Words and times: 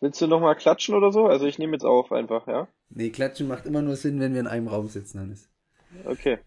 Willst 0.00 0.20
du 0.20 0.26
nochmal 0.26 0.56
klatschen 0.56 0.94
oder 0.94 1.12
so? 1.12 1.26
Also 1.26 1.46
ich 1.46 1.58
nehme 1.58 1.72
jetzt 1.72 1.84
auf 1.84 2.12
einfach, 2.12 2.46
ja? 2.46 2.68
Nee, 2.90 3.10
klatschen 3.10 3.48
macht 3.48 3.66
immer 3.66 3.82
nur 3.82 3.96
Sinn, 3.96 4.20
wenn 4.20 4.34
wir 4.34 4.40
in 4.40 4.46
einem 4.46 4.68
Raum 4.68 4.88
sitzen, 4.88 5.20
Hannes. 5.20 5.48
Okay. 6.04 6.38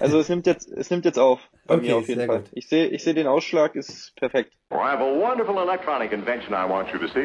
Also 0.00 0.18
es 0.18 0.28
nimmt 0.28 0.46
jetzt, 0.46 0.70
es 0.70 0.90
nimmt 0.90 1.04
jetzt 1.04 1.18
auf. 1.18 1.40
Bei 1.66 1.74
okay, 1.74 1.86
mir 1.86 1.96
auf 1.96 2.08
jeden 2.08 2.26
Fall. 2.26 2.40
Gut. 2.40 2.50
Ich 2.52 2.68
sehe, 2.68 2.86
ich 2.86 3.02
sehe 3.02 3.14
den 3.14 3.26
Ausschlag, 3.26 3.74
ist 3.74 4.14
perfekt. 4.16 4.52
I 4.70 4.76
have 4.76 5.02
a 5.02 5.18
wonderful 5.18 5.58
electronic 5.58 6.12
invention 6.12 6.54
I 6.54 6.68
want 6.68 6.88
you 6.92 6.98
to 6.98 7.08
see. 7.08 7.20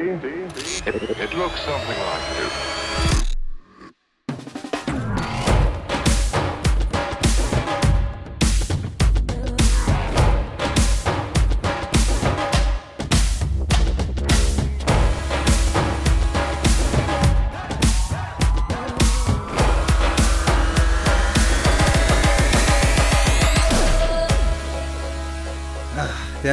It, 0.86 0.96
it 0.96 1.34
looks 1.34 1.64
something 1.64 1.98
like 1.98 2.38
this. 2.38 2.77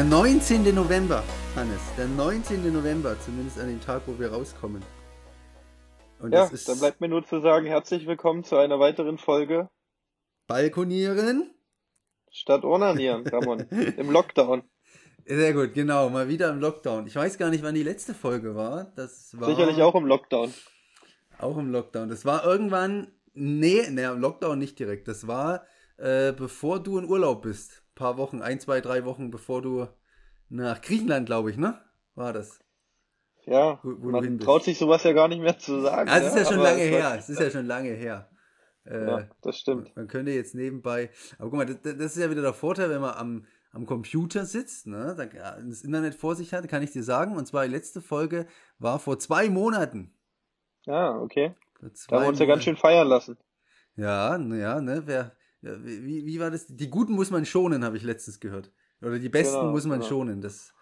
Der 0.04 0.10
19. 0.10 0.74
November, 0.74 1.24
Hannes. 1.56 1.80
Der 1.96 2.06
19. 2.06 2.70
November, 2.70 3.16
zumindest 3.24 3.58
an 3.58 3.68
dem 3.68 3.80
Tag, 3.80 4.02
wo 4.04 4.18
wir 4.18 4.30
rauskommen. 4.30 4.82
Und 6.20 6.30
ja, 6.30 6.50
dann 6.66 6.78
bleibt 6.78 7.00
mir 7.00 7.08
nur 7.08 7.24
zu 7.24 7.40
sagen, 7.40 7.64
herzlich 7.64 8.06
willkommen 8.06 8.44
zu 8.44 8.56
einer 8.56 8.78
weiteren 8.78 9.16
Folge. 9.16 9.70
Balkonieren. 10.46 11.54
Statt 12.30 12.64
Onanieren, 12.64 13.26
Ramon. 13.26 13.60
Im 13.96 14.10
Lockdown. 14.10 14.64
Sehr 15.24 15.54
gut, 15.54 15.72
genau. 15.72 16.10
Mal 16.10 16.28
wieder 16.28 16.50
im 16.50 16.60
Lockdown. 16.60 17.06
Ich 17.06 17.16
weiß 17.16 17.38
gar 17.38 17.48
nicht, 17.48 17.64
wann 17.64 17.74
die 17.74 17.82
letzte 17.82 18.12
Folge 18.12 18.54
war. 18.54 18.92
Das 18.96 19.34
war. 19.40 19.48
Sicherlich 19.48 19.80
auch 19.80 19.94
im 19.94 20.04
Lockdown. 20.04 20.52
Auch 21.38 21.56
im 21.56 21.72
Lockdown. 21.72 22.10
Das 22.10 22.26
war 22.26 22.44
irgendwann. 22.44 23.10
Nee, 23.32 23.88
nee, 23.88 24.04
im 24.04 24.20
Lockdown 24.20 24.58
nicht 24.58 24.78
direkt. 24.78 25.08
Das 25.08 25.26
war, 25.26 25.64
äh, 25.96 26.34
bevor 26.34 26.82
du 26.82 26.98
in 26.98 27.08
Urlaub 27.08 27.40
bist 27.40 27.83
paar 27.94 28.16
Wochen, 28.16 28.42
ein, 28.42 28.60
zwei, 28.60 28.80
drei 28.80 29.04
Wochen, 29.04 29.30
bevor 29.30 29.62
du 29.62 29.86
nach 30.48 30.80
Griechenland, 30.80 31.26
glaube 31.26 31.50
ich, 31.50 31.56
ne? 31.56 31.80
War 32.14 32.32
das? 32.32 32.60
Ja, 33.46 33.78
wo, 33.82 33.96
wo 33.98 34.10
man 34.10 34.38
traut 34.38 34.64
sich 34.64 34.78
sowas 34.78 35.02
ja 35.04 35.12
gar 35.12 35.28
nicht 35.28 35.40
mehr 35.40 35.58
zu 35.58 35.80
sagen. 35.80 36.08
Ah, 36.08 36.18
es 36.18 36.28
ist 36.28 36.34
ja, 36.36 36.42
ja 36.42 36.48
schon 36.48 36.60
lange 36.60 36.82
her. 36.82 37.14
Es 37.18 37.28
ist 37.28 37.40
ja 37.40 37.50
schon 37.50 37.66
lange 37.66 37.90
her. 37.90 38.30
Äh, 38.86 39.06
ja, 39.06 39.28
das 39.42 39.58
stimmt. 39.58 39.94
Man 39.96 40.08
könnte 40.08 40.32
jetzt 40.32 40.54
nebenbei, 40.54 41.10
aber 41.38 41.50
guck 41.50 41.58
mal, 41.58 41.66
das, 41.66 41.80
das, 41.82 42.16
ist 42.16 42.18
ja 42.18 42.30
wieder 42.30 42.42
der 42.42 42.52
Vorteil, 42.52 42.90
wenn 42.90 43.00
man 43.00 43.14
am, 43.14 43.46
am 43.72 43.86
Computer 43.86 44.44
sitzt, 44.44 44.86
ne, 44.86 45.14
das 45.16 45.82
Internet 45.82 46.14
vor 46.14 46.36
sich 46.36 46.52
hat, 46.52 46.68
kann 46.68 46.82
ich 46.82 46.92
dir 46.92 47.02
sagen. 47.02 47.36
Und 47.36 47.46
zwar 47.46 47.64
die 47.64 47.72
letzte 47.72 48.00
Folge 48.02 48.46
war 48.78 48.98
vor 48.98 49.18
zwei 49.18 49.48
Monaten. 49.48 50.14
Ja, 50.84 51.18
okay. 51.18 51.54
Da 51.80 52.16
haben 52.16 52.22
wir 52.24 52.28
uns 52.28 52.38
ja 52.38 52.46
ganz 52.46 52.64
schön 52.64 52.76
feiern 52.76 53.08
lassen. 53.08 53.38
Ja, 53.96 54.36
ja, 54.36 54.80
ne, 54.80 55.02
wer, 55.06 55.32
wie, 55.82 56.26
wie 56.26 56.40
war 56.40 56.50
das? 56.50 56.66
Die 56.66 56.88
Guten 56.88 57.12
muss 57.12 57.30
man 57.30 57.46
schonen, 57.46 57.84
habe 57.84 57.96
ich 57.96 58.02
letztens 58.02 58.40
gehört. 58.40 58.70
Oder 59.00 59.18
die 59.18 59.28
Besten 59.28 59.60
genau, 59.60 59.70
muss 59.72 59.84
man 59.84 59.98
genau. 59.98 60.08
schonen. 60.08 60.40
Das 60.40 60.72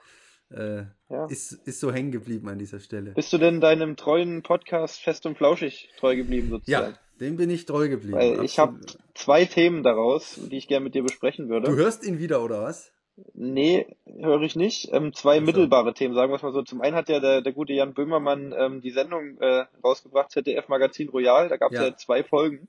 äh, 0.50 0.84
ja. 1.08 1.26
ist, 1.26 1.52
ist 1.66 1.80
so 1.80 1.92
hängen 1.92 2.12
geblieben 2.12 2.48
an 2.48 2.58
dieser 2.58 2.80
Stelle. 2.80 3.12
Bist 3.12 3.32
du 3.32 3.38
denn 3.38 3.60
deinem 3.60 3.96
treuen 3.96 4.42
Podcast 4.42 5.00
fest 5.00 5.26
und 5.26 5.36
flauschig 5.36 5.90
treu 5.98 6.16
geblieben 6.16 6.50
sozusagen? 6.50 6.92
Ja, 6.92 6.98
dem 7.20 7.36
bin 7.36 7.50
ich 7.50 7.66
treu 7.66 7.88
geblieben. 7.88 8.18
Weil 8.18 8.44
ich 8.44 8.58
habe 8.58 8.80
zwei 9.14 9.44
Themen 9.44 9.82
daraus, 9.82 10.38
die 10.50 10.58
ich 10.58 10.68
gerne 10.68 10.84
mit 10.84 10.94
dir 10.94 11.02
besprechen 11.02 11.48
würde. 11.48 11.68
Du 11.68 11.76
hörst 11.76 12.04
ihn 12.04 12.18
wieder, 12.18 12.42
oder 12.42 12.62
was? 12.62 12.92
Nee, 13.34 13.86
höre 14.06 14.42
ich 14.42 14.56
nicht. 14.56 14.90
Ähm, 14.92 15.12
zwei 15.12 15.34
also. 15.34 15.46
mittelbare 15.46 15.92
Themen, 15.94 16.14
sagen 16.14 16.32
wir 16.32 16.36
es 16.36 16.42
mal 16.42 16.52
so. 16.52 16.62
Zum 16.62 16.80
einen 16.80 16.96
hat 16.96 17.08
ja 17.08 17.20
der, 17.20 17.42
der 17.42 17.52
gute 17.52 17.72
Jan 17.72 17.94
Böhmermann 17.94 18.54
ähm, 18.56 18.80
die 18.80 18.90
Sendung 18.90 19.38
äh, 19.38 19.66
rausgebracht, 19.84 20.30
ZDF 20.30 20.68
Magazin 20.68 21.10
Royal. 21.10 21.48
Da 21.48 21.56
gab 21.56 21.72
es 21.72 21.78
ja. 21.78 21.86
ja 21.86 21.96
zwei 21.96 22.24
Folgen. 22.24 22.68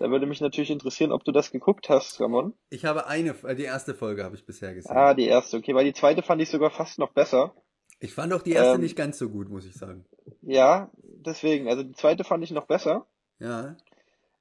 Da 0.00 0.10
würde 0.10 0.24
mich 0.24 0.40
natürlich 0.40 0.70
interessieren, 0.70 1.12
ob 1.12 1.24
du 1.24 1.30
das 1.30 1.50
geguckt 1.50 1.90
hast, 1.90 2.18
Ramon. 2.22 2.54
Ich 2.70 2.86
habe 2.86 3.06
eine, 3.06 3.34
äh, 3.44 3.54
die 3.54 3.64
erste 3.64 3.92
Folge 3.92 4.24
habe 4.24 4.34
ich 4.34 4.46
bisher 4.46 4.72
gesehen. 4.72 4.96
Ah, 4.96 5.12
die 5.12 5.26
erste, 5.26 5.58
okay, 5.58 5.74
weil 5.74 5.84
die 5.84 5.92
zweite 5.92 6.22
fand 6.22 6.40
ich 6.40 6.48
sogar 6.48 6.70
fast 6.70 6.98
noch 6.98 7.12
besser. 7.12 7.54
Ich 8.00 8.14
fand 8.14 8.32
auch 8.32 8.40
die 8.40 8.52
erste 8.52 8.76
ähm, 8.76 8.80
nicht 8.80 8.96
ganz 8.96 9.18
so 9.18 9.28
gut, 9.28 9.50
muss 9.50 9.66
ich 9.66 9.74
sagen. 9.74 10.06
Ja, 10.40 10.90
deswegen, 11.02 11.68
also 11.68 11.82
die 11.82 11.92
zweite 11.92 12.24
fand 12.24 12.42
ich 12.42 12.50
noch 12.50 12.64
besser. 12.64 13.06
Ja. 13.40 13.76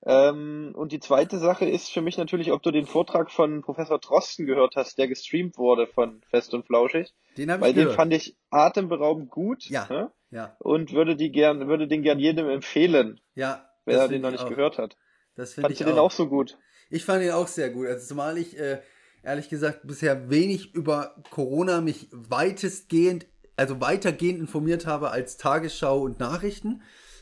Ähm, 0.05 0.71
und 0.75 0.93
die 0.93 1.01
zweite 1.01 1.39
Sache 1.39 1.65
ist 1.67 1.91
für 1.91 2.01
mich 2.01 2.17
natürlich, 2.17 2.53
ob 2.53 2.63
du 2.63 2.71
den 2.71 2.85
Vortrag 2.85 3.29
von 3.29 3.61
Professor 3.61 3.99
Drosten 3.99 4.45
gehört 4.45 4.77
hast, 4.77 4.97
der 4.97 5.09
gestreamt 5.09 5.57
wurde 5.57 5.87
von 5.87 6.21
Fest 6.29 6.53
und 6.53 6.67
Flauschig. 6.67 7.13
Den 7.35 7.51
habe 7.51 7.59
ich 7.59 7.65
Weil 7.65 7.73
gehört. 7.73 7.91
den 7.91 7.95
fand 7.97 8.13
ich 8.13 8.37
atemberaubend 8.49 9.29
gut. 9.29 9.65
Ja. 9.65 9.87
Ne? 9.89 10.09
ja. 10.31 10.55
Und 10.59 10.93
würde 10.93 11.17
die 11.17 11.33
gern, 11.33 11.67
würde 11.67 11.89
den 11.89 12.01
gern 12.01 12.17
jedem 12.17 12.47
empfehlen. 12.47 13.19
Ja. 13.35 13.65
Wer 13.83 14.07
den 14.07 14.21
noch 14.21 14.31
nicht 14.31 14.45
auch. 14.45 14.49
gehört 14.49 14.77
hat. 14.77 14.95
Das 15.39 15.53
finde 15.53 15.71
ich 15.71 15.79
du 15.79 15.85
den 15.85 15.97
auch 15.97 16.11
so 16.11 16.27
gut? 16.27 16.57
Ich 16.89 17.05
fand 17.05 17.23
ihn 17.23 17.31
auch 17.31 17.47
sehr 17.47 17.69
gut. 17.69 17.87
Also 17.87 18.05
zumal 18.07 18.37
ich 18.37 18.59
äh, 18.59 18.79
ehrlich 19.23 19.49
gesagt 19.49 19.87
bisher 19.87 20.29
wenig 20.29 20.73
über 20.75 21.15
Corona 21.31 21.81
mich 21.81 22.09
weitestgehend, 22.11 23.25
also 23.55 23.79
weitergehend 23.79 24.39
informiert 24.39 24.85
habe 24.85 25.11
als 25.11 25.37
Tagesschau 25.37 26.01
und 26.01 26.19
Nachrichten 26.19 26.81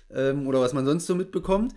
ähm, 0.10 0.48
oder 0.48 0.62
was 0.62 0.74
man 0.74 0.86
sonst 0.86 1.06
so 1.06 1.16
mitbekommt. 1.16 1.74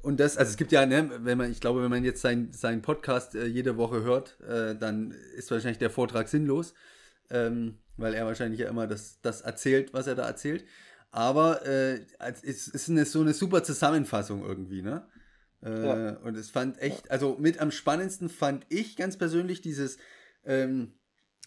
Und 0.00 0.18
das, 0.18 0.36
also 0.36 0.50
es 0.50 0.56
gibt 0.56 0.72
ja, 0.72 0.84
ne, 0.86 1.10
wenn 1.20 1.38
man, 1.38 1.52
ich 1.52 1.60
glaube, 1.60 1.82
wenn 1.82 1.90
man 1.90 2.04
jetzt 2.04 2.22
seinen 2.22 2.52
sein 2.52 2.82
Podcast 2.82 3.34
äh, 3.34 3.46
jede 3.46 3.76
Woche 3.76 4.02
hört, 4.02 4.40
äh, 4.40 4.74
dann 4.74 5.14
ist 5.36 5.50
wahrscheinlich 5.50 5.78
der 5.78 5.90
Vortrag 5.90 6.28
sinnlos, 6.28 6.74
ähm, 7.30 7.78
weil 7.96 8.14
er 8.14 8.26
wahrscheinlich 8.26 8.60
ja 8.60 8.68
immer 8.68 8.86
das, 8.86 9.20
das 9.20 9.42
erzählt, 9.42 9.92
was 9.92 10.06
er 10.06 10.14
da 10.14 10.26
erzählt. 10.26 10.64
Aber 11.12 11.64
äh, 11.66 12.00
es 12.42 12.66
ist 12.66 12.88
eine, 12.88 13.04
so 13.04 13.20
eine 13.20 13.34
super 13.34 13.62
Zusammenfassung 13.62 14.42
irgendwie, 14.42 14.80
ne? 14.80 15.06
Äh, 15.64 15.86
ja. 15.86 16.10
Und 16.18 16.36
es 16.36 16.50
fand 16.50 16.80
echt, 16.80 17.10
also 17.10 17.36
mit 17.38 17.60
am 17.60 17.70
spannendsten 17.70 18.28
fand 18.28 18.66
ich 18.68 18.96
ganz 18.96 19.16
persönlich 19.16 19.60
dieses, 19.60 19.98
ähm, 20.44 20.92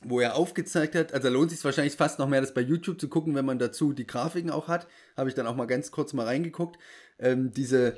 wo 0.04 0.20
er 0.20 0.36
aufgezeigt 0.36 0.96
hat, 0.96 1.14
also 1.14 1.30
lohnt 1.30 1.52
sich 1.52 1.64
wahrscheinlich 1.64 1.96
fast 1.96 2.20
noch 2.20 2.28
mehr, 2.28 2.42
das 2.42 2.54
bei 2.54 2.62
YouTube 2.62 3.00
zu 3.00 3.08
gucken, 3.08 3.36
wenn 3.36 3.46
man 3.46 3.60
dazu 3.60 3.94
die 3.94 4.08
Grafiken 4.08 4.52
auch 4.52 4.68
hat. 4.68 4.88
Habe 5.18 5.30
ich 5.30 5.36
dann 5.36 5.48
auch 5.48 5.56
mal 5.56 5.66
ganz 5.66 5.92
kurz 5.92 6.14
mal 6.14 6.26
reingeguckt. 6.26 6.78
Ähm, 7.20 7.52
diese 7.52 7.98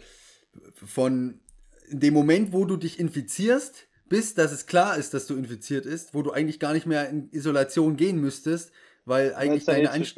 von 0.73 1.39
dem 1.89 2.13
Moment, 2.13 2.53
wo 2.53 2.65
du 2.65 2.77
dich 2.77 2.99
infizierst, 2.99 3.87
bis 4.09 4.33
dass 4.33 4.51
es 4.51 4.65
klar 4.65 4.97
ist, 4.97 5.13
dass 5.13 5.27
du 5.27 5.35
infiziert 5.35 5.85
ist, 5.85 6.13
wo 6.13 6.21
du 6.21 6.31
eigentlich 6.31 6.59
gar 6.59 6.73
nicht 6.73 6.85
mehr 6.85 7.09
in 7.09 7.29
Isolation 7.31 7.97
gehen 7.97 8.19
müsstest, 8.19 8.71
weil 9.05 9.33
eigentlich 9.35 9.65
deine, 9.65 9.91
Einst 9.91 10.15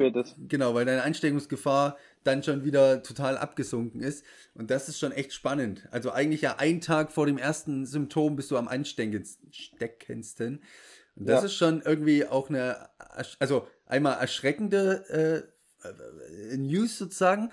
genau, 0.48 0.74
weil 0.74 0.84
deine 0.84 1.02
Einsteckungsgefahr 1.02 1.96
dann 2.24 2.42
schon 2.42 2.64
wieder 2.64 3.02
total 3.02 3.38
abgesunken 3.38 4.00
ist. 4.00 4.24
Und 4.54 4.70
das 4.70 4.88
ist 4.88 4.98
schon 4.98 5.12
echt 5.12 5.32
spannend. 5.32 5.88
Also 5.90 6.10
eigentlich 6.10 6.42
ja 6.42 6.56
ein 6.58 6.80
Tag 6.80 7.12
vor 7.12 7.26
dem 7.26 7.38
ersten 7.38 7.86
Symptom 7.86 8.36
bist 8.36 8.50
du 8.50 8.56
am 8.56 8.68
ansteckendsten. 8.68 10.62
Und 11.16 11.28
das 11.28 11.40
ja. 11.40 11.46
ist 11.46 11.54
schon 11.54 11.82
irgendwie 11.82 12.26
auch 12.26 12.48
eine, 12.48 12.88
also 13.38 13.66
einmal 13.86 14.18
erschreckende 14.18 15.46
äh, 15.82 16.56
News 16.56 16.98
sozusagen. 16.98 17.50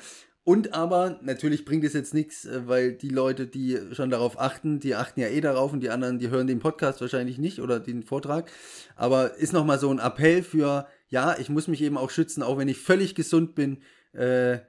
Und 0.48 0.74
aber 0.74 1.20
natürlich 1.24 1.66
bringt 1.66 1.84
es 1.84 1.92
jetzt 1.92 2.14
nichts, 2.14 2.46
äh, 2.46 2.66
weil 2.68 2.94
die 2.94 3.10
Leute, 3.10 3.48
die 3.48 3.78
schon 3.92 4.10
darauf 4.10 4.40
achten, 4.40 4.80
die 4.80 4.96
achten 4.96 5.20
ja 5.20 5.28
eh 5.28 5.42
darauf 5.42 5.74
und 5.74 5.82
die 5.82 5.90
anderen, 5.90 6.20
die 6.20 6.30
hören 6.30 6.48
den 6.48 6.60
Podcast 6.60 7.02
wahrscheinlich 7.02 7.38
nicht 7.38 7.60
oder 7.60 7.82
den 7.82 8.02
Vortrag. 8.02 8.50
Aber 8.96 9.36
ist 9.36 9.52
nochmal 9.52 9.78
so 9.78 9.92
ein 9.92 10.00
Appell 10.00 10.44
für, 10.44 10.88
ja, 11.10 11.38
ich 11.38 11.50
muss 11.50 11.68
mich 11.68 11.82
eben 11.82 11.98
auch 11.98 12.10
schützen, 12.10 12.44
auch 12.44 12.58
wenn 12.58 12.70
ich 12.70 12.78
völlig 12.78 13.14
gesund 13.14 13.56
bin. 13.56 13.80
Äh, 14.18 14.60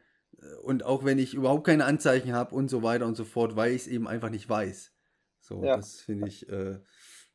und 0.63 0.85
auch 0.85 1.05
wenn 1.05 1.19
ich 1.19 1.35
überhaupt 1.35 1.67
keine 1.67 1.85
Anzeichen 1.85 2.33
habe 2.33 2.55
und 2.55 2.69
so 2.69 2.83
weiter 2.83 3.07
und 3.07 3.17
so 3.17 3.25
fort, 3.25 3.57
weil 3.57 3.73
ich 3.73 3.83
es 3.83 3.89
eben 3.89 4.07
einfach 4.07 4.31
nicht 4.31 4.49
weiß. 4.49 4.93
So, 5.41 5.65
ja. 5.65 5.77
das 5.77 6.01
finde 6.01 6.29
ich. 6.29 6.49
Äh, 6.49 6.79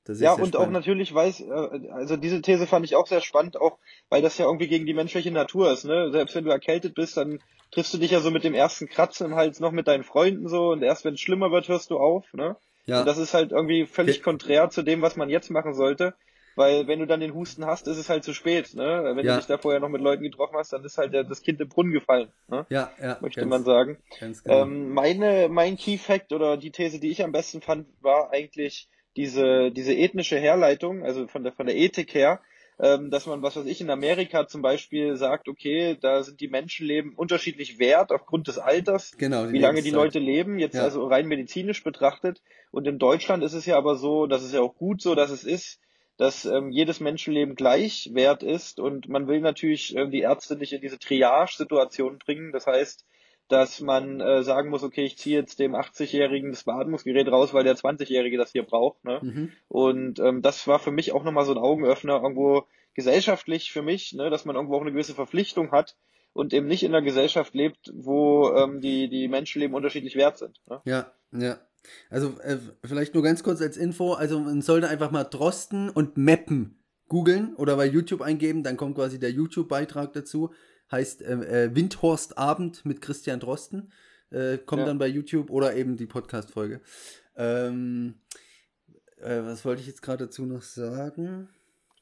das 0.06 0.20
ja, 0.20 0.34
und 0.34 0.50
spannend. 0.50 0.58
auch 0.58 0.70
natürlich 0.70 1.14
weiß, 1.14 1.42
äh, 1.42 1.90
also 1.92 2.18
diese 2.18 2.42
These 2.42 2.68
fand 2.68 2.86
ich 2.86 2.96
auch 2.96 3.08
sehr 3.08 3.22
spannend, 3.22 3.60
auch 3.60 3.80
weil 4.10 4.22
das 4.22 4.38
ja 4.38 4.46
irgendwie 4.46 4.68
gegen 4.68 4.86
die 4.86 4.94
menschliche 4.94 5.32
Natur 5.32 5.72
ist, 5.72 5.86
ne? 5.86 6.12
Selbst 6.12 6.36
wenn 6.36 6.44
du 6.44 6.52
erkältet 6.52 6.94
bist, 6.94 7.16
dann 7.16 7.40
triffst 7.72 7.94
du 7.94 7.98
dich 7.98 8.12
ja 8.12 8.20
so 8.20 8.30
mit 8.30 8.44
dem 8.44 8.54
ersten 8.54 8.88
Kratzen 8.88 9.28
im 9.28 9.36
Hals 9.36 9.60
noch 9.60 9.72
mit 9.72 9.88
deinen 9.88 10.04
Freunden 10.04 10.48
so 10.50 10.72
und 10.72 10.84
erst 10.84 11.06
wenn 11.06 11.14
es 11.14 11.22
schlimmer 11.22 11.52
wird, 11.52 11.70
hörst 11.70 11.90
du 11.90 11.98
auf, 11.98 12.26
ne? 12.34 12.58
Ja. 12.86 13.00
Und 13.00 13.06
das 13.08 13.18
ist 13.18 13.34
halt 13.34 13.52
irgendwie 13.52 13.86
völlig 13.86 14.22
konträr 14.22 14.70
zu 14.70 14.84
dem, 14.84 15.02
was 15.02 15.16
man 15.16 15.30
jetzt 15.30 15.50
machen 15.50 15.74
sollte. 15.74 16.16
Weil 16.56 16.88
wenn 16.88 17.00
du 17.00 17.08
dann 17.08 17.20
den 17.20 17.34
Husten 17.34 17.66
hast, 17.66 17.88
ist 17.88 17.98
es 17.98 18.10
halt 18.10 18.24
zu 18.24 18.34
spät. 18.34 18.74
Ne? 18.76 19.14
Wenn 19.16 19.26
ja. 19.26 19.34
du 19.34 19.40
dich 19.40 19.48
da 19.48 19.58
vorher 19.58 19.80
noch 19.80 19.90
mit 19.90 20.02
Leuten 20.02 20.24
getroffen 20.24 20.56
hast, 20.56 20.74
dann 20.74 20.84
ist 20.84 20.98
halt 20.98 21.14
das 21.14 21.42
Kind 21.42 21.60
im 21.62 21.70
Brunnen 21.70 21.92
gefallen. 21.92 22.30
Ne? 22.48 22.66
Ja, 22.70 22.92
ja. 23.02 23.18
Möchte 23.22 23.40
ganz, 23.40 23.50
man 23.50 23.64
sagen. 23.64 23.98
Ganz 24.20 24.44
genau. 24.44 24.64
ähm, 24.64 24.90
meine, 24.90 25.50
mein 25.50 25.78
Key 25.78 25.98
Fact 25.98 26.32
oder 26.32 26.58
die 26.58 26.72
These, 26.72 27.00
die 27.00 27.10
ich 27.10 27.24
am 27.24 27.32
besten 27.32 27.62
fand, 27.62 27.88
war 28.02 28.32
eigentlich 28.32 28.88
diese, 29.16 29.72
diese 29.72 29.94
ethnische 29.94 30.38
Herleitung, 30.38 31.04
also 31.04 31.28
von 31.28 31.44
der, 31.44 31.54
von 31.54 31.66
der 31.66 31.76
Ethik 31.76 32.14
her, 32.14 32.42
ähm, 32.80 33.12
dass 33.12 33.28
man, 33.28 33.42
was 33.42 33.56
weiß 33.56 33.66
ich, 33.66 33.82
in 33.82 33.90
Amerika 33.90 34.48
zum 34.48 34.62
Beispiel 34.62 35.16
sagt, 35.16 35.48
okay, 35.48 35.98
da 36.00 36.24
sind 36.24 36.40
die 36.40 36.48
Menschenleben 36.48 37.14
unterschiedlich 37.14 37.78
wert 37.80 38.12
aufgrund 38.12 38.48
des 38.48 38.58
Alters, 38.58 39.12
genau, 39.18 39.52
wie 39.52 39.60
lange 39.60 39.84
die 39.84 39.92
Leute 39.92 40.20
leben, 40.20 40.58
jetzt 40.58 40.76
ja. 40.76 40.84
also 40.84 41.06
rein 41.06 41.28
medizinisch 41.28 41.84
betrachtet. 41.84 42.42
Und 42.72 42.88
in 42.88 42.98
Deutschland 42.98 43.44
ist 43.44 43.54
es 43.54 43.68
ja 43.68 43.78
aber 43.78 43.96
so, 43.96 44.26
das 44.26 44.44
ist 44.44 44.54
ja 44.54 44.62
auch 44.62 44.76
gut 44.76 45.02
so, 45.02 45.14
dass 45.14 45.30
es 45.30 45.44
ist, 45.44 45.80
dass 46.18 46.46
ähm, 46.46 46.72
jedes 46.72 47.00
Menschenleben 47.00 47.56
gleich 47.56 48.12
wert 48.14 48.44
ist 48.44 48.80
und 48.80 49.10
man 49.10 49.28
will 49.28 49.42
natürlich 49.42 49.96
äh, 49.96 50.08
die 50.08 50.22
Ärzte 50.22 50.56
nicht 50.56 50.74
in 50.74 50.82
diese 50.82 51.00
Triage-Situation 51.00 52.20
bringen. 52.20 52.52
Das 52.52 52.68
heißt, 52.68 53.06
dass 53.48 53.82
man 53.82 54.22
äh, 54.22 54.44
sagen 54.44 54.70
muss, 54.70 54.84
okay, 54.84 55.04
ich 55.04 55.18
ziehe 55.18 55.40
jetzt 55.40 55.60
dem 55.60 55.76
80-Jährigen 55.76 56.52
das 56.52 56.64
Beatmungsgerät 56.64 57.28
raus, 57.28 57.54
weil 57.54 57.64
der 57.64 57.76
20-Jährige 57.76 58.38
das 58.38 58.52
hier 58.52 58.64
braucht. 58.64 59.04
Ne? 59.04 59.20
Mhm. 59.22 59.52
Und 59.68 60.20
ähm, 60.20 60.42
das 60.42 60.68
war 60.68 60.80
für 60.80 60.92
mich 60.92 61.12
auch 61.12 61.24
nochmal 61.24 61.46
so 61.46 61.52
ein 61.52 61.58
Augenöffner, 61.58 62.22
irgendwo 62.22 62.66
gesellschaftlich 62.94 63.72
für 63.72 63.82
mich, 63.82 64.14
ne, 64.14 64.30
dass 64.30 64.46
man 64.46 64.56
irgendwo 64.56 64.78
auch 64.78 64.82
eine 64.82 64.92
gewisse 64.92 65.16
Verpflichtung 65.16 65.72
hat 65.72 65.96
und 66.34 66.54
eben 66.54 66.68
nicht 66.68 66.84
in 66.84 66.94
einer 66.94 67.04
Gesellschaft 67.04 67.54
lebt, 67.54 67.92
wo 67.94 68.54
ähm, 68.56 68.82
die, 68.82 69.10
die 69.10 69.28
Menschenleben 69.28 69.76
unterschiedlich 69.76 70.16
wert 70.16 70.38
sind. 70.38 70.60
Ne? 70.68 70.82
Ja, 70.86 71.12
ja. 71.32 71.60
Also 72.10 72.40
äh, 72.42 72.58
vielleicht 72.84 73.14
nur 73.14 73.24
ganz 73.24 73.44
kurz 73.44 73.62
als 73.62 73.78
Info, 73.78 74.14
also 74.14 74.40
man 74.40 74.62
sollte 74.62 74.88
einfach 74.88 75.12
mal 75.12 75.24
Drosten 75.24 75.90
und 75.90 76.18
Mappen 76.18 76.80
googeln 77.08 77.56
oder 77.56 77.76
bei 77.76 77.86
YouTube 77.86 78.22
eingeben, 78.22 78.64
dann 78.64 78.78
kommt 78.78 78.96
quasi 78.96 79.20
der 79.20 79.32
YouTube-Beitrag 79.32 80.14
dazu 80.14 80.52
heißt 80.94 81.22
äh, 81.24 81.66
äh, 81.66 81.76
Windhorst 81.76 82.38
Abend 82.38 82.86
mit 82.86 83.02
Christian 83.02 83.40
Drosten. 83.40 83.92
Äh, 84.30 84.58
kommt 84.60 84.82
ja. 84.82 84.86
dann 84.86 84.98
bei 84.98 85.08
YouTube 85.08 85.50
oder 85.50 85.76
eben 85.76 85.98
die 85.98 86.06
Podcast-Folge. 86.06 86.82
Ähm, 87.36 88.16
äh, 89.18 89.42
was 89.44 89.66
wollte 89.66 89.82
ich 89.82 89.88
jetzt 89.88 90.02
gerade 90.02 90.26
dazu 90.26 90.46
noch 90.46 90.62
sagen? 90.62 91.50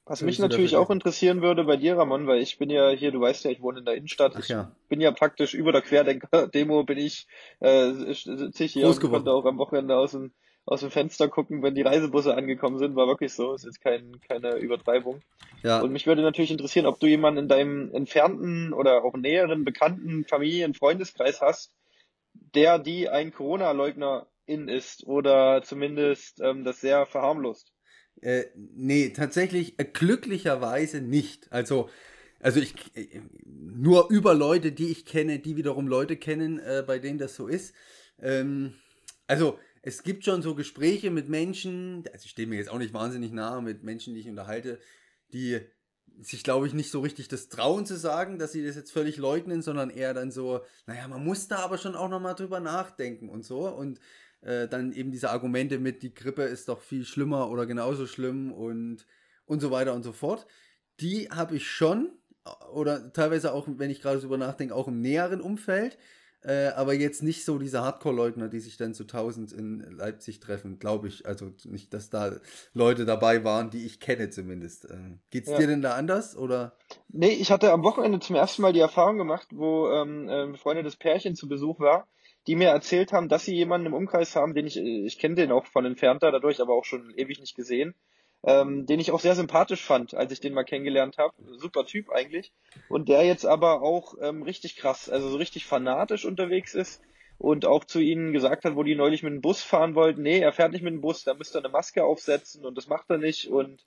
Was 0.05 0.21
mich 0.21 0.39
natürlich 0.39 0.75
auch 0.75 0.89
interessieren 0.89 1.41
würde 1.41 1.63
bei 1.63 1.77
dir, 1.77 1.95
Ramon, 1.95 2.25
weil 2.27 2.41
ich 2.41 2.57
bin 2.57 2.69
ja 2.69 2.89
hier, 2.89 3.11
du 3.11 3.21
weißt 3.21 3.45
ja, 3.45 3.51
ich 3.51 3.61
wohne 3.61 3.79
in 3.79 3.85
der 3.85 3.95
Innenstadt. 3.95 4.33
Ach 4.35 4.47
ja. 4.47 4.71
Ich 4.83 4.89
bin 4.89 4.99
ja 4.99 5.11
praktisch 5.11 5.53
über 5.53 5.71
der 5.71 5.81
Querdenker-Demo 5.81 6.83
bin 6.83 6.97
ich, 6.97 7.27
äh, 7.59 7.91
sitze 7.91 8.63
ich 8.63 8.73
hier 8.73 8.85
Groß 8.85 8.97
und 8.97 9.11
konnte 9.11 9.31
auch 9.31 9.45
am 9.45 9.59
Wochenende 9.59 9.95
aus 9.95 10.11
dem, 10.11 10.33
aus 10.65 10.81
dem 10.81 10.89
Fenster 10.89 11.27
gucken, 11.27 11.61
wenn 11.61 11.75
die 11.75 11.83
Reisebusse 11.83 12.35
angekommen 12.35 12.79
sind. 12.79 12.95
War 12.95 13.07
wirklich 13.07 13.33
so, 13.33 13.53
ist 13.53 13.63
jetzt 13.63 13.81
kein, 13.81 14.19
keine 14.27 14.55
Übertreibung. 14.55 15.21
Ja. 15.61 15.81
Und 15.81 15.91
mich 15.91 16.07
würde 16.07 16.23
natürlich 16.23 16.51
interessieren, 16.51 16.87
ob 16.87 16.99
du 16.99 17.05
jemanden 17.05 17.41
in 17.41 17.47
deinem 17.47 17.93
entfernten 17.93 18.73
oder 18.73 19.03
auch 19.03 19.13
näheren 19.13 19.63
Bekannten, 19.63 20.25
Familien, 20.25 20.73
Freundeskreis 20.73 21.41
hast, 21.41 21.75
der 22.33 22.79
die 22.79 23.07
ein 23.07 23.31
Corona-Leugner 23.31 24.27
in 24.45 24.67
ist 24.67 25.05
oder 25.05 25.61
zumindest 25.63 26.41
ähm, 26.41 26.63
das 26.63 26.81
sehr 26.81 27.05
verharmlost. 27.05 27.70
Äh, 28.21 28.45
nee, 28.55 29.09
tatsächlich 29.09 29.79
äh, 29.79 29.85
glücklicherweise 29.85 31.01
nicht. 31.01 31.51
Also, 31.51 31.89
also 32.39 32.59
ich 32.59 32.75
äh, 32.95 33.21
nur 33.45 34.09
über 34.09 34.33
Leute, 34.33 34.71
die 34.71 34.87
ich 34.87 35.05
kenne, 35.05 35.39
die 35.39 35.57
wiederum 35.57 35.87
Leute 35.87 36.17
kennen, 36.17 36.59
äh, 36.59 36.83
bei 36.85 36.99
denen 36.99 37.17
das 37.17 37.35
so 37.35 37.47
ist. 37.47 37.73
Ähm, 38.19 38.73
also 39.27 39.57
es 39.81 40.03
gibt 40.03 40.23
schon 40.23 40.43
so 40.43 40.53
Gespräche 40.53 41.09
mit 41.09 41.29
Menschen, 41.29 42.03
also 42.13 42.25
ich 42.25 42.31
stehe 42.31 42.47
mir 42.47 42.57
jetzt 42.57 42.69
auch 42.69 42.77
nicht 42.77 42.93
wahnsinnig 42.93 43.31
nahe 43.31 43.61
mit 43.61 43.83
Menschen, 43.83 44.13
die 44.13 44.21
ich 44.21 44.29
unterhalte, 44.29 44.79
die 45.33 45.59
sich, 46.19 46.43
glaube 46.43 46.67
ich, 46.67 46.73
nicht 46.73 46.91
so 46.91 46.99
richtig 46.99 47.29
das 47.29 47.49
trauen 47.49 47.85
zu 47.85 47.97
sagen, 47.97 48.37
dass 48.37 48.51
sie 48.51 48.65
das 48.65 48.75
jetzt 48.75 48.91
völlig 48.91 49.17
leugnen, 49.17 49.61
sondern 49.63 49.89
eher 49.89 50.13
dann 50.13 50.29
so, 50.29 50.61
naja, 50.85 51.07
man 51.07 51.23
muss 51.23 51.47
da 51.47 51.59
aber 51.59 51.77
schon 51.79 51.95
auch 51.95 52.09
nochmal 52.09 52.35
drüber 52.35 52.59
nachdenken 52.59 53.29
und 53.29 53.43
so. 53.43 53.67
Und 53.67 53.99
äh, 54.41 54.67
dann 54.67 54.91
eben 54.93 55.11
diese 55.11 55.29
Argumente 55.29 55.79
mit, 55.79 56.03
die 56.03 56.13
Grippe 56.13 56.43
ist 56.43 56.69
doch 56.69 56.81
viel 56.81 57.05
schlimmer 57.05 57.49
oder 57.49 57.65
genauso 57.65 58.07
schlimm 58.07 58.51
und, 58.51 59.05
und 59.45 59.59
so 59.59 59.71
weiter 59.71 59.93
und 59.93 60.03
so 60.03 60.11
fort. 60.11 60.47
Die 60.99 61.29
habe 61.29 61.55
ich 61.55 61.67
schon, 61.67 62.11
oder 62.73 63.13
teilweise 63.13 63.53
auch, 63.53 63.67
wenn 63.67 63.89
ich 63.89 64.01
gerade 64.01 64.19
drüber 64.19 64.37
nachdenke, 64.37 64.75
auch 64.75 64.87
im 64.87 65.01
näheren 65.01 65.41
Umfeld. 65.41 65.97
Äh, 66.43 66.69
aber 66.69 66.95
jetzt 66.95 67.21
nicht 67.21 67.45
so 67.45 67.59
diese 67.59 67.83
Hardcore-Leugner, 67.83 68.47
die 68.47 68.59
sich 68.59 68.75
dann 68.75 68.95
zu 68.95 69.03
tausend 69.03 69.51
in 69.51 69.79
Leipzig 69.91 70.39
treffen, 70.39 70.79
glaube 70.79 71.07
ich. 71.07 71.27
Also 71.27 71.51
nicht, 71.65 71.93
dass 71.93 72.09
da 72.09 72.35
Leute 72.73 73.05
dabei 73.05 73.43
waren, 73.43 73.69
die 73.69 73.85
ich 73.85 73.99
kenne 73.99 74.31
zumindest. 74.31 74.85
Äh, 74.85 75.19
geht's 75.29 75.51
ja. 75.51 75.59
dir 75.59 75.67
denn 75.67 75.83
da 75.83 75.93
anders 75.93 76.35
oder? 76.35 76.75
Nee, 77.09 77.33
ich 77.33 77.51
hatte 77.51 77.71
am 77.71 77.83
Wochenende 77.83 78.19
zum 78.19 78.35
ersten 78.35 78.63
Mal 78.63 78.73
die 78.73 78.79
Erfahrung 78.79 79.19
gemacht, 79.19 79.49
wo 79.51 79.91
ähm, 79.91 80.27
äh, 80.29 80.57
Freunde 80.57 80.81
des 80.81 80.95
Pärchen 80.95 81.35
zu 81.35 81.47
Besuch 81.47 81.79
war, 81.79 82.07
die 82.47 82.55
mir 82.55 82.69
erzählt 82.69 83.13
haben, 83.13 83.29
dass 83.29 83.45
sie 83.45 83.55
jemanden 83.55 83.87
im 83.87 83.93
Umkreis 83.93 84.35
haben, 84.35 84.53
den 84.53 84.67
ich, 84.67 84.77
ich 84.77 85.19
kenne 85.19 85.35
den 85.35 85.51
auch 85.51 85.65
von 85.65 85.85
entfernter, 85.85 86.31
dadurch 86.31 86.59
aber 86.61 86.73
auch 86.73 86.85
schon 86.85 87.13
ewig 87.15 87.39
nicht 87.39 87.55
gesehen, 87.55 87.93
ähm, 88.43 88.85
den 88.85 88.99
ich 88.99 89.11
auch 89.11 89.19
sehr 89.19 89.35
sympathisch 89.35 89.83
fand, 89.83 90.13
als 90.15 90.31
ich 90.31 90.39
den 90.39 90.53
mal 90.53 90.63
kennengelernt 90.63 91.17
habe. 91.17 91.33
Super 91.57 91.85
Typ 91.85 92.09
eigentlich. 92.09 92.51
Und 92.89 93.09
der 93.09 93.23
jetzt 93.25 93.45
aber 93.45 93.81
auch 93.83 94.15
ähm, 94.21 94.41
richtig 94.41 94.75
krass, 94.75 95.09
also 95.09 95.29
so 95.29 95.37
richtig 95.37 95.65
fanatisch 95.65 96.25
unterwegs 96.25 96.73
ist 96.73 97.01
und 97.37 97.65
auch 97.65 97.85
zu 97.85 97.99
ihnen 97.99 98.33
gesagt 98.33 98.65
hat, 98.65 98.75
wo 98.75 98.83
die 98.83 98.95
neulich 98.95 99.23
mit 99.23 99.33
dem 99.33 99.41
Bus 99.41 99.61
fahren 99.61 99.95
wollten, 99.95 100.23
nee, 100.23 100.39
er 100.39 100.53
fährt 100.53 100.71
nicht 100.71 100.83
mit 100.83 100.93
dem 100.93 101.01
Bus, 101.01 101.23
da 101.23 101.33
müsste 101.33 101.59
er 101.59 101.65
eine 101.65 101.71
Maske 101.71 102.03
aufsetzen 102.03 102.65
und 102.65 102.77
das 102.77 102.87
macht 102.87 103.09
er 103.09 103.17
nicht 103.17 103.47
und 103.47 103.85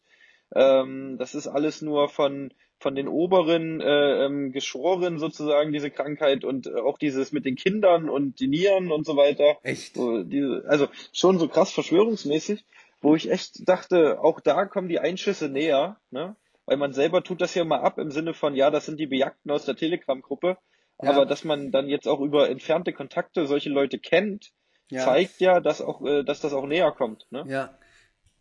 ähm, 0.54 1.16
das 1.18 1.34
ist 1.34 1.46
alles 1.46 1.82
nur 1.82 2.08
von 2.08 2.52
von 2.78 2.94
den 2.94 3.08
Oberen 3.08 3.80
äh, 3.80 4.26
ähm, 4.26 4.52
geschoren 4.52 5.18
sozusagen 5.18 5.72
diese 5.72 5.90
Krankheit 5.90 6.44
und 6.44 6.66
äh, 6.66 6.74
auch 6.74 6.98
dieses 6.98 7.32
mit 7.32 7.46
den 7.46 7.56
Kindern 7.56 8.10
und 8.10 8.40
die 8.40 8.48
Nieren 8.48 8.90
und 8.90 9.06
so 9.06 9.16
weiter. 9.16 9.56
Echt? 9.62 9.94
So, 9.94 10.22
diese, 10.22 10.64
also 10.68 10.88
schon 11.12 11.38
so 11.38 11.48
krass 11.48 11.72
verschwörungsmäßig 11.72 12.64
wo 13.04 13.14
ich 13.14 13.30
echt 13.30 13.68
dachte, 13.68 14.18
auch 14.20 14.40
da 14.40 14.64
kommen 14.64 14.88
die 14.88 14.98
Einschüsse 14.98 15.48
näher, 15.48 15.98
ne? 16.10 16.34
Weil 16.64 16.78
man 16.78 16.94
selber 16.94 17.22
tut 17.22 17.42
das 17.42 17.54
ja 17.54 17.62
mal 17.62 17.80
ab 17.80 17.98
im 17.98 18.10
Sinne 18.10 18.32
von, 18.32 18.54
ja, 18.54 18.70
das 18.70 18.86
sind 18.86 18.98
die 18.98 19.06
Bejagten 19.06 19.50
aus 19.50 19.66
der 19.66 19.76
Telegram-Gruppe. 19.76 20.56
Ja. 21.02 21.10
Aber 21.10 21.26
dass 21.26 21.44
man 21.44 21.70
dann 21.70 21.88
jetzt 21.88 22.08
auch 22.08 22.20
über 22.20 22.48
entfernte 22.48 22.94
Kontakte 22.94 23.46
solche 23.46 23.68
Leute 23.68 23.98
kennt, 23.98 24.52
ja. 24.90 25.04
zeigt 25.04 25.40
ja, 25.40 25.60
dass 25.60 25.82
auch, 25.82 26.00
äh, 26.06 26.24
dass 26.24 26.40
das 26.40 26.54
auch 26.54 26.66
näher 26.66 26.90
kommt. 26.92 27.26
Ne? 27.30 27.44
Ja. 27.46 27.76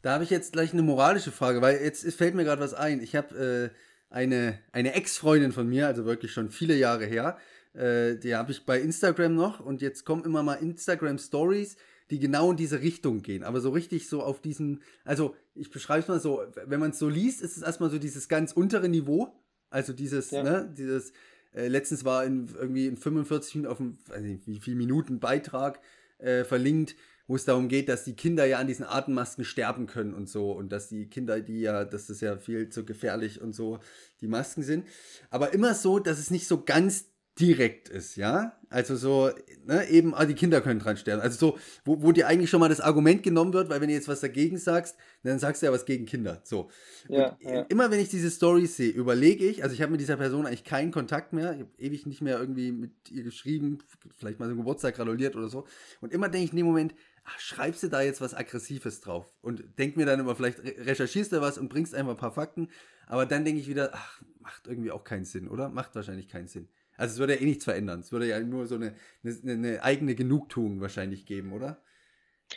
Da 0.04 0.12
habe 0.12 0.26
ich 0.26 0.30
jetzt 0.30 0.52
gleich 0.52 0.74
eine 0.74 0.82
moralische 0.82 1.32
Frage, 1.32 1.62
weil 1.62 1.82
jetzt 1.82 2.06
fällt 2.14 2.36
mir 2.36 2.44
gerade 2.44 2.62
was 2.62 2.74
ein. 2.74 3.02
Ich 3.02 3.16
habe 3.16 3.72
äh, 3.74 4.14
eine, 4.14 4.60
eine 4.74 4.94
Ex-Freundin 4.96 5.54
von 5.54 5.68
mir, 5.68 5.88
also 5.88 6.04
wirklich 6.04 6.34
schon 6.34 6.52
viele 6.52 6.76
Jahre 6.76 7.06
her, 7.06 7.38
äh, 7.74 8.18
die 8.18 8.36
habe 8.36 8.52
ich 8.52 8.66
bei 8.66 8.82
Instagram 8.82 9.34
noch 9.34 9.62
und 9.62 9.82
jetzt 9.82 10.04
kommen 10.04 10.26
immer 10.26 10.44
mal 10.44 10.56
Instagram-Stories, 10.56 11.78
die 12.10 12.20
genau 12.20 12.52
in 12.52 12.58
diese 12.58 12.82
Richtung 12.82 13.22
gehen. 13.22 13.46
Aber 13.46 13.62
so 13.62 13.70
richtig 13.70 14.10
so 14.10 14.22
auf 14.22 14.42
diesen, 14.42 14.84
also 15.06 15.38
ich 15.56 15.72
beschreibe 15.72 16.02
es 16.02 16.08
mal 16.10 16.20
so, 16.20 16.44
wenn 16.66 16.82
man 16.82 16.92
es 16.92 17.00
so 17.00 17.08
liest, 17.08 17.42
ist 17.42 17.56
es 17.56 17.64
erstmal 17.64 17.90
so 17.90 17.98
dieses 17.98 18.28
ganz 18.28 18.52
untere 18.52 18.90
Niveau. 18.90 19.34
Also 19.70 19.94
dieses, 19.94 20.32
ja. 20.32 20.44
ne, 20.44 20.74
dieses, 20.78 21.14
äh, 21.56 21.70
letztens 21.70 22.04
war 22.04 22.26
in, 22.26 22.50
irgendwie 22.60 22.88
in 22.88 22.98
45 22.98 23.56
Minuten 23.56 23.72
auf 23.72 23.78
dem, 23.78 23.98
weiß 24.08 24.22
nicht, 24.22 24.48
wie 24.48 24.60
viel 24.60 24.76
Minuten 24.76 25.22
Beitrag 25.22 25.80
äh, 26.18 26.44
verlinkt, 26.44 26.96
wo 27.28 27.36
es 27.36 27.46
darum 27.46 27.70
geht, 27.70 27.90
dass 27.90 28.04
die 28.04 28.16
Kinder 28.16 28.46
ja 28.46 28.60
an 28.60 28.68
diesen 28.68 28.86
Atemmasken 28.86 29.46
sterben 29.46 29.88
können 29.88 30.14
und 30.14 30.28
so 30.28 30.52
und 30.52 30.72
dass 30.72 30.90
die 30.90 31.08
Kinder, 31.08 31.40
die 31.40 31.62
ja, 31.62 31.86
dass 31.86 32.08
das 32.08 32.22
ja 32.22 32.38
viel 32.38 32.70
zu 32.70 32.86
gefährlich 32.86 33.42
und 33.42 33.54
so 33.54 33.80
die 34.22 34.28
Masken 34.28 34.64
sind. 34.64 34.88
Aber 35.30 35.54
immer 35.54 35.74
so, 35.74 36.00
dass 36.00 36.20
es 36.20 36.32
nicht 36.32 36.48
so 36.48 36.64
ganz 36.64 37.06
direkt 37.40 37.90
ist, 37.90 38.16
ja. 38.16 38.60
Also 38.70 38.96
so, 38.96 39.32
ne, 39.66 39.88
eben, 39.90 40.14
ah, 40.14 40.26
die 40.26 40.36
Kinder 40.36 40.62
können 40.62 40.80
dran 40.80 40.98
sterben. 40.98 41.22
Also 41.22 41.38
so, 41.38 41.58
wo, 41.84 42.04
wo 42.04 42.12
dir 42.12 42.28
eigentlich 42.28 42.50
schon 42.50 42.60
mal 42.60 42.70
das 42.70 42.80
Argument 42.80 43.24
genommen 43.24 43.54
wird, 43.54 43.70
weil 43.70 43.82
wenn 43.82 43.88
du 43.88 43.94
jetzt 43.94 44.08
was 44.08 44.22
dagegen 44.22 44.58
sagst, 44.58 44.96
dann 45.24 45.40
sagst 45.40 45.62
du 45.62 45.66
ja 45.66 45.72
was 45.72 45.86
gegen 45.86 46.06
Kinder. 46.06 46.42
So. 46.44 46.70
Ja, 47.10 47.38
ja. 47.42 47.62
Immer 47.70 47.90
wenn 47.90 48.00
ich 48.00 48.10
diese 48.10 48.30
Stories 48.30 48.78
sehe, 48.78 48.92
überlege 48.92 49.46
ich, 49.46 49.64
also 49.64 49.74
ich 49.74 49.82
habe 49.82 49.92
mit 49.92 50.02
dieser 50.02 50.18
Person 50.18 50.46
eigentlich 50.46 50.64
keinen 50.64 50.92
Kontakt 50.92 51.34
mehr, 51.34 51.54
ich 51.54 51.62
habe 51.62 51.72
ewig 51.80 52.06
nicht 52.06 52.22
mehr 52.22 52.40
irgendwie 52.40 52.72
mit 52.72 52.92
ihr 53.10 53.24
geschrieben, 53.24 53.80
vielleicht 54.16 54.40
mal 54.40 54.46
so 54.46 54.52
einen 54.52 54.60
Geburtstag 54.60 54.96
gratuliert 54.96 55.36
oder 55.36 55.50
so. 55.50 55.66
Und 56.02 56.14
immer 56.14 56.30
denke 56.30 56.46
ich 56.46 56.52
in 56.52 56.58
dem 56.58 56.68
Moment, 56.68 56.94
ach, 57.24 57.40
schreibst 57.40 57.84
du 57.84 57.88
da 57.88 58.02
jetzt 58.02 58.22
was 58.22 58.34
Aggressives 58.34 59.02
drauf? 59.02 59.30
Und 59.42 59.64
denk 59.80 59.98
mir 59.98 60.06
dann 60.06 60.20
immer, 60.20 60.36
vielleicht 60.36 60.60
recherchierst 60.60 61.32
du 61.32 61.42
was 61.42 61.58
und 61.58 61.70
bringst 61.70 61.96
einfach 61.96 62.12
ein 62.12 62.18
paar 62.18 62.32
Fakten. 62.32 62.70
Aber 63.08 63.26
dann 63.26 63.46
denke 63.46 63.60
ich 63.60 63.68
wieder, 63.68 63.92
ach, 63.94 64.22
macht 64.40 64.68
irgendwie 64.68 64.92
auch 64.92 65.04
keinen 65.04 65.26
Sinn, 65.26 65.48
oder? 65.48 65.70
Macht 65.70 65.96
wahrscheinlich 65.96 66.28
keinen 66.28 66.48
Sinn. 66.48 66.70
Also 66.96 67.14
es 67.14 67.20
würde 67.20 67.36
ja 67.36 67.42
eh 67.42 67.46
nichts 67.46 67.64
verändern. 67.64 68.02
Es 68.02 68.12
würde 68.12 68.28
ja 68.28 68.40
nur 68.40 68.68
so 68.68 68.76
eine, 68.76 68.94
eine, 69.24 69.52
eine 69.52 69.84
eigene 69.84 70.16
Genugtuung 70.16 70.80
wahrscheinlich 70.82 71.26
geben, 71.26 71.54
oder? 71.54 71.82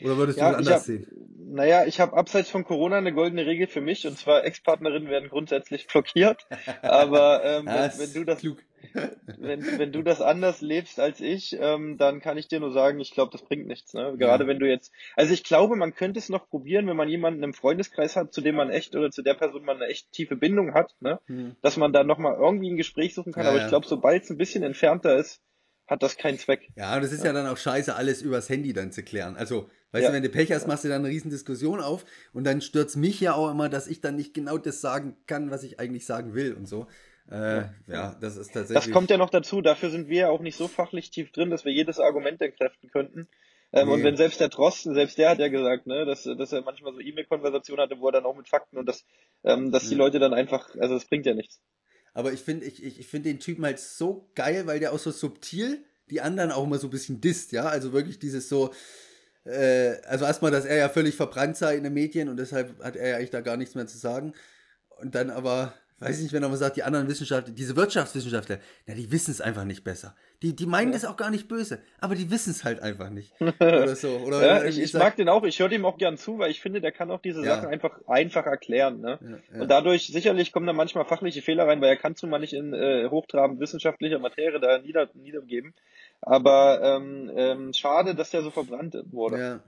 Oder 0.02 0.16
würdest 0.18 0.38
ja, 0.38 0.50
du 0.50 0.58
das 0.58 0.58
anders 0.58 0.80
hab, 0.80 0.87
sehen? 0.87 1.06
Naja, 1.38 1.87
ich 1.87 2.00
habe 2.00 2.16
abseits 2.16 2.50
von 2.50 2.64
Corona 2.64 2.99
eine 2.99 3.14
goldene 3.14 3.46
Regel 3.46 3.66
für 3.66 3.80
mich 3.80 4.06
und 4.06 4.18
zwar 4.18 4.44
Ex-Partnerinnen 4.44 5.08
werden 5.08 5.30
grundsätzlich 5.30 5.87
blockiert. 5.87 6.46
Aber 6.82 7.44
ähm, 7.44 7.66
wenn, 7.66 7.99
wenn, 7.99 8.12
du 8.12 8.25
das 8.25 8.40
klug. 8.40 8.58
Wenn, 9.38 9.78
wenn 9.78 9.92
du 9.92 10.02
das 10.02 10.20
anders 10.20 10.60
lebst 10.60 11.00
als 11.00 11.20
ich, 11.20 11.56
ähm, 11.58 11.96
dann 11.98 12.20
kann 12.20 12.38
ich 12.38 12.48
dir 12.48 12.60
nur 12.60 12.72
sagen, 12.72 13.00
ich 13.00 13.12
glaube, 13.12 13.32
das 13.32 13.42
bringt 13.42 13.66
nichts. 13.66 13.94
Ne? 13.94 14.14
Gerade 14.18 14.44
ja. 14.44 14.48
wenn 14.48 14.58
du 14.58 14.68
jetzt, 14.68 14.92
also 15.14 15.32
ich 15.32 15.44
glaube, 15.44 15.76
man 15.76 15.94
könnte 15.94 16.18
es 16.18 16.28
noch 16.28 16.48
probieren, 16.48 16.86
wenn 16.86 16.96
man 16.96 17.08
jemanden 17.08 17.42
im 17.42 17.54
Freundeskreis 17.54 18.16
hat, 18.16 18.32
zu 18.32 18.40
dem 18.40 18.54
man 18.54 18.70
echt 18.70 18.94
oder 18.94 19.10
zu 19.10 19.22
der 19.22 19.34
Person 19.34 19.64
man 19.64 19.76
eine 19.76 19.86
echt 19.86 20.12
tiefe 20.12 20.36
Bindung 20.36 20.74
hat, 20.74 20.94
ne? 21.00 21.20
Hm. 21.26 21.56
dass 21.62 21.76
man 21.76 21.92
da 21.92 22.04
nochmal 22.04 22.36
irgendwie 22.36 22.70
ein 22.70 22.76
Gespräch 22.76 23.14
suchen 23.14 23.32
kann. 23.32 23.44
Ja, 23.44 23.50
Aber 23.50 23.62
ich 23.62 23.68
glaube, 23.68 23.86
sobald 23.86 24.24
es 24.24 24.30
ein 24.30 24.38
bisschen 24.38 24.62
entfernter 24.62 25.16
ist, 25.16 25.40
hat 25.86 26.02
das 26.02 26.16
keinen 26.16 26.38
Zweck. 26.38 26.68
Ja, 26.74 26.96
und 26.96 27.02
das 27.02 27.12
ist 27.12 27.20
ja. 27.20 27.26
ja 27.26 27.32
dann 27.32 27.46
auch 27.46 27.56
scheiße, 27.56 27.94
alles 27.94 28.22
übers 28.22 28.48
Handy 28.48 28.72
dann 28.72 28.92
zu 28.92 29.02
klären. 29.02 29.36
Also, 29.36 29.68
weißt 29.92 30.04
ja. 30.04 30.10
du, 30.10 30.16
wenn 30.16 30.22
du 30.22 30.28
Pech 30.28 30.52
hast, 30.52 30.66
machst 30.66 30.84
du 30.84 30.88
dann 30.88 31.04
eine 31.04 31.08
riesen 31.08 31.30
Diskussion 31.30 31.80
auf 31.80 32.04
und 32.32 32.44
dann 32.44 32.60
stürzt 32.60 32.96
mich 32.96 33.20
ja 33.20 33.34
auch 33.34 33.50
immer, 33.50 33.68
dass 33.68 33.86
ich 33.86 34.00
dann 34.00 34.16
nicht 34.16 34.34
genau 34.34 34.58
das 34.58 34.80
sagen 34.80 35.16
kann, 35.26 35.50
was 35.50 35.62
ich 35.62 35.78
eigentlich 35.78 36.04
sagen 36.06 36.34
will 36.34 36.54
und 36.54 36.66
so. 36.66 36.86
Äh, 37.30 37.64
ja, 37.88 38.16
das 38.21 38.37
ist 38.37 38.52
tatsächlich. 38.52 38.85
Das 38.85 38.92
kommt 38.92 39.11
ja 39.11 39.16
noch 39.16 39.30
dazu. 39.30 39.61
Dafür 39.61 39.90
sind 39.90 40.09
wir 40.09 40.21
ja 40.21 40.28
auch 40.28 40.40
nicht 40.40 40.56
so 40.56 40.68
fachlich 40.68 41.11
tief 41.11 41.33
drin, 41.33 41.50
dass 41.50 41.64
wir 41.64 41.73
jedes 41.73 41.99
Argument 41.99 42.40
entkräften 42.40 42.90
könnten. 42.90 43.28
Ähm, 43.73 43.88
nee. 43.88 43.95
Und 43.95 44.04
wenn 44.04 44.16
selbst 44.16 44.40
der 44.40 44.49
Drosten, 44.49 44.95
selbst 44.95 45.18
der 45.18 45.30
hat 45.30 45.38
ja 45.38 45.49
gesagt, 45.49 45.87
ne, 45.87 46.04
dass, 46.04 46.23
dass 46.23 46.52
er 46.52 46.62
manchmal 46.62 46.95
so 46.95 47.00
E-Mail-Konversationen 47.00 47.83
hatte, 47.83 48.00
wo 48.00 48.09
er 48.09 48.12
dann 48.12 48.25
auch 48.25 48.37
mit 48.37 48.49
Fakten 48.49 48.78
und 48.78 48.87
das, 48.87 49.04
ähm, 49.42 49.73
dass 49.73 49.88
die 49.88 49.97
Leute 49.97 50.18
dann 50.21 50.33
einfach, 50.33 50.75
also 50.76 50.95
das 50.95 51.06
bringt 51.06 51.26
ja 51.26 51.35
nichts. 51.35 51.61
Aber 52.14 52.33
ich 52.33 52.40
finde 52.40 52.64
ich, 52.64 52.83
ich, 52.83 53.00
ich 53.00 53.06
finde 53.09 53.28
den 53.28 53.40
Typen 53.40 53.64
halt 53.64 53.78
so 53.78 54.30
geil, 54.35 54.66
weil 54.66 54.80
der 54.80 54.92
auch 54.92 54.99
so 54.99 55.11
subtil 55.11 55.85
die 56.09 56.21
anderen 56.21 56.52
auch 56.52 56.64
immer 56.64 56.78
so 56.78 56.87
ein 56.87 56.90
bisschen 56.90 57.21
disst, 57.21 57.52
ja. 57.52 57.64
Also 57.64 57.92
wirklich 57.92 58.18
dieses 58.18 58.49
so, 58.49 58.73
äh, 59.45 59.97
also 60.06 60.25
erstmal, 60.25 60.52
dass 60.52 60.64
er 60.64 60.76
ja 60.76 60.88
völlig 60.88 61.16
verbrannt 61.16 61.56
sei 61.56 61.76
in 61.76 61.85
den 61.85 61.92
Medien 61.92 62.28
und 62.28 62.37
deshalb 62.37 62.83
hat 62.83 62.97
er 62.97 63.09
ja 63.09 63.16
eigentlich 63.16 63.30
da 63.30 63.40
gar 63.40 63.56
nichts 63.56 63.75
mehr 63.75 63.87
zu 63.87 63.99
sagen. 63.99 64.33
Und 64.99 65.14
dann 65.14 65.30
aber 65.30 65.75
weiß 65.98 66.18
ich 66.18 66.24
nicht, 66.24 66.32
wenn 66.32 66.42
er 66.42 66.48
mal 66.48 66.56
sagt, 66.56 66.76
die 66.76 66.82
anderen 66.82 67.08
Wissenschaftler, 67.08 67.54
diese 67.54 67.74
Wirtschaftswissenschaftler, 67.74 68.58
na, 68.86 68.94
die 68.94 69.10
wissen 69.10 69.30
es 69.30 69.40
einfach 69.40 69.64
nicht 69.64 69.82
besser. 69.82 70.14
Die, 70.42 70.54
die 70.54 70.66
meinen 70.66 70.88
ja. 70.88 70.94
das 70.94 71.04
auch 71.06 71.16
gar 71.16 71.30
nicht 71.30 71.48
böse, 71.48 71.80
aber 72.00 72.14
die 72.14 72.30
wissen 72.30 72.50
es 72.50 72.64
halt 72.64 72.80
einfach 72.80 73.08
nicht. 73.08 73.32
Oder 73.40 73.96
so. 73.96 74.08
Oder 74.18 74.46
ja, 74.46 74.64
ich, 74.64 74.78
ich 74.78 74.92
mag 74.92 75.16
den 75.16 75.28
auch, 75.28 75.44
ich 75.44 75.58
höre 75.58 75.70
dem 75.70 75.86
auch 75.86 75.96
gern 75.96 76.18
zu, 76.18 76.38
weil 76.38 76.50
ich 76.50 76.60
finde, 76.60 76.82
der 76.82 76.92
kann 76.92 77.10
auch 77.10 77.20
diese 77.20 77.42
ja. 77.42 77.56
Sachen 77.56 77.68
einfach 77.68 77.98
einfach 78.06 78.44
erklären. 78.44 79.00
Ne? 79.00 79.40
Und 79.58 79.70
dadurch, 79.70 80.08
sicherlich 80.08 80.52
kommen 80.52 80.66
da 80.66 80.74
manchmal 80.74 81.06
fachliche 81.06 81.40
Fehler 81.40 81.66
rein, 81.66 81.80
weil 81.80 81.88
er 81.88 81.96
kann 81.96 82.12
es 82.12 82.22
nun 82.22 82.30
mal 82.30 82.38
nicht 82.38 82.52
in 82.52 82.74
äh, 82.74 83.08
hochtrabend 83.08 83.58
wissenschaftlicher 83.60 84.18
Materie 84.18 84.60
da 84.60 84.78
nieder, 84.78 85.08
niedergeben. 85.14 85.74
Aber 86.20 86.80
ähm, 86.82 87.30
ähm, 87.34 87.72
schade, 87.72 88.14
dass 88.14 88.30
der 88.30 88.42
so 88.42 88.50
verbrannt 88.50 88.96
wurde. 89.10 89.38
Ja. 89.38 89.60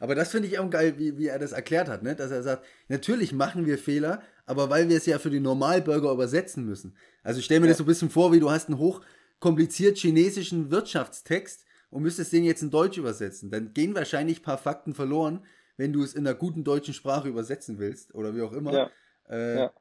Aber 0.00 0.14
das 0.14 0.30
finde 0.30 0.48
ich 0.48 0.58
auch 0.58 0.68
geil, 0.68 0.94
wie, 0.98 1.18
wie 1.18 1.28
er 1.28 1.38
das 1.38 1.52
erklärt 1.52 1.88
hat, 1.88 2.02
ne? 2.02 2.14
dass 2.14 2.30
er 2.30 2.42
sagt, 2.42 2.64
natürlich 2.88 3.32
machen 3.32 3.64
wir 3.64 3.78
Fehler, 3.78 4.22
aber 4.46 4.70
weil 4.70 4.88
wir 4.88 4.96
es 4.96 5.06
ja 5.06 5.18
für 5.18 5.30
die 5.30 5.40
Normalbürger 5.40 6.12
übersetzen 6.12 6.64
müssen. 6.64 6.96
Also 7.22 7.38
ich 7.38 7.44
stelle 7.44 7.60
mir 7.60 7.66
ja. 7.66 7.70
das 7.70 7.78
so 7.78 7.84
ein 7.84 7.88
bisschen 7.88 8.10
vor, 8.10 8.32
wie 8.32 8.40
du 8.40 8.50
hast 8.50 8.68
einen 8.68 8.78
hochkompliziert 8.78 9.98
chinesischen 9.98 10.70
Wirtschaftstext 10.70 11.64
und 11.90 12.02
müsstest 12.02 12.32
den 12.32 12.44
jetzt 12.44 12.62
in 12.62 12.70
Deutsch 12.70 12.98
übersetzen. 12.98 13.50
Dann 13.50 13.72
gehen 13.72 13.94
wahrscheinlich 13.94 14.40
ein 14.40 14.44
paar 14.44 14.58
Fakten 14.58 14.94
verloren, 14.94 15.44
wenn 15.76 15.92
du 15.92 16.02
es 16.02 16.14
in 16.14 16.26
einer 16.26 16.36
guten 16.36 16.64
deutschen 16.64 16.94
Sprache 16.94 17.28
übersetzen 17.28 17.78
willst 17.78 18.14
oder 18.14 18.34
wie 18.34 18.42
auch 18.42 18.52
immer. 18.52 18.72
Ja. 18.72 18.90
Äh, 19.28 19.56
ja. 19.56 19.72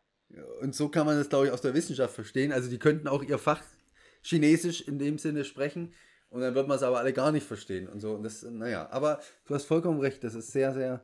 Und 0.62 0.74
so 0.74 0.90
kann 0.90 1.06
man 1.06 1.18
das, 1.18 1.30
glaube 1.30 1.48
ich, 1.48 1.52
aus 1.52 1.62
der 1.62 1.74
Wissenschaft 1.74 2.16
verstehen. 2.16 2.52
Also 2.52 2.70
die 2.70 2.80
könnten 2.80 3.08
auch 3.08 3.24
ihr 3.24 3.38
Fach 3.38 3.62
Chinesisch 4.22 4.82
in 4.82 5.00
dem 5.00 5.18
Sinne 5.18 5.44
sprechen 5.44 5.94
und 6.34 6.42
dann 6.42 6.56
wird 6.56 6.68
man 6.68 6.78
es 6.78 6.84
aber 6.84 6.98
alle 6.98 7.14
gar 7.14 7.32
nicht 7.32 7.46
verstehen 7.46 7.88
und 7.88 8.00
so. 8.00 8.14
Und 8.14 8.24
das, 8.24 8.42
naja, 8.42 8.88
aber 8.90 9.20
du 9.46 9.54
hast 9.54 9.66
vollkommen 9.66 10.00
recht, 10.00 10.24
das 10.24 10.34
ist 10.34 10.52
sehr, 10.52 10.74
sehr 10.74 11.04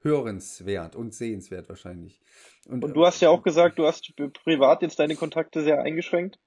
hörenswert 0.00 0.96
und 0.96 1.14
sehenswert 1.14 1.68
wahrscheinlich. 1.68 2.20
Und, 2.66 2.84
und 2.84 2.94
du 2.94 3.06
hast 3.06 3.20
ja 3.20 3.30
auch 3.30 3.42
gesagt, 3.42 3.78
du 3.78 3.86
hast 3.86 4.14
privat 4.44 4.82
jetzt 4.82 4.98
deine 4.98 5.16
Kontakte 5.16 5.62
sehr 5.62 5.80
eingeschränkt. 5.80 6.38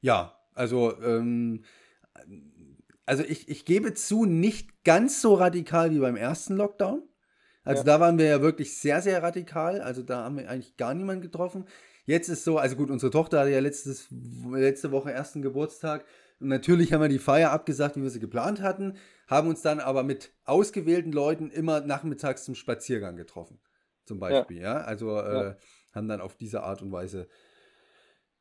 Ja, 0.00 0.38
also, 0.54 1.00
ähm, 1.02 1.64
also 3.06 3.24
ich, 3.24 3.48
ich 3.48 3.64
gebe 3.64 3.94
zu, 3.94 4.24
nicht 4.24 4.84
ganz 4.84 5.20
so 5.20 5.34
radikal 5.34 5.90
wie 5.90 5.98
beim 5.98 6.16
ersten 6.16 6.56
Lockdown. 6.56 7.02
Also 7.64 7.80
ja. 7.80 7.84
da 7.84 8.00
waren 8.00 8.18
wir 8.18 8.26
ja 8.26 8.42
wirklich 8.42 8.78
sehr, 8.78 9.00
sehr 9.00 9.22
radikal. 9.22 9.80
Also 9.80 10.02
da 10.02 10.24
haben 10.24 10.36
wir 10.36 10.48
eigentlich 10.48 10.76
gar 10.76 10.94
niemanden 10.94 11.22
getroffen. 11.22 11.64
Jetzt 12.06 12.28
ist 12.28 12.44
so, 12.44 12.58
also 12.58 12.76
gut, 12.76 12.90
unsere 12.90 13.10
Tochter 13.10 13.40
hatte 13.40 13.50
ja 13.50 13.60
letztes, 13.60 14.08
letzte 14.52 14.92
Woche 14.92 15.10
ersten 15.10 15.40
Geburtstag. 15.40 16.04
Und 16.40 16.48
natürlich 16.48 16.92
haben 16.92 17.00
wir 17.00 17.08
die 17.08 17.18
Feier 17.18 17.50
abgesagt, 17.50 17.96
wie 17.96 18.02
wir 18.02 18.10
sie 18.10 18.20
geplant 18.20 18.60
hatten, 18.60 18.96
haben 19.26 19.48
uns 19.48 19.62
dann 19.62 19.80
aber 19.80 20.02
mit 20.02 20.32
ausgewählten 20.44 21.12
Leuten 21.12 21.50
immer 21.50 21.80
nachmittags 21.80 22.44
zum 22.44 22.54
Spaziergang 22.54 23.16
getroffen. 23.16 23.60
Zum 24.04 24.18
Beispiel, 24.18 24.58
ja. 24.58 24.80
ja? 24.80 24.80
Also 24.82 25.18
äh, 25.18 25.44
ja. 25.44 25.56
haben 25.92 26.08
dann 26.08 26.20
auf 26.20 26.36
diese 26.36 26.62
Art 26.62 26.82
und 26.82 26.92
Weise, 26.92 27.28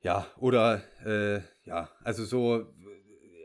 ja, 0.02 0.28
oder 0.38 0.82
äh, 1.06 1.40
ja, 1.64 1.90
also 2.04 2.26
so, 2.26 2.74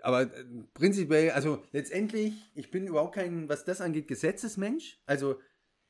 aber 0.03 0.23
äh, 0.23 0.45
prinzipiell, 0.75 1.31
also 1.31 1.63
letztendlich, 1.71 2.35
ich 2.55 2.71
bin 2.71 2.87
überhaupt 2.87 3.15
kein, 3.15 3.49
was 3.49 3.65
das 3.65 3.81
angeht, 3.81 4.09
Gesetzesmensch. 4.09 5.01
Also 5.07 5.39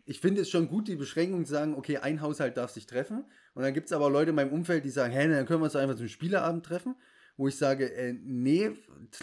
ich 0.05 0.21
finde 0.21 0.43
es 0.43 0.51
schon 0.51 0.69
gut, 0.69 0.89
die 0.89 0.97
Beschränkung 0.97 1.47
zu 1.47 1.53
sagen, 1.53 1.75
okay, 1.75 1.99
ein 1.99 2.21
Haushalt 2.21 2.57
darf 2.57 2.71
sich 2.71 2.87
treffen. 2.87 3.25
Und 3.55 3.63
dann 3.63 3.73
gibt 3.73 3.87
es 3.87 3.93
aber 3.93 4.11
Leute 4.11 4.31
in 4.31 4.37
meinem 4.37 4.53
Umfeld, 4.53 4.85
die 4.85 4.91
sagen, 4.91 5.13
hä, 5.13 5.29
dann 5.29 5.47
können 5.47 5.61
wir 5.61 5.67
uns 5.67 5.77
einfach 5.77 5.97
zum 5.97 6.09
Spieleabend 6.09 6.67
treffen 6.67 6.97
wo 7.39 7.49
ich 7.49 7.57
sage, 7.57 7.91
äh, 7.95 8.15
nee, 8.23 8.73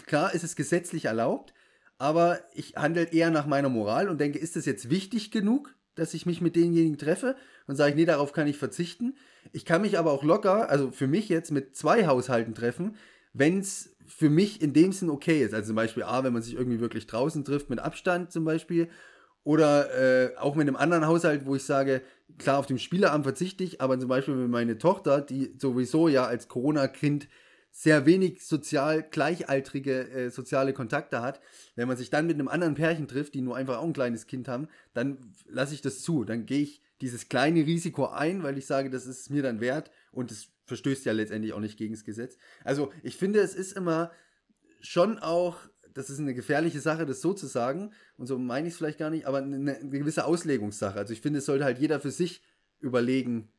klar 0.06 0.34
ist 0.34 0.42
es 0.42 0.56
gesetzlich 0.56 1.04
erlaubt, 1.04 1.54
aber 1.98 2.40
ich 2.54 2.74
handle 2.74 3.04
eher 3.04 3.30
nach 3.30 3.46
meiner 3.46 3.68
Moral 3.68 4.08
und 4.08 4.20
denke, 4.20 4.38
ist 4.38 4.56
das 4.56 4.66
jetzt 4.66 4.90
wichtig 4.90 5.30
genug, 5.30 5.74
dass 5.94 6.14
ich 6.14 6.26
mich 6.26 6.40
mit 6.40 6.56
denjenigen 6.56 6.98
treffe 6.98 7.36
und 7.66 7.76
sage, 7.76 7.94
nee, 7.94 8.04
darauf 8.04 8.32
kann 8.32 8.48
ich 8.48 8.58
verzichten. 8.58 9.16
Ich 9.52 9.64
kann 9.64 9.82
mich 9.82 9.98
aber 9.98 10.10
auch 10.12 10.24
locker, 10.24 10.68
also 10.68 10.90
für 10.90 11.06
mich 11.06 11.28
jetzt 11.28 11.52
mit 11.52 11.76
zwei 11.76 12.06
Haushalten 12.06 12.54
treffen, 12.54 12.96
wenn 13.32 13.60
es 13.60 13.96
für 14.06 14.30
mich 14.30 14.62
in 14.62 14.72
dem 14.72 14.92
Sinn 14.92 15.10
okay 15.10 15.42
ist. 15.42 15.54
Also 15.54 15.68
zum 15.68 15.76
Beispiel, 15.76 16.02
A, 16.02 16.24
wenn 16.24 16.32
man 16.32 16.42
sich 16.42 16.54
irgendwie 16.54 16.80
wirklich 16.80 17.06
draußen 17.06 17.44
trifft, 17.44 17.70
mit 17.70 17.78
Abstand 17.78 18.32
zum 18.32 18.44
Beispiel. 18.44 18.88
Oder 19.42 19.94
äh, 19.94 20.36
auch 20.38 20.54
mit 20.56 20.66
einem 20.66 20.76
anderen 20.76 21.06
Haushalt, 21.06 21.46
wo 21.46 21.54
ich 21.54 21.64
sage, 21.64 22.02
klar, 22.38 22.58
auf 22.58 22.66
dem 22.66 22.78
Spieleabend 22.78 23.24
verzichte 23.24 23.62
ich, 23.62 23.80
aber 23.80 23.98
zum 23.98 24.08
Beispiel 24.08 24.34
mit 24.34 24.50
meiner 24.50 24.78
Tochter, 24.78 25.20
die 25.20 25.54
sowieso 25.58 26.08
ja 26.08 26.24
als 26.26 26.48
Corona-Kind 26.48 27.28
sehr 27.78 28.06
wenig 28.06 28.42
sozial 28.42 29.02
gleichaltrige 29.02 30.08
äh, 30.08 30.30
soziale 30.30 30.72
Kontakte 30.72 31.20
hat, 31.20 31.42
wenn 31.74 31.86
man 31.86 31.98
sich 31.98 32.08
dann 32.08 32.26
mit 32.26 32.36
einem 32.36 32.48
anderen 32.48 32.74
Pärchen 32.74 33.06
trifft, 33.06 33.34
die 33.34 33.42
nur 33.42 33.54
einfach 33.54 33.76
auch 33.76 33.84
ein 33.84 33.92
kleines 33.92 34.26
Kind 34.26 34.48
haben, 34.48 34.68
dann 34.94 35.34
lasse 35.46 35.74
ich 35.74 35.82
das 35.82 36.00
zu. 36.00 36.24
Dann 36.24 36.46
gehe 36.46 36.62
ich 36.62 36.80
dieses 37.02 37.28
kleine 37.28 37.66
Risiko 37.66 38.06
ein, 38.06 38.42
weil 38.42 38.56
ich 38.56 38.64
sage, 38.64 38.88
das 38.88 39.04
ist 39.04 39.28
mir 39.28 39.42
dann 39.42 39.60
wert 39.60 39.90
und 40.10 40.30
es 40.30 40.48
verstößt 40.64 41.04
ja 41.04 41.12
letztendlich 41.12 41.52
auch 41.52 41.60
nicht 41.60 41.76
gegen 41.76 41.92
das 41.92 42.06
Gesetz. 42.06 42.38
Also 42.64 42.94
ich 43.02 43.18
finde, 43.18 43.40
es 43.40 43.54
ist 43.54 43.76
immer 43.76 44.10
schon 44.80 45.18
auch, 45.18 45.58
das 45.92 46.08
ist 46.08 46.18
eine 46.18 46.32
gefährliche 46.32 46.80
Sache, 46.80 47.04
das 47.04 47.20
so 47.20 47.34
zu 47.34 47.46
sagen, 47.46 47.92
und 48.16 48.26
so 48.26 48.38
meine 48.38 48.68
ich 48.68 48.72
es 48.72 48.78
vielleicht 48.78 48.98
gar 48.98 49.10
nicht, 49.10 49.26
aber 49.26 49.38
eine, 49.38 49.56
eine, 49.56 49.90
gewisse 49.90 50.24
Auslegungssache. 50.24 50.98
Also 50.98 51.12
ich 51.12 51.20
finde, 51.20 51.40
es 51.40 51.44
sollte 51.44 51.66
halt 51.66 51.78
jeder 51.78 52.00
für 52.00 52.10
sich 52.10 52.42
überlegen, 52.80 53.50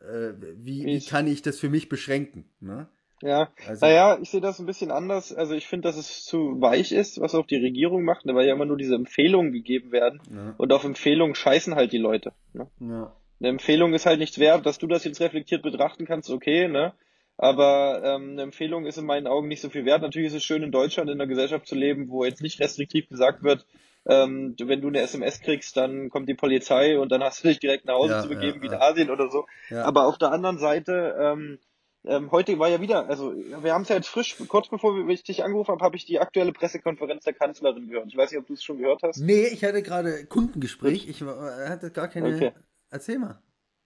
äh, 0.00 0.34
wie, 0.58 0.84
wie 0.84 1.06
kann 1.06 1.26
ich 1.26 1.40
das 1.40 1.58
für 1.58 1.70
mich 1.70 1.88
beschränken. 1.88 2.44
Ne? 2.60 2.86
Ja, 3.22 3.50
also, 3.66 3.86
naja, 3.86 4.18
ich 4.20 4.30
sehe 4.30 4.40
das 4.40 4.58
ein 4.58 4.66
bisschen 4.66 4.90
anders. 4.90 5.32
Also 5.32 5.54
ich 5.54 5.66
finde, 5.66 5.88
dass 5.88 5.96
es 5.96 6.24
zu 6.24 6.60
weich 6.60 6.92
ist, 6.92 7.20
was 7.20 7.34
auch 7.34 7.46
die 7.46 7.56
Regierung 7.56 8.04
macht, 8.04 8.26
ne, 8.26 8.34
weil 8.34 8.46
ja 8.46 8.54
immer 8.54 8.64
nur 8.64 8.76
diese 8.76 8.94
Empfehlungen 8.94 9.52
gegeben 9.52 9.92
werden. 9.92 10.20
Ja. 10.30 10.54
Und 10.58 10.72
auf 10.72 10.84
Empfehlungen 10.84 11.34
scheißen 11.34 11.74
halt 11.74 11.92
die 11.92 11.98
Leute. 11.98 12.32
Ne? 12.52 12.66
Ja. 12.80 13.12
Eine 13.40 13.48
Empfehlung 13.48 13.94
ist 13.94 14.06
halt 14.06 14.18
nichts 14.18 14.38
wert, 14.38 14.66
dass 14.66 14.78
du 14.78 14.86
das 14.86 15.04
jetzt 15.04 15.20
reflektiert 15.20 15.62
betrachten 15.62 16.04
kannst, 16.04 16.30
okay, 16.30 16.68
ne? 16.68 16.92
Aber 17.38 18.02
ähm, 18.04 18.32
eine 18.32 18.42
Empfehlung 18.42 18.86
ist 18.86 18.98
in 18.98 19.06
meinen 19.06 19.26
Augen 19.26 19.48
nicht 19.48 19.62
so 19.62 19.70
viel 19.70 19.84
wert. 19.84 20.02
Natürlich 20.02 20.28
ist 20.28 20.36
es 20.36 20.44
schön, 20.44 20.62
in 20.62 20.70
Deutschland 20.70 21.10
in 21.10 21.20
einer 21.20 21.26
Gesellschaft 21.26 21.66
zu 21.66 21.74
leben, 21.74 22.08
wo 22.08 22.24
jetzt 22.24 22.42
nicht 22.42 22.60
restriktiv 22.60 23.08
gesagt 23.08 23.42
wird, 23.42 23.66
ähm, 24.06 24.54
wenn 24.58 24.80
du 24.80 24.88
eine 24.88 25.00
SMS 25.00 25.40
kriegst, 25.40 25.76
dann 25.76 26.10
kommt 26.10 26.28
die 26.28 26.34
Polizei 26.34 26.98
und 26.98 27.10
dann 27.10 27.22
hast 27.22 27.42
du 27.42 27.48
dich 27.48 27.60
direkt 27.60 27.86
nach 27.86 27.94
Hause 27.94 28.14
ja, 28.14 28.22
zu 28.22 28.28
begeben, 28.28 28.60
wie 28.62 28.66
in 28.66 28.74
Asien 28.74 29.10
oder 29.10 29.30
so. 29.30 29.46
Aber 29.74 30.06
auf 30.06 30.18
der 30.18 30.32
anderen 30.32 30.58
Seite, 30.58 31.16
ähm, 31.18 31.58
ähm, 32.04 32.30
heute 32.30 32.58
war 32.58 32.68
ja 32.68 32.80
wieder, 32.80 33.08
also 33.08 33.32
wir 33.34 33.72
haben 33.72 33.82
es 33.82 33.88
ja 33.88 33.96
jetzt 33.96 34.08
frisch, 34.08 34.36
kurz 34.48 34.68
bevor 34.68 35.08
ich 35.08 35.22
dich 35.22 35.44
angerufen 35.44 35.72
habe, 35.72 35.84
habe 35.84 35.96
ich 35.96 36.04
die 36.04 36.18
aktuelle 36.18 36.52
Pressekonferenz 36.52 37.24
der 37.24 37.34
Kanzlerin 37.34 37.88
gehört. 37.88 38.08
Ich 38.08 38.16
weiß 38.16 38.30
nicht, 38.30 38.40
ob 38.40 38.46
du 38.46 38.54
es 38.54 38.64
schon 38.64 38.78
gehört 38.78 39.02
hast. 39.02 39.18
Nee, 39.18 39.46
ich 39.46 39.64
hatte 39.64 39.82
gerade 39.82 40.26
Kundengespräch. 40.26 41.08
Ich 41.08 41.22
hatte 41.22 41.90
gar 41.90 42.08
keine. 42.08 42.34
Okay. 42.34 42.52
Erzähl 42.90 43.18
mal. 43.18 43.40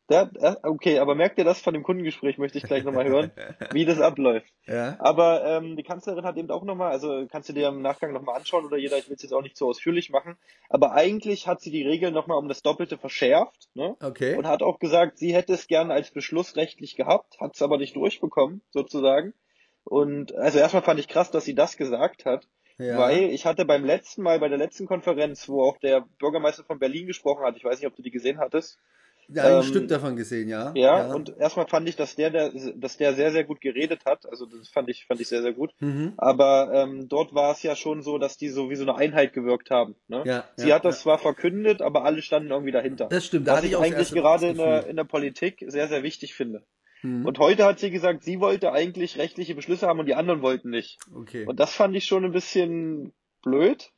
Der, 0.08 0.30
okay, 0.62 1.00
aber 1.00 1.16
merkt 1.16 1.36
ihr 1.38 1.44
das 1.44 1.60
von 1.60 1.74
dem 1.74 1.82
Kundengespräch, 1.82 2.38
möchte 2.38 2.58
ich 2.58 2.64
gleich 2.64 2.84
nochmal 2.84 3.08
hören, 3.08 3.32
wie 3.72 3.84
das 3.84 4.00
abläuft. 4.00 4.52
Ja. 4.66 4.96
Aber 5.00 5.44
ähm, 5.44 5.76
die 5.76 5.82
Kanzlerin 5.82 6.24
hat 6.24 6.36
eben 6.36 6.50
auch 6.50 6.62
nochmal, 6.62 6.92
also 6.92 7.26
kannst 7.28 7.48
du 7.48 7.52
dir 7.52 7.68
im 7.68 7.82
Nachgang 7.82 8.12
nochmal 8.12 8.36
anschauen 8.36 8.64
oder 8.64 8.76
jeder, 8.76 8.98
ich 8.98 9.08
will 9.08 9.16
es 9.16 9.22
jetzt 9.22 9.32
auch 9.32 9.42
nicht 9.42 9.56
so 9.56 9.66
ausführlich 9.66 10.10
machen, 10.10 10.36
aber 10.68 10.92
eigentlich 10.92 11.48
hat 11.48 11.60
sie 11.60 11.72
die 11.72 11.82
Regeln 11.82 12.14
nochmal 12.14 12.38
um 12.38 12.48
das 12.48 12.62
Doppelte 12.62 12.98
verschärft 12.98 13.68
ne? 13.74 13.96
okay. 14.00 14.36
und 14.36 14.46
hat 14.46 14.62
auch 14.62 14.78
gesagt, 14.78 15.18
sie 15.18 15.34
hätte 15.34 15.54
es 15.54 15.66
gerne 15.66 15.92
als 15.92 16.12
Beschluss 16.12 16.54
rechtlich 16.54 16.94
gehabt, 16.94 17.40
hat 17.40 17.56
es 17.56 17.62
aber 17.62 17.76
nicht 17.76 17.96
durchbekommen, 17.96 18.62
sozusagen. 18.70 19.34
Und 19.82 20.34
also 20.36 20.58
erstmal 20.58 20.82
fand 20.82 21.00
ich 21.00 21.08
krass, 21.08 21.30
dass 21.32 21.44
sie 21.44 21.54
das 21.54 21.76
gesagt 21.76 22.24
hat. 22.26 22.46
Ja. 22.78 22.98
Weil 22.98 23.30
ich 23.30 23.46
hatte 23.46 23.64
beim 23.64 23.84
letzten 23.84 24.22
Mal, 24.22 24.38
bei 24.38 24.48
der 24.48 24.58
letzten 24.58 24.86
Konferenz, 24.86 25.48
wo 25.48 25.62
auch 25.62 25.78
der 25.78 26.04
Bürgermeister 26.18 26.62
von 26.62 26.78
Berlin 26.78 27.06
gesprochen 27.06 27.44
hat, 27.44 27.56
ich 27.56 27.64
weiß 27.64 27.80
nicht, 27.80 27.86
ob 27.86 27.96
du 27.96 28.02
die 28.02 28.10
gesehen 28.10 28.38
hattest, 28.38 28.78
ja, 29.28 29.44
ein 29.44 29.56
ähm, 29.56 29.62
Stück 29.62 29.88
davon 29.88 30.16
gesehen, 30.16 30.48
ja. 30.48 30.72
ja. 30.74 31.08
ja. 31.08 31.14
und 31.14 31.36
erstmal 31.38 31.66
fand 31.66 31.88
ich, 31.88 31.96
dass 31.96 32.14
der, 32.16 32.30
der, 32.30 32.52
dass 32.76 32.96
der 32.96 33.14
sehr, 33.14 33.32
sehr 33.32 33.44
gut 33.44 33.60
geredet 33.60 34.04
hat. 34.04 34.26
Also 34.26 34.46
das 34.46 34.68
fand 34.68 34.88
ich, 34.88 35.06
fand 35.06 35.20
ich 35.20 35.28
sehr, 35.28 35.42
sehr 35.42 35.52
gut. 35.52 35.72
Mhm. 35.80 36.14
Aber 36.16 36.70
ähm, 36.72 37.08
dort 37.08 37.34
war 37.34 37.52
es 37.52 37.62
ja 37.62 37.74
schon 37.74 38.02
so, 38.02 38.18
dass 38.18 38.36
die 38.36 38.48
so 38.48 38.70
wie 38.70 38.76
so 38.76 38.84
eine 38.84 38.96
Einheit 38.96 39.32
gewirkt 39.32 39.70
haben. 39.70 39.96
Ne? 40.08 40.22
Ja, 40.24 40.44
Sie 40.56 40.68
ja, 40.68 40.76
hat 40.76 40.84
das 40.84 41.00
zwar 41.00 41.18
verkündet, 41.18 41.82
aber 41.82 42.04
alle 42.04 42.22
standen 42.22 42.50
irgendwie 42.50 42.72
dahinter. 42.72 43.06
Das 43.06 43.26
stimmt. 43.26 43.48
Da 43.48 43.54
was 43.54 43.64
ich, 43.64 43.72
ich 43.72 43.78
eigentlich 43.78 44.12
gerade 44.12 44.48
in 44.48 44.56
der, 44.56 44.86
in 44.86 44.96
der 44.96 45.04
Politik 45.04 45.64
sehr, 45.66 45.88
sehr 45.88 46.02
wichtig 46.02 46.34
finde. 46.34 46.64
Mhm. 47.02 47.26
Und 47.26 47.38
heute 47.38 47.64
hat 47.64 47.78
sie 47.78 47.90
gesagt, 47.90 48.22
sie 48.22 48.40
wollte 48.40 48.72
eigentlich 48.72 49.18
rechtliche 49.18 49.54
Beschlüsse 49.54 49.86
haben 49.86 50.00
und 50.00 50.06
die 50.06 50.14
anderen 50.14 50.42
wollten 50.42 50.70
nicht. 50.70 50.98
Okay. 51.14 51.46
Und 51.46 51.60
das 51.60 51.74
fand 51.74 51.94
ich 51.96 52.04
schon 52.04 52.24
ein 52.24 52.32
bisschen 52.32 53.12
blöd 53.42 53.92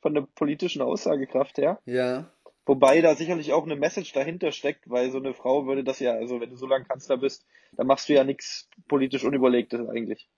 von 0.00 0.14
der 0.14 0.26
politischen 0.34 0.82
Aussagekraft 0.82 1.58
her. 1.58 1.78
Ja. 1.84 2.32
Wobei 2.66 3.00
da 3.00 3.14
sicherlich 3.14 3.52
auch 3.52 3.64
eine 3.64 3.76
Message 3.76 4.12
dahinter 4.12 4.52
steckt, 4.52 4.88
weil 4.88 5.10
so 5.10 5.18
eine 5.18 5.34
Frau 5.34 5.66
würde 5.66 5.82
das 5.82 5.98
ja, 5.98 6.12
also 6.12 6.40
wenn 6.40 6.50
du 6.50 6.56
so 6.56 6.66
lange 6.66 6.84
Kanzler 6.84 7.16
bist, 7.16 7.44
dann 7.76 7.86
machst 7.86 8.08
du 8.08 8.12
ja 8.12 8.24
nichts 8.24 8.68
politisch 8.86 9.24
Unüberlegtes 9.24 9.88
eigentlich. 9.88 10.28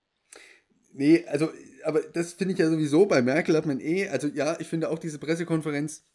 Nee, 0.93 1.25
also, 1.27 1.49
aber 1.83 2.01
das 2.01 2.33
finde 2.33 2.53
ich 2.53 2.59
ja 2.59 2.69
sowieso, 2.69 3.05
bei 3.05 3.21
Merkel 3.21 3.55
hat 3.57 3.65
man 3.65 3.79
eh, 3.79 4.07
also 4.07 4.27
ja, 4.27 4.59
ich 4.59 4.67
finde 4.67 4.89
auch 4.89 4.99
diese 4.99 5.19
Pressekonferenz 5.19 6.05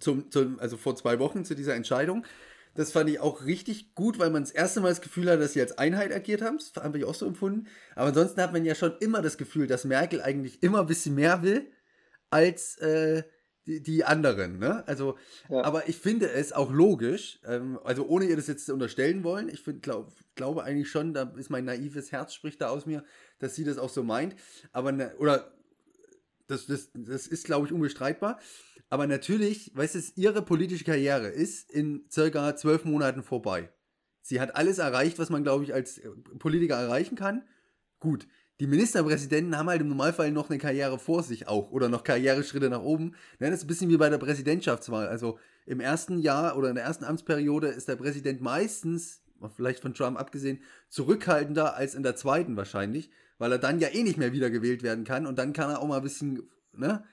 zum, 0.00 0.30
zum, 0.30 0.58
also 0.58 0.76
vor 0.76 0.96
zwei 0.96 1.18
Wochen 1.18 1.44
zu 1.44 1.54
dieser 1.54 1.74
Entscheidung, 1.74 2.24
das 2.74 2.92
fand 2.92 3.10
ich 3.10 3.18
auch 3.18 3.44
richtig 3.44 3.94
gut, 3.94 4.18
weil 4.18 4.30
man 4.30 4.44
das 4.44 4.52
erste 4.52 4.80
Mal 4.80 4.90
das 4.90 5.00
Gefühl 5.00 5.28
hat, 5.28 5.40
dass 5.40 5.52
sie 5.52 5.60
als 5.60 5.78
Einheit 5.78 6.12
agiert 6.12 6.42
haben. 6.42 6.58
Das 6.58 6.80
habe 6.80 6.98
ich 6.98 7.04
auch 7.04 7.14
so 7.14 7.26
empfunden. 7.26 7.66
Aber 7.96 8.08
ansonsten 8.08 8.40
hat 8.40 8.52
man 8.52 8.64
ja 8.64 8.76
schon 8.76 8.96
immer 9.00 9.20
das 9.20 9.36
Gefühl, 9.36 9.66
dass 9.66 9.84
Merkel 9.84 10.22
eigentlich 10.22 10.62
immer 10.62 10.80
ein 10.80 10.86
bisschen 10.86 11.16
mehr 11.16 11.42
will 11.42 11.72
als 12.30 12.76
äh, 12.78 13.24
die, 13.68 13.82
die, 13.82 14.04
anderen. 14.04 14.58
Ne? 14.58 14.82
Also, 14.88 15.16
ja. 15.48 15.62
aber 15.62 15.88
ich 15.88 15.98
finde 15.98 16.30
es 16.30 16.52
auch 16.52 16.72
logisch, 16.72 17.38
ähm, 17.46 17.78
also 17.84 18.06
ohne 18.06 18.24
ihr 18.24 18.36
das 18.36 18.46
jetzt 18.46 18.68
unterstellen 18.70 19.22
wollen, 19.24 19.48
ich 19.48 19.60
find, 19.60 19.82
glaub, 19.82 20.12
glaube 20.34 20.64
eigentlich 20.64 20.90
schon, 20.90 21.12
da 21.12 21.34
ist 21.36 21.50
mein 21.50 21.66
naives 21.66 22.10
Herz 22.10 22.32
spricht 22.32 22.60
da 22.62 22.70
aus 22.70 22.86
mir, 22.86 23.04
dass 23.38 23.54
sie 23.54 23.64
das 23.64 23.78
auch 23.78 23.90
so 23.90 24.02
meint. 24.02 24.34
Aber, 24.72 24.90
ne, 24.90 25.14
oder 25.18 25.52
das, 26.46 26.66
das, 26.66 26.88
das 26.94 27.26
ist, 27.26 27.44
glaube 27.44 27.66
ich, 27.66 27.72
unbestreitbar. 27.72 28.40
Aber 28.88 29.06
natürlich, 29.06 29.70
weißt 29.74 29.94
du, 29.94 30.00
ihre 30.16 30.40
politische 30.40 30.84
Karriere 30.84 31.28
ist 31.28 31.70
in 31.70 32.06
circa 32.10 32.56
zwölf 32.56 32.86
Monaten 32.86 33.22
vorbei. 33.22 33.70
Sie 34.22 34.40
hat 34.40 34.56
alles 34.56 34.78
erreicht, 34.78 35.18
was 35.18 35.28
man, 35.28 35.42
glaube 35.42 35.64
ich, 35.64 35.74
als 35.74 35.98
äh, 35.98 36.08
Politiker 36.38 36.76
erreichen 36.76 37.16
kann. 37.16 37.44
Gut, 38.00 38.26
die 38.60 38.66
Ministerpräsidenten 38.66 39.56
haben 39.56 39.68
halt 39.68 39.80
im 39.80 39.88
Normalfall 39.88 40.32
noch 40.32 40.50
eine 40.50 40.58
Karriere 40.58 40.98
vor 40.98 41.22
sich 41.22 41.46
auch 41.46 41.70
oder 41.70 41.88
noch 41.88 42.02
Karriereschritte 42.02 42.68
nach 42.68 42.82
oben. 42.82 43.14
Das 43.38 43.50
ist 43.50 43.64
ein 43.64 43.66
bisschen 43.68 43.90
wie 43.90 43.96
bei 43.96 44.08
der 44.08 44.18
Präsidentschaftswahl. 44.18 45.06
Also 45.06 45.38
im 45.66 45.80
ersten 45.80 46.18
Jahr 46.18 46.56
oder 46.56 46.68
in 46.70 46.74
der 46.74 46.84
ersten 46.84 47.04
Amtsperiode 47.04 47.68
ist 47.68 47.88
der 47.88 47.96
Präsident 47.96 48.40
meistens, 48.40 49.22
vielleicht 49.54 49.80
von 49.80 49.94
Trump 49.94 50.18
abgesehen, 50.18 50.60
zurückhaltender 50.88 51.76
als 51.76 51.94
in 51.94 52.02
der 52.02 52.16
zweiten 52.16 52.56
wahrscheinlich, 52.56 53.10
weil 53.38 53.52
er 53.52 53.58
dann 53.58 53.78
ja 53.78 53.88
eh 53.88 54.02
nicht 54.02 54.18
mehr 54.18 54.32
wiedergewählt 54.32 54.82
werden 54.82 55.04
kann 55.04 55.26
und 55.26 55.38
dann 55.38 55.52
kann 55.52 55.70
er 55.70 55.80
auch 55.80 55.86
mal 55.86 55.98
ein 55.98 56.02
bisschen, 56.02 56.48
ne, 56.72 57.04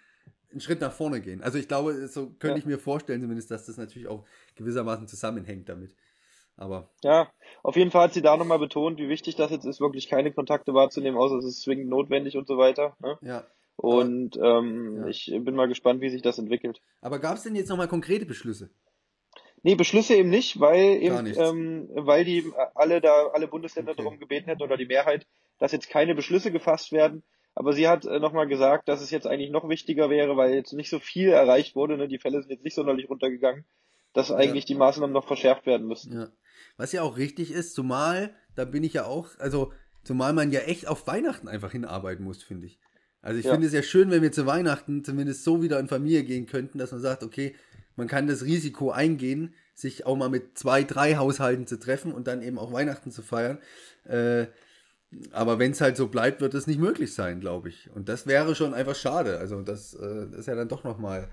einen 0.49 0.61
Schritt 0.61 0.81
nach 0.81 0.93
vorne 0.93 1.21
gehen. 1.21 1.43
Also 1.43 1.59
ich 1.59 1.67
glaube, 1.67 2.07
so 2.07 2.27
könnte 2.27 2.55
ja. 2.55 2.57
ich 2.57 2.65
mir 2.65 2.79
vorstellen 2.79 3.21
zumindest, 3.21 3.51
dass 3.51 3.65
das 3.65 3.77
natürlich 3.77 4.07
auch 4.07 4.25
gewissermaßen 4.55 5.07
zusammenhängt 5.07 5.69
damit. 5.69 5.93
Aber. 6.57 6.89
Ja, 7.03 7.29
auf 7.63 7.75
jeden 7.75 7.91
Fall 7.91 8.03
hat 8.03 8.13
sie 8.13 8.21
da 8.21 8.37
nochmal 8.37 8.59
betont, 8.59 8.97
wie 8.97 9.09
wichtig 9.09 9.35
das 9.35 9.51
jetzt 9.51 9.65
ist, 9.65 9.81
wirklich 9.81 10.07
keine 10.07 10.31
Kontakte 10.31 10.73
wahrzunehmen, 10.73 11.17
außer 11.17 11.35
es 11.37 11.45
ist 11.45 11.61
zwingend 11.61 11.89
notwendig 11.89 12.37
und 12.37 12.47
so 12.47 12.57
weiter. 12.57 12.95
Ne? 12.99 13.17
Ja. 13.21 13.43
Und 13.77 14.37
aber, 14.37 14.59
ähm, 14.59 14.97
ja. 15.01 15.07
ich 15.07 15.33
bin 15.37 15.55
mal 15.55 15.67
gespannt, 15.67 16.01
wie 16.01 16.09
sich 16.09 16.21
das 16.21 16.37
entwickelt. 16.37 16.81
Aber 17.01 17.19
gab 17.19 17.35
es 17.35 17.43
denn 17.43 17.55
jetzt 17.55 17.69
nochmal 17.69 17.89
konkrete 17.89 18.25
Beschlüsse? 18.25 18.69
Nee, 19.63 19.75
Beschlüsse 19.75 20.15
eben 20.15 20.29
nicht, 20.29 20.59
weil 20.59 21.01
eben, 21.01 21.25
ähm, 21.25 21.89
weil 21.93 22.23
die 22.23 22.45
alle 22.75 23.01
da, 23.01 23.27
alle 23.33 23.47
Bundesländer 23.47 23.93
okay. 23.93 24.03
darum 24.03 24.19
gebeten 24.19 24.45
hätten 24.45 24.61
oder 24.61 24.77
die 24.77 24.85
Mehrheit, 24.85 25.25
dass 25.57 25.71
jetzt 25.71 25.89
keine 25.89 26.15
Beschlüsse 26.15 26.51
gefasst 26.51 26.91
werden, 26.91 27.23
aber 27.55 27.73
sie 27.73 27.87
hat 27.87 28.05
äh, 28.05 28.19
nochmal 28.19 28.47
gesagt, 28.47 28.87
dass 28.89 29.01
es 29.01 29.11
jetzt 29.11 29.25
eigentlich 29.25 29.49
noch 29.49 29.67
wichtiger 29.67 30.09
wäre, 30.09 30.37
weil 30.37 30.53
jetzt 30.53 30.73
nicht 30.73 30.89
so 30.89 30.99
viel 30.99 31.29
erreicht 31.29 31.75
wurde. 31.75 31.97
Ne? 31.97 32.07
Die 32.07 32.19
Fälle 32.19 32.41
sind 32.41 32.51
jetzt 32.51 32.63
nicht 32.63 32.75
sonderlich 32.75 33.09
runtergegangen, 33.09 33.65
dass 34.13 34.31
eigentlich 34.31 34.65
ja. 34.65 34.67
die 34.67 34.75
Maßnahmen 34.75 35.13
noch 35.13 35.25
verschärft 35.25 35.65
werden 35.65 35.87
müssen. 35.87 36.13
Ja. 36.13 36.27
Was 36.77 36.91
ja 36.91 37.01
auch 37.01 37.17
richtig 37.17 37.51
ist, 37.51 37.73
zumal, 37.73 38.33
da 38.55 38.65
bin 38.65 38.83
ich 38.83 38.93
ja 38.93 39.05
auch, 39.05 39.29
also 39.39 39.71
zumal 40.03 40.33
man 40.33 40.51
ja 40.51 40.61
echt 40.61 40.87
auf 40.87 41.07
Weihnachten 41.07 41.47
einfach 41.47 41.71
hinarbeiten 41.71 42.23
muss, 42.23 42.43
finde 42.43 42.67
ich. 42.67 42.79
Also 43.21 43.39
ich 43.39 43.45
ja. 43.45 43.51
finde 43.53 43.67
es 43.67 43.73
ja 43.73 43.81
schön, 43.81 44.11
wenn 44.11 44.21
wir 44.21 44.31
zu 44.31 44.45
Weihnachten 44.45 45.03
zumindest 45.03 45.43
so 45.43 45.63
wieder 45.63 45.79
in 45.79 45.87
Familie 45.87 46.23
gehen 46.23 46.45
könnten, 46.45 46.77
dass 46.77 46.91
man 46.91 47.01
sagt, 47.01 47.23
okay, 47.23 47.55
man 47.95 48.07
kann 48.07 48.27
das 48.27 48.43
Risiko 48.43 48.91
eingehen, 48.91 49.53
sich 49.73 50.05
auch 50.05 50.15
mal 50.15 50.29
mit 50.29 50.57
zwei, 50.57 50.83
drei 50.83 51.15
Haushalten 51.15 51.65
zu 51.65 51.79
treffen 51.79 52.11
und 52.11 52.27
dann 52.27 52.41
eben 52.43 52.59
auch 52.59 52.71
Weihnachten 52.71 53.11
zu 53.11 53.21
feiern. 53.21 53.57
Äh, 54.03 54.45
aber 55.31 55.59
wenn 55.59 55.71
es 55.71 55.81
halt 55.81 55.97
so 55.97 56.07
bleibt, 56.07 56.41
wird 56.41 56.53
es 56.53 56.67
nicht 56.67 56.79
möglich 56.79 57.13
sein, 57.13 57.39
glaube 57.39 57.69
ich. 57.69 57.89
Und 57.95 58.09
das 58.09 58.27
wäre 58.27 58.53
schon 58.53 58.73
einfach 58.73 58.95
schade. 58.95 59.37
Also 59.39 59.61
das, 59.61 59.93
äh, 59.93 60.27
das 60.29 60.41
ist 60.41 60.47
ja 60.47 60.55
dann 60.55 60.67
doch 60.67 60.83
nochmal. 60.83 61.29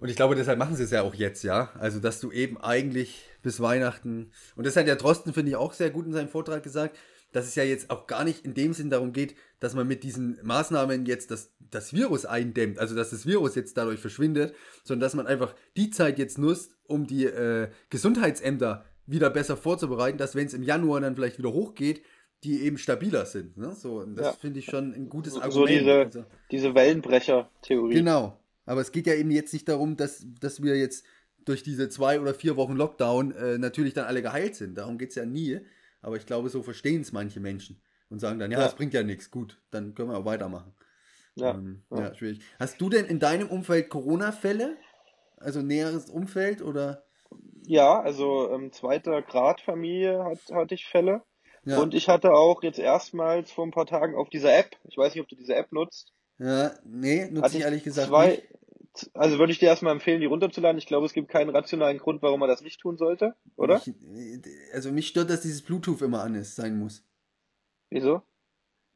Und 0.00 0.08
ich 0.08 0.16
glaube, 0.16 0.34
deshalb 0.34 0.58
machen 0.58 0.76
sie 0.76 0.84
es 0.84 0.90
ja 0.90 1.02
auch 1.02 1.14
jetzt, 1.14 1.44
ja. 1.44 1.70
Also, 1.78 2.00
dass 2.00 2.20
du 2.20 2.32
eben 2.32 2.58
eigentlich 2.60 3.30
bis 3.44 3.60
Weihnachten. 3.60 4.32
Und 4.56 4.66
das 4.66 4.74
hat 4.74 4.88
ja 4.88 4.96
Drosten, 4.96 5.32
finde 5.32 5.50
ich, 5.50 5.56
auch 5.56 5.72
sehr 5.72 5.90
gut 5.90 6.06
in 6.06 6.12
seinem 6.12 6.28
Vortrag 6.28 6.64
gesagt, 6.64 6.98
dass 7.30 7.46
es 7.46 7.54
ja 7.54 7.64
jetzt 7.64 7.90
auch 7.90 8.06
gar 8.06 8.24
nicht 8.24 8.44
in 8.44 8.54
dem 8.54 8.72
Sinn 8.72 8.90
darum 8.90 9.12
geht, 9.12 9.36
dass 9.60 9.74
man 9.74 9.86
mit 9.86 10.02
diesen 10.02 10.38
Maßnahmen 10.42 11.04
jetzt 11.04 11.30
das, 11.30 11.52
das 11.70 11.92
Virus 11.92 12.24
eindämmt, 12.26 12.78
also 12.78 12.94
dass 12.94 13.10
das 13.10 13.26
Virus 13.26 13.54
jetzt 13.54 13.76
dadurch 13.76 14.00
verschwindet, 14.00 14.54
sondern 14.84 15.00
dass 15.00 15.14
man 15.14 15.26
einfach 15.26 15.54
die 15.76 15.90
Zeit 15.90 16.18
jetzt 16.18 16.38
nutzt, 16.38 16.76
um 16.86 17.06
die 17.06 17.24
äh, 17.24 17.68
Gesundheitsämter 17.90 18.84
wieder 19.06 19.30
besser 19.30 19.56
vorzubereiten, 19.56 20.16
dass 20.16 20.34
wenn 20.34 20.46
es 20.46 20.54
im 20.54 20.62
Januar 20.62 21.00
dann 21.00 21.16
vielleicht 21.16 21.38
wieder 21.38 21.52
hochgeht, 21.52 22.02
die 22.44 22.62
eben 22.62 22.78
stabiler 22.78 23.26
sind. 23.26 23.56
Ne? 23.56 23.74
So, 23.74 24.00
und 24.00 24.16
das 24.16 24.26
ja. 24.26 24.32
finde 24.32 24.60
ich 24.60 24.66
schon 24.66 24.94
ein 24.94 25.08
gutes 25.08 25.34
Argument. 25.34 25.52
So 25.52 25.66
diese, 25.66 25.92
also, 25.92 26.24
diese 26.50 26.74
Wellenbrecher-Theorie. 26.74 27.94
Genau. 27.94 28.38
Aber 28.66 28.80
es 28.80 28.92
geht 28.92 29.06
ja 29.06 29.14
eben 29.14 29.30
jetzt 29.30 29.52
nicht 29.52 29.68
darum, 29.68 29.96
dass, 29.96 30.24
dass 30.40 30.62
wir 30.62 30.76
jetzt 30.76 31.04
durch 31.44 31.62
diese 31.62 31.88
zwei 31.88 32.20
oder 32.20 32.34
vier 32.34 32.56
Wochen 32.56 32.74
Lockdown 32.74 33.32
äh, 33.32 33.58
natürlich 33.58 33.94
dann 33.94 34.06
alle 34.06 34.22
geheilt 34.22 34.54
sind. 34.54 34.76
Darum 34.76 34.98
geht 34.98 35.10
es 35.10 35.14
ja 35.14 35.26
nie. 35.26 35.60
Aber 36.00 36.16
ich 36.16 36.26
glaube, 36.26 36.50
so 36.50 36.62
verstehen 36.62 37.00
es 37.00 37.12
manche 37.12 37.40
Menschen 37.40 37.80
und 38.10 38.18
sagen 38.18 38.38
dann, 38.38 38.50
ja, 38.50 38.58
ja, 38.58 38.64
das 38.64 38.74
bringt 38.74 38.92
ja 38.92 39.02
nichts. 39.02 39.30
Gut, 39.30 39.60
dann 39.70 39.94
können 39.94 40.10
wir 40.10 40.18
auch 40.18 40.26
weitermachen. 40.26 40.74
Ja, 41.34 41.52
ähm, 41.52 41.82
ja. 41.90 42.00
ja, 42.00 42.14
schwierig. 42.14 42.40
Hast 42.58 42.80
du 42.80 42.88
denn 42.88 43.06
in 43.06 43.18
deinem 43.18 43.48
Umfeld 43.48 43.88
Corona-Fälle? 43.88 44.76
Also 45.36 45.62
näheres 45.62 46.10
Umfeld 46.10 46.62
oder? 46.62 47.04
Ja, 47.66 48.00
also 48.00 48.50
ähm, 48.50 48.72
zweiter 48.72 49.22
Grad 49.22 49.60
Familie 49.60 50.24
hat, 50.24 50.38
hatte 50.52 50.74
ich 50.74 50.86
Fälle. 50.86 51.22
Ja. 51.64 51.78
Und 51.78 51.94
ich 51.94 52.08
hatte 52.08 52.32
auch 52.32 52.62
jetzt 52.62 52.78
erstmals 52.78 53.50
vor 53.50 53.66
ein 53.66 53.70
paar 53.70 53.86
Tagen 53.86 54.14
auf 54.14 54.28
dieser 54.28 54.56
App, 54.56 54.76
ich 54.84 54.98
weiß 54.98 55.14
nicht, 55.14 55.22
ob 55.22 55.28
du 55.28 55.36
diese 55.36 55.54
App 55.54 55.72
nutzt. 55.72 56.12
Ja, 56.38 56.72
nee, 56.84 57.30
nutze 57.30 57.56
ich 57.56 57.62
ehrlich 57.62 57.84
gesagt 57.84 58.08
zwei, 58.08 58.28
nicht. 58.28 58.42
Also 59.12 59.38
würde 59.38 59.52
ich 59.52 59.58
dir 59.58 59.66
erstmal 59.66 59.92
empfehlen, 59.92 60.20
die 60.20 60.26
runterzuladen. 60.26 60.78
Ich 60.78 60.86
glaube, 60.86 61.06
es 61.06 61.12
gibt 61.12 61.28
keinen 61.28 61.50
rationalen 61.50 61.98
Grund, 61.98 62.22
warum 62.22 62.40
man 62.40 62.48
das 62.48 62.62
nicht 62.62 62.80
tun 62.80 62.96
sollte, 62.96 63.34
oder? 63.56 63.82
Also 64.72 64.92
mich 64.92 65.08
stört, 65.08 65.30
dass 65.30 65.40
dieses 65.40 65.62
Bluetooth 65.62 66.02
immer 66.02 66.22
an 66.22 66.34
ist, 66.34 66.54
sein 66.54 66.78
muss. 66.78 67.04
Wieso? 67.90 68.22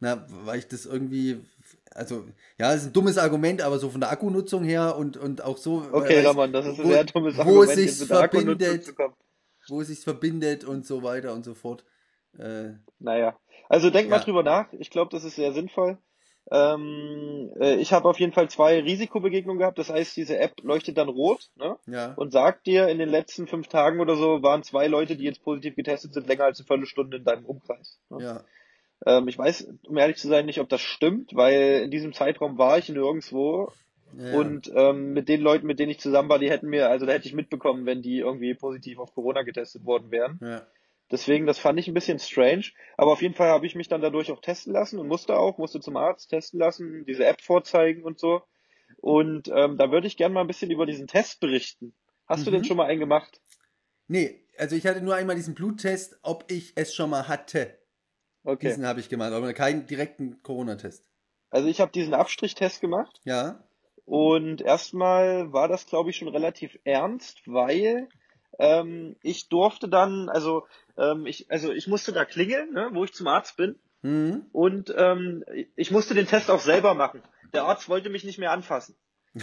Na, 0.00 0.24
weil 0.28 0.60
ich 0.60 0.68
das 0.68 0.86
irgendwie, 0.86 1.40
also, 1.90 2.24
ja, 2.58 2.72
das 2.72 2.82
ist 2.82 2.86
ein 2.86 2.92
dummes 2.92 3.18
Argument, 3.18 3.60
aber 3.62 3.80
so 3.80 3.90
von 3.90 4.00
der 4.00 4.10
Akkunutzung 4.10 4.62
her 4.62 4.96
und, 4.96 5.16
und 5.16 5.42
auch 5.42 5.56
so. 5.56 5.84
Okay, 5.90 6.20
Ramon, 6.20 6.52
das 6.52 6.66
ist 6.66 6.78
ein 6.78 6.84
wo, 6.84 6.88
sehr 6.90 7.04
dummes 7.04 7.38
Argument. 7.38 7.56
Wo 7.58 7.62
es 7.64 7.74
sich 7.74 8.06
verbindet, 8.06 8.94
wo 9.68 9.80
es 9.80 9.88
sich 9.88 10.00
verbindet 10.00 10.64
und 10.64 10.86
so 10.86 11.02
weiter 11.02 11.34
und 11.34 11.44
so 11.44 11.54
fort. 11.54 11.84
Äh, 12.38 12.74
naja, 13.00 13.36
also 13.68 13.90
denk 13.90 14.08
ja. 14.08 14.16
mal 14.16 14.22
drüber 14.22 14.44
nach. 14.44 14.72
Ich 14.74 14.90
glaube, 14.90 15.10
das 15.10 15.24
ist 15.24 15.34
sehr 15.34 15.52
sinnvoll. 15.52 15.98
Ähm, 16.50 17.50
äh, 17.60 17.76
ich 17.76 17.92
habe 17.92 18.08
auf 18.08 18.18
jeden 18.18 18.32
Fall 18.32 18.48
zwei 18.48 18.80
Risikobegegnungen 18.80 19.58
gehabt. 19.58 19.78
Das 19.78 19.90
heißt, 19.90 20.16
diese 20.16 20.38
App 20.38 20.54
leuchtet 20.62 20.96
dann 20.96 21.08
rot 21.08 21.50
ne? 21.56 21.76
ja. 21.86 22.14
und 22.14 22.32
sagt 22.32 22.66
dir, 22.66 22.88
in 22.88 22.98
den 22.98 23.08
letzten 23.08 23.46
fünf 23.46 23.68
Tagen 23.68 24.00
oder 24.00 24.16
so 24.16 24.42
waren 24.42 24.62
zwei 24.62 24.86
Leute, 24.86 25.16
die 25.16 25.24
jetzt 25.24 25.42
positiv 25.42 25.76
getestet 25.76 26.14
sind, 26.14 26.26
länger 26.26 26.44
als 26.44 26.58
eine 26.58 26.66
Viertelstunde 26.66 27.18
in 27.18 27.24
deinem 27.24 27.44
Umkreis. 27.44 27.98
Ne? 28.08 28.22
Ja. 28.22 28.44
Ähm, 29.06 29.28
ich 29.28 29.38
weiß, 29.38 29.68
um 29.86 29.96
ehrlich 29.96 30.16
zu 30.16 30.28
sein, 30.28 30.46
nicht, 30.46 30.60
ob 30.60 30.68
das 30.68 30.80
stimmt, 30.80 31.34
weil 31.34 31.82
in 31.84 31.90
diesem 31.90 32.12
Zeitraum 32.12 32.58
war 32.58 32.78
ich 32.78 32.88
nirgendwo. 32.88 33.72
Ja. 34.16 34.38
Und 34.38 34.72
ähm, 34.74 35.12
mit 35.12 35.28
den 35.28 35.42
Leuten, 35.42 35.66
mit 35.66 35.78
denen 35.78 35.90
ich 35.90 36.00
zusammen 36.00 36.30
war, 36.30 36.38
die 36.38 36.48
hätten 36.48 36.68
mir, 36.68 36.88
also 36.88 37.04
da 37.04 37.12
hätte 37.12 37.28
ich 37.28 37.34
mitbekommen, 37.34 37.84
wenn 37.84 38.00
die 38.00 38.20
irgendwie 38.20 38.54
positiv 38.54 38.98
auf 38.98 39.14
Corona 39.14 39.42
getestet 39.42 39.84
worden 39.84 40.10
wären. 40.10 40.40
Ja. 40.42 40.62
Deswegen, 41.10 41.46
das 41.46 41.58
fand 41.58 41.78
ich 41.78 41.88
ein 41.88 41.94
bisschen 41.94 42.18
strange. 42.18 42.64
Aber 42.96 43.12
auf 43.12 43.22
jeden 43.22 43.34
Fall 43.34 43.48
habe 43.48 43.66
ich 43.66 43.74
mich 43.74 43.88
dann 43.88 44.02
dadurch 44.02 44.30
auch 44.30 44.40
testen 44.40 44.72
lassen 44.72 44.98
und 44.98 45.08
musste 45.08 45.38
auch, 45.38 45.58
musste 45.58 45.80
zum 45.80 45.96
Arzt 45.96 46.28
testen 46.30 46.60
lassen, 46.60 47.04
diese 47.06 47.24
App 47.24 47.40
vorzeigen 47.40 48.02
und 48.02 48.18
so. 48.18 48.42
Und 48.98 49.48
ähm, 49.48 49.78
da 49.78 49.90
würde 49.90 50.06
ich 50.06 50.16
gerne 50.16 50.34
mal 50.34 50.42
ein 50.42 50.46
bisschen 50.46 50.70
über 50.70 50.86
diesen 50.86 51.06
Test 51.06 51.40
berichten. 51.40 51.94
Hast 52.26 52.40
mhm. 52.40 52.44
du 52.44 52.50
denn 52.50 52.60
mhm. 52.60 52.64
schon 52.64 52.76
mal 52.76 52.86
einen 52.86 53.00
gemacht? 53.00 53.40
Nee, 54.06 54.44
also 54.58 54.76
ich 54.76 54.86
hatte 54.86 55.00
nur 55.00 55.14
einmal 55.14 55.36
diesen 55.36 55.54
Bluttest, 55.54 56.18
ob 56.22 56.50
ich 56.50 56.72
es 56.76 56.94
schon 56.94 57.10
mal 57.10 57.28
hatte. 57.28 57.78
Okay. 58.44 58.68
Diesen 58.68 58.86
habe 58.86 59.00
ich 59.00 59.08
gemacht, 59.08 59.32
aber 59.32 59.52
keinen 59.52 59.86
direkten 59.86 60.42
Corona-Test. 60.42 61.08
Also 61.50 61.68
ich 61.68 61.80
habe 61.80 61.92
diesen 61.92 62.14
Abstrichtest 62.14 62.80
gemacht. 62.80 63.20
Ja. 63.24 63.64
Und 64.04 64.62
erstmal 64.62 65.52
war 65.52 65.68
das, 65.68 65.86
glaube 65.86 66.10
ich, 66.10 66.16
schon 66.16 66.28
relativ 66.28 66.78
ernst, 66.84 67.42
weil 67.46 68.08
ähm, 68.58 69.16
ich 69.22 69.48
durfte 69.48 69.88
dann, 69.88 70.28
also 70.28 70.66
ähm, 70.96 71.26
ich, 71.26 71.50
also 71.50 71.72
ich 71.72 71.86
musste 71.86 72.12
da 72.12 72.24
klingeln, 72.24 72.72
ne, 72.72 72.90
wo 72.92 73.04
ich 73.04 73.12
zum 73.12 73.26
Arzt 73.26 73.56
bin. 73.56 73.76
Mhm. 74.02 74.46
Und 74.52 74.94
ähm, 74.96 75.44
ich 75.76 75.90
musste 75.90 76.14
den 76.14 76.26
Test 76.26 76.50
auch 76.50 76.60
selber 76.60 76.94
machen. 76.94 77.22
Der 77.52 77.64
Arzt 77.64 77.88
wollte 77.88 78.10
mich 78.10 78.24
nicht 78.24 78.38
mehr 78.38 78.52
anfassen. 78.52 78.96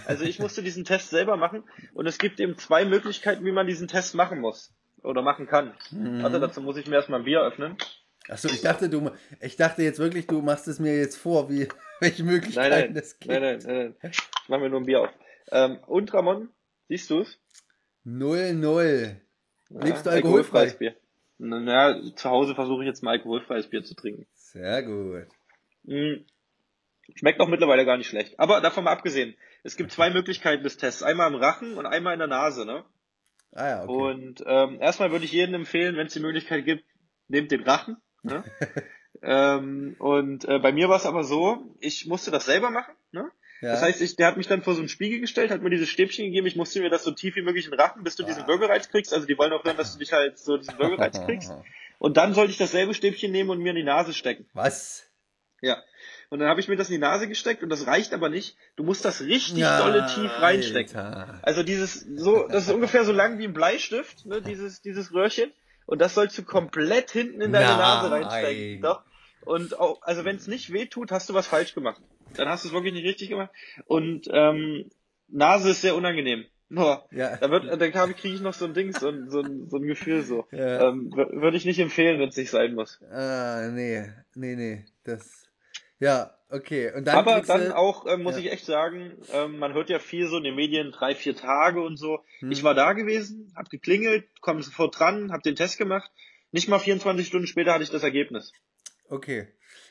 Also 0.06 0.26
ich 0.26 0.40
musste 0.40 0.64
diesen 0.64 0.84
Test 0.84 1.10
selber 1.10 1.38
machen 1.38 1.64
und 1.94 2.08
es 2.08 2.18
gibt 2.18 2.40
eben 2.40 2.58
zwei 2.58 2.86
Möglichkeiten, 2.86 3.46
wie 3.46 3.52
man 3.52 3.68
diesen 3.68 3.88
Test 3.88 4.16
machen 4.16 4.40
muss 4.40 4.74
oder 5.04 5.22
machen 5.22 5.48
kann. 5.48 5.74
Mhm. 5.92 6.24
Warte, 6.24 6.40
dazu 6.40 6.62
muss 6.62 6.78
ich 6.78 6.88
mir 6.88 6.96
erstmal 6.96 7.20
ein 7.20 7.26
Bier 7.26 7.42
öffnen. 7.42 7.78
Achso, 8.28 8.48
ich 8.50 8.62
dachte, 8.62 8.90
du, 8.90 9.12
ich 9.40 9.56
dachte 9.56 9.84
jetzt 9.84 10.00
wirklich, 10.00 10.26
du 10.26 10.42
machst 10.42 10.68
es 10.68 10.80
mir 10.80 10.98
jetzt 10.98 11.16
vor, 11.16 11.50
wie, 11.50 11.68
welche 12.00 12.24
Möglichkeiten 12.24 12.70
nein, 12.70 12.94
nein, 12.94 12.98
es 12.98 13.20
gibt. 13.20 13.32
Nein, 13.32 13.42
nein, 13.42 13.60
nein, 13.64 13.96
nein. 14.02 14.12
Ich 14.12 14.50
mach 14.50 14.60
mir 14.60 14.70
nur 14.70 14.82
ein 14.82 14.86
Bier 14.86 15.02
auf. 15.02 15.10
Ähm, 15.52 15.80
und 15.86 16.14
Ramon, 16.14 16.50
siehst 16.90 17.10
du 17.10 17.22
es? 17.22 17.40
0-0. 18.06 19.16
Liebst 19.70 20.06
du 20.06 20.10
alkoholfreies 20.10 20.78
Bier? 20.78 20.96
Naja, 21.38 22.00
zu 22.16 22.30
Hause 22.30 22.56
versuche 22.56 22.84
ich 22.84 22.88
jetzt 22.88 23.04
mal 23.04 23.12
alkoholfreies 23.12 23.68
Bier 23.68 23.84
zu 23.84 23.96
trinken. 23.96 24.26
Sehr 24.34 24.84
gut. 24.84 25.28
Mhm. 25.84 26.26
Schmeckt 27.16 27.40
auch 27.40 27.48
mittlerweile 27.48 27.86
gar 27.86 27.98
nicht 27.98 28.08
schlecht. 28.08 28.40
Aber 28.40 28.62
davon 28.62 28.84
mal 28.84 28.92
abgesehen, 28.92 29.36
es 29.64 29.76
gibt 29.76 29.92
zwei 29.92 30.10
Möglichkeiten 30.10 30.64
des 30.64 30.78
Tests. 30.78 31.04
Einmal 31.04 31.32
im 31.32 31.40
Rachen 31.40 31.78
und 31.78 31.86
einmal 31.86 32.14
in 32.14 32.20
der 32.20 32.28
Nase, 32.28 32.66
ne? 32.66 32.86
Ah 33.52 33.68
ja, 33.68 33.84
okay. 33.84 33.94
Und 33.94 34.44
ähm, 34.46 34.82
erstmal 34.82 35.12
würde 35.12 35.26
ich 35.26 35.32
jedem 35.32 35.56
empfehlen, 35.56 35.96
wenn 35.96 36.08
es 36.08 36.14
die 36.14 36.20
Möglichkeit 36.20 36.66
gibt, 36.66 36.84
nehmt 37.28 37.52
den 37.52 37.64
Rachen. 37.64 37.98
Ne? 38.24 38.44
ähm, 39.22 39.96
und 40.00 40.46
äh, 40.46 40.60
bei 40.60 40.72
mir 40.72 40.90
war 40.90 40.98
es 40.98 41.06
aber 41.06 41.24
so, 41.24 41.76
ich 41.80 42.06
musste 42.06 42.32
das 42.32 42.46
selber 42.46 42.70
machen. 42.70 42.94
Ne? 43.12 43.32
Ja. 43.66 43.72
Das 43.74 43.82
heißt, 43.82 44.02
ich, 44.02 44.16
der 44.16 44.28
hat 44.28 44.38
mich 44.38 44.48
dann 44.48 44.62
vor 44.62 44.74
so 44.74 44.80
einen 44.80 44.90
Spiegel 44.90 45.20
gestellt, 45.20 45.52
hat 45.52 45.62
mir 45.62 45.70
dieses 45.70 45.90
Stäbchen 45.90 46.26
gegeben, 46.26 46.48
ich 46.48 46.56
musste 46.56 46.80
mir 46.82 46.90
das 46.90 47.04
so 47.04 47.12
tief 47.12 47.36
wie 47.36 47.42
möglich 47.42 47.66
in 47.66 47.72
den 47.72 47.80
Rachen, 47.80 48.04
bis 48.04 48.16
du 48.16 48.24
diesen 48.24 48.44
Ah. 48.44 48.48
Würgereiz 48.48 48.90
kriegst. 48.90 49.14
Also 49.14 49.26
die 49.26 49.38
wollen 49.38 49.52
auch 49.54 49.64
hören, 49.64 49.78
dass 49.78 49.94
du 49.94 50.00
dich 50.00 50.12
halt 50.14 50.38
so 50.38 50.58
diesen 50.58 50.78
Würgereiz 50.80 51.20
kriegst. 51.26 51.52
Und 52.00 52.18
dann 52.18 52.34
sollte 52.34 52.52
ich 52.52 52.58
dasselbe 52.58 52.94
Stäbchen 52.94 53.32
nehmen 53.32 53.50
und 53.50 53.60
mir 53.60 53.70
in 53.72 53.76
die 53.78 53.84
Nase 53.84 54.14
stecken. 54.14 54.46
Was? 54.54 55.04
Ja. 55.62 55.82
Und 56.30 56.40
dann 56.40 56.50
habe 56.50 56.60
ich 56.60 56.68
mir 56.68 56.76
das 56.76 56.90
in 56.90 56.94
die 56.96 57.00
Nase 57.00 57.28
gesteckt 57.28 57.64
und 57.64 57.70
das 57.70 57.88
reicht 57.88 58.14
aber 58.14 58.30
nicht. 58.30 58.58
Du 58.76 58.84
musst 58.84 59.06
das 59.06 59.22
richtig 59.22 59.58
Ja, 59.58 59.80
dolle 59.80 60.06
tief 60.14 60.32
reinstecken. 60.40 60.98
Alter. 60.98 61.40
Also 61.44 61.64
dieses 61.64 62.02
so, 62.16 62.48
das 62.48 62.68
ist 62.68 62.74
ungefähr 62.74 63.06
so 63.06 63.12
lang 63.12 63.38
wie 63.40 63.46
ein 63.46 63.54
Bleistift, 63.54 64.26
ne, 64.26 64.42
dieses 64.46 64.82
dieses 64.82 65.14
Röhrchen. 65.14 65.52
Und 65.86 66.00
das 66.02 66.16
sollst 66.16 66.38
du 66.38 66.44
komplett 66.44 67.12
hinten 67.12 67.42
in 67.42 67.54
deine 67.54 67.68
Nein. 67.68 67.78
Nase 67.78 68.12
reinstecken. 68.12 68.82
Doch. 68.82 69.04
Und 69.46 69.80
auch, 69.80 70.02
also 70.02 70.26
wenn 70.26 70.36
es 70.38 70.48
nicht 70.48 70.74
weh 70.74 70.88
tut, 70.88 71.12
hast 71.12 71.30
du 71.30 71.36
was 71.36 71.46
falsch 71.48 71.76
gemacht. 71.76 72.02
Dann 72.38 72.50
hast 72.50 72.64
du 72.64 72.70
es 72.70 72.74
wirklich 72.74 72.94
nicht 72.94 73.06
richtig 73.06 73.30
gemacht. 73.30 73.52
Und 73.86 74.28
ähm, 74.32 74.90
Nase 75.28 75.70
ist 75.72 75.82
sehr 75.82 75.96
unangenehm. 75.96 76.46
Boah, 76.70 77.08
Ja. 77.12 77.38
da 77.38 77.52
wird, 77.52 77.66
dann 77.80 78.16
kriege 78.16 78.34
ich 78.36 78.42
noch 78.42 78.54
so 78.56 78.66
ein 78.66 78.74
Ding, 78.74 78.92
so 78.92 79.08
ein, 79.10 79.30
so 79.30 79.40
ein, 79.42 79.70
so 79.70 79.78
ein 79.78 79.84
Gefühl 79.84 80.24
so. 80.24 80.48
Ja. 80.52 80.90
Ähm, 80.90 81.12
wür- 81.14 81.42
Würde 81.42 81.58
ich 81.58 81.66
nicht 81.66 81.80
empfehlen, 81.80 82.20
wenn 82.20 82.30
es 82.30 82.38
nicht 82.38 82.50
sein 82.50 82.74
muss. 82.74 83.00
Ah, 83.12 83.70
nee, 83.72 84.04
nee, 84.34 84.56
nee. 84.56 84.86
Das. 85.04 85.48
Ja, 86.00 86.36
okay. 86.50 86.92
Und 86.94 87.06
dann 87.06 87.18
Aber 87.18 87.42
dann 87.42 87.66
du- 87.66 87.76
auch, 87.78 88.08
ähm, 88.08 88.24
muss 88.24 88.34
ja. 88.36 88.42
ich 88.42 88.52
echt 88.52 88.66
sagen, 88.66 89.14
ähm, 89.32 89.60
man 89.60 89.74
hört 89.74 89.90
ja 89.92 90.00
viel 90.00 90.28
so 90.28 90.38
in 90.38 90.44
den 90.44 90.56
Medien 90.56 90.92
drei, 90.92 91.14
vier 91.14 91.36
Tage 91.36 91.82
und 91.82 91.98
so. 91.98 92.20
Hm. 92.40 92.52
Ich 92.52 92.64
war 92.64 92.74
da 92.74 92.94
gewesen, 92.94 93.54
hab 93.56 93.70
geklingelt, 93.70 94.26
komm 94.42 94.62
sofort 94.64 95.00
dran, 95.00 95.32
hab 95.32 95.44
den 95.44 95.56
Test 95.56 95.78
gemacht. 95.78 96.12
Nicht 96.52 96.68
mal 96.68 96.80
24 96.80 97.28
Stunden 97.28 97.48
später 97.48 97.74
hatte 97.74 97.84
ich 97.84 97.92
das 97.92 98.04
Ergebnis. 98.04 98.52
Okay. 99.08 99.48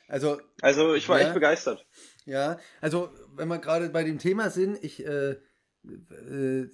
Also, 0.09 0.40
Also 0.61 0.94
ich 0.94 1.09
war 1.09 1.18
Ja. 1.20 1.26
echt 1.26 1.35
begeistert. 1.35 1.87
Ja, 2.26 2.58
also, 2.80 3.10
wenn 3.37 3.48
wir 3.48 3.58
gerade 3.58 3.90
bei 3.90 4.04
dem 4.04 4.18
Thema 4.18 4.50
sind, 4.50 4.82
ich, 4.82 5.04
äh, 5.06 5.37
äh, 5.84 6.68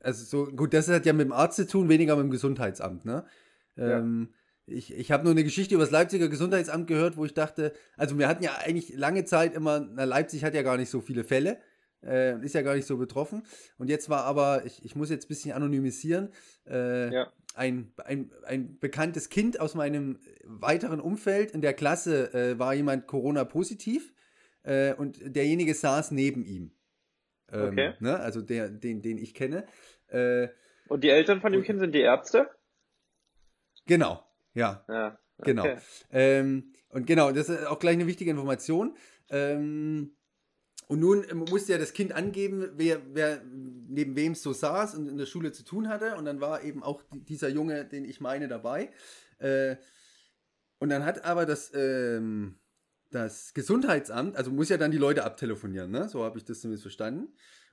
also 0.00 0.24
so, 0.24 0.52
gut, 0.52 0.72
das 0.74 0.88
hat 0.88 1.06
ja 1.06 1.12
mit 1.12 1.26
dem 1.26 1.32
Arzt 1.32 1.56
zu 1.56 1.66
tun, 1.66 1.88
weniger 1.88 2.16
mit 2.16 2.24
dem 2.24 2.30
Gesundheitsamt, 2.30 3.04
ne? 3.04 3.24
Ja. 3.76 3.98
Ähm, 3.98 4.32
ich 4.66 4.94
ich 4.94 5.10
habe 5.12 5.24
nur 5.24 5.32
eine 5.32 5.44
Geschichte 5.44 5.74
über 5.74 5.84
das 5.84 5.90
Leipziger 5.90 6.28
Gesundheitsamt 6.28 6.86
gehört, 6.86 7.16
wo 7.18 7.24
ich 7.26 7.34
dachte, 7.34 7.74
also 7.98 8.18
wir 8.18 8.28
hatten 8.28 8.42
ja 8.42 8.56
eigentlich 8.56 8.94
lange 8.96 9.24
Zeit 9.26 9.54
immer, 9.54 9.80
na, 9.80 10.04
Leipzig 10.04 10.42
hat 10.42 10.54
ja 10.54 10.62
gar 10.62 10.78
nicht 10.78 10.88
so 10.88 11.02
viele 11.02 11.22
Fälle, 11.24 11.58
äh, 12.02 12.42
ist 12.42 12.54
ja 12.54 12.62
gar 12.62 12.74
nicht 12.74 12.86
so 12.86 12.96
betroffen. 12.96 13.42
Und 13.76 13.90
jetzt 13.90 14.08
war 14.08 14.24
aber, 14.24 14.64
ich, 14.64 14.82
ich 14.82 14.96
muss 14.96 15.10
jetzt 15.10 15.26
ein 15.26 15.28
bisschen 15.28 15.52
anonymisieren, 15.52 16.30
äh, 16.66 17.12
Ja. 17.12 17.32
ein, 17.54 17.92
ein, 18.04 18.30
ein 18.46 18.78
bekanntes 18.78 19.28
Kind 19.28 19.60
aus 19.60 19.74
meinem 19.74 20.18
weiteren 20.44 21.00
Umfeld 21.00 21.50
in 21.50 21.60
der 21.60 21.74
Klasse 21.74 22.32
äh, 22.32 22.58
war 22.58 22.72
jemand 22.72 23.06
Corona-positiv 23.06 24.13
äh, 24.64 24.92
und 24.94 25.18
derjenige 25.36 25.72
saß 25.74 26.10
neben 26.10 26.44
ihm. 26.44 26.72
Ähm, 27.52 27.68
Okay. 27.70 27.94
ne? 28.00 28.18
Also 28.18 28.40
der, 28.42 28.68
den, 28.68 29.00
den 29.02 29.18
ich 29.18 29.32
kenne. 29.34 29.66
Äh, 30.08 30.48
Und 30.88 31.04
die 31.04 31.10
Eltern 31.10 31.40
von 31.40 31.52
dem 31.52 31.60
Und- 31.60 31.64
Kind 31.66 31.80
sind 31.80 31.92
die 31.94 32.00
Ärzte? 32.00 32.50
genau, 33.86 34.24
ja. 34.54 34.84
Ja. 34.88 35.18
Genau. 35.38 35.62
Okay. 35.64 35.78
Ähm, 36.10 36.72
und 36.90 37.06
genau, 37.06 37.32
das 37.32 37.48
ist 37.48 37.66
auch 37.66 37.78
gleich 37.80 37.94
eine 37.94 38.06
wichtige 38.06 38.30
Information. 38.30 38.96
Ähm, 39.30 40.16
und 40.86 41.00
nun 41.00 41.24
ähm, 41.28 41.38
musste 41.50 41.72
ja 41.72 41.78
das 41.78 41.92
Kind 41.92 42.12
angeben, 42.12 42.70
wer, 42.76 43.00
wer 43.14 43.42
neben 43.44 44.14
wem 44.16 44.32
es 44.32 44.42
so 44.42 44.52
saß 44.52 44.94
und 44.94 45.08
in 45.08 45.16
der 45.18 45.26
Schule 45.26 45.50
zu 45.52 45.64
tun 45.64 45.88
hatte. 45.88 46.14
Und 46.16 46.24
dann 46.24 46.40
war 46.40 46.62
eben 46.62 46.82
auch 46.82 47.02
die- 47.12 47.24
dieser 47.24 47.48
Junge, 47.48 47.84
den 47.84 48.04
ich 48.04 48.20
meine, 48.20 48.46
dabei. 48.48 48.90
Äh, 49.38 49.76
und 50.78 50.90
dann 50.90 51.04
hat 51.04 51.24
aber 51.24 51.46
das, 51.46 51.72
ähm, 51.74 52.58
das 53.14 53.54
Gesundheitsamt, 53.54 54.36
also 54.36 54.50
muss 54.50 54.68
ja 54.68 54.76
dann 54.76 54.90
die 54.90 54.98
Leute 54.98 55.24
abtelefonieren, 55.24 55.90
ne? 55.90 56.08
so 56.08 56.24
habe 56.24 56.38
ich 56.38 56.44
das 56.44 56.60
zumindest 56.60 56.82
verstanden. 56.82 57.28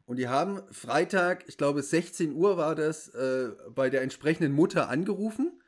Und 0.05 0.17
die 0.17 0.27
haben 0.27 0.61
Freitag, 0.71 1.45
ich 1.47 1.57
glaube 1.57 1.81
16 1.81 2.33
Uhr 2.33 2.57
war 2.57 2.75
das, 2.75 3.09
äh, 3.09 3.49
bei 3.73 3.89
der 3.89 4.01
entsprechenden 4.01 4.51
Mutter 4.51 4.89
angerufen. 4.89 5.61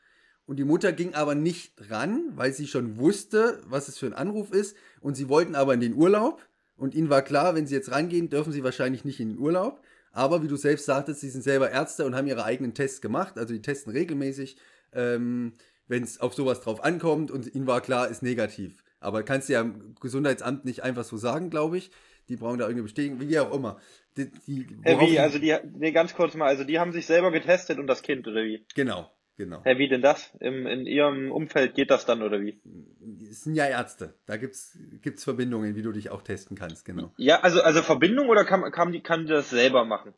Und 0.45 0.57
die 0.57 0.65
Mutter 0.65 0.91
ging 0.91 1.13
aber 1.13 1.36
nicht 1.36 1.73
ran, 1.89 2.33
weil 2.36 2.51
sie 2.51 2.67
schon 2.67 2.97
wusste, 2.97 3.62
was 3.65 3.88
es 3.88 3.97
für 3.97 4.07
ein 4.07 4.13
Anruf 4.13 4.51
ist. 4.51 4.75
Und 4.99 5.15
sie 5.15 5.29
wollten 5.29 5.55
aber 5.55 5.73
in 5.73 5.79
den 5.79 5.93
Urlaub. 5.93 6.45
Und 6.75 6.95
ihnen 6.95 7.09
war 7.09 7.21
klar, 7.21 7.55
wenn 7.55 7.67
sie 7.67 7.75
jetzt 7.75 7.91
rangehen, 7.91 8.29
dürfen 8.29 8.51
sie 8.51 8.63
wahrscheinlich 8.63 9.05
nicht 9.05 9.19
in 9.21 9.29
den 9.29 9.38
Urlaub. 9.38 9.81
Aber 10.12 10.43
wie 10.43 10.47
du 10.47 10.57
selbst 10.57 10.86
sagtest, 10.86 11.21
sie 11.21 11.29
sind 11.29 11.43
selber 11.43 11.71
Ärzte 11.71 12.05
und 12.05 12.15
haben 12.15 12.27
ihre 12.27 12.43
eigenen 12.43 12.73
Tests 12.73 12.99
gemacht. 12.99 13.38
Also 13.38 13.53
die 13.53 13.62
testen 13.62 13.93
regelmäßig, 13.93 14.57
ähm, 14.91 15.53
wenn 15.88 16.03
es 16.03 16.19
auf 16.19 16.33
sowas 16.33 16.59
drauf 16.59 16.83
ankommt. 16.83 17.31
Und 17.31 17.53
ihnen 17.55 17.67
war 17.67 17.79
klar, 17.79 18.09
ist 18.09 18.23
negativ. 18.23 18.83
Aber 19.04 19.24
kannst 19.24 19.50
du 19.50 19.54
ja 19.54 19.62
im 19.62 19.96
Gesundheitsamt 20.00 20.66
nicht 20.66 20.84
einfach 20.84 21.04
so 21.04 21.18
sagen, 21.18 21.50
glaube 21.50 21.78
ich. 21.78 21.92
Die 22.30 22.38
brauchen 22.38 22.58
da 22.58 22.66
irgendeine 22.66 22.84
Bestätigung, 22.84 23.20
wie 23.20 23.39
auch 23.39 23.54
immer. 23.54 23.80
Die, 24.16 24.32
die, 24.48 24.68
wie? 24.84 25.20
Also 25.20 25.39
die, 25.39 25.56
nee, 25.78 25.92
ganz 25.92 26.16
kurz 26.16 26.36
mal, 26.36 26.48
also 26.48 26.63
die 26.63 26.80
haben 26.80 26.94
sich 26.94 27.06
selber 27.06 27.32
getestet 27.32 27.80
und 27.80 27.88
das 27.88 28.02
Kind, 28.02 28.28
oder 28.28 28.44
wie? 28.44 28.66
genau, 28.76 29.12
genau. 29.36 29.62
Hä, 29.66 29.78
wie 29.78 29.89
denn 29.89 30.02
das? 30.02 30.32
Im, 30.39 30.66
in 30.66 30.86
ihrem 30.86 31.32
Umfeld 31.32 31.76
geht 31.76 31.92
das 31.92 32.06
dann, 32.06 32.22
oder 32.22 32.39
wie? 32.39 32.62
Es 33.30 33.44
sind 33.44 33.56
ja 33.56 33.66
Ärzte. 33.66 34.13
Da 34.26 34.38
gibt's 34.38 34.78
gibt's 35.02 35.26
Verbindungen, 35.26 35.76
wie 35.76 35.82
du 35.82 35.92
dich 35.92 36.12
auch 36.12 36.22
testen 36.22 36.56
kannst, 36.56 36.86
genau. 36.86 37.12
Ja, 37.18 37.42
also, 37.42 37.62
also 37.62 37.82
Verbindung 37.82 38.30
oder 38.30 38.46
kann, 38.46 38.72
kann, 38.72 38.94
die, 38.94 39.02
kann 39.02 39.26
die 39.26 39.34
das 39.34 39.50
selber 39.50 39.84
machen? 39.84 40.13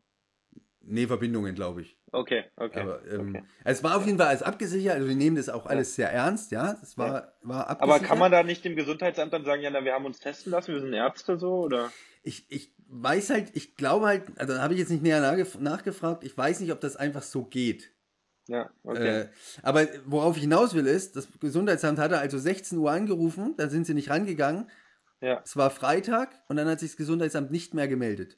Nee, 0.88 1.08
Verbindungen, 1.08 1.56
glaube 1.56 1.82
ich. 1.82 1.98
Okay, 2.12 2.46
okay. 2.56 2.80
Aber 2.80 3.06
ähm, 3.12 3.36
okay. 3.36 3.44
es 3.64 3.84
war 3.84 3.98
auf 3.98 4.06
jeden 4.06 4.18
Fall 4.18 4.28
alles 4.28 4.44
abgesichert, 4.44 4.96
also 4.96 5.08
die 5.08 5.16
nehmen 5.16 5.36
das 5.36 5.50
auch 5.50 5.66
alles 5.66 5.96
sehr 5.96 6.12
ernst, 6.12 6.52
ja. 6.52 6.74
Das 6.80 6.98
war, 6.98 7.34
war 7.42 7.68
Aber 7.80 7.96
abgesichert. 7.96 8.08
kann 8.08 8.20
man 8.20 8.32
da 8.32 8.44
nicht 8.44 8.64
dem 8.64 8.76
Gesundheitsamt 8.76 9.34
dann 9.34 9.44
sagen, 9.46 9.62
ja, 9.64 9.70
na, 9.72 9.84
wir 9.84 9.94
haben 9.94 10.06
uns 10.06 10.20
testen 10.20 10.52
lassen, 10.52 10.74
wir 10.74 10.82
sind 10.82 10.94
Ärzte 10.94 11.38
so, 11.38 11.64
oder? 11.64 11.92
Ich, 12.24 12.46
ich 12.50 12.74
weiß 12.88 13.32
halt, 13.32 13.56
ich 13.56 13.76
glaube 13.76 14.06
halt, 14.06 14.24
also 14.38 14.54
da 14.54 14.62
habe 14.62 14.74
ich 14.74 14.80
jetzt 14.80 14.90
nicht 14.92 15.04
näher 15.04 15.22
nachgef 15.22 15.60
nachgefragt, 15.60 16.24
ich 16.24 16.38
weiß 16.38 16.60
nicht, 16.60 16.72
ob 16.72 16.80
das 16.80 16.96
einfach 16.96 17.24
so 17.24 17.44
geht. 17.46 17.92
Ja, 18.48 18.70
okay. 18.84 19.22
Äh, 19.22 19.30
aber 19.64 19.88
worauf 20.06 20.36
ich 20.36 20.44
hinaus 20.44 20.76
will 20.76 20.86
ist, 20.86 21.16
das 21.16 21.28
Gesundheitsamt 21.40 21.98
hatte 21.98 22.20
also 22.20 22.38
16 22.38 22.78
Uhr 22.78 22.92
angerufen, 22.92 23.56
da 23.58 23.70
sind 23.70 23.88
sie 23.88 23.96
nicht 23.96 24.12
rangegangen. 24.12 24.70
ja, 25.20 25.42
Es 25.44 25.58
war 25.58 25.72
Freitag 25.72 26.44
und 26.48 26.58
dann 26.58 26.68
hat 26.68 26.80
sich 26.80 26.92
das 26.92 26.98
Gesundheitsamt 26.98 27.50
nicht 27.50 27.74
mehr 27.74 27.88
gemeldet. 27.88 28.38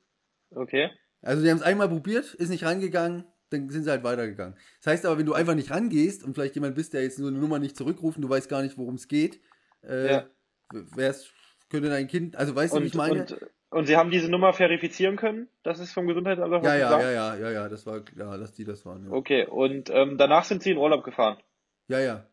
okay. 0.52 0.90
Also 1.22 1.44
die 1.44 1.50
haben 1.50 1.58
es 1.58 1.64
einmal 1.64 1.90
probiert, 1.90 2.34
ist 2.36 2.50
nicht 2.50 2.64
rangegangen, 2.64 3.26
dann 3.50 3.70
sind 3.70 3.84
sie 3.84 3.90
halt 3.90 4.04
weitergegangen. 4.04 4.56
Das 4.84 4.94
heißt 4.94 5.06
aber, 5.06 5.18
wenn 5.18 5.26
du 5.26 5.34
einfach 5.34 5.56
nicht 5.56 5.72
rangehst 5.72 6.24
und 6.24 6.34
vielleicht 6.34 6.56
jemand 6.56 6.76
bist, 6.76 6.94
der 6.94 7.04
jetzt 7.04 7.20
nur 7.20 7.30
eine 7.30 7.40
Nummer 7.40 7.60
nicht 7.60 7.76
zurückruft, 7.78 8.18
und 8.18 8.24
du 8.24 8.30
weißt 8.30 8.50
gar 8.50 8.62
nicht, 8.62 8.78
worum 8.78 8.96
es 8.96 9.08
geht, 9.08 9.42
äh, 9.84 10.08
Ja. 10.08 10.30
wär's, 10.72 11.32
könnte 11.70 11.90
dein 11.90 12.08
Kind, 12.08 12.36
also 12.36 12.56
weißt 12.56 12.74
du, 12.74 12.78
wie 12.80 12.82
Und, 12.82 12.88
ich 12.88 12.94
meine? 12.96 13.22
und, 13.22 13.38
und 13.70 13.86
Sie 13.88 13.96
haben 13.98 14.12
diese 14.12 14.30
Nummer 14.30 14.54
verifizieren 14.54 15.16
können? 15.18 15.50
Das 15.64 15.80
ist 15.80 15.94
vom 15.94 16.08
Gesundheitsamt 16.08 16.52
ja, 16.64 16.76
ja, 16.76 16.88
gesagt? 16.88 17.04
ja, 17.04 17.12
ja, 17.12 17.36
ja, 17.36 17.52
ja, 17.52 17.70
das 17.70 17.86
war 17.86 18.02
klar, 18.02 18.38
dass 18.38 18.54
die 18.54 18.64
das 18.66 18.86
waren. 18.86 19.06
Ja, 19.06 19.12
Okay, 19.12 19.46
und 19.46 19.90
ähm, 19.90 20.18
danach 20.18 20.44
sind 20.46 20.62
Sie 20.64 20.72
in 20.72 20.78
Urlaub 20.78 21.04
gefahren. 21.04 21.38
ja. 21.88 22.00
ja. 22.00 22.28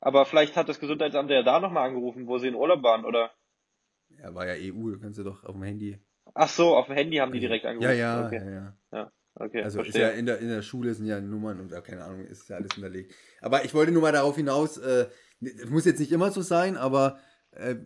Aber 0.00 0.26
vielleicht 0.26 0.54
hat 0.54 0.68
das 0.68 0.80
Gesundheitsamt 0.80 1.30
ja 1.30 1.42
da 1.42 1.60
nochmal 1.60 1.88
angerufen, 1.88 2.26
wo 2.26 2.36
Sie 2.36 2.48
in 2.48 2.54
Urlaub 2.54 2.82
waren, 2.82 3.06
oder? 3.06 3.30
Ja, 4.18 4.34
war 4.34 4.46
ja 4.46 4.52
EU, 4.54 4.90
da 4.90 4.98
kannst 5.00 5.18
du 5.18 5.24
doch 5.24 5.44
auf 5.44 5.52
dem 5.54 5.62
Handy. 5.62 5.98
Ach 6.34 6.48
so, 6.48 6.76
auf 6.76 6.86
dem 6.86 6.96
Handy 6.96 7.18
haben 7.18 7.32
die 7.32 7.40
direkt 7.40 7.64
Ja, 7.64 7.70
angerufen. 7.70 7.98
ja, 7.98 8.26
Okay, 8.26 8.42
ja, 8.44 8.76
ja. 8.92 9.12
okay 9.36 9.62
Also 9.62 9.78
ist 9.80 9.84
verstehe. 9.84 10.02
ja 10.02 10.08
in 10.08 10.26
der, 10.26 10.38
in 10.40 10.48
der 10.48 10.62
Schule 10.62 10.92
sind 10.94 11.06
ja 11.06 11.20
Nummern 11.20 11.60
und 11.60 11.70
ja, 11.70 11.80
keine 11.80 12.04
Ahnung, 12.04 12.26
ist 12.26 12.48
ja 12.48 12.56
alles 12.56 12.74
hinterlegt. 12.74 13.14
Aber 13.40 13.64
ich 13.64 13.72
wollte 13.72 13.92
nur 13.92 14.02
mal 14.02 14.12
darauf 14.12 14.34
hinaus, 14.34 14.76
äh, 14.78 15.06
es 15.40 15.70
muss 15.70 15.84
jetzt 15.84 16.00
nicht 16.00 16.10
immer 16.10 16.32
so 16.32 16.42
sein, 16.42 16.76
aber 16.76 17.18
äh, 17.52 17.76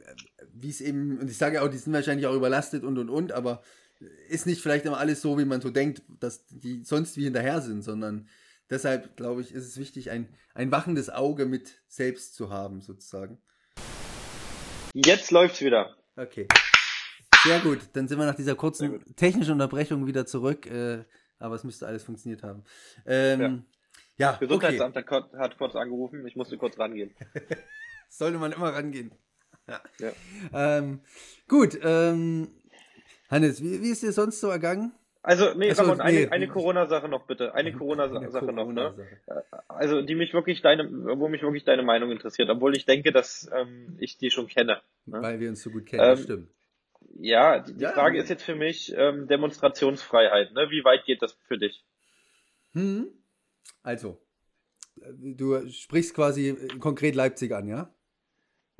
wie 0.54 0.70
es 0.70 0.80
eben, 0.80 1.18
und 1.18 1.30
ich 1.30 1.36
sage 1.36 1.60
auch, 1.62 1.68
die 1.68 1.76
sind 1.76 1.92
wahrscheinlich 1.92 2.26
auch 2.26 2.34
überlastet 2.34 2.84
und 2.84 2.96
und 2.98 3.10
und, 3.10 3.32
aber 3.32 3.60
ist 4.28 4.46
nicht 4.46 4.62
vielleicht 4.62 4.86
immer 4.86 4.98
alles 4.98 5.20
so, 5.20 5.38
wie 5.38 5.44
man 5.44 5.60
so 5.60 5.70
denkt, 5.70 6.02
dass 6.20 6.46
die 6.46 6.84
sonst 6.84 7.16
wie 7.18 7.24
hinterher 7.24 7.60
sind, 7.60 7.82
sondern 7.82 8.28
deshalb, 8.70 9.16
glaube 9.16 9.42
ich, 9.42 9.52
ist 9.52 9.66
es 9.66 9.76
wichtig, 9.76 10.10
ein, 10.10 10.28
ein 10.54 10.70
wachendes 10.70 11.10
Auge 11.10 11.44
mit 11.44 11.82
selbst 11.86 12.34
zu 12.34 12.48
haben, 12.48 12.80
sozusagen. 12.80 13.42
Jetzt 14.94 15.32
läuft's 15.32 15.60
wieder. 15.60 15.96
Okay. 16.16 16.46
Sehr 17.48 17.60
gut, 17.60 17.78
dann 17.94 18.08
sind 18.08 18.18
wir 18.18 18.26
nach 18.26 18.34
dieser 18.34 18.54
kurzen 18.54 19.02
technischen 19.16 19.52
Unterbrechung 19.52 20.06
wieder 20.06 20.26
zurück, 20.26 20.66
äh, 20.66 21.04
aber 21.38 21.54
es 21.54 21.64
müsste 21.64 21.86
alles 21.86 22.04
funktioniert 22.04 22.42
haben. 22.42 22.62
Ähm, 23.06 23.64
ja, 24.18 24.34
okay. 24.34 24.46
Gesundheitsamt 24.46 24.96
hat, 24.96 25.06
kurz- 25.06 25.32
hat 25.32 25.56
kurz 25.56 25.74
angerufen, 25.76 26.26
ich 26.26 26.36
musste 26.36 26.58
kurz 26.58 26.78
rangehen. 26.78 27.14
Sollte 28.10 28.38
man 28.38 28.52
immer 28.52 28.72
rangehen. 28.74 29.12
Ja. 29.66 29.80
Ja. 30.00 30.12
Ähm, 30.78 31.00
gut, 31.46 31.78
ähm, 31.82 32.48
Hannes, 33.30 33.62
wie, 33.62 33.82
wie 33.82 33.90
ist 33.90 34.02
dir 34.02 34.12
sonst 34.12 34.40
so 34.40 34.48
ergangen? 34.48 34.92
Also, 35.22 35.52
nee, 35.54 35.70
so, 35.72 35.82
Ramon, 35.82 36.00
eine, 36.00 36.20
nee. 36.20 36.28
eine 36.28 36.48
Corona-Sache 36.48 37.08
noch 37.08 37.26
bitte. 37.26 37.54
Eine 37.54 37.72
Corona-Sache 37.72 38.30
Corona 38.46 38.64
noch, 38.64 38.72
ne? 38.96 39.08
Also, 39.66 40.00
die 40.00 40.14
mich 40.14 40.32
wirklich 40.32 40.62
deine, 40.62 40.88
wo 40.90 41.28
mich 41.28 41.42
wirklich 41.42 41.64
deine 41.64 41.82
Meinung 41.82 42.10
interessiert, 42.10 42.48
obwohl 42.48 42.74
ich 42.76 42.86
denke, 42.86 43.12
dass 43.12 43.50
ähm, 43.54 43.96
ich 43.98 44.16
die 44.16 44.30
schon 44.30 44.46
kenne. 44.46 44.80
Ne? 45.04 45.20
Weil 45.20 45.38
wir 45.40 45.50
uns 45.50 45.62
so 45.62 45.70
gut 45.70 45.84
kennen, 45.86 46.16
ähm, 46.16 46.16
stimmt. 46.16 46.48
Ja, 47.20 47.58
die, 47.58 47.74
die 47.74 47.82
ja, 47.82 47.92
Frage 47.92 48.18
ist 48.18 48.30
jetzt 48.30 48.44
für 48.44 48.54
mich 48.54 48.94
ähm, 48.96 49.26
Demonstrationsfreiheit, 49.26 50.52
ne? 50.52 50.70
Wie 50.70 50.84
weit 50.84 51.04
geht 51.04 51.22
das 51.22 51.36
für 51.48 51.58
dich? 51.58 51.84
Hm. 52.72 53.08
Also, 53.82 54.20
du 54.96 55.68
sprichst 55.68 56.14
quasi 56.14 56.56
konkret 56.80 57.14
Leipzig 57.14 57.52
an, 57.52 57.66
ja? 57.66 57.92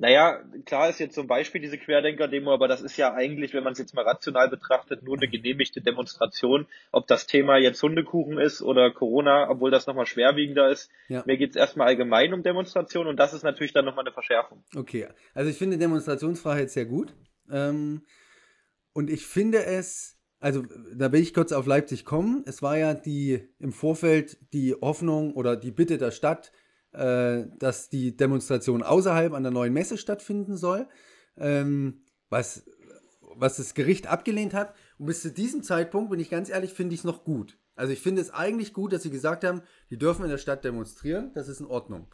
Naja, 0.01 0.45
klar 0.65 0.89
ist 0.89 1.01
jetzt 1.01 1.17
zum 1.17 1.27
Beispiel 1.27 1.61
diese 1.61 1.77
Querdenker-Demo, 1.77 2.55
aber 2.55 2.69
das 2.69 2.83
ist 2.83 2.97
ja 2.97 3.15
eigentlich, 3.15 3.53
wenn 3.53 3.65
man 3.65 3.73
es 3.73 3.81
jetzt 3.81 3.95
mal 3.95 4.05
rational 4.05 4.49
betrachtet, 4.49 5.03
nur 5.03 5.17
eine 5.17 5.27
genehmigte 5.27 5.81
Demonstration. 5.81 6.69
Ob 6.93 7.09
das 7.09 7.27
Thema 7.27 7.57
jetzt 7.57 7.83
Hundekuchen 7.83 8.39
ist 8.39 8.63
oder 8.63 8.93
Corona, 8.93 9.51
obwohl 9.51 9.73
das 9.73 9.89
nochmal 9.89 10.07
schwerwiegender 10.07 10.71
ist. 10.71 10.89
Ja. 11.09 11.25
Mir 11.27 11.37
geht 11.37 11.51
es 11.51 11.57
erstmal 11.57 11.89
allgemein 11.89 12.33
um 12.33 12.45
Demonstrationen 12.45 13.09
und 13.09 13.17
das 13.17 13.35
ist 13.35 13.43
natürlich 13.43 13.73
dann 13.73 13.87
nochmal 13.87 14.05
eine 14.05 14.13
Verschärfung. 14.13 14.63
Okay, 14.77 15.09
also 15.35 15.51
ich 15.51 15.59
finde 15.59 15.79
Demonstrationsfreiheit 15.79 16.71
sehr 16.71 16.87
gut. 16.87 17.13
Ähm, 17.51 18.03
und 18.99 19.11
ich 19.11 19.29
finde 19.29 19.65
es, 19.65 20.17
also 20.41 20.65
da 20.93 21.13
will 21.13 21.21
ich 21.21 21.33
kurz 21.33 21.53
auf 21.53 21.67
Leipzig 21.67 22.05
kommen. 22.05 22.43
Es 22.47 22.63
war 22.63 22.77
ja 22.77 22.95
die 22.95 23.49
im 23.61 23.71
Vorfeld 23.71 24.39
die 24.53 24.75
Hoffnung 24.75 25.35
oder 25.35 25.55
die 25.55 25.71
Bitte 25.71 25.99
der 25.99 26.11
Stadt, 26.11 26.51
äh, 26.91 27.45
dass 27.61 27.91
die 27.91 28.17
Demonstration 28.17 28.83
außerhalb 28.83 29.35
an 29.35 29.45
der 29.45 29.53
neuen 29.53 29.73
Messe 29.73 29.99
stattfinden 29.99 30.57
soll, 30.57 30.89
ähm, 31.37 32.01
was, 32.29 32.65
was 33.37 33.59
das 33.59 33.75
Gericht 33.75 34.09
abgelehnt 34.09 34.53
hat. 34.53 34.75
Und 34.99 35.07
bis 35.07 35.23
zu 35.23 35.31
diesem 35.31 35.63
Zeitpunkt, 35.63 36.11
bin 36.11 36.19
ich 36.19 36.29
ganz 36.29 36.49
ehrlich, 36.49 36.73
finde 36.73 36.95
ich 36.95 37.03
es 37.03 37.05
noch 37.05 37.23
gut. 37.23 37.57
Also 37.77 37.93
ich 37.93 38.01
finde 38.01 38.21
es 38.21 38.33
eigentlich 38.33 38.73
gut, 38.73 38.93
dass 38.93 39.05
sie 39.05 39.11
gesagt 39.11 39.45
haben, 39.45 39.63
die 39.91 39.99
dürfen 39.99 40.25
in 40.25 40.31
der 40.31 40.39
Stadt 40.39 40.65
demonstrieren, 40.65 41.31
das 41.35 41.47
ist 41.47 41.61
in 41.61 41.67
Ordnung. 41.67 42.09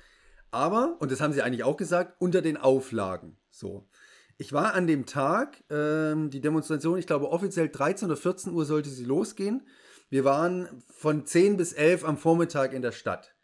Aber, 0.50 0.98
und 1.00 1.10
das 1.10 1.22
haben 1.22 1.32
sie 1.32 1.40
eigentlich 1.40 1.64
auch 1.64 1.78
gesagt, 1.78 2.20
unter 2.20 2.42
den 2.42 2.58
Auflagen. 2.58 3.38
So. 3.48 3.88
Ich 4.36 4.52
war 4.52 4.74
an 4.74 4.86
dem 4.86 5.06
Tag, 5.06 5.62
ähm, 5.70 6.30
die 6.30 6.40
Demonstration, 6.40 6.98
ich 6.98 7.06
glaube 7.06 7.30
offiziell 7.30 7.68
13 7.68 8.06
oder 8.06 8.16
14 8.16 8.52
Uhr 8.52 8.64
sollte 8.64 8.90
sie 8.90 9.04
losgehen. 9.04 9.62
Wir 10.10 10.24
waren 10.24 10.82
von 10.88 11.24
10 11.24 11.56
bis 11.56 11.72
11 11.72 12.04
am 12.04 12.18
Vormittag 12.18 12.72
in 12.72 12.82
der 12.82 12.92
Stadt. 12.92 13.34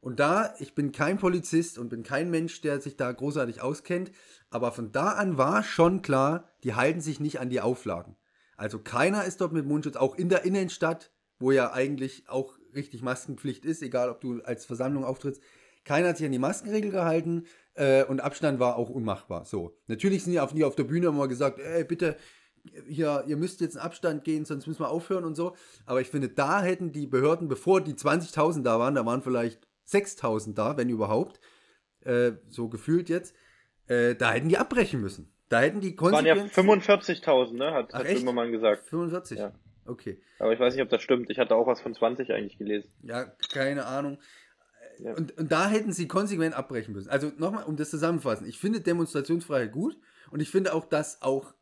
Und 0.00 0.20
da, 0.20 0.54
ich 0.58 0.74
bin 0.74 0.92
kein 0.92 1.18
Polizist 1.18 1.78
und 1.78 1.88
bin 1.88 2.02
kein 2.02 2.30
Mensch, 2.30 2.60
der 2.60 2.80
sich 2.80 2.96
da 2.96 3.10
großartig 3.10 3.62
auskennt, 3.62 4.12
aber 4.50 4.72
von 4.72 4.92
da 4.92 5.12
an 5.12 5.38
war 5.38 5.64
schon 5.64 6.02
klar, 6.02 6.48
die 6.62 6.74
halten 6.74 7.00
sich 7.00 7.18
nicht 7.18 7.40
an 7.40 7.50
die 7.50 7.60
Auflagen. 7.60 8.16
Also 8.56 8.78
keiner 8.78 9.24
ist 9.24 9.40
dort 9.40 9.52
mit 9.52 9.66
Mundschutz, 9.66 9.96
auch 9.96 10.16
in 10.16 10.28
der 10.28 10.44
Innenstadt, 10.44 11.10
wo 11.38 11.50
ja 11.50 11.72
eigentlich 11.72 12.28
auch 12.28 12.54
richtig 12.74 13.02
Maskenpflicht 13.02 13.64
ist, 13.64 13.82
egal 13.82 14.10
ob 14.10 14.20
du 14.20 14.42
als 14.42 14.64
Versammlung 14.64 15.04
auftrittst. 15.04 15.42
Keiner 15.84 16.08
hat 16.08 16.18
sich 16.18 16.26
an 16.26 16.32
die 16.32 16.38
Maskenregel 16.38 16.90
gehalten 16.90 17.46
äh, 17.76 18.04
und 18.04 18.20
Abstand 18.20 18.58
war 18.58 18.76
auch 18.76 18.90
unmachbar. 18.90 19.44
So. 19.44 19.76
Natürlich 19.86 20.24
sind 20.24 20.32
die 20.32 20.40
auf, 20.40 20.52
die 20.52 20.64
auf 20.64 20.76
der 20.76 20.84
Bühne 20.84 21.08
immer 21.08 21.28
gesagt, 21.28 21.58
ey, 21.58 21.84
bitte, 21.84 22.16
hier, 22.88 23.24
ihr 23.26 23.36
müsst 23.36 23.60
jetzt 23.60 23.76
in 23.76 23.80
Abstand 23.80 24.24
gehen, 24.24 24.44
sonst 24.44 24.66
müssen 24.66 24.80
wir 24.80 24.90
aufhören 24.90 25.24
und 25.24 25.34
so. 25.34 25.54
Aber 25.84 26.00
ich 26.00 26.08
finde, 26.08 26.28
da 26.28 26.62
hätten 26.62 26.92
die 26.92 27.06
Behörden, 27.06 27.48
bevor 27.48 27.80
die 27.80 27.94
20.000 27.94 28.62
da 28.62 28.78
waren, 28.78 28.94
da 28.94 29.06
waren 29.06 29.22
vielleicht 29.22 29.66
6000 29.84 30.56
da, 30.58 30.76
wenn 30.76 30.88
überhaupt, 30.88 31.40
äh, 32.00 32.32
so 32.48 32.68
gefühlt 32.68 33.08
jetzt, 33.08 33.36
äh, 33.86 34.14
da 34.14 34.32
hätten 34.32 34.48
die 34.48 34.58
abbrechen 34.58 35.00
müssen. 35.00 35.32
Da 35.48 35.60
hätten 35.60 35.80
die 35.80 35.94
Konsequenzen... 35.94 36.66
Waren 36.66 36.80
ja 36.80 36.96
45.000, 36.96 37.54
ne, 37.54 37.72
hat, 37.72 37.90
Ach, 37.92 38.00
hat 38.00 38.06
Böhmermann 38.06 38.50
gesagt. 38.50 38.88
45? 38.88 39.38
Ja. 39.38 39.52
Okay. 39.84 40.20
Aber 40.40 40.52
ich 40.52 40.58
weiß 40.58 40.74
nicht, 40.74 40.82
ob 40.82 40.88
das 40.88 41.02
stimmt. 41.02 41.30
Ich 41.30 41.38
hatte 41.38 41.54
auch 41.54 41.68
was 41.68 41.80
von 41.80 41.94
20 41.94 42.32
eigentlich 42.32 42.58
gelesen. 42.58 42.90
Ja, 43.02 43.26
keine 43.52 43.86
Ahnung. 43.86 44.18
Und, 45.00 45.36
und 45.38 45.52
da 45.52 45.68
hätten 45.68 45.92
sie 45.92 46.08
konsequent 46.08 46.54
abbrechen 46.54 46.94
müssen. 46.94 47.08
Also 47.08 47.32
nochmal, 47.38 47.64
um 47.64 47.76
das 47.76 47.90
zusammenzufassen. 47.90 48.46
Ich 48.46 48.58
finde 48.58 48.80
Demonstrationsfreiheit 48.80 49.72
gut 49.72 49.98
und 50.30 50.40
ich 50.40 50.50
finde 50.50 50.74
auch, 50.74 50.84
dass 50.84 51.22
auch, 51.22 51.54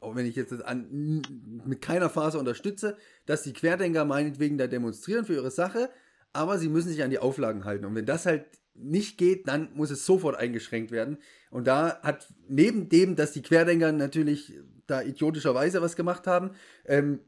auch 0.00 0.14
wenn 0.14 0.26
ich 0.26 0.36
jetzt 0.36 0.52
das 0.52 0.60
an, 0.60 1.22
mit 1.64 1.80
keiner 1.80 2.10
Phase 2.10 2.38
unterstütze, 2.38 2.96
dass 3.26 3.42
die 3.42 3.52
Querdenker 3.52 4.04
meinetwegen 4.04 4.58
da 4.58 4.66
demonstrieren 4.66 5.24
für 5.24 5.34
ihre 5.34 5.50
Sache, 5.50 5.90
aber 6.32 6.58
sie 6.58 6.68
müssen 6.68 6.88
sich 6.88 7.02
an 7.02 7.10
die 7.10 7.18
Auflagen 7.18 7.64
halten. 7.64 7.84
Und 7.84 7.94
wenn 7.94 8.06
das 8.06 8.26
halt 8.26 8.46
nicht 8.74 9.18
geht, 9.18 9.48
dann 9.48 9.70
muss 9.74 9.90
es 9.90 10.06
sofort 10.06 10.36
eingeschränkt 10.36 10.90
werden. 10.90 11.18
Und 11.50 11.66
da 11.66 12.00
hat 12.02 12.32
neben 12.48 12.88
dem, 12.88 13.16
dass 13.16 13.32
die 13.32 13.42
Querdenker 13.42 13.92
natürlich 13.92 14.58
da 14.86 15.02
idiotischerweise 15.02 15.82
was 15.82 15.96
gemacht 15.96 16.26
haben, 16.26 16.52
ähm, 16.86 17.20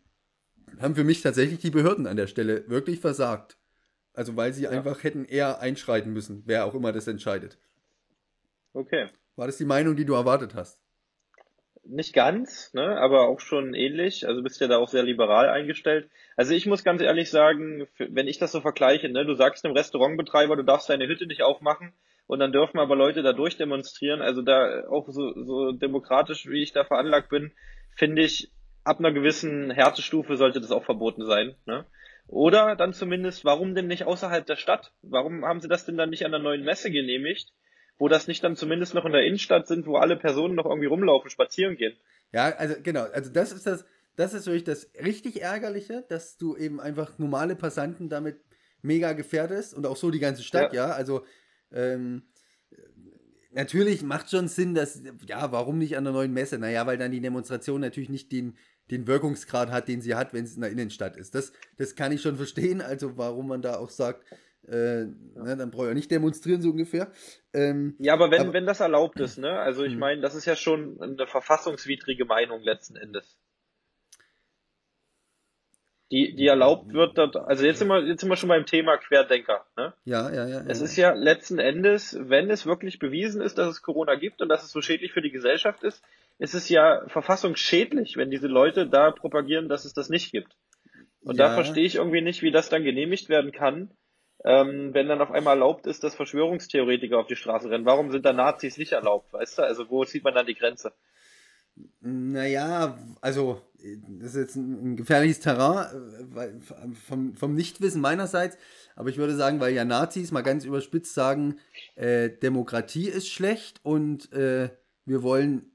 haben 0.80 0.94
für 0.94 1.04
mich 1.04 1.22
tatsächlich 1.22 1.60
die 1.60 1.70
Behörden 1.70 2.06
an 2.06 2.16
der 2.16 2.26
Stelle 2.26 2.68
wirklich 2.68 3.00
versagt. 3.00 3.58
Also 4.14 4.36
weil 4.36 4.52
sie 4.52 4.64
ja. 4.64 4.70
einfach 4.70 5.02
hätten 5.02 5.24
eher 5.24 5.60
einschreiten 5.60 6.12
müssen, 6.12 6.42
wer 6.46 6.64
auch 6.64 6.74
immer 6.74 6.92
das 6.92 7.06
entscheidet. 7.06 7.58
Okay. 8.72 9.08
War 9.36 9.46
das 9.46 9.58
die 9.58 9.64
Meinung, 9.64 9.96
die 9.96 10.04
du 10.04 10.14
erwartet 10.14 10.54
hast? 10.54 10.84
nicht 11.86 12.14
ganz, 12.14 12.72
ne, 12.74 12.98
aber 12.98 13.28
auch 13.28 13.40
schon 13.40 13.74
ähnlich. 13.74 14.26
Also 14.26 14.42
bist 14.42 14.60
ja 14.60 14.68
da 14.68 14.78
auch 14.78 14.88
sehr 14.88 15.02
liberal 15.02 15.48
eingestellt. 15.48 16.08
Also 16.36 16.54
ich 16.54 16.66
muss 16.66 16.84
ganz 16.84 17.00
ehrlich 17.02 17.30
sagen, 17.30 17.86
wenn 17.98 18.26
ich 18.26 18.38
das 18.38 18.52
so 18.52 18.60
vergleiche, 18.60 19.08
ne, 19.08 19.24
du 19.24 19.34
sagst 19.34 19.64
einem 19.64 19.76
Restaurantbetreiber, 19.76 20.56
du 20.56 20.64
darfst 20.64 20.88
deine 20.88 21.06
Hütte 21.06 21.26
nicht 21.26 21.42
aufmachen 21.42 21.92
und 22.26 22.38
dann 22.38 22.52
dürfen 22.52 22.78
aber 22.78 22.96
Leute 22.96 23.22
da 23.22 23.32
durchdemonstrieren. 23.32 24.22
Also 24.22 24.42
da 24.42 24.86
auch 24.88 25.08
so, 25.08 25.32
so 25.44 25.72
demokratisch, 25.72 26.46
wie 26.48 26.62
ich 26.62 26.72
da 26.72 26.84
veranlagt 26.84 27.28
bin, 27.28 27.52
finde 27.94 28.22
ich, 28.22 28.50
ab 28.84 28.98
einer 28.98 29.12
gewissen 29.12 29.70
Härtestufe 29.70 30.36
sollte 30.36 30.60
das 30.60 30.70
auch 30.70 30.84
verboten 30.84 31.24
sein. 31.24 31.54
Ne? 31.66 31.84
Oder 32.26 32.74
dann 32.76 32.92
zumindest, 32.92 33.44
warum 33.44 33.74
denn 33.74 33.86
nicht 33.86 34.04
außerhalb 34.04 34.46
der 34.46 34.56
Stadt? 34.56 34.92
Warum 35.02 35.44
haben 35.44 35.60
sie 35.60 35.68
das 35.68 35.84
denn 35.84 35.96
dann 35.96 36.10
nicht 36.10 36.24
an 36.24 36.32
der 36.32 36.40
neuen 36.40 36.64
Messe 36.64 36.90
genehmigt? 36.90 37.52
wo 37.98 38.08
das 38.08 38.26
nicht 38.26 38.42
dann 38.42 38.56
zumindest 38.56 38.94
noch 38.94 39.04
in 39.04 39.12
der 39.12 39.24
Innenstadt 39.24 39.66
sind, 39.66 39.86
wo 39.86 39.96
alle 39.96 40.16
Personen 40.16 40.54
noch 40.54 40.66
irgendwie 40.66 40.86
rumlaufen, 40.86 41.30
spazieren 41.30 41.76
gehen. 41.76 41.96
Ja, 42.32 42.54
also 42.56 42.74
genau, 42.82 43.04
also 43.04 43.30
das 43.30 43.52
ist 43.52 43.66
das, 43.66 43.84
das 44.16 44.34
ist 44.34 44.46
wirklich 44.46 44.64
das 44.64 44.90
richtig 45.02 45.42
Ärgerliche, 45.42 46.04
dass 46.08 46.36
du 46.36 46.56
eben 46.56 46.80
einfach 46.80 47.18
normale 47.18 47.56
Passanten 47.56 48.08
damit 48.08 48.40
mega 48.82 49.12
gefährdest 49.12 49.74
und 49.74 49.86
auch 49.86 49.96
so 49.96 50.10
die 50.10 50.18
ganze 50.18 50.42
Stadt, 50.42 50.72
ja, 50.74 50.88
ja? 50.88 50.94
also 50.94 51.24
ähm, 51.72 52.22
natürlich 53.52 54.02
macht 54.02 54.30
schon 54.30 54.48
Sinn, 54.48 54.74
dass, 54.74 55.00
ja, 55.26 55.52
warum 55.52 55.78
nicht 55.78 55.96
an 55.96 56.04
der 56.04 56.12
neuen 56.12 56.32
Messe? 56.32 56.58
Naja, 56.58 56.86
weil 56.86 56.98
dann 56.98 57.12
die 57.12 57.20
Demonstration 57.20 57.80
natürlich 57.80 58.10
nicht 58.10 58.32
den, 58.32 58.58
den 58.90 59.06
Wirkungsgrad 59.06 59.70
hat, 59.70 59.88
den 59.88 60.00
sie 60.00 60.14
hat, 60.14 60.34
wenn 60.34 60.44
es 60.44 60.54
in 60.54 60.62
der 60.62 60.70
Innenstadt 60.70 61.16
ist. 61.16 61.34
Das, 61.34 61.52
das 61.78 61.94
kann 61.94 62.12
ich 62.12 62.22
schon 62.22 62.36
verstehen, 62.36 62.80
also 62.80 63.16
warum 63.16 63.48
man 63.48 63.62
da 63.62 63.76
auch 63.76 63.90
sagt, 63.90 64.24
äh, 64.68 65.04
ne, 65.04 65.56
dann 65.56 65.70
brauche 65.70 65.88
ich 65.88 65.94
nicht 65.94 66.10
demonstrieren, 66.10 66.62
so 66.62 66.70
ungefähr. 66.70 67.10
Ähm, 67.52 67.96
ja, 67.98 68.14
aber 68.14 68.30
wenn, 68.30 68.42
aber, 68.42 68.52
wenn 68.52 68.66
das 68.66 68.80
erlaubt 68.80 69.20
ist, 69.20 69.38
ne? 69.38 69.58
Also 69.58 69.84
ich 69.84 69.92
hm. 69.92 69.98
meine, 69.98 70.20
das 70.20 70.34
ist 70.34 70.46
ja 70.46 70.56
schon 70.56 71.00
eine 71.00 71.26
verfassungswidrige 71.26 72.24
Meinung 72.24 72.62
letzten 72.62 72.96
Endes. 72.96 73.38
Die, 76.10 76.34
die 76.36 76.46
erlaubt 76.46 76.92
wird, 76.92 77.18
dort, 77.18 77.36
also 77.36 77.64
jetzt 77.64 77.78
sind 77.78 77.88
wir, 77.88 78.04
jetzt 78.06 78.20
sind 78.20 78.28
wir 78.28 78.36
schon 78.36 78.48
beim 78.48 78.66
Thema 78.66 78.98
Querdenker, 78.98 79.66
ne? 79.76 79.94
Ja, 80.04 80.30
ja, 80.30 80.46
ja. 80.46 80.64
Es 80.66 80.78
ja. 80.78 80.84
ist 80.84 80.96
ja 80.96 81.12
letzten 81.12 81.58
Endes, 81.58 82.16
wenn 82.20 82.50
es 82.50 82.66
wirklich 82.66 82.98
bewiesen 82.98 83.40
ist, 83.40 83.58
dass 83.58 83.68
es 83.68 83.82
Corona 83.82 84.14
gibt 84.14 84.40
und 84.40 84.48
dass 84.48 84.62
es 84.64 84.70
so 84.70 84.80
schädlich 84.80 85.12
für 85.12 85.22
die 85.22 85.30
Gesellschaft 85.32 85.82
ist, 85.82 86.02
ist 86.38 86.54
es 86.54 86.68
ja 86.68 87.02
verfassungsschädlich, 87.08 88.16
wenn 88.16 88.30
diese 88.30 88.48
Leute 88.48 88.88
da 88.88 89.10
propagieren, 89.10 89.68
dass 89.68 89.84
es 89.84 89.94
das 89.94 90.08
nicht 90.08 90.32
gibt. 90.32 90.56
Und 91.22 91.38
ja. 91.38 91.48
da 91.48 91.54
verstehe 91.54 91.84
ich 91.84 91.96
irgendwie 91.96 92.20
nicht, 92.20 92.42
wie 92.42 92.50
das 92.50 92.68
dann 92.68 92.84
genehmigt 92.84 93.28
werden 93.28 93.52
kann, 93.52 93.90
ähm, 94.44 94.92
wenn 94.92 95.08
dann 95.08 95.22
auf 95.22 95.30
einmal 95.30 95.56
erlaubt 95.56 95.86
ist, 95.86 96.04
dass 96.04 96.14
Verschwörungstheoretiker 96.14 97.18
auf 97.18 97.26
die 97.26 97.36
Straße 97.36 97.70
rennen. 97.70 97.86
Warum 97.86 98.10
sind 98.10 98.26
da 98.26 98.32
Nazis 98.32 98.76
nicht 98.76 98.92
erlaubt, 98.92 99.32
weißt 99.32 99.58
du? 99.58 99.62
Also 99.62 99.88
wo 99.88 100.04
zieht 100.04 100.24
man 100.24 100.34
dann 100.34 100.46
die 100.46 100.54
Grenze? 100.54 100.92
Naja, 102.00 102.98
also 103.20 103.60
das 104.20 104.34
ist 104.34 104.40
jetzt 104.40 104.56
ein 104.56 104.96
gefährliches 104.96 105.40
Terrain 105.40 105.86
äh, 106.36 106.92
vom, 106.94 107.34
vom 107.34 107.54
Nichtwissen 107.54 108.00
meinerseits, 108.00 108.56
aber 108.94 109.08
ich 109.08 109.18
würde 109.18 109.34
sagen, 109.34 109.60
weil 109.60 109.74
ja 109.74 109.84
Nazis 109.84 110.30
mal 110.30 110.42
ganz 110.42 110.64
überspitzt 110.64 111.14
sagen, 111.14 111.58
äh, 111.96 112.30
Demokratie 112.30 113.08
ist 113.08 113.28
schlecht 113.28 113.80
und 113.82 114.32
äh, 114.32 114.70
wir 115.04 115.22
wollen 115.22 115.73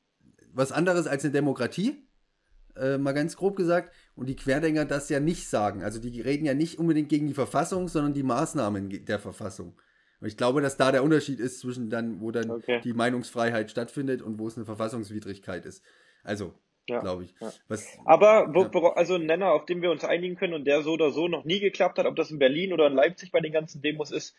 was 0.60 0.72
anderes 0.72 1.08
als 1.08 1.24
eine 1.24 1.32
Demokratie, 1.32 2.06
äh, 2.76 2.98
mal 2.98 3.14
ganz 3.14 3.36
grob 3.36 3.56
gesagt, 3.56 3.96
und 4.16 4.28
die 4.28 4.36
Querdenker 4.36 4.86
das 4.86 5.10
ja 5.10 5.20
nicht 5.20 5.50
sagen. 5.50 5.84
Also 5.84 6.00
die 6.00 6.22
reden 6.22 6.46
ja 6.46 6.54
nicht 6.54 6.78
unbedingt 6.78 7.10
gegen 7.10 7.28
die 7.28 7.34
Verfassung, 7.34 7.88
sondern 7.88 8.14
die 8.14 8.24
Maßnahmen 8.24 9.06
der 9.06 9.20
Verfassung. 9.20 9.80
Und 10.22 10.28
ich 10.28 10.38
glaube, 10.38 10.62
dass 10.62 10.76
da 10.76 10.92
der 10.92 11.04
Unterschied 11.04 11.40
ist 11.40 11.60
zwischen 11.60 11.90
dann, 11.90 12.20
wo 12.20 12.32
dann 12.32 12.52
okay. 12.52 12.82
die 12.84 12.94
Meinungsfreiheit 12.94 13.72
stattfindet 13.72 14.22
und 14.22 14.38
wo 14.38 14.48
es 14.48 14.58
eine 14.58 14.66
Verfassungswidrigkeit 14.66 15.66
ist. 15.66 15.84
Also, 16.24 16.54
ja, 16.90 17.00
glaube 17.00 17.24
ich. 17.24 17.36
Ja. 17.40 17.54
Was, 17.70 17.88
Aber 18.06 18.52
ja. 18.54 18.94
also 18.96 19.16
ein 19.16 19.26
Nenner, 19.26 19.52
auf 19.54 19.66
den 19.66 19.82
wir 19.82 19.92
uns 19.92 20.04
einigen 20.04 20.36
können 20.36 20.54
und 20.54 20.66
der 20.66 20.82
so 20.82 20.92
oder 20.92 21.12
so 21.12 21.28
noch 21.30 21.46
nie 21.46 21.60
geklappt 21.60 21.98
hat, 21.98 22.06
ob 22.06 22.18
das 22.18 22.32
in 22.32 22.40
Berlin 22.40 22.74
oder 22.74 22.88
in 22.88 22.94
Leipzig 22.94 23.32
bei 23.32 23.40
den 23.40 23.54
ganzen 23.54 23.82
Demos 23.82 24.12
ist, 24.12 24.36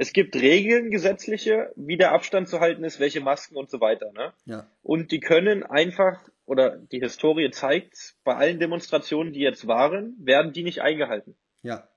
es 0.00 0.12
gibt 0.12 0.34
Regeln, 0.36 0.90
gesetzliche, 0.90 1.72
wie 1.76 1.96
der 1.96 2.12
Abstand 2.12 2.48
zu 2.48 2.60
halten 2.60 2.84
ist, 2.84 3.00
welche 3.00 3.20
Masken 3.20 3.56
und 3.56 3.68
so 3.70 3.80
weiter. 3.80 4.12
Ne? 4.12 4.32
Ja. 4.46 4.66
Und 4.82 5.10
die 5.12 5.20
können 5.20 5.62
einfach 5.64 6.20
oder 6.46 6.76
die 6.78 7.00
Historie 7.00 7.50
zeigt, 7.50 8.14
bei 8.24 8.34
allen 8.34 8.58
Demonstrationen, 8.58 9.32
die 9.32 9.40
jetzt 9.40 9.66
waren, 9.66 10.14
werden 10.18 10.52
die 10.52 10.62
nicht 10.62 10.80
eingehalten. 10.80 11.36
Ja. 11.62 11.88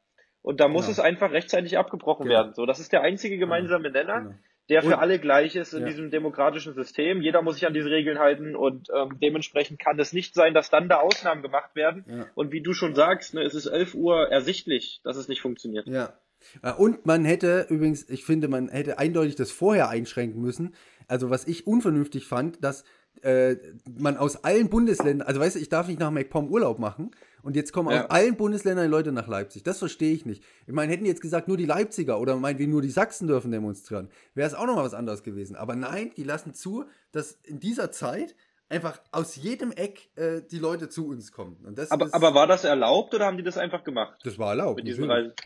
Und 0.41 0.59
da 0.59 0.67
muss 0.67 0.83
Genau. 0.85 0.91
es 0.93 0.99
einfach 0.99 1.31
rechtzeitig 1.31 1.77
abgebrochen 1.77 2.25
Genau. 2.25 2.35
werden. 2.39 2.53
So, 2.53 2.65
das 2.65 2.79
ist 2.79 2.91
der 2.91 3.01
einzige 3.01 3.37
gemeinsame 3.37 3.91
Nenner, 3.91 4.21
Genau. 4.21 4.35
der 4.69 4.81
für 4.81 4.87
Und- 4.87 4.93
alle 4.95 5.19
gleich 5.19 5.55
ist 5.55 5.73
in 5.73 5.81
Ja. 5.81 5.85
diesem 5.87 6.09
demokratischen 6.11 6.73
System. 6.73 7.21
Jeder 7.21 7.41
muss 7.43 7.55
sich 7.55 7.67
an 7.67 7.73
diese 7.73 7.91
Regeln 7.91 8.17
halten 8.19 8.55
und 8.55 8.87
ähm, 8.93 9.19
dementsprechend 9.21 9.79
kann 9.79 9.99
es 9.99 10.11
nicht 10.11 10.33
sein, 10.33 10.53
dass 10.55 10.69
dann 10.71 10.89
da 10.89 10.97
Ausnahmen 10.99 11.43
gemacht 11.43 11.75
werden. 11.75 12.03
Ja. 12.09 12.25
Und 12.35 12.51
wie 12.51 12.61
du 12.61 12.73
schon 12.73 12.95
sagst, 12.95 13.33
ne, 13.35 13.43
es 13.43 13.53
ist 13.53 13.67
11 13.67 13.93
Uhr 13.93 14.29
ersichtlich, 14.31 14.99
dass 15.03 15.15
es 15.17 15.27
nicht 15.27 15.41
funktioniert. 15.41 15.87
Ja. 15.87 16.13
Äh, 16.62 16.73
Und 16.73 17.06
man 17.06 17.25
hätte 17.25 17.67
übrigens, 17.69 18.10
ich 18.10 18.25
finde, 18.25 18.47
man 18.47 18.69
hätte 18.69 18.97
eindeutig 18.99 19.36
das 19.36 19.51
vorher 19.51 19.89
einschränken 19.89 20.41
müssen. 20.41 20.73
Also 21.08 21.30
was 21.30 21.45
ich 21.47 21.67
unvernünftig 21.67 22.25
fand, 22.27 22.63
dass 22.63 22.84
äh, 23.23 23.58
man 23.99 24.17
aus 24.17 24.43
allen 24.43 24.69
Bundesländern, 24.69 25.27
also 25.27 25.39
weißt 25.41 25.56
du, 25.56 25.60
ich 25.60 25.69
darf 25.69 25.88
nicht 25.88 25.99
nach 25.99 26.12
MacPom 26.12 26.47
Urlaub 26.49 26.80
machen 26.80 27.12
und 27.43 27.56
jetzt 27.56 27.73
kommen 27.73 27.91
Ja. 27.91 28.06
aus 28.06 28.10
allen 28.10 28.36
Bundesländern 28.36 28.89
Leute 28.89 29.12
nach 29.12 29.27
Leipzig. 29.27 29.63
Das 29.63 29.80
verstehe 29.80 30.13
ich 30.13 30.25
nicht. 30.25 30.43
Ich 30.65 30.73
meine, 30.73 30.91
hätten 30.91 31.06
jetzt 31.06 31.21
gesagt, 31.21 31.47
nur 31.47 31.58
die 31.58 31.65
Leipziger 31.65 32.19
oder 32.19 32.36
meinetwegen 32.38 32.71
nur 32.71 32.82
die 32.82 32.89
Sachsen 32.89 33.27
dürfen 33.27 33.51
demonstrieren, 33.51 34.08
wäre 34.34 34.47
es 34.47 34.54
auch 34.56 34.65
nochmal 34.65 34.86
was 34.86 34.93
anderes 34.93 35.23
gewesen. 35.23 35.56
Aber 35.56 35.75
nein, 35.75 36.12
die 36.15 36.23
lassen 36.23 36.54
zu, 36.54 36.86
dass 37.12 37.34
in 37.43 37.60
dieser 37.60 37.91
Zeit 37.91 38.36
einfach 38.71 38.99
aus 39.12 39.36
jedem 39.36 39.71
Eck 39.71 40.10
äh, 40.15 40.41
die 40.49 40.57
Leute 40.60 40.89
zu 40.89 41.07
uns 41.07 41.31
kommen. 41.31 41.57
Aber, 41.89 42.05
ist, 42.05 42.13
aber 42.13 42.34
war 42.34 42.47
das 42.47 42.63
erlaubt 42.63 43.13
oder 43.13 43.25
haben 43.25 43.38
die 43.38 43.43
das 43.43 43.57
einfach 43.57 43.84
gemacht? 43.84 44.17
das 44.23 44.39
war 44.39 44.49
erlaubt. 44.51 44.81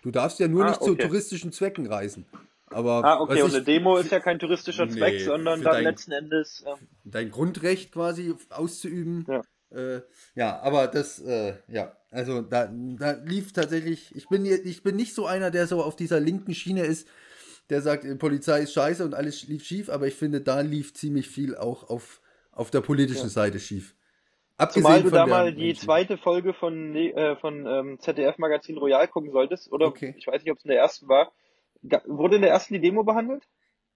Du 0.03 0.11
darfst 0.11 0.39
ja 0.39 0.47
nur 0.47 0.63
Ah, 0.65 0.69
nicht 0.69 0.81
zu 0.83 0.91
okay. 0.91 1.03
touristischen 1.03 1.51
Zwecken 1.51 1.87
reisen. 1.87 2.25
Aber 2.69 3.03
Ah, 3.03 3.19
okay, 3.19 3.41
und 3.41 3.49
ich- 3.49 3.55
eine 3.55 3.63
Demo 3.63 3.97
ist 3.97 4.11
ja 4.11 4.19
kein 4.19 4.39
touristischer 4.39 4.85
Nee, 4.85 4.93
Zweck, 4.93 5.21
sondern 5.21 5.61
dann 5.61 5.73
dein- 5.73 5.83
letzten 5.83 6.11
Endes. 6.13 6.63
Ähm, 6.65 6.87
dein 7.03 7.29
Grundrecht 7.31 7.91
quasi 7.91 8.33
auszuüben. 8.49 9.25
Ja. 9.27 9.41
Äh, 9.71 10.01
ja, 10.35 10.59
aber 10.61 10.87
das, 10.87 11.19
äh, 11.21 11.55
ja, 11.67 11.95
also 12.11 12.41
da, 12.41 12.71
da 12.71 13.11
lief 13.23 13.51
tatsächlich, 13.53 14.15
ich 14.15 14.27
bin, 14.29 14.45
ich 14.45 14.83
bin 14.83 14.95
nicht 14.95 15.13
so 15.13 15.25
einer, 15.25 15.51
der 15.51 15.67
so 15.67 15.81
auf 15.83 15.95
dieser 15.95 16.19
linken 16.19 16.53
Schiene 16.53 16.83
ist, 16.85 17.07
der 17.69 17.81
sagt, 17.81 18.05
Polizei 18.19 18.61
ist 18.61 18.73
scheiße 18.73 19.03
und 19.03 19.15
alles 19.15 19.47
lief 19.47 19.63
schief, 19.65 19.89
aber 19.89 20.07
ich 20.07 20.15
finde, 20.15 20.39
da 20.41 20.61
lief 20.61 20.93
ziemlich 20.93 21.27
viel 21.27 21.55
auch 21.57 21.89
auf, 21.89 22.21
auf 22.55 22.71
der 22.71 22.81
politischen 22.81 23.23
Ja. 23.23 23.29
Seite 23.29 23.59
schief. 23.59 23.95
Zumal 24.69 25.03
du 25.03 25.09
da 25.09 25.25
mal 25.27 25.53
die 25.53 25.67
Menschen. 25.67 25.81
zweite 25.83 26.17
Folge 26.17 26.53
von, 26.53 26.91
Ne- 26.91 27.11
äh, 27.13 27.35
von 27.35 27.65
ähm, 27.67 27.99
ZDF-Magazin 27.99 28.77
Royal 28.77 29.07
gucken 29.07 29.31
solltest, 29.31 29.71
oder 29.71 29.87
Okay. 29.87 30.15
ich 30.17 30.25
weiß 30.25 30.41
nicht, 30.43 30.51
ob 30.51 30.57
es 30.57 30.63
in 30.63 30.69
der 30.69 30.79
ersten 30.79 31.07
war. 31.09 31.31
Wurde 32.05 32.37
in 32.37 32.41
der 32.41 32.51
ersten 32.51 32.73
die 32.73 32.79
Demo 32.79 33.03
behandelt? 33.03 33.43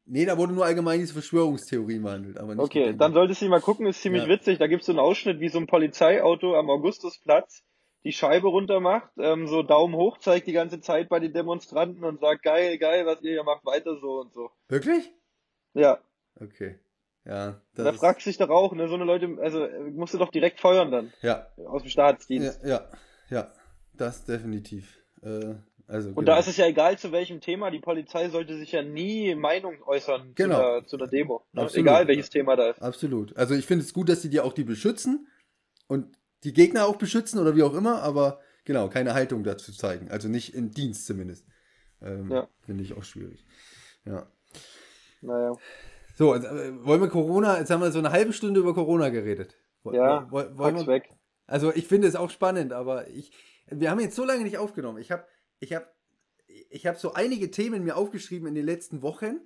Nee, 0.05 0.25
da 0.25 0.37
wurde 0.37 0.53
nur 0.53 0.65
allgemein 0.65 0.99
diese 0.99 1.13
Verschwörungstheorie 1.13 1.99
behandelt, 1.99 2.37
aber 2.37 2.55
nicht 2.55 2.63
Okay, 2.63 2.93
dann 2.97 3.13
solltest 3.13 3.41
du 3.41 3.47
mal 3.47 3.61
gucken, 3.61 3.85
ist 3.87 4.01
ziemlich 4.01 4.23
Ja. 4.23 4.29
witzig. 4.29 4.57
Da 4.59 4.67
gibt's 4.67 4.87
so 4.87 4.91
einen 4.91 4.99
Ausschnitt, 4.99 5.39
wie 5.39 5.49
so 5.49 5.59
ein 5.59 5.67
Polizeiauto 5.67 6.55
am 6.55 6.69
Augustusplatz 6.69 7.63
die 8.03 8.11
Scheibe 8.11 8.47
runter 8.47 8.79
macht, 8.79 9.09
ähm, 9.17 9.47
so 9.47 9.61
Daumen 9.61 9.93
hoch 9.95 10.17
zeigt 10.19 10.47
die 10.47 10.53
ganze 10.53 10.79
Zeit 10.81 11.09
bei 11.09 11.19
den 11.19 11.31
Demonstranten 11.33 12.03
und 12.03 12.19
sagt, 12.19 12.43
geil, 12.43 12.77
geil, 12.77 13.05
was 13.05 13.21
ihr 13.21 13.31
hier 13.31 13.43
macht, 13.43 13.65
weiter 13.65 13.97
so 13.99 14.21
und 14.21 14.33
so. 14.33 14.51
Wirklich? 14.67 15.11
Ja, 15.73 15.99
Okay. 16.41 16.79
Ja, 17.25 17.61
da 17.75 17.83
das 17.83 17.95
ist, 17.95 17.99
fragst 17.99 18.25
du 18.25 18.29
dich 18.29 18.37
doch 18.37 18.49
auch, 18.49 18.73
ne, 18.73 18.87
so 18.87 18.95
eine 18.95 19.03
Leute, 19.03 19.37
also 19.41 19.63
äh, 19.63 19.91
musst 19.91 20.13
du 20.13 20.17
doch 20.17 20.31
direkt 20.31 20.59
feuern 20.59 20.91
dann, 20.91 21.13
ja, 21.21 21.47
aus 21.57 21.83
dem 21.83 21.89
Staatsdienst. 21.89 22.63
ja, 22.63 22.69
ja, 22.69 22.89
ja, 23.29 23.53
das 23.93 24.25
definitiv. 24.25 24.97
Äh, 25.21 25.55
also 25.87 26.09
Und 26.09 26.15
genau. 26.15 26.25
da 26.33 26.39
ist 26.39 26.47
es 26.47 26.57
ja 26.57 26.67
egal, 26.67 26.97
zu 26.99 27.11
welchem 27.11 27.41
Thema. 27.41 27.71
Die 27.71 27.79
Polizei 27.79 28.29
sollte 28.29 28.55
sich 28.57 28.71
ja 28.71 28.83
nie 28.83 29.33
Meinung 29.35 29.81
äußern 29.85 30.33
Genau. 30.35 30.55
zu, 30.55 30.61
der, 30.61 30.85
zu 30.87 30.97
der 30.97 31.07
Demo. 31.07 31.43
Ne? 31.51 31.61
Absolut. 31.63 31.87
Egal, 31.87 32.07
welches 32.07 32.29
Thema 32.29 32.55
da 32.55 32.69
ist. 32.69 32.81
Absolut. 32.81 33.35
Also 33.35 33.55
ich 33.55 33.65
finde 33.65 33.83
es 33.83 33.93
gut, 33.93 34.07
dass 34.07 34.21
sie 34.21 34.29
die 34.29 34.39
auch 34.39 34.53
die 34.53 34.63
beschützen 34.63 35.27
und 35.87 36.15
die 36.43 36.53
Gegner 36.53 36.85
auch 36.85 36.95
beschützen 36.97 37.39
oder 37.39 37.55
wie 37.55 37.63
auch 37.63 37.73
immer, 37.73 38.03
aber 38.03 38.39
genau, 38.65 38.87
keine 38.87 39.13
Haltung 39.15 39.43
dazu 39.43 39.71
zeigen. 39.73 40.09
Also 40.11 40.27
nicht 40.29 40.53
im 40.53 40.69
Dienst 40.71 41.07
zumindest. 41.07 41.45
Ähm, 42.01 42.31
Ja. 42.31 42.47
Finde 42.61 42.83
ich 42.83 42.95
auch 42.95 43.03
schwierig. 43.03 43.43
Ja. 44.05 44.27
Naja. 45.21 45.53
So, 46.19 46.33
also, 46.33 46.47
äh, 46.47 46.85
wollen 46.85 46.99
wir 46.99 47.07
Corona, 47.07 47.59
jetzt 47.59 47.71
haben 47.71 47.79
wir 47.81 47.91
so 47.93 47.99
eine 47.99 48.11
halbe 48.11 48.33
Stunde 48.33 48.59
über 48.59 48.73
Corona 48.73 49.07
geredet. 49.07 49.55
Woll- 49.83 49.95
Ja, 49.95 50.29
woll- 50.29 50.57
wollen 50.57 50.75
wir, 50.75 50.85
weg. 50.87 51.09
Also 51.47 51.73
ich 51.73 51.87
finde 51.87 52.09
es 52.09 52.17
auch 52.17 52.29
spannend, 52.29 52.73
aber 52.73 53.07
ich, 53.07 53.31
wir 53.67 53.89
haben 53.89 54.01
jetzt 54.01 54.17
so 54.17 54.25
lange 54.25 54.43
nicht 54.43 54.57
aufgenommen. 54.57 54.97
Ich 54.97 55.11
habe, 55.11 55.25
ich 55.59 55.71
habe, 55.73 55.87
ich 56.69 56.85
habe 56.85 56.97
so 56.97 57.13
einige 57.13 57.51
Themen 57.51 57.85
mir 57.85 57.95
aufgeschrieben 57.95 58.49
in 58.49 58.55
den 58.55 58.65
letzten 58.65 59.01
Wochen. 59.01 59.39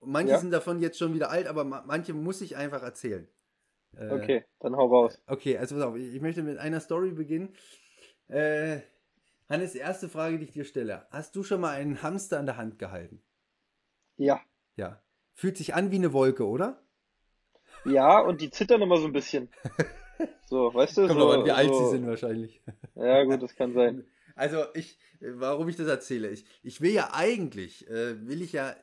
Manche 0.00 0.32
Ja. 0.32 0.38
sind 0.40 0.50
davon 0.50 0.80
jetzt 0.80 0.98
schon 0.98 1.14
wieder 1.14 1.30
alt, 1.30 1.46
aber 1.46 1.62
ma- 1.62 1.84
manche 1.86 2.14
muss 2.14 2.40
ich 2.40 2.56
einfach 2.56 2.82
erzählen. 2.82 3.28
Äh, 3.96 4.10
Okay, 4.10 4.44
dann 4.58 4.74
hau 4.74 4.86
raus. 4.86 5.22
Okay, 5.28 5.56
also 5.56 5.76
pass 5.76 5.84
auf, 5.84 5.94
ich 5.94 6.12
ich 6.16 6.20
möchte 6.20 6.42
mit 6.42 6.58
einer 6.58 6.80
Story 6.80 7.12
beginnen. 7.12 7.54
Äh, 8.26 8.80
Hannes, 9.48 9.76
erste 9.76 10.08
Frage, 10.08 10.38
die 10.40 10.46
ich 10.46 10.50
dir 10.52 10.64
stelle. 10.64 11.06
Hast 11.12 11.36
du 11.36 11.44
schon 11.44 11.60
mal 11.60 11.76
einen 11.76 12.02
Hamster 12.02 12.40
an 12.40 12.46
der 12.46 12.56
Hand 12.56 12.80
gehalten? 12.80 13.22
Ja. 14.16 14.40
Ja. 14.74 15.00
Fühlt 15.38 15.56
sich 15.56 15.72
an 15.72 15.92
wie 15.92 15.94
eine 15.94 16.12
Wolke, 16.12 16.44
oder? 16.48 16.82
Ja, 17.84 18.18
und 18.18 18.40
die 18.40 18.50
zittern 18.50 18.82
immer 18.82 18.96
so 18.98 19.06
ein 19.06 19.12
bisschen. 19.12 19.48
So, 20.46 20.74
weißt 20.74 20.96
du? 20.96 21.06
Kommt 21.06 21.20
so, 21.20 21.30
an, 21.30 21.44
wie 21.44 21.52
alt 21.52 21.68
so. 21.68 21.84
sie 21.84 21.90
sind 21.90 22.06
wahrscheinlich. 22.08 22.60
Ja, 22.96 23.22
gut, 23.22 23.40
das 23.40 23.54
kann 23.54 23.72
sein. 23.72 24.04
Also 24.34 24.64
ich, 24.74 24.98
warum 25.20 25.68
ich 25.68 25.76
das 25.76 25.86
erzähle, 25.86 26.30
ich, 26.30 26.44
ich 26.64 26.80
will 26.80 26.90
ja 26.90 27.10
eigentlich, 27.12 27.88
äh, 27.88 28.26
will 28.26 28.42
ich 28.42 28.52
ja, 28.52 28.74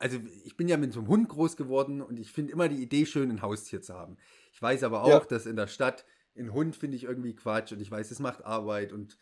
also 0.00 0.18
ich 0.44 0.56
bin 0.56 0.66
ja 0.66 0.76
mit 0.76 0.92
so 0.92 0.98
einem 0.98 1.08
Hund 1.08 1.28
groß 1.28 1.56
geworden 1.56 2.02
und 2.02 2.18
ich 2.18 2.32
finde 2.32 2.52
immer 2.52 2.68
die 2.68 2.82
Idee 2.82 3.06
schön, 3.06 3.30
ein 3.30 3.40
Haustier 3.42 3.82
zu 3.82 3.94
haben. 3.94 4.16
Ich 4.52 4.60
weiß 4.60 4.82
aber 4.82 5.04
auch, 5.04 5.08
Ja. 5.08 5.20
dass 5.20 5.46
in 5.46 5.54
der 5.54 5.68
Stadt 5.68 6.04
ein 6.36 6.52
Hund 6.52 6.74
finde 6.74 6.96
ich 6.96 7.04
irgendwie 7.04 7.36
Quatsch 7.36 7.70
und 7.70 7.80
ich 7.80 7.90
weiß, 7.92 8.10
es 8.10 8.18
macht 8.18 8.44
Arbeit 8.44 8.92
und 8.92 9.16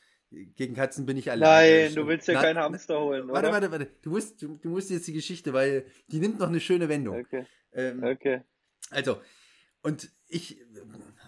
gegen 0.56 0.74
Katzen 0.74 1.06
bin 1.06 1.16
ich 1.16 1.30
allergisch. 1.30 1.88
Nein, 1.88 1.94
du 1.94 2.06
willst 2.06 2.28
ja 2.28 2.40
keinen 2.40 2.58
Hamster 2.58 3.00
holen, 3.00 3.28
Warte, 3.28 3.48
oder? 3.48 3.52
warte, 3.52 3.70
warte. 3.72 3.86
Du 4.02 4.10
musst, 4.10 4.40
du, 4.42 4.56
du 4.56 4.68
musst 4.70 4.90
jetzt 4.90 5.06
die 5.06 5.12
Geschichte, 5.12 5.52
weil 5.52 5.84
die 6.08 6.18
nimmt 6.18 6.38
noch 6.38 6.48
eine 6.48 6.60
schöne 6.60 6.88
Wendung. 6.88 7.16
Okay, 7.20 7.46
Ähm, 7.72 8.02
okay. 8.02 8.42
also, 8.90 9.20
und 9.82 10.10
ich 10.28 10.60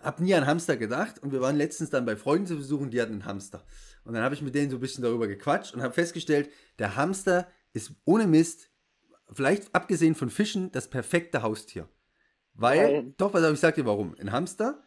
habe 0.03 0.23
nie 0.23 0.35
an 0.35 0.47
Hamster 0.47 0.77
gedacht 0.77 1.23
und 1.23 1.33
wir 1.33 1.41
waren 1.41 1.57
letztens 1.57 1.91
dann 1.91 2.05
bei 2.07 2.17
Freunden 2.17 2.47
zu 2.47 2.57
besuchen, 2.57 2.91
die 2.91 3.01
hatten 3.01 3.13
einen 3.13 3.25
Hamster. 3.27 3.65
Und 4.05 4.15
dann 4.15 4.23
habe 4.23 4.35
ich 4.35 4.43
mit 4.43 4.55
denen 4.55 4.71
so 4.71 4.77
ein 4.77 4.81
bisschen 4.81 5.03
darüber 5.03 5.27
gequatscht 5.27 5.75
und 5.75 5.83
habe 5.83 5.95
festgestellt, 5.95 6.51
der 6.79 6.97
Hamster 6.97 7.49
ist 7.73 7.93
ohne 8.05 8.27
Mist, 8.27 8.71
vielleicht 9.33 9.75
abgesehen 9.75 10.15
von 10.15 10.31
Fischen, 10.31 10.71
das 10.73 10.89
perfekte 10.89 11.43
Haustier. 11.43 11.89
Weil, 12.53 12.93
Nein. 12.93 13.15
doch, 13.17 13.33
pass 13.33 13.43
auf, 13.43 13.53
ich 13.55 13.61
sag 13.61 13.75
dir 13.75 13.87
warum. 13.87 14.15
Ein 14.21 14.31
Hamster 14.31 14.83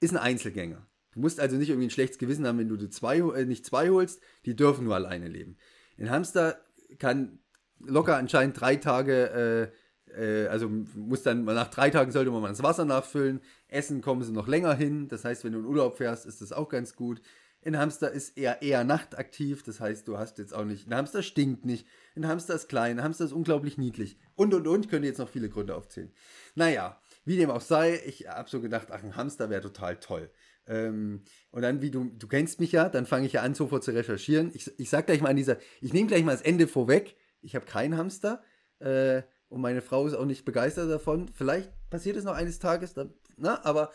ist 0.00 0.12
ein 0.12 0.18
Einzelgänger. 0.18 0.86
Du 1.12 1.20
musst 1.20 1.40
also 1.40 1.56
nicht 1.56 1.68
irgendwie 1.68 1.88
ein 1.88 1.90
schlechtes 1.90 2.18
Gewissen 2.18 2.46
haben, 2.46 2.58
wenn 2.58 2.68
du 2.68 2.88
zwei, 2.88 3.18
äh, 3.18 3.44
nicht 3.44 3.66
zwei 3.66 3.90
holst, 3.90 4.20
die 4.44 4.56
dürfen 4.56 4.84
nur 4.84 4.94
alleine 4.94 5.28
leben. 5.28 5.56
Ein 5.98 6.10
Hamster 6.10 6.58
kann 6.98 7.38
locker 7.78 8.16
anscheinend 8.16 8.60
drei 8.60 8.76
Tage, 8.76 9.72
äh, 10.10 10.44
äh, 10.44 10.48
also 10.48 10.68
muss 10.68 11.22
dann, 11.22 11.44
nach 11.44 11.68
drei 11.68 11.90
Tagen 11.90 12.12
sollte 12.12 12.30
man 12.30 12.42
mal 12.42 12.48
das 12.48 12.62
Wasser 12.62 12.84
nachfüllen, 12.84 13.40
essen 13.68 14.00
kommen 14.00 14.22
sie 14.22 14.32
noch 14.32 14.48
länger 14.48 14.74
hin, 14.74 15.08
das 15.08 15.24
heißt, 15.24 15.44
wenn 15.44 15.52
du 15.52 15.60
in 15.60 15.66
Urlaub 15.66 15.96
fährst, 15.96 16.26
ist 16.26 16.40
das 16.40 16.52
auch 16.52 16.68
ganz 16.68 16.96
gut. 16.96 17.20
Ein 17.64 17.78
Hamster 17.78 18.10
ist 18.10 18.36
eher, 18.36 18.60
eher 18.60 18.82
nachtaktiv, 18.82 19.62
das 19.62 19.78
heißt, 19.78 20.08
du 20.08 20.18
hast 20.18 20.38
jetzt 20.38 20.52
auch 20.52 20.64
nicht, 20.64 20.88
ein 20.88 20.94
Hamster 20.94 21.22
stinkt 21.22 21.64
nicht, 21.64 21.86
ein 22.16 22.26
Hamster 22.26 22.54
ist 22.54 22.68
klein, 22.68 22.98
ein 22.98 23.04
Hamster 23.04 23.24
ist 23.24 23.32
unglaublich 23.32 23.78
niedlich 23.78 24.18
und 24.34 24.52
und 24.52 24.66
und, 24.66 24.88
könnte 24.88 25.06
jetzt 25.06 25.18
noch 25.18 25.28
viele 25.28 25.48
Gründe 25.48 25.76
aufzählen. 25.76 26.12
Naja, 26.56 27.00
wie 27.24 27.36
dem 27.36 27.50
auch 27.50 27.60
sei, 27.60 28.00
ich 28.04 28.26
habe 28.26 28.50
so 28.50 28.60
gedacht, 28.60 28.88
ach, 28.90 29.04
ein 29.04 29.14
Hamster 29.14 29.48
wäre 29.48 29.62
total 29.62 29.98
toll. 30.00 30.28
Ähm, 30.66 31.22
und 31.50 31.62
dann, 31.62 31.82
wie 31.82 31.90
du, 31.90 32.04
du 32.04 32.28
kennst 32.28 32.60
mich 32.60 32.72
ja, 32.72 32.88
dann 32.88 33.06
fange 33.06 33.26
ich 33.26 33.34
ja 33.34 33.42
an, 33.42 33.54
sofort 33.54 33.84
zu 33.84 33.92
recherchieren. 33.92 34.50
Ich, 34.54 34.70
ich 34.78 34.90
sag 34.90 35.06
gleich 35.06 35.20
mal 35.20 35.30
an 35.30 35.36
dieser, 35.36 35.58
ich 35.80 35.92
nehme 35.92 36.08
gleich 36.08 36.24
mal 36.24 36.32
das 36.32 36.42
Ende 36.42 36.68
vorweg. 36.68 37.16
Ich 37.40 37.54
habe 37.54 37.66
keinen 37.66 37.96
Hamster 37.96 38.42
äh, 38.78 39.22
und 39.48 39.60
meine 39.60 39.82
Frau 39.82 40.06
ist 40.06 40.14
auch 40.14 40.24
nicht 40.24 40.44
begeistert 40.44 40.90
davon. 40.90 41.28
Vielleicht 41.34 41.70
passiert 41.90 42.16
es 42.16 42.24
noch 42.24 42.34
eines 42.34 42.58
Tages, 42.58 42.94
dann, 42.94 43.12
na, 43.36 43.64
aber 43.64 43.90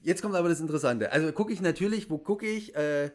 jetzt 0.00 0.22
kommt 0.22 0.34
aber 0.34 0.48
das 0.48 0.60
Interessante. 0.60 1.12
Also 1.12 1.30
gucke 1.32 1.52
ich 1.52 1.60
natürlich, 1.60 2.10
wo 2.10 2.18
gucke 2.18 2.46
ich? 2.46 2.74
Äh, 2.74 3.10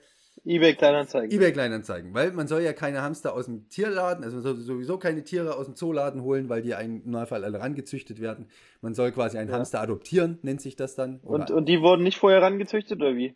eBay 0.48 0.74
Kleinanzeigen. 0.76 1.32
eBay 1.32 1.52
Kleinanzeigen, 1.52 2.14
weil 2.14 2.32
man 2.32 2.48
soll 2.48 2.62
ja 2.62 2.74
keine 2.74 3.02
Hamster 3.02 3.34
aus 3.34 3.46
dem 3.46 3.68
Tierladen, 3.70 4.24
also 4.24 4.38
man 4.38 4.44
soll 4.44 4.56
sowieso 4.58 4.98
keine 4.98 5.24
Tiere 5.24 5.56
aus 5.56 5.66
dem 5.66 5.76
Zooladen 5.76 6.22
holen, 6.24 6.48
weil 6.50 6.62
die 6.62 6.72
im 6.72 7.02
Normalfall 7.06 7.44
alle 7.44 7.60
rangezüchtet 7.60 8.22
werden. 8.22 8.48
Man 8.82 8.94
soll 8.94 9.12
quasi 9.12 9.38
einen 9.38 9.50
Ja. 9.50 9.56
Hamster 9.58 9.82
adoptieren, 9.82 10.40
nennt 10.44 10.62
sich 10.62 10.76
das 10.76 10.96
dann. 10.96 11.20
Und, 11.22 11.52
und 11.52 11.68
die 11.68 11.82
wurden 11.82 12.04
nicht 12.04 12.18
vorher 12.18 12.42
rangezüchtet, 12.42 13.02
oder 13.02 13.16
wie? 13.16 13.36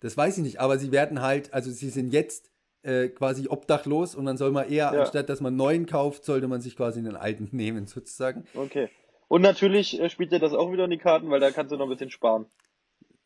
das 0.00 0.16
weiß 0.16 0.38
ich 0.38 0.44
nicht, 0.44 0.60
aber 0.60 0.78
sie 0.78 0.92
werden 0.92 1.20
halt, 1.22 1.52
also 1.54 1.70
sie 1.70 1.88
sind 1.90 2.12
jetzt 2.12 2.50
äh, 2.82 3.08
quasi 3.08 3.48
obdachlos 3.48 4.14
und 4.14 4.24
dann 4.26 4.36
soll 4.36 4.52
man 4.52 4.68
eher, 4.68 4.92
Ja. 4.94 5.00
anstatt 5.00 5.28
dass 5.28 5.40
man 5.40 5.50
einen 5.50 5.56
neuen 5.56 5.86
kauft, 5.86 6.24
sollte 6.24 6.48
man 6.48 6.60
sich 6.60 6.76
quasi 6.76 7.00
einen 7.00 7.16
alten 7.16 7.48
nehmen, 7.52 7.86
sozusagen. 7.86 8.44
Okay. 8.54 8.88
Und 9.28 9.42
natürlich 9.42 10.00
äh, 10.00 10.08
spielt 10.08 10.30
dir 10.32 10.38
das 10.38 10.52
auch 10.52 10.70
wieder 10.70 10.84
in 10.84 10.90
die 10.90 10.98
Karten, 10.98 11.28
weil 11.30 11.40
da 11.40 11.50
kannst 11.50 11.72
du 11.72 11.76
noch 11.76 11.86
ein 11.86 11.90
bisschen 11.90 12.10
sparen. 12.10 12.46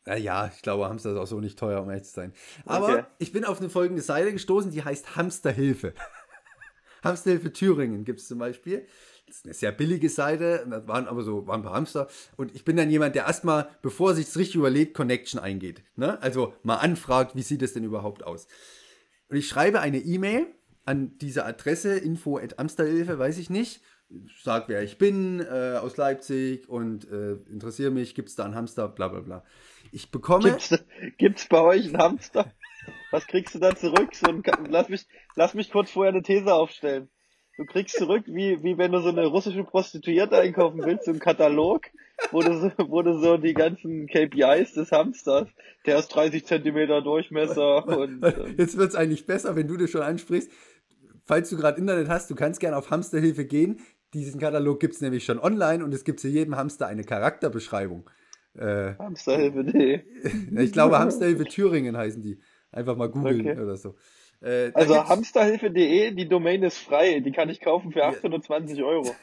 Ja, 0.07 0.51
ich 0.55 0.61
glaube, 0.63 0.89
Hamster 0.89 1.11
ist 1.11 1.17
auch 1.17 1.27
so 1.27 1.39
nicht 1.39 1.59
teuer, 1.59 1.81
um 1.81 1.89
ehrlich 1.89 2.05
zu 2.05 2.13
sein. 2.13 2.33
Aber 2.65 2.93
Okay. 2.93 3.03
ich 3.19 3.31
bin 3.31 3.45
auf 3.45 3.59
eine 3.59 3.69
folgende 3.69 4.01
Seite 4.01 4.31
gestoßen, 4.33 4.71
die 4.71 4.83
heißt 4.83 5.15
Hamsterhilfe. 5.15 5.93
Hamsterhilfe 7.03 7.51
Thüringen 7.53 8.03
gibt 8.03 8.19
es 8.19 8.27
zum 8.27 8.39
Beispiel. 8.39 8.85
das 9.27 9.37
ist 9.37 9.45
eine 9.45 9.53
sehr 9.53 9.71
billige 9.71 10.09
Seite, 10.09 10.65
das 10.69 10.87
waren 10.87 11.07
aber 11.07 11.23
so, 11.23 11.47
waren 11.47 11.61
ein 11.61 11.63
paar 11.63 11.73
Hamster. 11.73 12.07
Und 12.35 12.53
ich 12.53 12.65
bin 12.65 12.77
dann 12.77 12.89
jemand, 12.89 13.15
der 13.15 13.25
erstmal, 13.25 13.69
bevor 13.81 14.09
er 14.11 14.15
sich 14.15 14.35
richtig 14.35 14.55
überlegt, 14.55 14.93
Connection 14.95 15.39
eingeht. 15.39 15.83
Ne? 15.95 16.21
Also 16.21 16.53
mal 16.63 16.77
anfragt, 16.77 17.35
wie 17.35 17.41
sieht 17.41 17.61
es 17.61 17.73
denn 17.73 17.83
überhaupt 17.83 18.23
aus? 18.23 18.47
Und 19.29 19.37
ich 19.37 19.47
schreibe 19.47 19.79
eine 19.81 19.99
E-Mail 19.99 20.47
an 20.83 21.17
diese 21.19 21.45
Adresse, 21.45 21.97
info 21.97 22.37
at 22.37 22.59
Amsterhilfe, 22.59 23.17
weiß 23.19 23.37
ich 23.37 23.49
nicht. 23.49 23.81
Sag, 24.41 24.67
wer 24.67 24.83
ich 24.83 24.97
bin, 24.97 25.39
äh, 25.39 25.77
aus 25.77 25.97
Leipzig 25.97 26.67
und 26.67 27.09
äh, 27.09 27.33
interessiere 27.49 27.91
mich, 27.91 28.15
gibt 28.15 28.29
es 28.29 28.35
da 28.35 28.45
einen 28.45 28.55
Hamster, 28.55 28.87
bla 28.87 29.07
bla 29.07 29.21
bla. 29.21 29.43
Ich 29.91 30.11
bekomme. 30.11 30.57
Gibt 31.17 31.39
es 31.39 31.47
bei 31.47 31.61
euch 31.61 31.85
einen 31.85 31.97
Hamster? 31.97 32.51
Was 33.11 33.27
kriegst 33.27 33.55
du 33.55 33.59
da 33.59 33.75
zurück? 33.75 34.13
So 34.13 34.27
ein, 34.27 34.43
lass, 34.69 34.89
mich, 34.89 35.05
lass 35.35 35.53
mich 35.53 35.71
kurz 35.71 35.91
vorher 35.91 36.11
eine 36.11 36.23
These 36.23 36.53
aufstellen. 36.53 37.09
Du 37.57 37.65
kriegst 37.65 37.95
zurück, 37.97 38.23
wie, 38.27 38.63
wie 38.63 38.77
wenn 38.77 38.91
du 38.91 39.01
so 39.01 39.09
eine 39.09 39.25
russische 39.25 39.63
Prostituierte 39.63 40.37
einkaufen 40.37 40.81
willst, 40.83 41.05
so 41.05 41.11
einen 41.11 41.19
Katalog, 41.19 41.83
wo 42.31 42.41
du, 42.41 42.57
so, 42.57 42.71
wo 42.89 43.01
du 43.01 43.19
so 43.19 43.37
die 43.37 43.53
ganzen 43.53 44.07
KPIs 44.07 44.73
des 44.73 44.91
Hamsters, 44.91 45.47
der 45.85 45.99
ist 45.99 46.07
30 46.09 46.45
Zentimeter 46.45 47.01
Durchmesser 47.01 47.85
und. 47.87 48.23
Ähm, 48.23 48.55
Jetzt 48.57 48.77
wird's 48.77 48.95
eigentlich 48.95 49.25
besser, 49.25 49.55
wenn 49.55 49.67
du 49.67 49.77
das 49.77 49.89
schon 49.89 50.01
ansprichst. 50.01 50.49
Falls 51.25 51.49
du 51.49 51.57
gerade 51.57 51.79
Internet 51.79 52.09
hast, 52.09 52.29
du 52.29 52.35
kannst 52.35 52.59
gerne 52.59 52.77
auf 52.77 52.89
Hamsterhilfe 52.89 53.45
gehen. 53.45 53.79
Diesen 54.13 54.39
Katalog 54.39 54.79
gibt's 54.79 55.01
nämlich 55.01 55.23
schon 55.23 55.39
online 55.39 55.83
und 55.83 55.93
es 55.93 56.03
gibt 56.03 56.19
zu 56.19 56.27
jedem 56.27 56.57
Hamster 56.57 56.87
eine 56.87 57.03
Charakterbeschreibung. 57.03 58.09
Äh, 58.57 58.95
Hamsterhilfe.de. 58.99 60.01
ich 60.57 60.71
glaube, 60.73 60.99
Hamsterhilfe 60.99 61.45
Thüringen 61.45 61.95
heißen 61.95 62.21
die. 62.21 62.39
Einfach 62.71 62.95
mal 62.95 63.09
googeln 63.09 63.41
okay. 63.41 63.59
oder 63.59 63.75
so. 63.75 63.95
Äh, 64.41 64.71
also 64.73 65.07
hamsterhilfe.de, 65.07 66.11
die 66.11 66.27
Domain 66.27 66.63
ist 66.63 66.77
frei, 66.77 67.19
die 67.19 67.31
kann 67.31 67.49
ich 67.49 67.59
kaufen 67.59 67.91
für 67.91 68.05
820 68.05 68.81
Euro. 68.83 69.13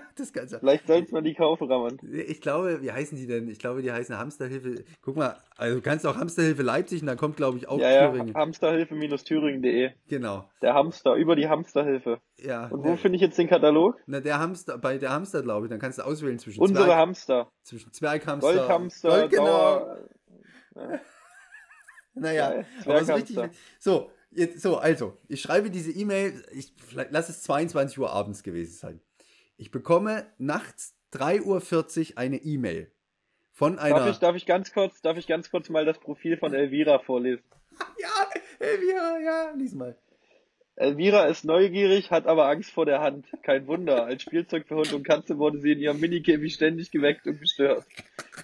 das 0.16 0.32
Ganze. 0.32 0.58
Vielleicht 0.58 0.86
sollst 0.86 1.12
man 1.12 1.24
die 1.24 1.34
kaufen, 1.34 1.70
Raman. 1.70 1.98
Ich 2.12 2.40
glaube, 2.40 2.82
wie 2.82 2.92
heißen 2.92 3.16
die 3.16 3.26
denn? 3.26 3.48
Ich 3.48 3.58
glaube, 3.58 3.82
die 3.82 3.92
heißen 3.92 4.18
Hamsterhilfe. 4.18 4.84
Guck 5.02 5.16
mal, 5.16 5.36
also 5.56 5.76
du 5.76 5.82
kannst 5.82 6.06
auch 6.06 6.16
Hamsterhilfe 6.16 6.62
Leipzig 6.62 7.00
und 7.02 7.06
dann 7.06 7.16
kommt, 7.16 7.36
glaube 7.36 7.58
ich, 7.58 7.68
auch 7.68 7.78
ja, 7.78 8.10
Thüringen. 8.10 8.34
Ja, 8.34 8.40
Hamsterhilfe-thüringen.de. 8.40 9.90
Genau. 10.08 10.48
Der 10.62 10.74
Hamster, 10.74 11.14
über 11.14 11.36
die 11.36 11.48
Hamsterhilfe. 11.48 12.20
Ja. 12.38 12.68
Und 12.68 12.84
wo 12.84 12.96
finde 12.96 13.16
ich 13.16 13.22
jetzt 13.22 13.38
den 13.38 13.48
Katalog? 13.48 13.96
Na, 14.06 14.20
der 14.20 14.38
Hamster, 14.38 14.78
bei 14.78 14.98
der 14.98 15.10
Hamster, 15.10 15.42
glaube 15.42 15.66
ich. 15.66 15.70
Dann 15.70 15.80
kannst 15.80 15.98
du 15.98 16.02
auswählen 16.02 16.38
zwischen 16.38 16.60
Unsere 16.60 16.86
Zwerg, 16.86 16.98
Hamster. 16.98 17.48
Zwischen 17.62 17.92
Zwerghamster. 17.92 18.54
Goldhamster, 18.54 19.08
Gold, 19.08 19.30
genau. 19.30 19.44
Dauer, 19.44 19.98
ja. 20.76 21.00
Naja, 22.14 22.64
aber 22.84 23.04
so 23.04 23.14
richtig. 23.14 23.38
So, 23.78 24.10
jetzt, 24.30 24.60
so, 24.60 24.76
also, 24.76 25.16
ich 25.28 25.40
schreibe 25.40 25.70
diese 25.70 25.92
E-Mail, 25.92 26.42
ich 26.52 26.72
lass 27.10 27.28
es 27.28 27.42
22 27.42 27.98
Uhr 27.98 28.10
abends 28.10 28.42
gewesen 28.42 28.74
sein. 28.74 29.00
Ich 29.60 29.72
bekomme 29.72 30.24
nachts 30.38 30.94
3.40 31.12 32.12
Uhr 32.12 32.18
eine 32.18 32.36
E-Mail 32.36 32.92
von 33.52 33.80
einer. 33.80 33.96
Darf 33.96 34.10
ich, 34.10 34.18
darf 34.20 34.36
ich 34.36 34.46
ganz 34.46 34.72
kurz, 34.72 35.02
darf 35.02 35.18
ich 35.18 35.26
ganz 35.26 35.50
kurz 35.50 35.68
mal 35.68 35.84
das 35.84 35.98
Profil 35.98 36.36
von 36.36 36.54
Elvira 36.54 37.00
vorlesen? 37.00 37.42
ja, 37.98 38.28
Elvira, 38.60 39.18
ja, 39.18 39.50
lies 39.56 39.74
mal. 39.74 39.96
Elvira 40.76 41.24
ist 41.24 41.44
neugierig, 41.44 42.12
hat 42.12 42.28
aber 42.28 42.46
Angst 42.46 42.70
vor 42.70 42.86
der 42.86 43.00
Hand. 43.00 43.26
Kein 43.42 43.66
Wunder. 43.66 44.04
Als 44.04 44.22
Spielzeug 44.22 44.68
für 44.68 44.76
Hund 44.76 44.92
und 44.92 45.02
Katze 45.02 45.38
wurde 45.38 45.58
sie 45.58 45.72
in 45.72 45.80
ihrem 45.80 45.98
Minikäfig 45.98 46.54
ständig 46.54 46.92
geweckt 46.92 47.26
und 47.26 47.40
gestört. 47.40 47.84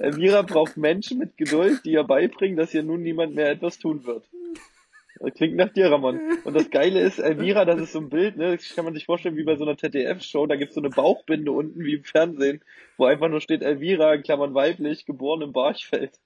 Elvira 0.01 0.43
braucht 0.43 0.77
Menschen 0.77 1.21
mit 1.21 1.37
Geduld, 1.37 1.85
die 1.85 1.93
ihr 1.93 2.03
beibringen, 2.03 2.57
dass 2.57 2.75
ihr 2.75 2.83
nun 2.83 3.05
niemand 3.05 3.37
mehr 3.37 3.51
etwas 3.51 3.79
tun 3.79 4.05
wird. 4.05 4.29
Das 5.21 5.35
klingt 5.35 5.57
nach 5.57 5.73
dir, 5.73 5.91
Ramon. 5.91 6.21
Und 6.45 6.55
das 6.55 6.71
Geile 6.71 7.01
ist, 7.01 7.19
Elvira, 7.19 7.65
das 7.65 7.81
ist 7.81 7.93
so 7.93 8.01
ein 8.01 8.09
Bild, 8.09 8.37
ne? 8.37 8.57
Das 8.57 8.75
kann 8.75 8.85
man 8.85 8.95
sich 8.95 9.07
vorstellen 9.07 9.37
wie 9.37 9.45
bei 9.45 9.57
so 9.57 9.65
einer 9.65 9.77
ZDF-Show. 9.77 10.47
Da 10.47 10.57
gibt's 10.57 10.75
so 10.75 10.81
eine 10.81 10.91
Bauchbinde 10.91 11.53
unten, 11.53 11.81
wie 11.85 11.95
im 11.95 12.05
Fernsehen, 12.05 12.65
wo 12.97 13.05
einfach 13.05 13.29
nur 13.29 13.41
steht 13.41 13.63
Elvira, 13.63 14.15
in 14.15 14.23
Klammern 14.23 14.55
weiblich, 14.55 15.07
geboren 15.07 15.43
im 15.43 15.53
Barchfeld. 15.53 16.19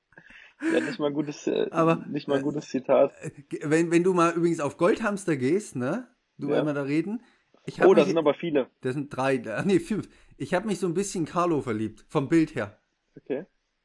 Ja, 0.61 0.81
nicht 0.81 0.99
mal 0.99 1.09
ein 1.09 1.15
gutes, 1.15 1.47
äh, 1.47 1.69
aber, 1.71 2.05
nicht 2.09 2.27
mal 2.27 2.39
ein 2.39 2.43
gutes 2.43 2.69
Zitat. 2.69 3.13
Äh, 3.21 3.31
wenn, 3.63 3.93
wenn 3.93 4.03
du 4.03 4.13
mal 4.13 4.33
übrigens 4.33 4.61
auf 4.61 4.77
Goldhamster 4.77 5.37
gehst, 5.37 5.77
ne? 5.77 6.09
Du 6.37 6.51
ja. 6.51 6.59
einmal 6.59 6.75
da 6.75 6.83
reden. 6.83 7.23
Ich 7.65 7.83
oh, 7.83 7.95
da 7.95 8.05
sind 8.05 8.17
aber 8.17 8.35
viele. 8.35 8.69
Das 8.81 8.95
sind 8.95 9.15
drei, 9.15 9.43
ach 9.47 9.65
nee, 9.67 9.79
fünf. 9.79 10.09
Ich 10.37 10.55
habe 10.55 10.67
mich 10.67 10.79
so 10.79 10.87
ein 10.87 10.95
bisschen 10.95 11.27
Carlo 11.27 11.61
verliebt, 11.61 12.05
vom 12.09 12.29
Bild 12.29 12.55
her. 12.55 12.79
Okay. 13.17 13.45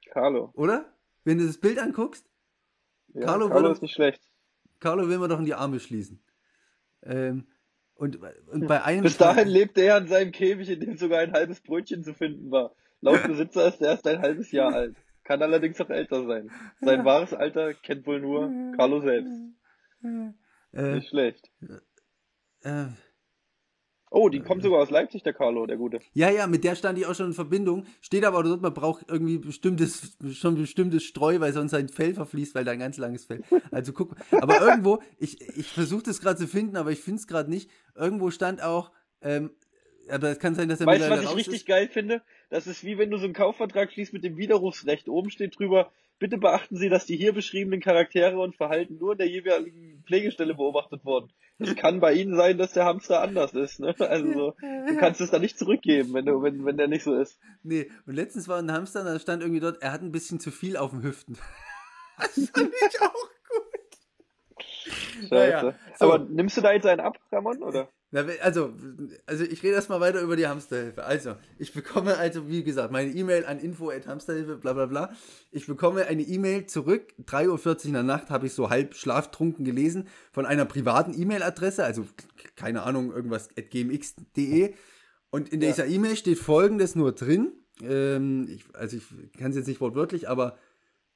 Carlo. 0.09 0.51
Oder? 0.53 0.93
Wenn 1.23 1.37
du 1.37 1.45
das 1.45 1.57
Bild 1.57 1.79
anguckst. 1.79 2.29
Ja, 3.13 3.25
Carlo, 3.25 3.49
Carlo 3.49 3.71
ist 3.71 3.81
nicht 3.81 3.93
schlecht. 3.93 4.21
Carlo 4.83 5.07
will 5.07 5.17
man 5.17 5.29
doch 5.29 5.39
in 5.39 5.45
die 5.45 5.53
Arme 5.53 5.79
schließen. 5.79 6.21
Ähm, 7.03 7.47
und, 7.95 8.19
und 8.51 8.67
bei 8.67 8.83
einem. 8.83 9.03
Bis 9.03 9.15
dahin 9.17 9.47
lebte 9.47 9.81
er 9.81 9.97
in 9.97 10.07
seinem 10.07 10.33
Käfig, 10.33 10.69
in 10.69 10.81
dem 10.81 10.97
sogar 10.97 11.19
ein 11.19 11.31
halbes 11.31 11.61
Brötchen 11.61 12.03
zu 12.03 12.13
finden 12.13 12.51
war. 12.51 12.75
Laut 12.99 13.23
Besitzer 13.27 13.69
ist 13.69 13.81
er 13.81 13.91
erst 13.91 14.05
ein 14.07 14.21
halbes 14.21 14.51
Jahr 14.51 14.73
alt. 14.73 14.97
Kann 15.23 15.41
allerdings 15.41 15.79
auch 15.79 15.89
älter 15.89 16.25
sein. 16.27 16.51
Sein 16.81 17.05
wahres 17.05 17.33
Alter 17.33 17.73
kennt 17.73 18.05
wohl 18.05 18.19
nur 18.19 18.51
Carlo 18.75 18.99
selbst. 18.99 19.31
Äh, 20.73 20.95
Nicht 20.95 21.07
schlecht. 21.07 21.49
Äh, 22.63 22.87
oh, 24.13 24.29
die 24.29 24.39
kommt 24.41 24.63
sogar 24.63 24.81
aus 24.81 24.91
Leipzig, 24.91 25.23
der 25.23 25.33
Carlo, 25.33 25.65
der 25.65 25.77
Gute. 25.77 25.99
Ja, 26.13 26.29
ja, 26.29 26.47
mit 26.47 26.63
der 26.63 26.75
stand 26.75 26.97
ich 26.97 27.05
auch 27.05 27.15
schon 27.15 27.27
in 27.27 27.33
Verbindung. 27.33 27.85
Steht 27.99 28.23
aber 28.23 28.43
dort, 28.43 28.61
man 28.61 28.73
braucht 28.73 29.09
irgendwie 29.09 29.39
bestimmtes, 29.39 30.17
schon 30.33 30.55
bestimmtes 30.55 31.03
Streu, 31.03 31.39
weil 31.39 31.51
sonst 31.51 31.71
sein 31.71 31.89
Fell 31.89 32.13
verfließt, 32.13 32.55
weil 32.55 32.63
da 32.63 32.71
ein 32.71 32.79
ganz 32.79 32.97
langes 32.97 33.25
Fell. 33.25 33.43
Also 33.71 33.91
guck, 33.91 34.15
aber 34.31 34.61
irgendwo, 34.61 35.01
ich, 35.17 35.41
ich 35.57 35.67
versuche 35.67 36.03
das 36.03 36.21
gerade 36.21 36.37
zu 36.37 36.47
finden, 36.47 36.77
aber 36.77 36.91
ich 36.91 36.99
finde 36.99 37.19
es 37.19 37.27
gerade 37.27 37.49
nicht. 37.49 37.69
Irgendwo 37.95 38.29
stand 38.29 38.61
auch, 38.61 38.91
ähm, 39.21 39.51
aber 40.09 40.29
es 40.29 40.39
kann 40.39 40.53
sein, 40.53 40.69
dass 40.69 40.79
er 40.79 40.87
Weißt 40.87 41.05
du, 41.05 41.09
was 41.09 41.23
ich 41.23 41.35
richtig 41.35 41.55
ist? 41.55 41.65
geil 41.65 41.87
finde? 41.87 42.21
Das 42.49 42.67
ist 42.67 42.83
wie 42.83 42.97
wenn 42.97 43.09
du 43.09 43.17
so 43.17 43.25
einen 43.25 43.33
Kaufvertrag 43.33 43.91
schließt 43.91 44.13
mit 44.13 44.23
dem 44.23 44.37
Widerrufsrecht. 44.37 45.09
Oben 45.09 45.31
steht 45.31 45.57
drüber, 45.57 45.91
bitte 46.19 46.37
beachten 46.37 46.77
Sie, 46.77 46.89
dass 46.89 47.05
die 47.05 47.17
hier 47.17 47.33
beschriebenen 47.33 47.81
Charaktere 47.81 48.39
und 48.39 48.55
Verhalten 48.55 48.97
nur 48.97 49.13
in 49.13 49.17
der 49.17 49.29
jeweiligen 49.29 50.03
Pflegestelle 50.05 50.55
beobachtet 50.55 51.05
wurden. 51.05 51.31
Es 51.59 51.75
kann 51.75 51.99
bei 51.99 52.13
Ihnen 52.13 52.35
sein, 52.35 52.57
dass 52.57 52.73
der 52.73 52.85
Hamster 52.85 53.21
anders 53.21 53.53
ist. 53.53 53.79
Ne? 53.79 53.95
Also 53.99 54.33
so, 54.33 54.55
du 54.59 54.97
kannst 54.97 55.21
es 55.21 55.31
da 55.31 55.39
nicht 55.39 55.57
zurückgeben, 55.57 56.13
wenn, 56.13 56.25
du, 56.25 56.41
wenn, 56.41 56.65
wenn 56.65 56.77
der 56.77 56.87
nicht 56.87 57.03
so 57.03 57.15
ist. 57.15 57.39
Nee, 57.61 57.89
und 58.05 58.15
letztens 58.15 58.47
war 58.47 58.57
ein 58.57 58.71
Hamster, 58.71 59.03
da 59.03 59.19
stand 59.19 59.41
irgendwie 59.41 59.61
dort, 59.61 59.81
er 59.81 59.91
hat 59.91 60.01
ein 60.01 60.11
bisschen 60.11 60.39
zu 60.39 60.51
viel 60.51 60.77
auf 60.77 60.91
den 60.91 61.03
Hüften. 61.03 61.37
Das 62.15 62.49
fand 62.51 62.71
ich 62.71 63.01
auch 63.01 63.11
gut. 63.11 63.73
Scheiße. 64.67 65.33
Naja, 65.33 65.75
so. 65.97 66.05
Aber 66.05 66.19
nimmst 66.19 66.55
du 66.55 66.61
da 66.61 66.71
jetzt 66.71 66.85
einen 66.85 67.01
ab, 67.01 67.17
Ramon, 67.31 67.63
oder? 67.63 67.89
Also, 68.41 68.73
also 69.25 69.43
ich 69.43 69.63
rede 69.63 69.73
erstmal 69.73 69.99
weiter 69.99 70.21
über 70.21 70.35
die 70.35 70.47
Hamsterhilfe. 70.47 71.03
Also, 71.03 71.35
ich 71.57 71.73
bekomme 71.73 72.15
also, 72.17 72.47
wie 72.47 72.63
gesagt, 72.63 72.91
meine 72.91 73.11
E-Mail 73.11 73.45
an 73.45 73.59
info.hamsterhilfe, 73.59 74.57
bla 74.57 74.73
bla 74.73 74.85
bla. 74.85 75.13
Ich 75.51 75.65
bekomme 75.65 76.05
eine 76.05 76.21
E-Mail 76.21 76.67
zurück, 76.67 77.13
3.40 77.25 77.67
Uhr 77.67 77.85
in 77.85 77.93
der 77.93 78.03
Nacht, 78.03 78.29
habe 78.29 78.45
ich 78.45 78.53
so 78.53 78.69
halb 78.69 78.95
schlaftrunken 78.95 79.65
gelesen, 79.65 80.07
von 80.31 80.45
einer 80.45 80.65
privaten 80.65 81.19
E-Mail-Adresse, 81.19 81.83
also 81.83 82.05
keine 82.55 82.83
Ahnung, 82.83 83.11
irgendwas 83.11 83.49
at 83.57 83.71
gmx.de. 83.71 84.75
Und 85.31 85.49
in 85.49 85.61
ja. 85.61 85.69
dieser 85.69 85.87
E-Mail 85.87 86.15
steht 86.15 86.37
folgendes 86.37 86.95
nur 86.95 87.13
drin. 87.13 87.53
Ähm, 87.81 88.47
ich, 88.47 88.63
also 88.73 88.95
ich 88.95 89.33
kann 89.39 89.49
es 89.49 89.57
jetzt 89.57 89.67
nicht 89.67 89.81
wortwörtlich, 89.81 90.29
aber 90.29 90.59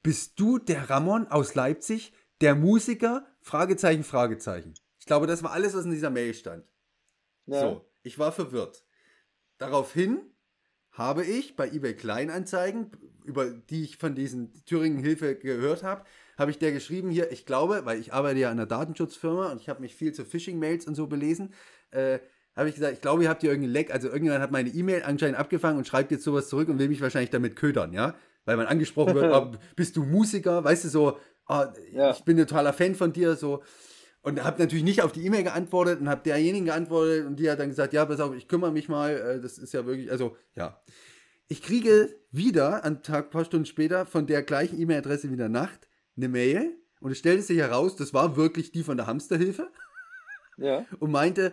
bist 0.02 0.40
du 0.40 0.58
der 0.58 0.90
Ramon 0.90 1.28
aus 1.28 1.54
Leipzig, 1.54 2.12
der 2.40 2.56
Musiker? 2.56 3.24
Fragezeichen, 3.40 4.02
Fragezeichen. 4.02 4.74
Ich 4.98 5.06
glaube, 5.06 5.28
das 5.28 5.44
war 5.44 5.52
alles, 5.52 5.74
was 5.74 5.84
in 5.84 5.92
dieser 5.92 6.10
Mail 6.10 6.34
stand. 6.34 6.64
Ja. 7.48 7.60
So, 7.60 7.90
ich 8.02 8.18
war 8.18 8.32
verwirrt. 8.32 8.84
Daraufhin 9.58 10.20
habe 10.92 11.24
ich 11.24 11.56
bei 11.56 11.68
eBay 11.68 11.94
Kleinanzeigen, 11.94 12.90
über 13.24 13.50
die 13.50 13.84
ich 13.84 13.98
von 13.98 14.14
diesen 14.14 14.52
Thüringen 14.64 14.98
Hilfe 14.98 15.36
gehört 15.36 15.82
habe, 15.82 16.04
habe 16.36 16.50
ich 16.50 16.58
der 16.58 16.72
geschrieben 16.72 17.10
hier, 17.10 17.30
ich 17.32 17.46
glaube, 17.46 17.82
weil 17.84 18.00
ich 18.00 18.12
arbeite 18.12 18.40
ja 18.40 18.48
an 18.48 18.58
einer 18.58 18.66
Datenschutzfirma 18.66 19.50
und 19.52 19.60
ich 19.60 19.68
habe 19.68 19.80
mich 19.80 19.94
viel 19.94 20.12
zu 20.12 20.24
Phishing-Mails 20.24 20.86
und 20.86 20.94
so 20.94 21.06
belesen, 21.06 21.52
äh, 21.90 22.18
habe 22.56 22.68
ich 22.68 22.74
gesagt, 22.74 22.94
ich 22.94 23.00
glaube, 23.00 23.22
ihr 23.22 23.28
habt 23.28 23.42
hier 23.42 23.50
irgendeinen 23.50 23.72
Leck, 23.72 23.92
also 23.92 24.08
irgendjemand 24.08 24.42
hat 24.42 24.50
meine 24.50 24.70
E-Mail 24.70 25.02
anscheinend 25.04 25.38
abgefangen 25.38 25.78
und 25.78 25.86
schreibt 25.86 26.10
jetzt 26.10 26.24
sowas 26.24 26.48
zurück 26.48 26.68
und 26.68 26.78
will 26.78 26.88
mich 26.88 27.00
wahrscheinlich 27.00 27.30
damit 27.30 27.54
ködern, 27.54 27.92
ja? 27.92 28.14
Weil 28.44 28.56
man 28.56 28.66
angesprochen 28.66 29.14
wird, 29.14 29.32
oh, 29.32 29.52
bist 29.76 29.96
du 29.96 30.02
Musiker, 30.02 30.64
weißt 30.64 30.84
du, 30.84 30.88
so, 30.88 31.18
oh, 31.48 31.64
ja. 31.92 32.10
ich 32.10 32.24
bin 32.24 32.36
ein 32.36 32.46
totaler 32.46 32.72
Fan 32.72 32.96
von 32.96 33.12
dir, 33.12 33.36
so, 33.36 33.62
und 34.22 34.42
habe 34.42 34.60
natürlich 34.60 34.84
nicht 34.84 35.02
auf 35.02 35.12
die 35.12 35.24
E-Mail 35.24 35.44
geantwortet 35.44 36.00
und 36.00 36.08
habe 36.08 36.22
derjenigen 36.22 36.66
geantwortet 36.66 37.26
und 37.26 37.36
die 37.36 37.50
hat 37.50 37.60
dann 37.60 37.68
gesagt, 37.68 37.92
ja, 37.92 38.04
pass 38.04 38.20
auf, 38.20 38.34
ich 38.34 38.48
kümmere 38.48 38.72
mich 38.72 38.88
mal, 38.88 39.12
äh, 39.12 39.40
das 39.40 39.58
ist 39.58 39.72
ja 39.72 39.86
wirklich, 39.86 40.10
also 40.10 40.36
ja. 40.54 40.80
Ich 41.50 41.62
kriege 41.62 42.14
wieder, 42.30 42.84
ein 42.84 43.02
Tag, 43.02 43.30
paar 43.30 43.44
Stunden 43.44 43.64
später, 43.64 44.04
von 44.04 44.26
der 44.26 44.42
gleichen 44.42 44.78
E-Mail-Adresse 44.78 45.30
wieder 45.30 45.48
Nacht, 45.48 45.88
eine 46.16 46.28
Mail 46.28 46.76
und 47.00 47.12
es 47.12 47.18
stellte 47.18 47.42
sich 47.42 47.58
heraus, 47.58 47.96
das 47.96 48.12
war 48.12 48.36
wirklich 48.36 48.70
die 48.72 48.82
von 48.82 48.96
der 48.96 49.06
Hamsterhilfe. 49.06 49.70
Ja. 50.58 50.84
Und 50.98 51.12
meinte, 51.12 51.52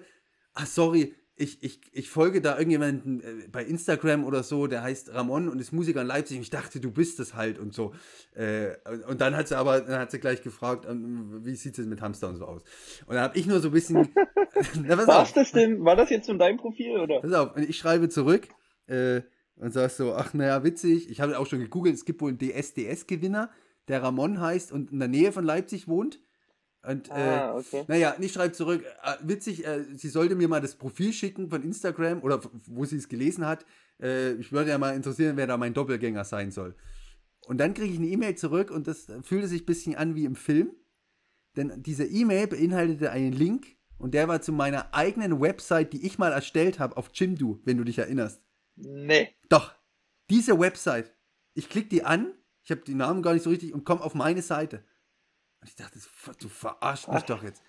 ach 0.54 0.66
sorry, 0.66 1.16
ich, 1.38 1.62
ich, 1.62 1.82
ich 1.92 2.10
folge 2.10 2.40
da 2.40 2.58
irgendjemanden 2.58 3.22
äh, 3.22 3.48
bei 3.52 3.64
Instagram 3.64 4.24
oder 4.24 4.42
so, 4.44 4.68
der 4.68 4.84
heißt 4.84 5.14
Ramon 5.14 5.50
und 5.50 5.60
ist 5.60 5.74
Musiker 5.74 6.02
in 6.02 6.08
Leipzig 6.08 6.38
und 6.38 6.44
ich 6.44 6.50
dachte, 6.50 6.80
du 6.80 6.92
bist 6.92 7.20
es 7.20 7.34
halt 7.34 7.60
und 7.60 7.74
so. 7.74 7.94
Äh, 8.34 8.76
und 9.10 9.20
dann 9.20 9.36
hat 9.36 9.50
sie 9.50 9.58
aber, 9.58 9.82
dann 9.82 10.00
hat 10.00 10.12
sie 10.12 10.20
gleich 10.20 10.44
gefragt, 10.44 10.86
ähm, 10.90 11.46
wie 11.46 11.56
sieht 11.56 11.78
es 11.78 11.86
mit 11.86 12.02
Hamster 12.02 12.30
und 12.30 12.38
so 12.38 12.46
aus? 12.46 12.64
Und 13.06 13.16
dann 13.16 13.24
habe 13.24 13.38
ich 13.38 13.48
nur 13.48 13.60
so 13.60 13.68
ein 13.68 13.74
bisschen. 13.74 14.08
na, 14.82 15.08
War's 15.08 15.34
das 15.34 15.52
denn, 15.52 15.84
war 15.84 15.98
das 15.98 16.10
jetzt 16.10 16.28
von 16.28 16.40
deinem 16.40 16.58
Profil 16.58 16.98
oder? 16.98 17.20
Pass 17.20 17.34
auf, 17.34 17.56
und 17.56 17.70
ich 17.70 17.78
schreibe 17.78 18.08
zurück 18.08 18.48
äh, 18.88 19.22
und 19.58 19.74
sag 19.74 19.92
so, 19.92 20.14
ach 20.14 20.34
naja, 20.34 20.64
witzig, 20.64 21.10
ich 21.10 21.20
habe 21.20 21.38
auch 21.38 21.48
schon 21.48 21.60
gegoogelt, 21.60 21.96
es 21.96 22.06
gibt 22.06 22.22
wohl 22.22 22.30
einen 22.30 22.40
DSDS-Gewinner, 22.40 23.50
der 23.90 24.02
Ramon 24.02 24.40
heißt 24.40 24.72
und 24.72 24.92
in 24.92 25.00
der 25.00 25.10
Nähe 25.10 25.34
von 25.34 25.44
Leipzig 25.44 25.90
wohnt. 25.90 26.20
Und 26.88 27.12
ah, 27.12 27.52
äh, 27.52 27.60
okay. 27.60 27.86
naja, 27.88 28.16
ich 28.20 28.34
schreibe 28.34 28.54
zurück, 28.54 28.84
äh, 29.04 29.16
witzig, 29.22 29.66
äh, 29.66 29.84
sie 29.96 30.10
sollte 30.10 30.36
mir 30.36 30.48
mal 30.48 30.62
das 30.62 30.76
Profil 30.76 31.14
schicken 31.14 31.50
von 31.50 31.64
Instagram 31.64 32.22
oder 32.22 32.42
wo 32.68 32.86
sie 32.86 32.98
es 32.98 33.10
gelesen 33.10 33.46
hat. 33.46 33.66
Äh, 34.02 34.34
ich 34.34 34.52
würde 34.52 34.70
ja 34.70 34.78
mal 34.78 34.96
interessieren, 34.96 35.38
wer 35.38 35.48
da 35.48 35.58
mein 35.58 35.74
Doppelgänger 35.74 36.24
sein 36.24 36.52
soll. 36.52 36.76
Und 37.48 37.60
dann 37.60 37.74
kriege 37.74 37.94
ich 37.94 38.00
eine 38.00 38.08
E-Mail 38.08 38.36
zurück 38.36 38.72
und 38.72 38.88
das 38.88 39.08
fühlte 39.24 39.48
sich 39.48 39.64
ein 39.64 39.66
bisschen 39.66 39.96
an 39.96 40.16
wie 40.16 40.26
im 40.26 40.36
Film. 40.36 40.72
Denn 41.56 41.82
diese 41.82 42.06
E-Mail 42.06 42.48
beinhaltete 42.48 43.12
einen 43.12 43.34
Link 43.34 43.78
und 43.98 44.14
der 44.14 44.28
war 44.28 44.42
zu 44.42 44.52
meiner 44.52 44.94
eigenen 44.94 45.40
Website, 45.40 45.94
die 45.94 46.06
ich 46.06 46.18
mal 46.18 46.32
erstellt 46.32 46.80
habe 46.80 46.98
auf 46.98 47.10
Jimdo, 47.14 47.60
wenn 47.64 47.78
du 47.78 47.84
dich 47.84 47.98
erinnerst. 47.98 48.42
Nee. 48.76 49.30
Doch. 49.50 49.74
Diese 50.30 50.60
Website. 50.60 51.14
Ich 51.54 51.70
klicke 51.70 51.88
die 51.88 52.04
an, 52.04 52.34
ich 52.64 52.72
habe 52.72 52.82
die 52.82 52.96
Namen 52.96 53.22
gar 53.22 53.34
nicht 53.34 53.44
so 53.44 53.52
richtig 53.52 53.74
und 53.74 53.86
komme 53.86 54.02
auf 54.02 54.16
meine 54.16 54.42
Seite. 54.42 54.84
Und 55.66 55.70
ich 55.70 55.76
dachte, 55.76 55.98
du 56.40 56.48
verarschst 56.48 57.12
mich 57.12 57.24
doch 57.24 57.42
jetzt. 57.42 57.64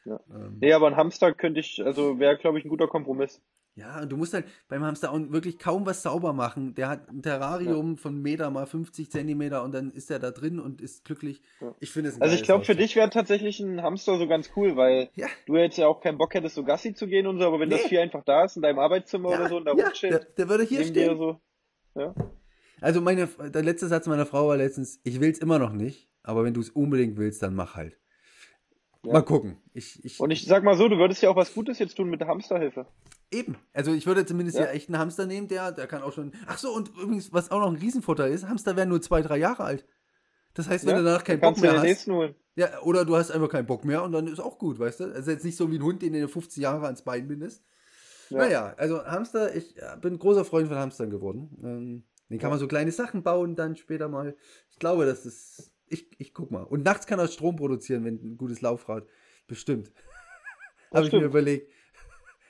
Ja. 0.05 0.19
Ähm, 0.33 0.57
nee, 0.61 0.71
aber 0.71 0.87
ein 0.87 0.95
Hamster 0.95 1.33
könnte 1.33 1.59
ich, 1.59 1.83
also 1.83 2.17
wäre, 2.19 2.37
glaube 2.37 2.59
ich, 2.59 2.65
ein 2.65 2.69
guter 2.69 2.87
Kompromiss. 2.87 3.41
Ja, 3.77 4.01
und 4.01 4.11
du 4.11 4.17
musst 4.17 4.33
halt 4.33 4.47
beim 4.69 4.83
Hamster 4.83 5.11
auch 5.11 5.19
wirklich 5.29 5.59
kaum 5.59 5.85
was 5.85 6.01
sauber 6.01 6.33
machen. 6.33 6.73
Der 6.73 6.89
hat 6.89 7.09
ein 7.09 7.21
Terrarium 7.21 7.91
ja. 7.91 7.97
von 7.97 8.19
Meter 8.23 8.49
mal 8.49 8.65
50 8.65 9.11
Zentimeter 9.11 9.63
und 9.63 9.71
dann 9.71 9.91
ist 9.91 10.09
er 10.09 10.17
da 10.17 10.31
drin 10.31 10.59
und 10.59 10.81
ist 10.81 11.05
glücklich. 11.05 11.43
Ja. 11.61 11.75
Ich 11.79 11.91
finde 11.91 12.09
es 12.09 12.19
Also 12.19 12.33
ich 12.33 12.41
glaube, 12.41 12.65
für 12.65 12.75
dich 12.75 12.95
wäre 12.95 13.11
tatsächlich 13.11 13.59
ein 13.59 13.83
Hamster 13.83 14.17
so 14.17 14.27
ganz 14.27 14.49
cool, 14.55 14.75
weil 14.77 15.09
ja. 15.13 15.27
du 15.45 15.57
jetzt 15.57 15.77
ja 15.77 15.85
auch 15.85 16.01
keinen 16.01 16.17
Bock 16.17 16.33
hättest, 16.33 16.55
so 16.55 16.63
Gassi 16.63 16.95
zu 16.95 17.05
gehen 17.05 17.27
und 17.27 17.37
so, 17.37 17.45
aber 17.45 17.59
wenn 17.59 17.69
nee. 17.69 17.75
das 17.75 17.85
Vieh 17.85 17.99
einfach 17.99 18.23
da 18.23 18.45
ist 18.45 18.55
in 18.55 18.63
deinem 18.63 18.79
Arbeitszimmer 18.79 19.29
oder 19.29 19.47
so 19.47 19.57
und 19.57 19.65
da 19.65 19.75
ja, 19.75 19.85
rumsteht, 19.85 20.11
der, 20.11 20.19
der 20.25 20.49
würde 20.49 20.63
hier 20.63 20.83
stehen. 20.83 21.15
So, 21.15 21.39
ja. 21.93 22.15
Also 22.81 23.01
meine, 23.01 23.27
der 23.27 23.63
letzte 23.63 23.87
Satz 23.87 24.07
meiner 24.07 24.25
Frau 24.25 24.47
war 24.47 24.57
letztens, 24.57 24.99
ich 25.03 25.19
will 25.19 25.31
es 25.31 25.39
immer 25.39 25.59
noch 25.59 25.71
nicht, 25.71 26.09
aber 26.23 26.43
wenn 26.43 26.53
du 26.53 26.61
es 26.61 26.69
unbedingt 26.69 27.17
willst, 27.17 27.41
dann 27.41 27.55
mach 27.55 27.75
halt. 27.75 27.97
Ja. 29.03 29.13
Mal 29.13 29.21
gucken. 29.21 29.57
Ich, 29.73 30.03
ich, 30.03 30.19
und 30.19 30.31
ich 30.31 30.45
sag 30.45 30.63
mal 30.63 30.75
so, 30.75 30.87
du 30.89 30.97
würdest 30.97 31.21
ja 31.21 31.29
auch 31.29 31.35
was 31.35 31.53
Gutes 31.53 31.79
jetzt 31.79 31.95
tun 31.95 32.09
mit 32.09 32.19
der 32.19 32.27
Hamsterhilfe. 32.27 32.87
Eben. 33.31 33.57
Also 33.73 33.93
ich 33.93 34.05
würde 34.05 34.25
zumindest 34.25 34.57
ja, 34.57 34.65
ja 34.65 34.71
echt 34.71 34.89
einen 34.89 34.99
Hamster 34.99 35.25
nehmen, 35.25 35.47
der, 35.47 35.71
der 35.71 35.87
kann 35.87 36.01
auch 36.01 36.13
schon. 36.13 36.31
Ach 36.45 36.57
so, 36.57 36.73
und 36.73 36.89
übrigens, 36.89 37.33
was 37.33 37.51
auch 37.51 37.59
noch 37.59 37.67
ein 37.67 37.75
Riesenvorteil 37.75 38.31
ist, 38.31 38.47
Hamster 38.47 38.75
werden 38.75 38.89
nur 38.89 39.01
zwei, 39.01 39.21
drei 39.21 39.37
Jahre 39.37 39.63
alt. 39.63 39.85
Das 40.53 40.67
heißt, 40.67 40.85
wenn 40.85 40.95
ja, 40.95 40.99
du 40.99 41.05
danach 41.05 41.23
keinen 41.23 41.39
Bock 41.39 41.57
mehr 41.59 41.79
hast. 41.79 42.07
Ja, 42.55 42.81
oder 42.81 43.05
du 43.05 43.15
hast 43.15 43.29
einfach 43.29 43.49
keinen 43.49 43.67
Bock 43.67 43.85
mehr 43.85 44.01
und 44.03 44.11
dann 44.11 44.27
ist 44.27 44.39
auch 44.39 44.57
gut, 44.57 44.79
weißt 44.79 45.01
du? 45.01 45.13
Also 45.13 45.29
jetzt 45.29 45.45
nicht 45.45 45.55
so 45.55 45.71
wie 45.71 45.77
ein 45.77 45.83
Hund, 45.83 46.01
den 46.01 46.13
du 46.13 46.27
50 46.27 46.63
Jahre 46.63 46.85
ans 46.85 47.03
Bein 47.03 47.27
bindest. 47.27 47.63
Ja. 48.29 48.37
Naja, 48.39 48.73
also 48.77 49.05
Hamster, 49.05 49.55
ich 49.55 49.75
bin 50.01 50.17
großer 50.17 50.43
Freund 50.43 50.67
von 50.67 50.77
Hamstern 50.77 51.09
geworden. 51.09 51.57
Ähm, 51.63 52.03
den 52.29 52.39
kann 52.39 52.49
man 52.49 52.59
so 52.59 52.67
kleine 52.67 52.91
Sachen 52.91 53.23
bauen 53.23 53.55
dann 53.55 53.75
später 53.75 54.09
mal. 54.09 54.35
Ich 54.69 54.79
glaube, 54.79 55.05
das 55.05 55.25
ist. 55.25 55.71
Ich, 55.87 56.09
ich 56.19 56.33
guck 56.33 56.51
mal. 56.51 56.63
Und 56.63 56.83
nachts 56.83 57.07
kann 57.07 57.19
er 57.19 57.27
Strom 57.27 57.55
produzieren, 57.55 58.03
wenn 58.03 58.15
ein 58.15 58.37
gutes 58.37 58.61
Laufrad. 58.61 59.07
Bestimmt. 59.47 59.91
Habe 60.93 61.07
ich 61.07 61.13
mir 61.13 61.23
überlegt. 61.23 61.71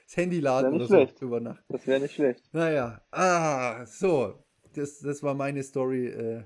Das 0.06 0.18
Handy 0.18 0.40
laden 0.40 0.74
oder 0.74 0.88
schlecht. 0.88 1.20
so 1.20 1.26
über 1.26 1.40
Nacht. 1.40 1.64
Das 1.70 1.86
wäre 1.86 2.00
nicht 2.00 2.16
schlecht. 2.16 2.42
Naja. 2.54 3.02
Ah, 3.12 3.86
so. 3.86 4.44
Das, 4.74 5.00
das 5.00 5.22
war 5.22 5.34
meine 5.34 5.62
Story. 5.64 6.08
Äh, 6.08 6.44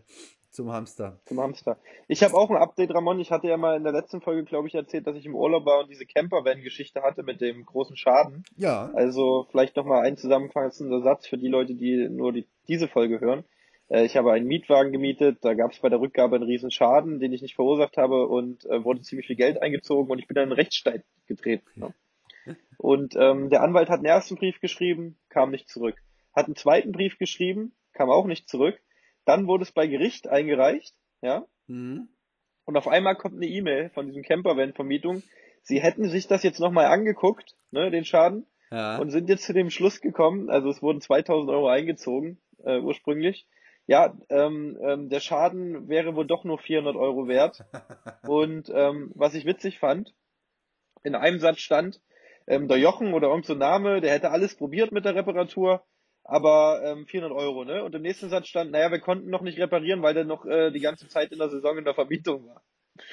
zum 0.51 0.71
Hamster. 0.71 1.19
Zum 1.25 1.39
Hamster. 1.39 1.77
Ich 2.07 2.23
habe 2.23 2.35
auch 2.35 2.49
ein 2.49 2.57
Update, 2.57 2.93
Ramon. 2.93 3.19
Ich 3.19 3.31
hatte 3.31 3.47
ja 3.47 3.57
mal 3.57 3.77
in 3.77 3.83
der 3.83 3.93
letzten 3.93 4.21
Folge, 4.21 4.43
glaube 4.43 4.67
ich, 4.67 4.75
erzählt, 4.75 5.07
dass 5.07 5.15
ich 5.15 5.25
im 5.25 5.35
Urlaub 5.35 5.65
war 5.65 5.79
und 5.79 5.89
diese 5.89 6.05
Campervan-Geschichte 6.05 7.01
hatte 7.01 7.23
mit 7.23 7.41
dem 7.41 7.65
großen 7.65 7.95
Schaden. 7.95 8.43
Ja. 8.57 8.91
Also 8.93 9.47
vielleicht 9.49 9.75
nochmal 9.75 10.03
ein 10.03 10.17
zusammenfassender 10.17 11.01
Satz 11.01 11.27
für 11.27 11.37
die 11.37 11.47
Leute, 11.47 11.75
die 11.75 12.09
nur 12.09 12.33
die, 12.33 12.47
diese 12.67 12.87
Folge 12.87 13.21
hören. 13.21 13.45
Äh, 13.87 14.05
ich 14.05 14.17
habe 14.17 14.33
einen 14.33 14.45
Mietwagen 14.45 14.91
gemietet, 14.91 15.39
da 15.41 15.53
gab 15.53 15.71
es 15.71 15.79
bei 15.79 15.89
der 15.89 16.01
Rückgabe 16.01 16.35
einen 16.35 16.45
riesen 16.45 16.69
Schaden, 16.69 17.19
den 17.19 17.33
ich 17.33 17.41
nicht 17.41 17.55
verursacht 17.55 17.97
habe 17.97 18.27
und 18.27 18.65
äh, 18.65 18.83
wurde 18.83 19.01
ziemlich 19.01 19.27
viel 19.27 19.37
Geld 19.37 19.61
eingezogen 19.61 20.11
und 20.11 20.19
ich 20.19 20.27
bin 20.27 20.35
dann 20.35 20.45
in 20.45 20.49
den 20.49 20.59
Rechtsstreit 20.59 21.03
getreten. 21.27 21.65
Ne? 21.75 21.93
Und 22.77 23.15
ähm, 23.15 23.49
der 23.49 23.61
Anwalt 23.61 23.89
hat 23.89 23.99
einen 23.99 24.05
ersten 24.05 24.35
Brief 24.35 24.59
geschrieben, 24.59 25.17
kam 25.29 25.51
nicht 25.51 25.69
zurück. 25.69 25.95
Hat 26.33 26.47
einen 26.47 26.55
zweiten 26.55 26.91
Brief 26.91 27.17
geschrieben, 27.19 27.73
kam 27.93 28.09
auch 28.09 28.25
nicht 28.25 28.49
zurück 28.49 28.81
dann 29.25 29.47
wurde 29.47 29.63
es 29.63 29.71
bei 29.71 29.87
Gericht 29.87 30.27
eingereicht, 30.27 30.95
ja. 31.21 31.45
Mhm. 31.67 32.09
Und 32.65 32.77
auf 32.77 32.87
einmal 32.87 33.15
kommt 33.15 33.35
eine 33.35 33.47
E-Mail 33.47 33.89
von 33.89 34.07
diesem 34.07 34.23
Campervan-Vermietung. 34.23 35.23
Sie 35.63 35.81
hätten 35.81 36.09
sich 36.09 36.27
das 36.27 36.43
jetzt 36.43 36.59
nochmal 36.59 36.85
angeguckt, 36.85 37.55
ne, 37.71 37.91
den 37.91 38.05
Schaden, 38.05 38.45
ja. 38.71 38.97
und 38.97 39.09
sind 39.09 39.29
jetzt 39.29 39.43
zu 39.43 39.53
dem 39.53 39.69
Schluss 39.69 40.01
gekommen, 40.01 40.49
also 40.49 40.69
es 40.69 40.81
wurden 40.81 41.01
2000 41.01 41.49
Euro 41.51 41.67
eingezogen, 41.67 42.39
äh, 42.63 42.79
ursprünglich. 42.79 43.47
Ja, 43.87 44.15
ähm, 44.29 44.77
ähm, 44.81 45.09
der 45.09 45.19
Schaden 45.19 45.89
wäre 45.89 46.15
wohl 46.15 46.25
doch 46.25 46.43
nur 46.43 46.59
400 46.59 46.95
Euro 46.95 47.27
wert. 47.27 47.65
und 48.27 48.71
ähm, 48.73 49.11
was 49.15 49.33
ich 49.33 49.45
witzig 49.45 49.79
fand, 49.79 50.13
in 51.03 51.15
einem 51.15 51.39
Satz 51.39 51.59
stand, 51.59 51.99
ähm, 52.47 52.67
der 52.67 52.77
Jochen 52.77 53.13
oder 53.13 53.27
irgendein 53.27 53.47
so 53.47 53.55
Name, 53.55 54.01
der 54.01 54.13
hätte 54.13 54.31
alles 54.31 54.55
probiert 54.55 54.91
mit 54.91 55.05
der 55.05 55.15
Reparatur, 55.15 55.83
aber 56.31 56.81
ähm, 56.83 57.05
400 57.07 57.37
Euro, 57.37 57.65
ne? 57.65 57.83
Und 57.83 57.93
im 57.93 58.01
nächsten 58.01 58.29
Satz 58.29 58.47
stand, 58.47 58.71
naja, 58.71 58.89
wir 58.89 58.99
konnten 58.99 59.29
noch 59.29 59.41
nicht 59.41 59.59
reparieren, 59.59 60.01
weil 60.01 60.13
der 60.13 60.23
noch 60.23 60.45
äh, 60.45 60.71
die 60.71 60.79
ganze 60.79 61.07
Zeit 61.09 61.31
in 61.31 61.39
der 61.39 61.49
Saison 61.49 61.77
in 61.77 61.83
der 61.83 61.93
Vermietung 61.93 62.47
war. 62.47 62.63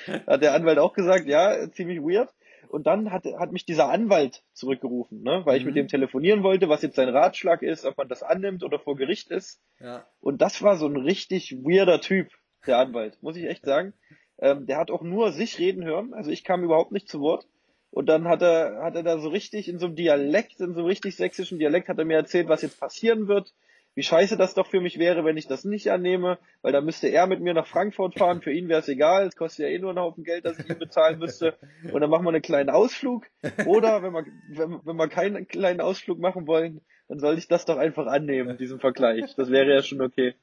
hat 0.26 0.42
der 0.42 0.54
Anwalt 0.54 0.78
auch 0.78 0.92
gesagt, 0.92 1.26
ja, 1.26 1.68
ziemlich 1.72 1.98
weird. 2.00 2.30
und 2.68 2.86
dann 2.86 3.10
hat, 3.10 3.24
hat 3.24 3.50
mich 3.52 3.64
dieser 3.64 3.88
Anwalt 3.88 4.42
zurückgerufen, 4.52 5.22
ne, 5.22 5.42
weil 5.44 5.56
ich 5.58 5.64
mit 5.64 5.74
Mhm. 5.74 5.80
dem 5.80 5.88
telefonieren 5.88 6.42
wollte, 6.42 6.68
was 6.68 6.82
jetzt 6.82 6.96
sein 6.96 7.08
Ratschlag 7.08 7.62
ist, 7.62 7.84
ob 7.84 7.96
man 7.96 8.08
das 8.08 8.22
annimmt 8.22 8.62
oder 8.62 8.78
vor 8.78 8.96
Gericht 8.96 9.30
ist. 9.30 9.60
Ja. 9.80 10.06
Und 10.20 10.40
das 10.42 10.62
war 10.62 10.76
so 10.76 10.86
ein 10.86 10.96
richtig 10.96 11.52
weirder 11.64 12.00
Typ, 12.00 12.28
der 12.66 12.78
Anwalt, 12.78 13.18
muss 13.22 13.36
ich 13.36 13.46
echt 13.46 13.64
sagen. 13.64 13.94
Ähm, 14.40 14.66
der 14.66 14.76
hat 14.78 14.90
auch 14.90 15.02
nur 15.02 15.32
sich 15.32 15.58
reden 15.58 15.84
hören, 15.84 16.12
also 16.14 16.30
ich 16.30 16.44
kam 16.44 16.62
überhaupt 16.62 16.92
nicht 16.92 17.08
zu 17.08 17.20
Wort. 17.20 17.46
Und 17.90 18.08
dann 18.08 18.28
hat 18.28 18.42
er, 18.42 18.82
hat 18.82 18.94
er 18.96 19.02
da 19.02 19.18
so 19.18 19.28
richtig 19.28 19.68
in 19.68 19.78
so 19.78 19.86
einem 19.86 19.96
Dialekt, 19.96 20.60
in 20.60 20.74
so 20.74 20.80
einem 20.80 20.88
richtig 20.88 21.16
sächsischen 21.16 21.58
Dialekt, 21.58 21.88
hat 21.88 21.98
er 21.98 22.04
mir 22.04 22.16
erzählt, 22.16 22.48
was 22.48 22.62
jetzt 22.62 22.78
passieren 22.78 23.28
wird, 23.28 23.54
wie 23.94 24.02
scheiße 24.04 24.36
das 24.36 24.54
doch 24.54 24.68
für 24.68 24.80
mich 24.80 24.98
wäre, 24.98 25.24
wenn 25.24 25.36
ich 25.36 25.48
das 25.48 25.64
nicht 25.64 25.90
annehme, 25.90 26.38
weil 26.62 26.72
dann 26.72 26.84
müsste 26.84 27.08
er 27.08 27.26
mit 27.26 27.40
mir 27.40 27.54
nach 27.54 27.66
Frankfurt 27.66 28.16
fahren, 28.16 28.42
für 28.42 28.52
ihn 28.52 28.68
wäre 28.68 28.78
es 28.80 28.88
egal, 28.88 29.26
es 29.26 29.34
kostet 29.34 29.64
ja 29.64 29.68
eh 29.72 29.78
nur 29.80 29.90
einen 29.90 29.98
Haufen 29.98 30.22
Geld, 30.22 30.44
dass 30.44 30.58
ich 30.58 30.68
ihm 30.68 30.78
bezahlen 30.78 31.18
müsste. 31.18 31.54
Und 31.92 32.00
dann 32.00 32.08
machen 32.08 32.24
wir 32.24 32.30
einen 32.30 32.42
kleinen 32.42 32.70
Ausflug. 32.70 33.26
Oder 33.66 34.02
wenn 34.04 34.12
wir, 34.12 34.24
wenn, 34.50 34.80
wenn 34.84 34.96
wir 34.96 35.08
keinen 35.08 35.48
kleinen 35.48 35.80
Ausflug 35.80 36.20
machen 36.20 36.46
wollen, 36.46 36.80
dann 37.08 37.18
soll 37.18 37.38
ich 37.38 37.48
das 37.48 37.64
doch 37.64 37.78
einfach 37.78 38.06
annehmen, 38.06 38.56
diesen 38.56 38.78
Vergleich. 38.78 39.34
Das 39.34 39.50
wäre 39.50 39.74
ja 39.74 39.82
schon 39.82 40.00
okay. 40.00 40.34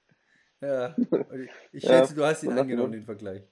Ja. 0.59 0.95
Ich 1.71 1.83
Ja, 1.83 1.99
schätze, 1.99 2.15
du 2.15 2.25
hast 2.25 2.43
ihn 2.43 2.51
angenommen, 2.57 2.91
den 2.91 3.05
Vergleich. 3.05 3.43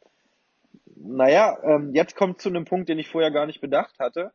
Naja, 0.96 1.58
ähm, 1.64 1.91
jetzt 1.94 2.16
kommt 2.16 2.41
zu 2.41 2.50
einem 2.50 2.66
Punkt, 2.66 2.89
den 2.89 3.00
ich 3.00 3.10
vorher 3.10 3.32
gar 3.32 3.46
nicht 3.46 3.62
bedacht 3.62 3.98
hatte. 4.00 4.32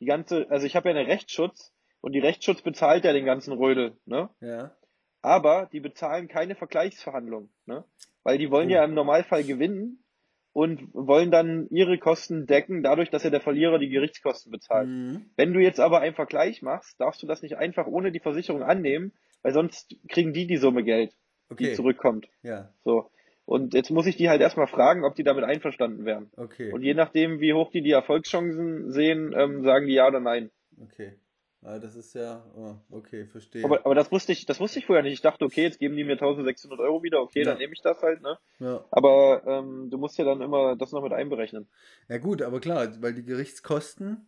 Die 0.00 0.06
ganze, 0.06 0.46
also 0.50 0.66
ich 0.66 0.76
habe 0.76 0.88
ja 0.90 0.94
einen 0.94 1.08
Rechtsschutz 1.08 1.72
und 2.00 2.12
die 2.12 2.18
Rechtsschutz 2.20 2.62
bezahlt 2.62 3.04
ja 3.04 3.12
den 3.12 3.24
ganzen 3.24 3.52
Rödel, 3.52 3.96
ne? 4.04 4.28
Ja. 4.40 4.76
Aber 5.22 5.68
die 5.72 5.80
bezahlen 5.80 6.28
keine 6.28 6.54
Vergleichsverhandlung, 6.54 7.50
ne? 7.64 7.84
Weil 8.22 8.38
die 8.38 8.50
wollen 8.50 8.68
Oh. 8.68 8.72
ja 8.72 8.84
im 8.84 8.94
Normalfall 8.94 9.44
gewinnen 9.44 10.04
und 10.52 10.82
wollen 10.92 11.30
dann 11.30 11.68
ihre 11.70 11.98
Kosten 11.98 12.46
decken, 12.46 12.82
dadurch, 12.82 13.10
dass 13.10 13.24
ja 13.24 13.30
der 13.30 13.40
Verlierer 13.40 13.78
die 13.78 13.88
Gerichtskosten 13.88 14.50
bezahlt. 14.52 14.88
Mhm. 14.88 15.30
Wenn 15.36 15.52
du 15.52 15.60
jetzt 15.60 15.80
aber 15.80 16.00
einen 16.00 16.14
Vergleich 16.14 16.62
machst, 16.62 17.00
darfst 17.00 17.22
du 17.22 17.26
das 17.26 17.42
nicht 17.42 17.56
einfach 17.56 17.86
ohne 17.86 18.12
die 18.12 18.20
Versicherung 18.20 18.62
annehmen, 18.62 19.12
weil 19.42 19.52
sonst 19.52 19.94
kriegen 20.08 20.32
die 20.32 20.46
die 20.46 20.56
Summe 20.56 20.82
Geld, 20.84 21.12
die 21.50 21.54
Okay. 21.54 21.72
zurückkommt. 21.74 22.28
Ja. 22.42 22.72
So. 22.84 23.10
Und 23.46 23.74
jetzt 23.74 23.90
muss 23.90 24.06
ich 24.06 24.16
die 24.16 24.28
halt 24.28 24.40
erstmal 24.42 24.66
fragen, 24.66 25.04
ob 25.04 25.14
die 25.14 25.22
damit 25.22 25.44
einverstanden 25.44 26.04
wären. 26.04 26.30
Okay. 26.36 26.72
Und 26.72 26.82
je 26.82 26.94
nachdem, 26.94 27.40
wie 27.40 27.54
hoch 27.54 27.70
die 27.70 27.80
die 27.80 27.92
Erfolgschancen 27.92 28.90
sehen, 28.90 29.32
ähm, 29.36 29.62
sagen 29.62 29.86
die 29.86 29.94
ja 29.94 30.06
oder 30.08 30.20
nein. 30.20 30.50
Okay. 30.82 31.14
Ah, 31.62 31.78
das 31.78 31.96
ist 31.96 32.14
ja. 32.14 32.44
Oh, 32.56 32.74
okay, 32.90 33.26
verstehe. 33.26 33.64
Aber, 33.64 33.84
aber 33.86 33.94
das 33.94 34.12
wusste 34.12 34.30
ich, 34.32 34.46
das 34.46 34.60
wusste 34.60 34.78
ich 34.78 34.86
vorher 34.86 35.02
nicht. 35.02 35.14
Ich 35.14 35.20
dachte, 35.22 35.44
okay, 35.44 35.62
jetzt 35.62 35.78
geben 35.78 35.96
die 35.96 36.04
mir 36.04 36.12
1600 36.12 36.78
Euro 36.80 37.02
wieder, 37.02 37.20
okay, 37.22 37.40
Ja. 37.40 37.46
dann 37.46 37.58
nehme 37.58 37.72
ich 37.72 37.80
das 37.82 38.02
halt, 38.02 38.20
ne? 38.22 38.38
ja. 38.60 38.84
Aber 38.90 39.42
ähm, 39.46 39.90
du 39.90 39.98
musst 39.98 40.18
ja 40.18 40.24
dann 40.24 40.42
immer 40.42 40.76
das 40.76 40.92
noch 40.92 41.02
mit 41.02 41.12
einberechnen. 41.12 41.68
ja, 42.08 42.18
gut, 42.18 42.42
aber 42.42 42.60
klar, 42.60 42.88
weil 43.00 43.14
die 43.14 43.24
Gerichtskosten, 43.24 44.26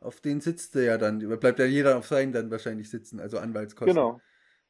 auf 0.00 0.20
denen 0.20 0.40
sitzt 0.40 0.76
er 0.76 0.82
ja 0.84 0.98
dann. 0.98 1.18
Bleibt 1.40 1.58
ja 1.58 1.64
jeder 1.66 1.96
auf 1.98 2.06
seinen 2.06 2.32
dann 2.32 2.50
wahrscheinlich 2.50 2.88
sitzen, 2.90 3.20
also 3.20 3.38
Anwaltskosten. 3.38 3.94
Genau, 3.94 4.20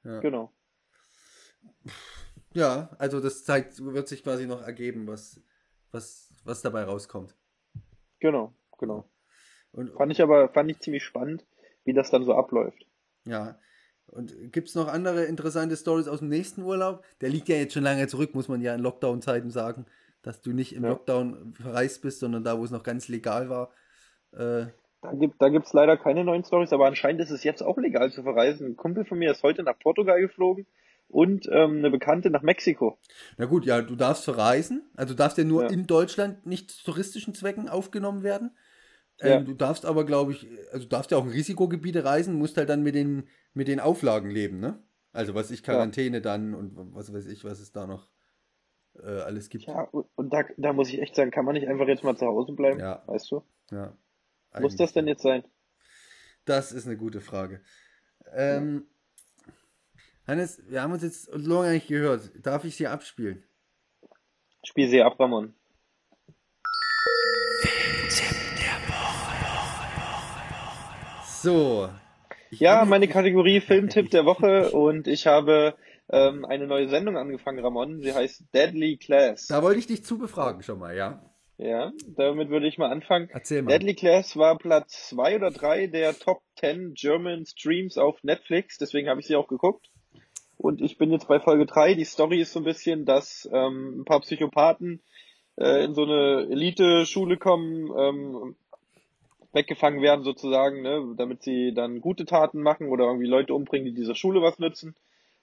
Ja. 0.05 0.21
genau. 0.21 0.53
Ja, 2.55 2.91
also 2.99 3.21
das 3.21 3.45
zeigt, 3.45 3.83
wird 3.85 4.09
sich 4.09 4.25
quasi 4.25 4.47
noch 4.47 4.63
ergeben, 4.63 5.07
was, 5.07 5.41
was, 5.93 6.31
was 6.45 6.63
dabei 6.63 6.85
rauskommt. 6.85 7.35
Genau, 8.19 8.53
genau. 8.79 9.09
Und 9.73 9.93
Fand 9.93 10.11
ich 10.13 10.21
aber, 10.21 10.49
fand 10.49 10.71
ich 10.71 10.81
ziemlich 10.81 11.05
spannend, 11.05 11.45
wie 11.85 11.93
das 11.93 12.11
dann 12.11 12.25
so 12.25 12.35
abläuft. 12.35 12.87
ja. 13.25 13.59
Und 14.13 14.35
gibt 14.53 14.67
es 14.69 14.75
noch 14.75 14.89
andere 14.89 15.27
interessante 15.27 15.77
Stories 15.77 16.09
aus 16.09 16.19
dem 16.19 16.31
nächsten 16.31 16.63
Urlaub? 16.65 17.05
Der 17.21 17.29
liegt 17.29 17.49
ja 17.49 17.55
jetzt 17.55 17.75
schon 17.75 17.85
lange 17.85 18.09
zurück, 18.09 18.35
muss 18.35 18.49
man 18.49 18.61
ja 18.61 18.75
in 18.75 18.81
Lockdown-Zeiten 18.81 19.51
sagen, 19.53 19.87
dass 20.23 20.43
du 20.43 20.51
nicht 20.53 20.75
im 20.75 20.83
Ja. 20.83 20.89
Lockdown 20.91 21.55
verreist 21.55 22.03
bist, 22.03 22.19
sondern 22.19 22.43
da, 22.43 22.59
wo 22.59 22.65
es 22.65 22.73
noch 22.73 22.83
ganz 22.83 23.07
legal 23.07 23.49
war. 23.51 23.71
Äh, 24.33 24.67
Da 25.01 25.13
gibt 25.13 25.41
da 25.41 25.49
gibt's 25.49 25.73
leider 25.73 25.97
keine 25.97 26.25
neuen 26.25 26.43
Stories, 26.45 26.73
aber 26.73 26.87
anscheinend 26.87 27.21
ist 27.21 27.31
es 27.31 27.45
jetzt 27.45 27.63
auch 27.63 27.79
legal 27.79 28.11
zu 28.11 28.25
verreisen. 28.25 28.67
Ein 28.67 28.77
Kumpel 28.77 29.05
von 29.05 29.17
mir 29.17 29.31
ist 29.31 29.45
heute 29.45 29.63
nach 29.63 29.79
Portugal 29.79 30.21
geflogen 30.21 30.67
und 31.11 31.47
ähm, 31.51 31.79
eine 31.79 31.91
Bekannte 31.91 32.31
nach 32.31 32.43
Mexiko. 32.43 32.99
na 33.37 33.47
gut, 33.47 33.67
ja, 33.67 33.83
du 33.83 33.97
darfst 33.97 34.25
verreisen, 34.25 34.89
also 34.97 35.15
du 35.15 35.19
darfst 35.19 35.39
ja 35.39 35.45
nur 35.45 35.65
Ja. 35.65 35.71
in 35.71 35.87
Deutschland 35.87 36.47
nicht 36.47 36.71
zu 36.71 36.85
touristischen 36.85 37.35
Zwecken 37.35 37.69
aufgenommen 37.69 38.23
werden. 38.23 38.57
Ja. 39.21 39.37
Ähm, 39.39 39.45
du 39.45 39.55
darfst 39.55 39.85
aber, 39.85 40.05
glaube 40.07 40.33
ich, 40.33 40.47
also 40.73 40.85
du 40.85 40.89
darfst 40.89 41.11
ja 41.11 41.19
auch 41.19 41.25
in 41.27 41.33
Risikogebiete 41.33 42.05
reisen, 42.05 42.35
musst 42.35 42.57
halt 42.57 42.69
dann 42.69 42.83
mit 42.83 42.95
den, 42.95 43.29
mit 43.53 43.69
den 43.69 43.81
Auflagen 43.81 44.31
leben, 44.31 44.61
ne? 44.61 44.83
Also 45.13 45.35
was 45.35 45.51
ich, 45.51 45.63
Quarantäne 45.63 46.21
dann 46.23 46.55
und 46.55 46.73
was 46.95 47.13
weiß 47.13 47.27
ich, 47.27 47.45
was 47.45 47.59
es 47.61 47.73
da 47.73 47.87
noch 47.87 48.09
äh, 49.03 49.07
alles 49.07 49.49
gibt. 49.51 49.65
Ja, 49.65 49.83
und 49.83 50.07
und 50.15 50.33
da, 50.33 50.45
da 50.57 50.73
muss 50.73 50.89
ich 50.89 51.01
echt 51.03 51.17
sagen, 51.17 51.31
kann 51.33 51.45
man 51.45 51.55
nicht 51.55 51.67
einfach 51.69 51.89
jetzt 51.89 52.05
mal 52.05 52.17
zu 52.17 52.27
Hause 52.27 52.53
bleiben, 52.53 52.79
Ja. 52.79 53.03
weißt 53.07 53.31
du? 53.33 53.43
Ja. 53.73 53.97
Muss 54.61 54.77
das 54.77 54.93
denn 54.93 55.07
jetzt 55.09 55.23
sein? 55.23 55.45
Das 56.45 56.73
ist 56.73 56.87
eine 56.87 56.97
gute 56.97 57.21
Frage. 57.21 57.61
Ähm, 58.33 58.87
Hannes, 60.31 60.63
wir 60.69 60.81
haben 60.81 60.93
uns 60.93 61.03
jetzt 61.03 61.29
lange 61.33 61.73
nicht 61.73 61.89
gehört. 61.89 62.31
Darf 62.47 62.65
ich 62.65 62.77
sie 62.77 62.87
abspielen? 62.87 63.43
Spiel 64.63 64.89
sie 64.89 65.03
ab, 65.03 65.19
Ramon. 65.19 65.55
So. 71.43 71.89
Ja, 72.51 72.85
meine 72.85 73.09
Kategorie 73.09 73.61
Filmtipp 73.67 74.13
der 74.13 74.25
Woche 74.25 74.71
und 74.71 75.09
ich 75.09 75.27
habe 75.27 75.75
ähm, 76.09 76.45
eine 76.45 76.69
neue 76.69 76.89
Sendung 76.89 77.17
angefangen, 77.17 77.59
Ramon. 77.59 78.01
Sie 78.01 78.15
heißt 78.15 78.55
Deadly 78.55 78.99
Class. 78.99 79.49
Da 79.49 79.65
wollte 79.65 79.81
ich 79.81 79.89
dich 79.89 80.05
zu 80.05 80.17
befragen 80.17 80.63
schon 80.63 80.79
mal, 80.79 80.97
ja? 80.97 81.29
Ja, 81.59 81.91
damit 82.17 82.51
würde 82.51 82.69
ich 82.69 82.79
mal 82.79 82.93
anfangen. 82.93 83.29
Erzähl 83.33 83.63
mal. 83.63 83.71
Deadly 83.71 83.95
Class 83.95 84.37
war 84.37 84.57
Platz 84.59 85.09
zwei 85.09 85.35
oder 85.35 85.51
drei 85.51 85.89
der 85.89 86.17
Top 86.17 86.43
10 86.61 86.95
German 86.95 87.47
Streams 87.47 87.99
auf 87.99 88.23
Netflix, 88.23 88.79
deswegen 88.79 89.09
habe 89.09 89.19
ich 89.19 89.27
sie 89.27 89.35
auch 89.35 89.49
geguckt. 89.49 89.91
Und 90.61 90.83
ich 90.83 90.99
bin 90.99 91.11
jetzt 91.11 91.27
bei 91.27 91.41
Folge 91.41 91.65
drei. 91.65 91.95
Die 91.95 92.05
Story 92.05 92.39
ist 92.39 92.53
so 92.53 92.61
ein 92.61 92.65
bisschen, 92.65 93.07
dass 93.07 93.49
ähm, 93.51 94.01
ein 94.01 94.05
paar 94.05 94.21
Psychopathen 94.21 95.01
äh, 95.57 95.83
in 95.83 95.95
so 95.95 96.03
eine 96.03 96.49
Elite-Schule 96.51 97.39
kommen, 97.39 97.91
ähm, 97.99 98.57
weggefangen 99.55 100.03
werden 100.03 100.23
sozusagen, 100.23 100.83
ne, 100.83 101.15
damit 101.17 101.43
sie 101.43 101.73
dann 101.73 102.03
gute 102.03 102.27
Taten 102.27 102.61
machen 102.61 102.89
oder 102.89 103.07
irgendwie 103.07 103.27
Leute 103.27 103.55
umbringen, 103.55 103.87
die 103.87 103.95
dieser 103.95 104.15
Schule 104.15 104.43
was 104.43 104.59
nützen. 104.59 104.95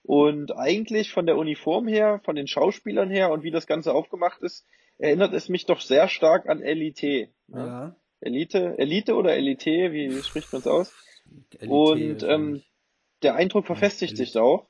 Und 0.03 0.55
eigentlich 0.55 1.11
von 1.11 1.25
der 1.25 1.37
Uniform 1.37 1.87
her, 1.87 2.21
von 2.23 2.35
den 2.35 2.47
Schauspielern 2.47 3.09
her 3.09 3.31
und 3.31 3.41
wie 3.41 3.51
das 3.51 3.65
Ganze 3.65 3.95
aufgemacht 3.95 4.43
ist, 4.43 4.67
erinnert 4.99 5.33
es 5.33 5.49
mich 5.49 5.65
doch 5.65 5.81
sehr 5.81 6.09
stark 6.09 6.47
an 6.47 6.61
Elite. 6.61 7.29
Ne? 7.47 7.57
Ja. 7.57 7.95
Elite, 8.21 8.75
Elite 8.77 9.15
oder 9.15 9.35
Elite, 9.35 9.91
wie 9.91 10.21
spricht 10.21 10.53
man 10.53 10.59
es 10.59 10.67
aus? 10.67 10.93
LET 11.59 11.69
Und 11.69 12.23
ähm, 12.23 12.61
der 13.23 13.33
Eindruck 13.33 13.65
verfestigt 13.65 14.11
Elite. 14.11 14.25
sich 14.25 14.37
auch. 14.37 14.67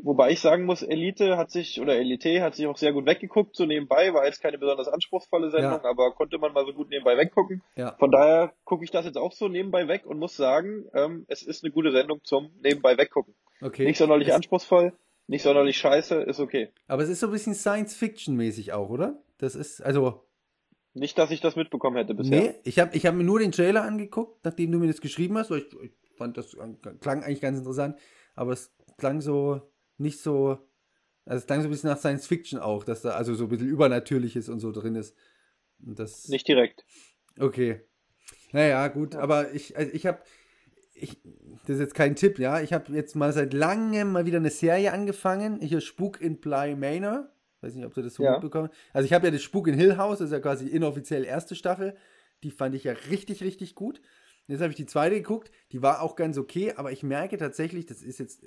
Wobei 0.00 0.30
ich 0.30 0.40
sagen 0.40 0.64
muss, 0.64 0.82
Elite 0.82 1.36
hat 1.36 1.50
sich, 1.50 1.80
oder 1.80 1.96
Elite 1.96 2.40
hat 2.40 2.54
sich 2.54 2.66
auch 2.68 2.76
sehr 2.76 2.92
gut 2.92 3.04
weggeguckt, 3.06 3.56
so 3.56 3.66
nebenbei, 3.66 4.14
war 4.14 4.24
jetzt 4.26 4.40
keine 4.40 4.56
besonders 4.56 4.86
anspruchsvolle 4.86 5.50
Sendung, 5.50 5.80
Ja. 5.82 5.84
aber 5.84 6.12
konnte 6.12 6.38
man 6.38 6.52
mal 6.52 6.64
so 6.64 6.72
gut 6.72 6.88
nebenbei 6.90 7.16
weggucken. 7.16 7.62
ja. 7.74 7.96
Von 7.98 8.12
daher 8.12 8.52
gucke 8.64 8.84
ich 8.84 8.92
das 8.92 9.04
jetzt 9.06 9.18
auch 9.18 9.32
so 9.32 9.48
nebenbei 9.48 9.88
weg 9.88 10.06
und 10.06 10.18
muss 10.20 10.36
sagen, 10.36 10.84
ähm, 10.94 11.24
es 11.26 11.42
ist 11.42 11.64
eine 11.64 11.72
gute 11.72 11.90
Sendung 11.90 12.20
zum 12.22 12.50
nebenbei 12.62 12.96
weggucken. 12.96 13.34
Okay. 13.60 13.84
Nicht 13.86 13.98
sonderlich 13.98 14.28
Es- 14.28 14.34
anspruchsvoll, 14.34 14.92
nicht 15.26 15.42
sonderlich 15.42 15.76
scheiße, 15.78 16.14
ist 16.22 16.38
okay. 16.38 16.70
Aber 16.86 17.02
es 17.02 17.08
ist 17.08 17.18
so 17.18 17.26
ein 17.26 17.32
bisschen 17.32 17.54
Science-Fiction-mäßig 17.54 18.72
auch, 18.72 18.90
oder? 18.90 19.18
Das 19.38 19.56
ist, 19.56 19.80
also, 19.82 20.22
Nicht, 20.94 21.18
dass 21.18 21.32
ich 21.32 21.40
das 21.40 21.56
mitbekommen 21.56 21.96
hätte 21.96 22.14
bisher. 22.14 22.40
nee, 22.40 22.54
ich 22.62 22.78
habe 22.78 22.96
ich 22.96 23.04
hab 23.04 23.14
mir 23.16 23.24
nur 23.24 23.40
den 23.40 23.50
Trailer 23.52 23.82
angeguckt, 23.82 24.44
nachdem 24.44 24.70
du 24.70 24.78
mir 24.78 24.86
das 24.86 25.00
geschrieben 25.00 25.36
hast, 25.38 25.50
weil 25.50 25.58
ich, 25.58 25.72
ich 25.82 25.92
fand 26.16 26.36
das 26.36 26.56
klang 27.00 27.24
eigentlich 27.24 27.40
ganz 27.40 27.58
interessant, 27.58 27.98
aber 28.36 28.52
es 28.52 28.72
klang 28.96 29.20
so 29.20 29.60
nicht 29.98 30.20
so, 30.20 30.58
also 31.24 31.40
es 31.40 31.46
klang 31.46 31.60
so 31.60 31.68
ein 31.68 31.70
bisschen 31.70 31.90
nach 31.90 31.98
Science-Fiction 31.98 32.58
auch, 32.58 32.84
dass 32.84 33.02
da 33.02 33.10
also 33.10 33.34
so 33.34 33.44
ein 33.44 33.50
bisschen 33.50 33.68
Übernatürliches 33.68 34.48
und 34.48 34.60
so 34.60 34.72
drin 34.72 34.94
ist. 34.94 35.16
Und 35.84 35.98
das, 35.98 36.28
Nicht 36.28 36.48
direkt. 36.48 36.84
Okay. 37.38 37.80
Naja, 38.52 38.88
gut, 38.88 39.14
aber 39.14 39.52
ich, 39.52 39.76
also 39.76 39.92
ich 39.92 40.06
habe, 40.06 40.20
ich, 40.94 41.20
das 41.66 41.76
ist 41.76 41.80
jetzt 41.80 41.94
kein 41.94 42.16
Tipp, 42.16 42.38
ja. 42.38 42.60
Ich 42.60 42.72
habe 42.72 42.92
jetzt 42.92 43.14
mal 43.14 43.32
seit 43.32 43.52
langem 43.52 44.12
mal 44.12 44.26
wieder 44.26 44.38
eine 44.38 44.50
Serie 44.50 44.92
angefangen. 44.92 45.60
Hier 45.60 45.80
Spuk 45.80 46.20
in 46.20 46.40
Bly 46.40 46.74
Manor. 46.74 47.30
Weiß 47.60 47.74
nicht, 47.74 47.84
ob 47.84 47.94
du 47.94 48.02
das 48.02 48.14
so 48.14 48.22
Ja. 48.22 48.32
mitbekommen. 48.32 48.70
Also 48.92 49.04
ich 49.06 49.12
habe 49.12 49.26
ja 49.26 49.30
das 49.30 49.42
Spuk 49.42 49.68
in 49.68 49.74
Hill 49.74 49.96
House, 49.96 50.18
das 50.18 50.26
ist 50.26 50.32
ja 50.32 50.40
quasi 50.40 50.66
inoffiziell 50.68 51.24
erste 51.24 51.54
Staffel. 51.54 51.96
Die 52.42 52.50
fand 52.50 52.74
ich 52.74 52.84
ja 52.84 52.92
richtig, 53.10 53.42
richtig 53.42 53.74
gut. 53.74 54.00
Jetzt 54.46 54.60
habe 54.60 54.70
ich 54.70 54.76
die 54.76 54.86
zweite 54.86 55.16
geguckt, 55.16 55.50
die 55.72 55.82
war 55.82 56.00
auch 56.00 56.16
ganz 56.16 56.38
okay, 56.38 56.72
aber 56.74 56.90
ich 56.90 57.02
merke 57.02 57.36
tatsächlich, 57.36 57.84
das 57.84 58.02
ist 58.02 58.18
jetzt 58.18 58.46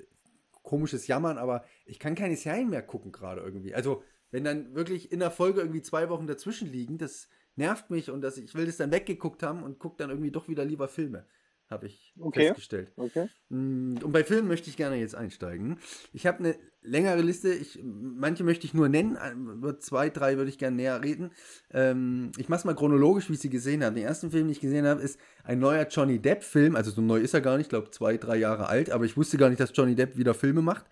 komisches 0.62 1.06
Jammern, 1.06 1.38
aber 1.38 1.64
ich 1.84 1.98
kann 1.98 2.14
keine 2.14 2.36
Serien 2.36 2.70
mehr 2.70 2.82
gucken 2.82 3.12
gerade 3.12 3.40
irgendwie. 3.40 3.74
Also, 3.74 4.02
wenn 4.30 4.44
dann 4.44 4.74
wirklich 4.74 5.12
in 5.12 5.20
der 5.20 5.30
Folge 5.30 5.60
irgendwie 5.60 5.82
zwei 5.82 6.08
Wochen 6.08 6.26
dazwischen 6.26 6.70
liegen, 6.70 6.98
das 6.98 7.28
nervt 7.56 7.90
mich 7.90 8.10
und 8.10 8.22
das, 8.22 8.38
ich 8.38 8.54
will 8.54 8.66
das 8.66 8.78
dann 8.78 8.90
weggeguckt 8.90 9.42
haben 9.42 9.62
und 9.62 9.78
gucke 9.78 9.96
dann 9.98 10.10
irgendwie 10.10 10.30
doch 10.30 10.48
wieder 10.48 10.64
lieber 10.64 10.88
Filme. 10.88 11.26
Habe 11.72 11.86
ich 11.86 12.14
Okay. 12.20 12.46
festgestellt. 12.48 12.92
Okay. 12.96 13.28
Mm, 13.48 13.96
Und 14.02 14.12
bei 14.12 14.22
Filmen 14.22 14.46
möchte 14.46 14.70
ich 14.70 14.76
gerne 14.76 14.96
jetzt 14.96 15.14
einsteigen. 15.16 15.78
Ich 16.12 16.26
habe 16.26 16.38
eine 16.38 16.54
längere 16.82 17.20
Liste. 17.22 17.52
Ich, 17.52 17.80
manche 17.82 18.44
möchte 18.44 18.66
ich 18.66 18.74
nur 18.74 18.88
nennen. 18.88 19.16
Über 19.56 19.80
zwei, 19.80 20.10
drei 20.10 20.36
würde 20.36 20.50
ich 20.50 20.58
gerne 20.58 20.76
näher 20.76 21.02
reden. 21.02 21.30
Ähm, 21.72 22.30
ich 22.38 22.48
mache 22.48 22.58
es 22.60 22.64
mal 22.64 22.74
chronologisch, 22.76 23.28
wie 23.28 23.34
ich 23.34 23.40
sie 23.40 23.50
gesehen 23.50 23.82
habe. 23.82 23.96
Den 23.96 24.04
ersten 24.04 24.30
Film, 24.30 24.44
den 24.44 24.52
ich 24.52 24.60
gesehen 24.60 24.86
habe, 24.86 25.00
ist 25.02 25.18
ein 25.42 25.58
neuer 25.58 25.86
Johnny 25.88 26.18
Depp-Film. 26.20 26.76
Also 26.76 26.90
so 26.92 27.00
neu 27.00 27.18
ist 27.18 27.34
er 27.34 27.40
gar 27.40 27.56
nicht. 27.56 27.66
Ich 27.66 27.70
glaube, 27.70 27.90
zwei, 27.90 28.16
drei 28.16 28.36
Jahre 28.36 28.68
alt. 28.68 28.90
Aber 28.90 29.04
ich 29.04 29.16
wusste 29.16 29.38
gar 29.38 29.48
nicht, 29.48 29.60
dass 29.60 29.72
Johnny 29.74 29.94
Depp 29.94 30.16
wieder 30.16 30.34
Filme 30.34 30.62
macht. 30.62 30.86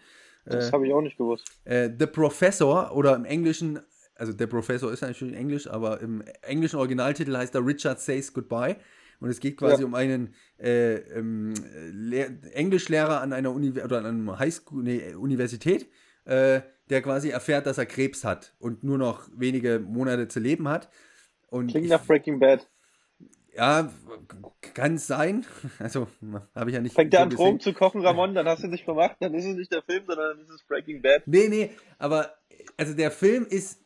Das 0.46 0.72
habe 0.72 0.86
ich 0.86 0.92
auch 0.92 1.02
nicht 1.02 1.18
gewusst. 1.18 1.46
Äh, 1.64 1.90
The 1.98 2.06
Professor 2.06 2.96
oder 2.96 3.14
im 3.14 3.24
Englischen, 3.26 3.78
also 4.16 4.32
der 4.32 4.46
Professor 4.46 4.90
ist 4.90 5.02
natürlich 5.02 5.34
in 5.34 5.38
Englisch, 5.38 5.68
aber 5.68 6.00
im 6.00 6.22
englischen 6.42 6.76
Originaltitel 6.76 7.36
heißt 7.36 7.54
er 7.54 7.64
Richard 7.64 8.00
Says 8.00 8.32
Goodbye. 8.32 8.76
Und 9.20 9.28
es 9.28 9.40
geht 9.40 9.56
quasi 9.58 9.82
Ja. 9.82 9.86
um 9.86 9.94
einen 9.94 10.34
äh, 10.58 10.94
ähm, 11.16 11.52
Lehr 11.92 12.30
Englischlehrer 12.52 13.20
an 13.20 13.32
einer 13.32 13.52
Uni 13.52 13.70
oder 13.80 13.98
an 13.98 14.06
einem 14.06 14.38
Highschool, 14.38 14.82
nee, 14.82 15.14
Universität, 15.14 15.88
äh, 16.24 16.60
der 16.88 17.02
quasi 17.02 17.28
erfährt, 17.30 17.66
dass 17.66 17.78
er 17.78 17.86
Krebs 17.86 18.24
hat 18.24 18.54
und 18.58 18.82
nur 18.82 18.98
noch 18.98 19.28
wenige 19.36 19.78
Monate 19.78 20.28
zu 20.28 20.40
leben 20.40 20.68
hat. 20.68 20.88
Und 21.48 21.68
Klingt 21.70 21.88
nach 21.88 22.04
Breaking 22.04 22.38
Bad. 22.40 22.66
ja, 23.54 23.92
kann 24.74 24.94
es 24.94 25.06
sein. 25.06 25.44
Also, 25.78 26.08
habe 26.54 26.70
ich 26.70 26.74
ja 26.76 26.80
nicht 26.82 26.94
Fängt 26.94 27.12
so 27.12 27.18
an. 27.20 27.30
Drogen 27.30 27.60
zu 27.60 27.72
kochen, 27.72 28.00
Ramon, 28.04 28.34
dann 28.34 28.46
hast 28.46 28.62
du 28.64 28.68
dich 28.68 28.84
vermacht, 28.84 29.16
dann 29.20 29.34
ist 29.34 29.44
es 29.44 29.56
nicht 29.56 29.72
der 29.72 29.82
Film, 29.82 30.04
sondern 30.06 30.36
dann 30.36 30.40
ist 30.46 30.50
es 30.50 30.62
Breaking 30.64 31.02
Bad. 31.02 31.22
Nee, 31.26 31.48
nee, 31.48 31.70
aber 31.98 32.34
also 32.76 32.94
der 32.94 33.10
Film 33.10 33.46
ist, 33.48 33.80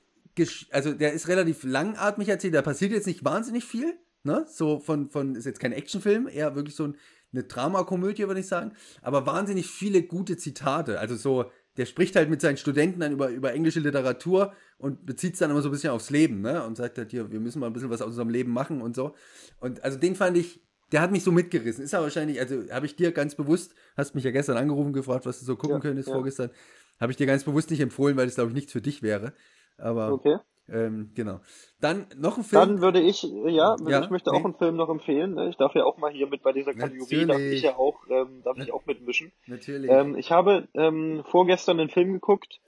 also 0.71 0.93
der 0.93 1.13
ist 1.13 1.29
relativ 1.29 1.63
langatmig 1.65 2.29
erzählt, 2.29 2.55
da 2.55 2.63
passiert 2.63 2.93
jetzt 2.93 3.07
nicht 3.07 3.25
wahnsinnig 3.25 3.65
viel, 3.65 3.99
ne? 4.25 4.47
So 4.49 4.81
von, 4.81 5.11
von 5.11 5.35
ist 5.37 5.45
jetzt 5.47 5.61
kein 5.61 5.73
Actionfilm, 5.73 6.29
eher 6.29 6.55
wirklich 6.55 6.75
so 6.75 6.85
ein, 6.85 6.97
eine 7.33 7.45
Dramakomödie, 7.45 8.27
würde 8.27 8.41
ich 8.41 8.47
sagen, 8.47 8.73
aber 9.03 9.27
wahnsinnig 9.27 9.67
viele 9.69 10.03
gute 10.03 10.37
Zitate, 10.37 11.01
also 11.01 11.17
so, 11.17 11.51
der 11.77 11.87
spricht 11.87 12.15
halt 12.15 12.31
mit 12.31 12.41
seinen 12.41 12.57
Studenten 12.57 13.01
dann 13.01 13.13
über, 13.13 13.31
über 13.31 13.53
englische 13.53 13.81
Literatur 13.81 14.53
und 14.79 15.05
bezieht 15.07 15.33
es 15.35 15.41
dann 15.41 15.51
immer 15.51 15.61
so 15.63 15.69
ein 15.69 15.73
bisschen 15.73 15.91
aufs 15.91 16.11
Leben, 16.11 16.41
ne? 16.41 16.65
Und 16.65 16.77
sagt 16.77 16.99
halt 16.99 17.11
hier, 17.11 17.33
wir 17.33 17.41
müssen 17.41 17.59
mal 17.59 17.67
ein 17.67 17.73
bisschen 17.73 17.91
was 17.91 18.01
aus 18.01 18.09
unserem 18.09 18.29
Leben 18.29 18.53
machen 18.53 18.81
und 18.81 18.95
so. 18.95 19.15
Und 19.59 19.83
also 19.83 19.99
den 19.99 20.15
fand 20.15 20.37
ich, 20.37 20.61
der 20.93 21.01
hat 21.01 21.11
mich 21.11 21.25
so 21.25 21.33
mitgerissen. 21.33 21.83
Ist 21.85 21.93
ja 21.93 22.01
wahrscheinlich, 22.01 22.39
also 22.39 22.63
habe 22.71 22.87
ich 22.87 22.95
dir 22.95 23.11
ganz 23.11 23.35
bewusst, 23.35 23.75
hast 23.97 24.15
mich 24.15 24.23
ja 24.23 24.31
gestern 24.31 24.57
angerufen, 24.57 24.93
gefragt, 24.93 25.27
was 25.27 25.41
du 25.41 25.45
so 25.45 25.57
gucken 25.57 25.75
Ja, 25.77 25.81
könntest 25.81 26.09
ja. 26.09 26.15
vorgestern. 26.15 26.51
Habe 27.01 27.11
ich 27.11 27.17
dir 27.17 27.27
ganz 27.27 27.43
bewusst 27.43 27.71
nicht 27.71 27.81
empfohlen, 27.81 28.17
weil 28.17 28.29
es, 28.29 28.37
glaube 28.37 28.51
ich, 28.51 28.55
nichts 28.55 28.71
für 28.73 28.81
dich 28.83 29.03
wäre. 29.03 29.33
Aber 29.77 30.11
Okay. 30.13 30.37
Ähm, 30.69 31.11
genau. 31.15 31.41
Dann 31.81 32.07
noch 32.17 32.37
ein 32.39 32.45
Film. 32.45 32.61
Dann 32.61 32.81
würde 32.81 33.01
ich, 33.01 33.23
ja, 33.23 33.77
Ja, 33.87 34.03
ich 34.03 34.11
möchte 34.11 34.31
nee. 34.31 34.39
auch 34.39 34.45
einen 34.45 34.55
Film 34.55 34.77
noch 34.77 34.89
empfehlen. 34.89 35.35
ne? 35.35 35.49
Ich 35.51 35.57
darf 35.57 35.75
ja 35.75 35.85
auch 35.85 35.99
mal 35.99 36.11
hier 36.13 36.27
mit 36.27 36.43
bei 36.43 36.53
dieser 36.53 36.73
Kategorie, 36.75 37.27
darf 37.27 37.39
ich 37.41 37.63
ja 37.63 37.77
auch, 37.77 38.01
ähm, 38.09 38.43
darf 38.45 38.59
ich 38.59 38.73
auch 38.73 38.87
mitmischen. 38.87 39.33
Natürlich. 39.47 39.91
Ähm, 39.91 40.17
ich 40.17 40.31
habe 40.33 40.69
ähm, 40.75 41.23
vorgestern 41.29 41.79
einen 41.81 41.91
Film 41.91 42.13
geguckt, 42.15 42.61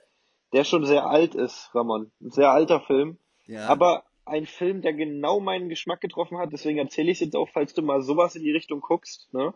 der 0.53 0.63
schon 0.63 0.85
sehr 0.85 1.07
alt 1.07 1.35
ist, 1.35 1.71
Ramon. 1.73 2.11
Ein 2.21 2.31
sehr 2.31 2.51
alter 2.51 2.81
Film. 2.81 3.17
ja. 3.47 3.67
Aber 3.67 4.03
ein 4.25 4.45
Film, 4.45 4.81
der 4.81 4.93
genau 4.93 5.39
meinen 5.39 5.69
Geschmack 5.69 6.01
getroffen 6.01 6.37
hat, 6.37 6.51
deswegen 6.51 6.77
erzähle 6.79 7.09
ich 7.11 7.17
es 7.21 7.25
jetzt 7.27 7.35
auch, 7.37 7.47
falls 7.53 7.73
du 7.73 7.81
mal 7.81 8.01
sowas 8.01 8.35
in 8.35 8.43
die 8.43 8.51
Richtung 8.51 8.81
guckst. 8.81 9.33
Ne? 9.33 9.53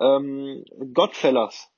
Ähm, 0.00 0.64
Godfellas. 0.94 1.70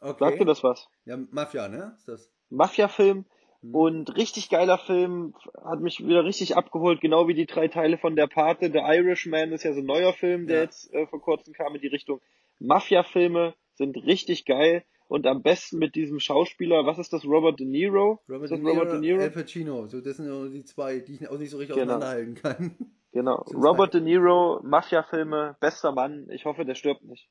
okay. 0.00 0.16
Sagt 0.18 0.40
dir 0.40 0.44
das 0.44 0.62
was? 0.62 0.88
Ja, 1.04 1.18
Mafia, 1.30 1.68
ne? 1.68 1.94
Ist 1.98 2.06
das? 2.08 2.30
Mafia-Film. 2.50 3.24
Und 3.72 4.16
richtig 4.16 4.48
geiler 4.50 4.78
Film, 4.78 5.34
hat 5.64 5.80
mich 5.80 6.04
wieder 6.06 6.24
richtig 6.24 6.56
abgeholt, 6.56 7.00
genau 7.00 7.28
wie 7.28 7.34
die 7.34 7.46
drei 7.46 7.68
Teile 7.68 7.98
von 7.98 8.16
Der 8.16 8.26
Pate. 8.26 8.70
The 8.70 8.78
Irishman 8.78 9.52
ist 9.52 9.64
ja 9.64 9.72
so 9.72 9.80
ein 9.80 9.86
neuer 9.86 10.12
Film, 10.12 10.46
der 10.46 10.56
Ja. 10.58 10.62
jetzt 10.64 10.92
äh, 10.92 11.06
vor 11.06 11.20
kurzem 11.20 11.54
kam 11.54 11.74
in 11.74 11.80
die 11.80 11.86
Richtung. 11.88 12.20
Mafia-Filme 12.58 13.54
sind 13.74 13.96
richtig 13.96 14.44
geil 14.44 14.84
und 15.08 15.26
am 15.26 15.42
besten 15.42 15.78
mit 15.78 15.94
diesem 15.94 16.18
Schauspieler, 16.20 16.84
was 16.86 16.98
ist 16.98 17.12
das, 17.12 17.24
Robert 17.24 17.60
De 17.60 17.66
Niro? 17.66 18.20
Robert 18.28 18.50
De 18.50 18.58
Niro, 18.58 18.70
Robert 18.72 18.92
De 18.92 18.98
Niro? 19.00 19.20
Al 19.22 19.30
Pacino. 19.30 19.86
So, 19.86 20.00
das 20.00 20.16
sind 20.16 20.26
ja 20.26 20.48
die 20.48 20.64
zwei, 20.64 20.98
die 21.00 21.14
ich 21.14 21.28
auch 21.28 21.38
nicht 21.38 21.50
so 21.50 21.58
richtig 21.58 21.76
Genau. 21.76 21.94
auseinanderhalten 21.94 22.34
kann. 22.34 22.76
Genau. 23.12 23.44
Sind 23.46 23.62
Robert 23.64 23.94
De 23.94 24.00
Niro, 24.00 24.60
Mafia-Filme, 24.64 25.56
bester 25.60 25.92
Mann. 25.92 26.28
Ich 26.30 26.44
hoffe, 26.44 26.64
der 26.64 26.74
stirbt 26.74 27.02
nicht. 27.04 27.28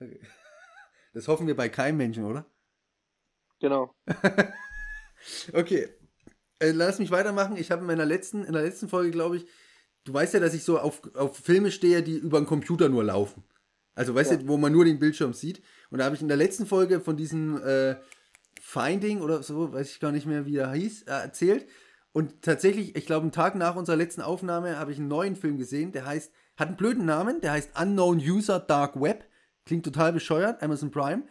Okay. 0.00 0.20
Das 1.12 1.26
hoffen 1.26 1.48
wir 1.48 1.56
bei 1.56 1.68
keinem 1.68 1.96
Menschen, 1.96 2.24
oder? 2.24 2.46
Genau. 3.58 3.92
Okay. 5.52 5.88
Äh, 6.58 6.72
lass 6.72 6.98
mich 6.98 7.10
weitermachen. 7.10 7.56
Ich 7.56 7.70
habe 7.70 7.80
in 7.82 7.86
meiner 7.86 8.04
letzten, 8.06 8.44
in 8.44 8.52
der 8.52 8.62
letzten 8.62 8.88
Folge, 8.88 9.10
glaube 9.10 9.38
ich, 9.38 9.46
du 10.04 10.12
weißt 10.12 10.34
ja, 10.34 10.40
dass 10.40 10.54
ich 10.54 10.64
so 10.64 10.78
auf, 10.78 11.00
auf 11.14 11.36
Filme 11.36 11.70
stehe, 11.70 12.02
die 12.02 12.16
über 12.18 12.40
den 12.40 12.46
Computer 12.46 12.88
nur 12.88 13.04
laufen. 13.04 13.44
Also, 13.94 14.14
weißt 14.14 14.30
Ja. 14.32 14.36
du, 14.38 14.48
wo 14.48 14.56
man 14.56 14.72
nur 14.72 14.84
den 14.84 14.98
Bildschirm 14.98 15.32
sieht. 15.32 15.62
Und 15.90 15.98
da 15.98 16.04
habe 16.04 16.14
ich 16.14 16.22
in 16.22 16.28
der 16.28 16.36
letzten 16.36 16.66
Folge 16.66 17.00
von 17.00 17.16
diesem 17.16 17.62
äh, 17.62 17.96
Finding 18.60 19.20
oder 19.20 19.42
so, 19.42 19.72
weiß 19.72 19.90
ich 19.90 20.00
gar 20.00 20.12
nicht 20.12 20.26
mehr, 20.26 20.46
wie 20.46 20.56
er 20.56 20.72
hieß, 20.72 21.02
äh, 21.02 21.10
erzählt. 21.10 21.66
Und 22.12 22.42
tatsächlich, 22.42 22.96
ich 22.96 23.06
glaube, 23.06 23.22
einen 23.22 23.32
Tag 23.32 23.54
nach 23.54 23.76
unserer 23.76 23.96
letzten 23.96 24.20
Aufnahme 24.20 24.78
habe 24.78 24.92
ich 24.92 24.98
einen 24.98 25.08
neuen 25.08 25.36
Film 25.36 25.58
gesehen, 25.58 25.92
der 25.92 26.06
heißt, 26.06 26.32
hat 26.56 26.68
einen 26.68 26.76
blöden 26.76 27.04
Namen, 27.04 27.40
der 27.40 27.52
heißt 27.52 27.70
Unknown 27.80 28.18
User 28.18 28.58
Dark 28.58 29.00
Web. 29.00 29.24
Klingt 29.64 29.84
total 29.84 30.12
bescheuert, 30.12 30.62
Amazon 30.62 30.90
Prime. 30.90 31.22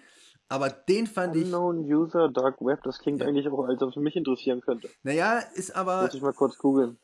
Aber 0.49 0.69
den 0.69 1.05
fand 1.07 1.35
ich, 1.35 1.45
Unknown 1.45 1.79
User, 1.85 2.27
Dark 2.29 2.59
Web, 2.59 2.81
das 2.83 2.99
klingt 2.99 3.21
Ja. 3.21 3.27
eigentlich 3.27 3.47
auch, 3.47 3.65
als 3.65 3.81
ob 3.81 3.89
es 3.91 3.95
mich 3.95 4.15
interessieren 4.15 4.61
könnte. 4.61 4.89
naja, 5.03 5.39
ist 5.53 5.75
aber, 5.75 6.01
Muss 6.03 6.15
ich 6.15 6.21
mal 6.21 6.33
kurz 6.33 6.57
googeln. 6.57 6.97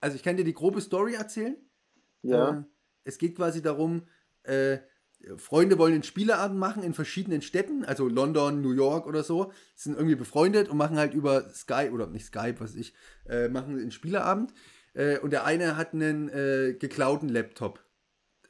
also 0.00 0.16
ich 0.16 0.22
kann 0.22 0.36
dir 0.36 0.44
die 0.44 0.54
grobe 0.54 0.80
Story 0.80 1.14
erzählen. 1.14 1.56
Ja. 2.22 2.50
Äh, 2.50 2.62
es 3.04 3.18
geht 3.18 3.36
quasi 3.36 3.62
darum, 3.62 4.02
äh, 4.44 4.78
Freunde 5.36 5.78
wollen 5.78 5.92
einen 5.94 6.02
Spieleabend 6.02 6.58
machen 6.58 6.82
in 6.82 6.94
verschiedenen 6.94 7.42
Städten, 7.42 7.84
also 7.84 8.08
London, 8.08 8.60
New 8.60 8.72
York 8.72 9.06
oder 9.06 9.22
so, 9.22 9.52
sind 9.76 9.94
irgendwie 9.94 10.16
befreundet 10.16 10.68
und 10.68 10.76
machen 10.76 10.96
halt 10.98 11.14
über 11.14 11.48
Skype 11.50 11.92
oder 11.92 12.08
nicht 12.08 12.26
Skype, 12.26 12.56
was 12.58 12.74
ich, 12.74 12.92
äh, 13.28 13.48
machen 13.48 13.78
einen 13.78 13.92
Spieleabend. 13.92 14.52
Äh, 14.94 15.18
und 15.20 15.30
der 15.32 15.44
eine 15.44 15.76
hat 15.76 15.92
einen 15.94 16.28
äh, 16.28 16.74
geklauten 16.78 17.28
Laptop, 17.28 17.84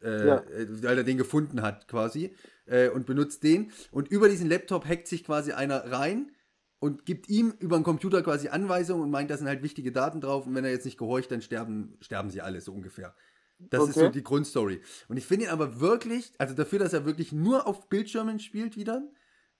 äh, 0.02 0.26
Ja. 0.26 0.36
äh, 0.38 0.66
weil 0.82 0.98
er 0.98 1.04
den 1.04 1.16
gefunden 1.18 1.62
hat 1.62 1.88
quasi 1.88 2.34
äh, 2.66 2.88
und 2.88 3.06
benutzt 3.06 3.42
den. 3.42 3.72
Und 3.90 4.08
über 4.08 4.28
diesen 4.28 4.48
Laptop 4.48 4.86
hackt 4.86 5.08
sich 5.08 5.24
quasi 5.24 5.52
einer 5.52 5.90
rein 5.90 6.32
und 6.80 7.04
gibt 7.06 7.28
ihm 7.28 7.54
über 7.60 7.76
den 7.78 7.84
Computer 7.84 8.22
quasi 8.22 8.48
Anweisungen 8.48 9.02
und 9.02 9.10
meint, 9.10 9.30
da 9.30 9.36
sind 9.36 9.46
halt 9.48 9.62
wichtige 9.62 9.92
Daten 9.92 10.20
drauf 10.20 10.46
und 10.46 10.54
wenn 10.54 10.64
er 10.64 10.70
jetzt 10.72 10.84
nicht 10.84 10.98
gehorcht, 10.98 11.30
dann 11.30 11.40
sterben, 11.42 11.96
sterben 12.00 12.30
sie 12.30 12.40
alle, 12.40 12.60
so 12.60 12.72
ungefähr. 12.72 13.14
Das 13.58 13.84
ist 13.84 13.96
Okay. 13.96 14.06
so 14.06 14.10
die 14.12 14.24
Grundstory. 14.24 14.80
Und 15.08 15.16
ich 15.16 15.24
finde 15.24 15.44
ihn 15.44 15.50
aber 15.52 15.80
wirklich, 15.80 16.32
also 16.38 16.54
dafür, 16.54 16.80
dass 16.80 16.92
er 16.92 17.04
wirklich 17.04 17.30
nur 17.32 17.68
auf 17.68 17.88
Bildschirmen 17.88 18.40
spielt 18.40 18.76
wieder, 18.76 19.08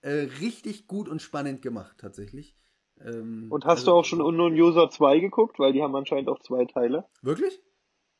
äh, 0.01 0.27
richtig 0.41 0.87
gut 0.87 1.07
und 1.07 1.21
spannend 1.21 1.61
gemacht, 1.61 1.97
tatsächlich. 1.99 2.57
Ähm, 2.99 3.47
Und 3.49 3.63
hast 3.63 3.79
also, 3.79 3.91
du 3.91 3.97
auch 3.97 4.05
schon 4.05 4.21
Unknown 4.21 4.53
User 4.53 4.89
2 4.89 5.19
geguckt? 5.19 5.57
Weil 5.59 5.71
die 5.71 5.81
haben 5.81 5.95
anscheinend 5.95 6.27
auch 6.27 6.39
zwei 6.39 6.65
Teile. 6.65 7.05
Wirklich? 7.21 7.61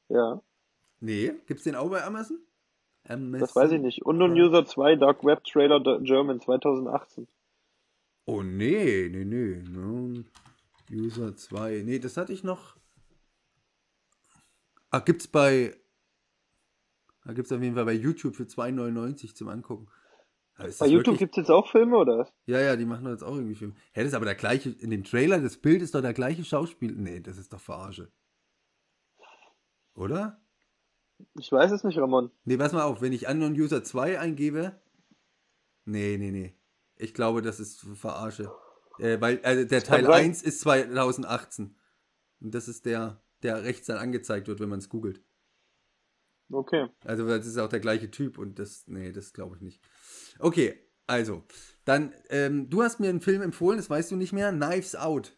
Ja, 0.07 0.41
Nee. 1.03 1.33
Gibt's 1.47 1.63
den 1.63 1.75
auch 1.75 1.89
bei 1.89 2.01
Amazon? 2.03 2.39
Amazon? 3.05 3.39
das 3.41 3.55
weiß 3.55 3.71
ich 3.73 3.81
nicht. 3.81 4.05
Unknown 4.05 4.37
Ja. 4.37 4.45
User 4.45 4.65
2 4.65 4.95
Dark 4.95 5.25
Web 5.25 5.43
Trailer 5.43 5.81
German 6.01 6.39
2018. 6.39 7.27
Oh, 8.25 8.41
nee, 8.41 9.09
nee, 9.11 9.25
nee. 9.25 9.61
No. 9.69 10.23
User 10.89 11.35
2. 11.35 11.81
Nee, 11.85 11.99
das 11.99 12.15
hatte 12.15 12.31
ich 12.31 12.45
noch. 12.45 12.77
Ah, 14.91 14.99
gibt's 14.99 15.27
bei. 15.27 15.75
Da 17.25 17.33
gibt's 17.33 17.51
auf 17.51 17.61
jeden 17.61 17.75
Fall 17.75 17.85
bei 17.85 17.93
YouTube 17.93 18.35
für 18.37 18.43
2,99 18.43 19.35
zum 19.35 19.49
Angucken. 19.49 19.87
Bei 20.57 20.67
YouTube 20.67 20.91
wirklich- 20.93 21.19
gibt's 21.19 21.37
jetzt 21.37 21.51
auch 21.51 21.69
Filme, 21.69 21.97
oder? 21.97 22.29
Ja, 22.45 22.61
ja, 22.61 22.75
die 22.77 22.85
machen 22.85 23.07
jetzt 23.07 23.23
auch 23.23 23.33
irgendwie 23.35 23.55
Filme. 23.55 23.73
Hä, 23.91 24.01
das 24.01 24.09
ist 24.09 24.13
aber 24.13 24.25
der 24.25 24.35
gleiche, 24.35 24.69
in 24.69 24.91
dem 24.91 25.03
Trailer, 25.03 25.41
das 25.41 25.57
Bild 25.57 25.81
ist 25.81 25.95
doch 25.95 26.01
der 26.01 26.13
gleiche 26.13 26.45
Schauspieler. 26.45 26.93
Nee, 26.95 27.19
das 27.19 27.37
ist 27.37 27.51
doch 27.51 27.59
Verarsche. 27.59 28.09
Oder? 29.95 30.39
Ich 31.39 31.51
weiß 31.51 31.71
es 31.71 31.83
nicht, 31.83 31.97
Ramon. 31.97 32.31
Nee, 32.45 32.57
pass 32.57 32.73
mal 32.73 32.83
auf, 32.83 33.01
wenn 33.01 33.13
ich 33.13 33.27
Unknown 33.27 33.53
User 33.53 33.83
2 33.83 34.19
eingebe. 34.19 34.79
Nee, 35.85 36.17
nee, 36.17 36.31
nee. 36.31 36.55
Ich 36.95 37.13
glaube, 37.13 37.41
das 37.41 37.59
ist 37.59 37.81
Verarsche. 37.95 38.51
Äh, 38.99 39.19
weil 39.19 39.39
also 39.43 39.65
der 39.65 39.83
Teil 39.83 40.05
sein. 40.05 40.25
1 40.25 40.43
ist 40.43 40.61
2018. 40.61 41.75
Und 42.41 42.53
das 42.53 42.67
ist 42.67 42.85
der, 42.85 43.23
der 43.41 43.63
rechts 43.63 43.87
dann 43.87 43.97
angezeigt 43.97 44.47
wird, 44.47 44.59
wenn 44.59 44.69
man 44.69 44.79
es 44.79 44.89
googelt. 44.89 45.23
Okay. 46.51 46.87
Also 47.03 47.27
das 47.27 47.47
ist 47.47 47.57
auch 47.57 47.69
der 47.69 47.79
gleiche 47.79 48.11
Typ 48.11 48.37
und 48.37 48.59
das, 48.59 48.83
nee, 48.87 49.11
das 49.11 49.33
glaube 49.33 49.55
ich 49.55 49.61
nicht. 49.61 49.81
Okay, 50.39 50.79
also, 51.07 51.43
dann, 51.85 52.13
ähm, 52.29 52.69
du 52.69 52.83
hast 52.83 52.99
mir 52.99 53.09
einen 53.09 53.21
Film 53.21 53.41
empfohlen, 53.41 53.77
das 53.77 53.89
weißt 53.89 54.11
du 54.11 54.15
nicht 54.15 54.33
mehr, 54.33 54.51
Knives 54.51 54.95
Out. 54.95 55.37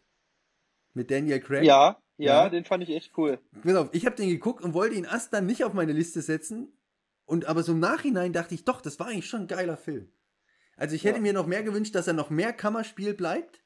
Mit 0.93 1.11
Daniel 1.11 1.39
Craig. 1.39 1.65
Ja, 1.65 2.01
ja, 2.17 2.43
Ja. 2.43 2.49
den 2.49 2.65
fand 2.65 2.83
ich 2.83 2.89
echt 2.89 3.17
cool. 3.17 3.39
Pass 3.63 3.75
auf, 3.75 3.89
ich 3.93 4.05
habe 4.05 4.15
den 4.15 4.29
geguckt 4.29 4.63
und 4.63 4.73
wollte 4.73 4.95
ihn 4.95 5.03
erst 5.05 5.33
dann 5.33 5.45
nicht 5.45 5.63
auf 5.63 5.73
meine 5.73 5.93
Liste 5.93 6.21
setzen. 6.21 6.77
Und 7.25 7.45
aber 7.45 7.63
so 7.63 7.71
im 7.71 7.79
Nachhinein 7.79 8.33
dachte 8.33 8.53
ich, 8.53 8.65
doch, 8.65 8.81
das 8.81 8.99
war 8.99 9.07
eigentlich 9.07 9.27
schon 9.27 9.41
ein 9.41 9.47
geiler 9.47 9.77
Film. 9.77 10.11
Also 10.77 10.95
ich 10.95 11.03
hätte 11.05 11.17
Ja. 11.17 11.21
mir 11.21 11.33
noch 11.33 11.47
mehr 11.47 11.63
gewünscht, 11.63 11.95
dass 11.95 12.07
er 12.07 12.13
noch 12.13 12.29
mehr 12.29 12.53
Kammerspiel 12.53 13.13
bleibt. 13.13 13.63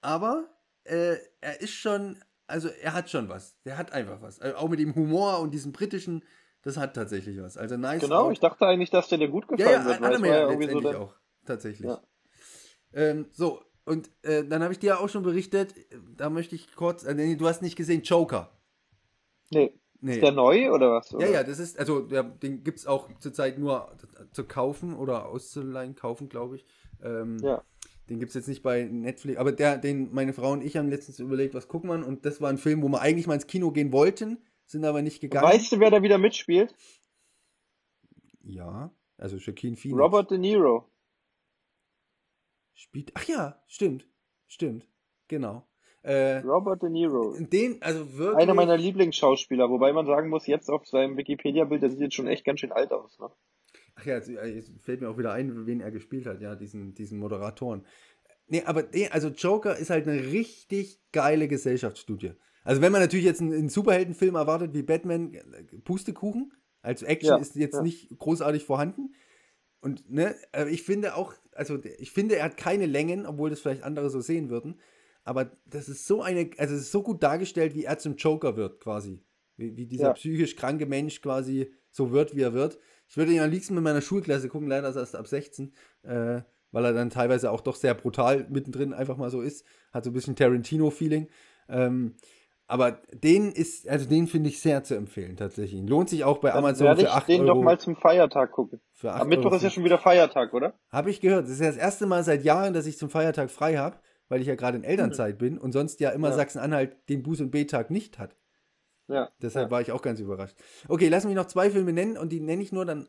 Aber 0.00 0.48
äh, 0.84 1.16
er 1.40 1.60
ist 1.60 1.72
schon, 1.74 2.22
also 2.46 2.68
er 2.68 2.94
hat 2.94 3.10
schon 3.10 3.28
was. 3.28 3.56
Der 3.64 3.76
hat 3.78 3.92
einfach 3.92 4.22
was. 4.22 4.40
Also 4.40 4.56
auch 4.56 4.68
mit 4.68 4.80
dem 4.80 4.94
Humor 4.94 5.40
und 5.40 5.52
diesem 5.52 5.72
britischen 5.72 6.24
Das 6.62 6.76
hat 6.76 6.94
tatsächlich 6.94 7.40
was. 7.40 7.56
Also 7.56 7.76
nice. 7.76 8.00
Genau, 8.02 8.26
Out. 8.26 8.32
ich 8.32 8.40
dachte 8.40 8.66
eigentlich, 8.66 8.90
dass 8.90 9.08
der 9.08 9.18
dir 9.18 9.28
gut 9.28 9.46
gefallen 9.48 9.68
ja, 9.70 9.78
ja, 9.78 10.00
wird. 10.00 10.12
er 10.12 10.18
mir 10.18 10.28
ja 10.28 10.48
letztendlich 10.50 10.82
so 10.92 10.98
auch. 10.98 11.14
Tatsächlich. 11.46 11.88
Ja. 11.88 12.02
Ähm, 12.92 13.26
so, 13.30 13.62
und 13.90 14.10
äh, 14.22 14.44
dann 14.44 14.62
habe 14.62 14.72
ich 14.72 14.78
dir 14.78 15.00
auch 15.00 15.08
schon 15.08 15.22
berichtet, 15.22 15.74
da 16.16 16.30
möchte 16.30 16.54
ich 16.54 16.74
kurz, 16.74 17.04
äh, 17.04 17.14
nee, 17.14 17.36
du 17.36 17.46
hast 17.46 17.60
nicht 17.60 17.76
gesehen, 17.76 18.02
Joker. 18.02 18.50
Nee. 19.50 19.74
Nee. 20.00 20.12
Ist 20.12 20.22
der 20.22 20.32
neu 20.32 20.70
oder 20.70 20.92
was? 20.92 21.12
Oder? 21.12 21.26
Ja, 21.26 21.32
ja, 21.32 21.44
das 21.44 21.58
ist, 21.58 21.78
also 21.78 22.00
der, 22.00 22.22
den 22.22 22.64
gibt 22.64 22.78
es 22.78 22.86
auch 22.86 23.10
zurzeit 23.18 23.58
nur 23.58 23.94
zu 24.32 24.44
kaufen 24.44 24.94
oder 24.94 25.26
auszuleihen, 25.26 25.94
kaufen, 25.94 26.28
glaube 26.28 26.56
ich. 26.56 26.64
Ähm, 27.02 27.38
Ja. 27.42 27.62
Den 28.08 28.18
gibt 28.18 28.30
es 28.30 28.34
jetzt 28.34 28.48
nicht 28.48 28.62
bei 28.62 28.84
Netflix, 28.84 29.38
aber 29.38 29.52
der, 29.52 29.78
den 29.78 30.12
meine 30.12 30.32
Frau 30.32 30.50
und 30.50 30.64
ich 30.64 30.76
haben 30.76 30.88
letztens 30.88 31.20
überlegt, 31.20 31.54
was 31.54 31.68
gucken 31.68 31.90
wir 31.90 32.06
und 32.06 32.24
das 32.24 32.40
war 32.40 32.48
ein 32.50 32.58
Film, 32.58 32.82
wo 32.82 32.88
wir 32.88 33.00
eigentlich 33.00 33.28
mal 33.28 33.34
ins 33.34 33.46
Kino 33.46 33.70
gehen 33.70 33.92
wollten, 33.92 34.38
sind 34.66 34.84
aber 34.84 35.00
nicht 35.00 35.20
gegangen. 35.20 35.46
Weißt 35.46 35.70
du, 35.70 35.78
wer 35.78 35.90
da 35.90 36.02
wieder 36.02 36.18
mitspielt? 36.18 36.74
Ja, 38.42 38.90
also 39.16 39.36
Joaquin 39.36 39.76
Phoenix. 39.76 40.00
Robert 40.00 40.30
De 40.30 40.38
Niro. 40.38 40.86
Spielt, 42.80 43.12
ach 43.14 43.24
ja, 43.28 43.62
stimmt, 43.66 44.06
stimmt, 44.46 44.86
genau. 45.28 45.66
Äh, 46.02 46.38
Robert 46.38 46.82
De 46.82 46.88
Niro. 46.88 47.36
den, 47.38 47.82
also 47.82 48.16
wirklich. 48.16 48.38
Einer 48.42 48.54
meiner 48.54 48.78
Lieblingsschauspieler, 48.78 49.68
wobei 49.68 49.92
man 49.92 50.06
sagen 50.06 50.30
muss, 50.30 50.46
jetzt 50.46 50.70
auf 50.70 50.86
seinem 50.86 51.18
Wikipedia-Bild, 51.18 51.82
der 51.82 51.90
sieht 51.90 52.00
jetzt 52.00 52.14
schon 52.14 52.26
echt 52.26 52.44
ganz 52.44 52.60
schön 52.60 52.72
alt 52.72 52.90
aus. 52.90 53.18
Ne? 53.18 53.28
Ach 53.96 54.06
ja, 54.06 54.14
jetzt, 54.14 54.28
jetzt 54.28 54.70
fällt 54.82 55.02
mir 55.02 55.10
auch 55.10 55.18
wieder 55.18 55.32
ein, 55.32 55.66
wen 55.66 55.80
er 55.80 55.90
gespielt 55.90 56.24
hat, 56.24 56.40
ja, 56.40 56.56
diesen, 56.56 56.94
diesen 56.94 57.18
Moderatoren. 57.18 57.84
Nee, 58.46 58.62
aber 58.64 58.84
nee, 58.94 59.08
also 59.08 59.28
Joker 59.28 59.76
ist 59.76 59.90
halt 59.90 60.08
eine 60.08 60.18
richtig 60.32 61.00
geile 61.12 61.48
Gesellschaftsstudie. 61.48 62.32
Also 62.64 62.80
wenn 62.80 62.92
man 62.92 63.02
natürlich 63.02 63.26
jetzt 63.26 63.42
einen, 63.42 63.52
einen 63.52 63.68
Superheldenfilm 63.68 64.36
erwartet 64.36 64.72
wie 64.72 64.82
Batman, 64.82 65.34
äh, 65.34 65.42
Pustekuchen, 65.84 66.52
also 66.80 67.04
Action 67.04 67.30
Ja, 67.30 67.36
ist 67.36 67.56
jetzt 67.56 67.74
ja. 67.74 67.82
nicht 67.82 68.18
großartig 68.18 68.64
vorhanden. 68.64 69.14
Und 69.80 70.10
ne, 70.10 70.34
aber 70.52 70.70
ich 70.70 70.82
finde 70.82 71.16
auch, 71.16 71.34
also 71.54 71.78
ich 71.98 72.10
finde, 72.12 72.36
er 72.36 72.44
hat 72.44 72.56
keine 72.56 72.86
Längen, 72.86 73.26
obwohl 73.26 73.50
das 73.50 73.60
vielleicht 73.60 73.82
andere 73.82 74.10
so 74.10 74.20
sehen 74.20 74.50
würden. 74.50 74.78
Aber 75.24 75.50
das 75.66 75.88
ist 75.88 76.06
so 76.06 76.22
eine, 76.22 76.50
also 76.58 76.74
es 76.74 76.82
ist 76.82 76.92
so 76.92 77.02
gut 77.02 77.22
dargestellt, 77.22 77.74
wie 77.74 77.84
er 77.84 77.98
zum 77.98 78.16
Joker 78.16 78.56
wird, 78.56 78.80
quasi. 78.80 79.20
Wie, 79.56 79.76
wie 79.76 79.86
dieser 79.86 80.08
Ja. 80.08 80.12
psychisch 80.14 80.56
kranke 80.56 80.86
Mensch 80.86 81.20
quasi 81.20 81.72
so 81.90 82.10
wird, 82.12 82.34
wie 82.36 82.42
er 82.42 82.52
wird. 82.54 82.78
Ich 83.08 83.16
würde 83.16 83.32
ihn 83.32 83.40
am 83.40 83.50
liebsten 83.50 83.74
mit 83.74 83.82
meiner 83.84 84.00
Schulklasse 84.00 84.48
gucken, 84.48 84.68
leider 84.68 84.88
ist 84.88 84.96
er 84.96 85.02
erst 85.02 85.16
ab 85.16 85.26
16, 85.26 85.72
äh, 86.02 86.40
weil 86.72 86.84
er 86.84 86.92
dann 86.92 87.10
teilweise 87.10 87.50
auch 87.50 87.60
doch 87.60 87.74
sehr 87.76 87.94
brutal 87.94 88.46
mittendrin 88.48 88.92
einfach 88.94 89.16
mal 89.16 89.30
so 89.30 89.40
ist. 89.42 89.64
Hat 89.92 90.04
so 90.04 90.10
ein 90.10 90.12
bisschen 90.14 90.36
Tarantino-Feeling. 90.36 91.28
Ähm, 91.68 92.14
aber 92.70 92.92
den 93.12 93.52
ist, 93.52 93.88
also 93.88 94.08
den 94.08 94.26
finde 94.26 94.48
ich 94.48 94.60
sehr 94.60 94.82
zu 94.84 94.94
empfehlen 94.94 95.36
tatsächlich. 95.36 95.82
Lohnt 95.88 96.08
sich 96.08 96.24
auch 96.24 96.38
bei 96.38 96.50
Dann 96.50 96.58
Amazon 96.58 96.86
werde 96.86 97.00
für 97.02 97.06
ich 97.08 97.12
8 97.12 97.28
den 97.28 97.40
Euro. 97.42 97.54
doch 97.54 97.62
mal 97.62 97.78
zum 97.78 97.96
Feiertag 97.96 98.52
gucken. 98.52 98.80
für 98.92 99.12
8 99.12 99.22
Am 99.22 99.28
Mittwoch 99.28 99.46
Euro 99.46 99.56
ist 99.56 99.62
ja 99.62 99.70
schon 99.70 99.84
wieder 99.84 99.98
Feiertag, 99.98 100.54
oder? 100.54 100.74
habe 100.90 101.10
ich 101.10 101.20
gehört. 101.20 101.44
Das 101.44 101.50
ist 101.52 101.60
ja 101.60 101.66
das 101.66 101.76
erste 101.76 102.06
Mal 102.06 102.22
seit 102.24 102.44
Jahren, 102.44 102.72
dass 102.72 102.86
ich 102.86 102.96
zum 102.98 103.10
Feiertag 103.10 103.50
frei 103.50 103.76
habe, 103.76 103.96
weil 104.28 104.40
ich 104.40 104.46
ja 104.46 104.54
gerade 104.54 104.76
in 104.78 104.84
Elternzeit 104.84 105.38
bin 105.38 105.58
und 105.58 105.72
sonst 105.72 106.00
ja 106.00 106.10
immer 106.10 106.28
Ja. 106.28 106.34
Sachsen-Anhalt 106.34 106.96
den 107.08 107.22
Buß- 107.24 107.42
und 107.42 107.50
B-Tag 107.50 107.90
nicht 107.90 108.18
hat. 108.18 108.36
Ja. 109.08 109.28
Deshalb 109.42 109.66
ja. 109.66 109.70
war 109.72 109.80
ich 109.80 109.90
auch 109.90 110.02
ganz 110.02 110.20
überrascht. 110.20 110.54
Okay, 110.86 111.08
lass 111.08 111.24
mich 111.24 111.34
noch 111.34 111.46
zwei 111.46 111.68
Filme 111.70 111.92
nennen 111.92 112.16
und 112.16 112.30
die 112.30 112.38
nenne 112.38 112.62
ich 112.62 112.70
nur, 112.70 112.84
dann 112.84 113.08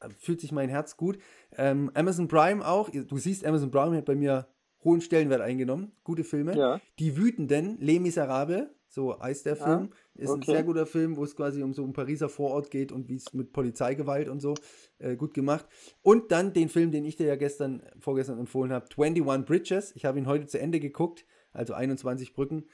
äh, 0.00 0.08
fühlt 0.18 0.40
sich 0.40 0.50
mein 0.50 0.68
Herz 0.68 0.96
gut. 0.96 1.18
Ähm, 1.56 1.90
Amazon 1.94 2.26
Prime 2.26 2.66
auch. 2.66 2.90
Du 2.90 3.16
siehst, 3.18 3.44
Amazon 3.46 3.70
Prime 3.70 3.96
hat 3.96 4.04
bei 4.06 4.16
mir 4.16 4.48
hohen 4.82 5.00
Stellenwert 5.00 5.40
eingenommen. 5.40 5.92
Gute 6.02 6.24
Filme. 6.24 6.56
Ja. 6.56 6.80
Die 6.98 7.16
Wütenden, 7.16 7.76
Les 7.80 8.00
Miserables, 8.00 8.66
so 8.96 9.20
heißt 9.20 9.44
der 9.44 9.56
Film. 9.56 9.90
ist 10.14 10.30
ein 10.30 10.36
okay. 10.36 10.52
sehr 10.52 10.62
guter 10.64 10.86
Film, 10.86 11.16
wo 11.16 11.22
es 11.22 11.36
quasi 11.36 11.62
um 11.62 11.74
so 11.74 11.84
einen 11.84 11.92
Pariser 11.92 12.30
Vorort 12.30 12.70
geht 12.70 12.90
und 12.92 13.08
wie 13.08 13.16
es 13.16 13.32
mit 13.34 13.52
Polizeigewalt 13.52 14.28
und 14.28 14.40
so 14.40 14.54
äh, 14.98 15.16
gut 15.16 15.34
gemacht. 15.34 15.66
Und 16.00 16.32
dann 16.32 16.54
den 16.54 16.70
Film, 16.70 16.90
den 16.90 17.04
ich 17.04 17.14
dir 17.16 17.26
ja 17.26 17.36
gestern, 17.36 17.82
vorgestern 18.00 18.38
empfohlen 18.38 18.72
habe, 18.72 18.86
21 18.96 19.44
Bridges. 19.46 19.92
Ich 19.94 20.06
habe 20.06 20.18
ihn 20.18 20.26
heute 20.26 20.46
zu 20.46 20.58
Ende 20.58 20.80
geguckt, 20.80 21.26
also 21.52 21.74
21 21.74 22.32
Brücken. 22.32 22.64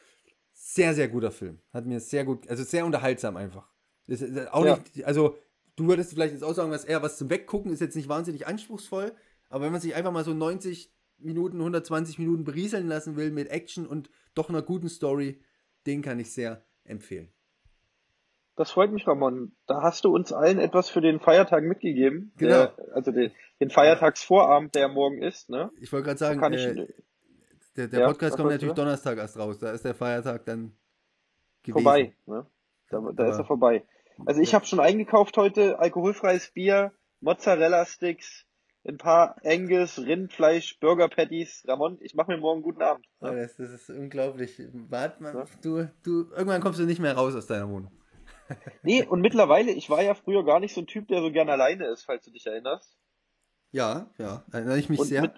Sehr, 0.53 0.95
sehr 0.95 1.09
guter 1.09 1.33
Film. 1.33 1.59
Hat 1.73 1.87
mir 1.87 1.99
sehr 1.99 2.25
gut, 2.25 2.49
also 2.49 2.62
sehr 2.62 2.87
unterhaltsam 2.87 3.37
einfach. 3.37 3.68
Das 4.07 4.23
ist 4.23 4.53
auch 4.53 4.64
Ja. 4.64 4.77
nicht, 4.77 5.05
also 5.05 5.37
du 5.75 5.89
würdest 5.89 6.12
vielleicht 6.12 6.35
jetzt 6.35 6.45
auch 6.45 6.55
sagen, 6.55 6.70
was 6.70 6.85
eher 6.85 7.03
was 7.03 7.18
zum 7.18 7.31
Weggucken 7.31 7.73
ist 7.73 7.81
jetzt 7.81 7.97
nicht 7.97 8.09
wahnsinnig 8.09 8.47
anspruchsvoll, 8.47 9.12
aber 9.49 9.64
wenn 9.64 9.73
man 9.73 9.81
sich 9.81 9.97
einfach 9.97 10.12
mal 10.12 10.25
so 10.25 10.35
90 10.35 10.93
Minuten, 11.18 11.59
120 11.59 12.20
Minuten 12.20 12.45
berieseln 12.45 12.87
lassen 12.87 13.16
will 13.16 13.33
mit 13.33 13.49
Action 13.49 13.87
und 13.87 14.09
doch 14.35 14.49
einer 14.49 14.62
guten 14.62 14.89
Story, 14.89 15.41
den 15.87 16.03
kann 16.03 16.18
ich 16.20 16.33
sehr 16.33 16.64
empfehlen. 16.85 17.33
Das 18.57 18.70
freut 18.70 18.93
mich, 18.93 19.07
Ramon. 19.07 19.57
Da 19.66 19.83
hast 19.83 20.05
du 20.05 20.14
uns 20.14 20.33
allen 20.33 20.59
etwas 20.59 20.89
für 20.89 21.01
den 21.01 21.20
Feiertag 21.20 21.64
mitgegeben. 21.64 22.33
Genau. 22.37 22.66
Der, 22.66 22.74
also 22.95 23.11
den, 23.11 23.33
den 23.61 23.70
Feiertagsvorabend, 23.70 24.74
der 24.74 24.89
morgen 24.89 25.22
ist, 25.22 25.49
ne? 25.49 25.70
Ich 25.80 25.91
wollte 25.93 26.07
gerade 26.07 26.18
sagen, 26.18 26.41
kann 26.41 26.53
ich, 26.53 26.66
äh, 26.66 26.87
der, 27.76 27.89
der 27.89 28.01
Ja, 28.01 28.07
Podcast 28.09 28.37
kommt 28.37 28.45
wolltest 28.45 28.62
du 28.62 28.66
natürlich 28.66 28.74
Donnerstag 28.74 29.18
erst 29.18 29.39
raus. 29.39 29.59
Da 29.59 29.70
ist 29.70 29.85
der 29.85 29.95
Feiertag 29.95 30.45
dann 30.45 30.76
gewesen. 31.62 31.83
vorbei, 31.83 32.14
ne? 32.26 32.47
Da, 32.91 33.01
da 33.14 33.30
ist 33.30 33.39
er 33.39 33.47
vorbei. 33.47 33.85
Also 34.26 34.43
ich 34.43 34.55
habe 34.55 34.66
schon 34.66 34.80
eingekauft 34.80 35.37
heute 35.39 35.78
alkoholfreies 35.78 36.51
Bier, 36.51 36.93
Mozzarella-Sticks, 37.20 38.45
ein 38.87 38.99
paar 38.99 39.37
Angus, 39.45 39.99
Rindfleisch, 39.99 40.78
Burger 40.80 41.09
Patties. 41.09 41.64
Ramon, 41.68 41.99
ich 42.01 42.14
mache 42.14 42.30
mir 42.33 42.39
morgen 42.39 42.57
einen 42.59 42.62
guten 42.64 42.83
Abend. 42.83 43.07
Oh, 43.20 43.26
das, 43.26 43.57
das 43.57 43.70
ist 43.70 43.91
unglaublich. 43.91 44.61
Warte 44.72 45.22
mal, 45.22 45.35
Ja. 45.35 45.45
du, 45.62 45.89
du, 46.03 46.30
irgendwann 46.33 46.61
kommst 46.61 46.80
du 46.80 46.85
nicht 46.85 47.01
mehr 47.01 47.14
raus 47.16 47.35
aus 47.35 47.47
deiner 47.47 47.68
Wohnung. 47.68 47.91
Nee, 48.83 49.05
und 49.07 49.20
mittlerweile, 49.20 49.70
ich 49.70 49.89
war 49.89 50.03
ja 50.03 50.14
früher 50.14 50.45
gar 50.45 50.61
nicht 50.61 50.74
so 50.74 50.83
ein 50.83 50.87
Typ, 50.87 51.09
der 51.09 51.20
so 51.22 51.30
gern 51.30 51.49
alleine 51.49 51.87
ist, 51.87 52.03
falls 52.05 52.24
du 52.24 52.30
dich 52.33 52.47
erinnerst. 52.47 52.95
Ja, 53.70 54.11
ja, 54.18 54.45
erinnere 54.53 54.78
ich 54.78 54.91
mich 54.91 54.99
Und 54.99 55.07
sehr. 55.07 55.22
mit, 55.22 55.33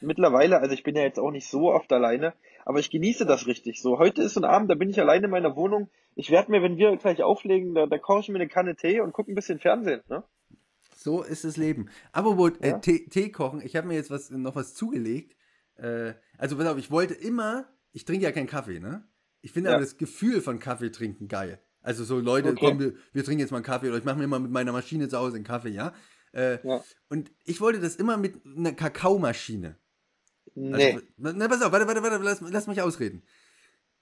mittlerweile, 0.00 0.60
also 0.60 0.72
ich 0.72 0.84
bin 0.84 0.94
ja 0.94 1.02
jetzt 1.02 1.18
auch 1.18 1.30
nicht 1.32 1.48
so 1.48 1.72
oft 1.72 1.92
alleine, 1.92 2.34
aber 2.64 2.78
ich 2.78 2.90
genieße 2.90 3.26
das 3.26 3.46
richtig 3.48 3.80
so. 3.82 3.98
Heute 3.98 4.22
ist 4.22 4.34
so 4.34 4.40
ein 4.40 4.44
Abend, 4.44 4.70
da 4.70 4.74
bin 4.76 4.90
ich 4.90 5.00
alleine 5.00 5.24
in 5.24 5.30
meiner 5.32 5.56
Wohnung. 5.56 5.88
Ich 6.14 6.30
werde 6.30 6.50
mir, 6.52 6.62
wenn 6.62 6.76
wir 6.76 6.96
gleich 6.96 7.22
auflegen, 7.22 7.74
da, 7.74 7.86
da 7.86 7.98
koche 7.98 8.20
ich 8.20 8.28
mir 8.28 8.36
eine 8.36 8.48
Kanne 8.48 8.76
Tee 8.76 9.00
und 9.00 9.12
gucke 9.12 9.32
ein 9.32 9.34
bisschen 9.34 9.58
Fernsehen. 9.58 10.02
Ne? 10.08 10.22
So 11.00 11.22
ist 11.22 11.44
das 11.44 11.56
Leben. 11.56 11.88
Aber 12.10 12.52
äh, 12.60 12.70
Ja. 12.70 12.78
Tee, 12.78 13.08
Tee 13.08 13.30
kochen, 13.30 13.60
ich 13.64 13.76
habe 13.76 13.86
mir 13.86 13.94
jetzt 13.94 14.10
was, 14.10 14.30
noch 14.30 14.56
was 14.56 14.74
zugelegt. 14.74 15.36
Äh, 15.76 16.14
also, 16.38 16.56
pass 16.56 16.66
auf, 16.66 16.76
ich 16.76 16.90
wollte 16.90 17.14
immer, 17.14 17.68
ich 17.92 18.04
trinke 18.04 18.24
ja 18.24 18.32
keinen 18.32 18.48
Kaffee, 18.48 18.80
ne? 18.80 19.06
Ich 19.40 19.52
finde 19.52 19.70
Ja. 19.70 19.76
aber 19.76 19.84
das 19.84 19.96
Gefühl 19.96 20.40
von 20.40 20.58
Kaffee 20.58 20.90
trinken 20.90 21.28
geil. 21.28 21.60
Also 21.82 22.02
so 22.02 22.18
Leute, 22.18 22.48
Okay. 22.48 22.58
komm, 22.58 22.80
wir, 22.80 22.94
wir 23.12 23.24
trinken 23.24 23.38
jetzt 23.40 23.52
mal 23.52 23.58
einen 23.58 23.64
Kaffee 23.64 23.88
oder 23.88 23.98
ich 23.98 24.04
mache 24.04 24.18
mir 24.18 24.26
mal 24.26 24.40
mit 24.40 24.50
meiner 24.50 24.72
Maschine 24.72 25.08
zu 25.08 25.16
Hause 25.18 25.36
einen 25.36 25.44
Kaffee, 25.44 25.68
ja? 25.68 25.94
Äh, 26.32 26.58
Ja. 26.66 26.82
Und 27.08 27.30
ich 27.44 27.60
wollte 27.60 27.78
das 27.78 27.94
immer 27.94 28.16
mit 28.16 28.44
einer 28.44 28.72
Kakaomaschine. 28.72 29.78
Nee. 30.56 30.94
Also, 30.94 31.00
na, 31.16 31.46
pass 31.46 31.62
auf, 31.62 31.70
warte, 31.70 31.86
warte, 31.86 32.02
warte, 32.02 32.24
lass, 32.24 32.40
lass 32.40 32.66
mich 32.66 32.82
ausreden. 32.82 33.22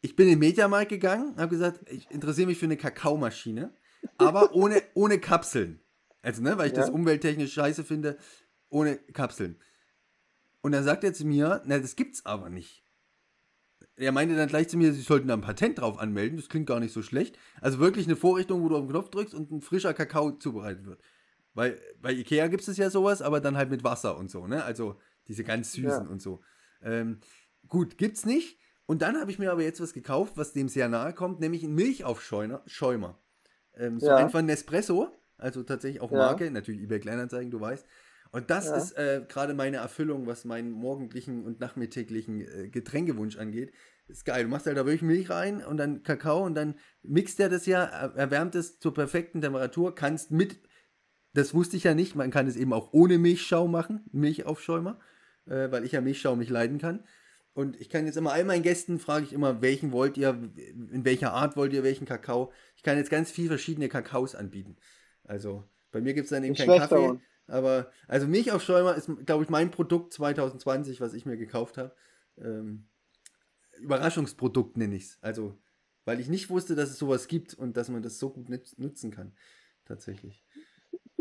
Ich 0.00 0.16
bin 0.16 0.26
in 0.28 0.32
den 0.32 0.38
Mediamarkt 0.38 0.88
gegangen, 0.88 1.36
habe 1.36 1.50
gesagt, 1.50 1.80
ich 1.90 2.10
interessiere 2.10 2.46
mich 2.46 2.58
für 2.58 2.64
eine 2.64 2.78
Kakaomaschine, 2.78 3.74
aber 4.16 4.54
ohne, 4.54 4.82
ohne 4.94 5.18
Kapseln. 5.20 5.80
Also, 6.26 6.42
ne, 6.42 6.58
weil 6.58 6.66
ich 6.66 6.72
das 6.72 6.88
Ja. 6.88 6.92
umwelttechnisch 6.92 7.52
scheiße 7.52 7.84
finde, 7.84 8.18
ohne 8.68 8.96
Kapseln. 8.96 9.60
Und 10.60 10.72
dann 10.72 10.82
sagt 10.82 11.04
er 11.04 11.14
zu 11.14 11.24
mir, 11.24 11.62
na, 11.66 11.78
das 11.78 11.94
gibt's 11.94 12.26
aber 12.26 12.50
nicht. 12.50 12.82
Er 13.94 14.10
meinte 14.10 14.34
dann 14.34 14.48
gleich 14.48 14.68
zu 14.68 14.76
mir, 14.76 14.92
sie 14.92 15.02
sollten 15.02 15.28
da 15.28 15.34
ein 15.34 15.40
Patent 15.40 15.78
drauf 15.78 15.98
anmelden, 15.98 16.36
das 16.36 16.48
klingt 16.48 16.66
gar 16.66 16.80
nicht 16.80 16.92
so 16.92 17.00
schlecht. 17.00 17.38
Also 17.60 17.78
wirklich 17.78 18.06
eine 18.06 18.16
Vorrichtung, 18.16 18.62
wo 18.62 18.68
du 18.68 18.76
auf 18.76 18.82
den 18.82 18.90
Knopf 18.90 19.10
drückst 19.10 19.34
und 19.34 19.52
ein 19.52 19.60
frischer 19.60 19.94
Kakao 19.94 20.32
zubereitet 20.32 20.84
wird. 20.86 21.00
Weil 21.54 21.80
bei 22.02 22.12
Ikea 22.12 22.48
gibt 22.48 22.66
es 22.66 22.76
ja 22.76 22.90
sowas, 22.90 23.22
aber 23.22 23.40
dann 23.40 23.56
halt 23.56 23.70
mit 23.70 23.84
Wasser 23.84 24.18
und 24.18 24.28
so, 24.28 24.48
ne? 24.48 24.64
Also 24.64 24.98
diese 25.28 25.44
ganz 25.44 25.72
süßen 25.72 26.06
Ja. 26.06 26.10
und 26.10 26.20
so. 26.20 26.40
Ähm, 26.82 27.20
gut, 27.68 27.98
gibt's 27.98 28.26
nicht. 28.26 28.58
Und 28.86 29.00
dann 29.00 29.16
habe 29.20 29.30
ich 29.30 29.38
mir 29.38 29.52
aber 29.52 29.62
jetzt 29.62 29.80
was 29.80 29.92
gekauft, 29.92 30.36
was 30.36 30.52
dem 30.52 30.68
sehr 30.68 30.88
nahe 30.88 31.14
kommt, 31.14 31.38
nämlich 31.38 31.62
einen 31.62 31.74
Milchaufschäumer. 31.76 32.62
Schäumer. 32.66 33.18
Ähm, 33.74 34.00
so 34.00 34.08
Ja. 34.08 34.16
einfach 34.16 34.42
Nespresso, 34.42 35.12
also 35.38 35.62
tatsächlich 35.62 36.00
auch 36.00 36.10
Ja. 36.10 36.18
Marke, 36.18 36.50
natürlich 36.50 36.82
eBay 36.82 37.00
Kleinanzeigen, 37.00 37.50
du 37.50 37.60
weißt. 37.60 37.86
Und 38.32 38.50
das 38.50 38.66
Ja. 38.66 38.76
ist 38.76 38.92
äh, 38.98 39.22
gerade 39.28 39.54
meine 39.54 39.78
Erfüllung, 39.78 40.26
was 40.26 40.44
meinen 40.44 40.70
morgendlichen 40.72 41.44
und 41.44 41.60
nachmittäglichen 41.60 42.40
äh, 42.40 42.68
Getränkewunsch 42.68 43.36
angeht. 43.38 43.72
Ist 44.08 44.24
geil. 44.24 44.44
Du 44.44 44.50
machst 44.50 44.66
halt 44.66 44.76
da 44.76 44.84
wirklich 44.84 45.02
Milch 45.02 45.30
rein 45.30 45.64
und 45.64 45.76
dann 45.78 46.02
Kakao 46.02 46.44
und 46.44 46.54
dann 46.54 46.74
mixt 47.02 47.40
er 47.40 47.48
das 47.48 47.66
ja, 47.66 47.84
er- 47.84 48.14
erwärmt 48.16 48.54
es 48.54 48.78
zur 48.78 48.94
perfekten 48.94 49.40
Temperatur, 49.40 49.94
kannst 49.94 50.30
mit, 50.30 50.58
das 51.32 51.54
wusste 51.54 51.76
ich 51.76 51.84
ja 51.84 51.94
nicht, 51.94 52.14
man 52.14 52.30
kann 52.30 52.46
es 52.46 52.56
eben 52.56 52.72
auch 52.72 52.92
ohne 52.92 53.18
Milchschau 53.18 53.68
machen, 53.68 54.04
Milchaufschäumer, 54.12 55.00
äh, 55.46 55.70
weil 55.70 55.84
ich 55.84 55.92
ja 55.92 56.00
Milchschau 56.00 56.36
nicht 56.36 56.50
leiden 56.50 56.78
kann. 56.78 57.04
Und 57.52 57.80
ich 57.80 57.88
kann 57.88 58.04
jetzt 58.04 58.16
immer 58.16 58.32
all 58.32 58.44
meinen 58.44 58.62
Gästen, 58.62 58.98
frage 58.98 59.24
ich 59.24 59.32
immer, 59.32 59.62
welchen 59.62 59.90
wollt 59.90 60.18
ihr, 60.18 60.30
in 60.92 61.04
welcher 61.04 61.32
Art 61.32 61.56
wollt 61.56 61.72
ihr 61.72 61.82
welchen 61.82 62.04
Kakao. 62.04 62.52
Ich 62.76 62.82
kann 62.82 62.98
jetzt 62.98 63.10
ganz 63.10 63.30
viele 63.30 63.48
verschiedene 63.48 63.88
Kakaos 63.88 64.34
anbieten. 64.34 64.76
Also 65.26 65.64
bei 65.92 66.00
mir 66.00 66.14
gibt 66.14 66.24
es 66.24 66.30
dann 66.30 66.44
eben 66.44 66.54
keinen 66.54 66.78
Kaffee. 66.78 66.94
Aaron. 66.94 67.20
Aber, 67.48 67.90
also 68.08 68.26
Milchaufschäumer 68.26 68.96
ist, 68.96 69.08
glaube 69.24 69.44
ich, 69.44 69.50
mein 69.50 69.70
Produkt 69.70 70.12
2020, 70.12 71.00
was 71.00 71.14
ich 71.14 71.26
mir 71.26 71.36
gekauft 71.36 71.78
habe. 71.78 71.94
Ähm, 72.38 72.88
Überraschungsprodukt 73.78 74.76
nenne 74.76 74.96
ich 74.96 75.04
es. 75.04 75.18
Also, 75.20 75.56
weil 76.04 76.20
ich 76.20 76.28
nicht 76.28 76.50
wusste, 76.50 76.74
dass 76.74 76.90
es 76.90 76.98
sowas 76.98 77.28
gibt 77.28 77.54
und 77.54 77.76
dass 77.76 77.88
man 77.88 78.02
das 78.02 78.18
so 78.18 78.30
gut 78.30 78.48
nutzen 78.78 79.10
kann. 79.10 79.32
tatsächlich. 79.84 80.44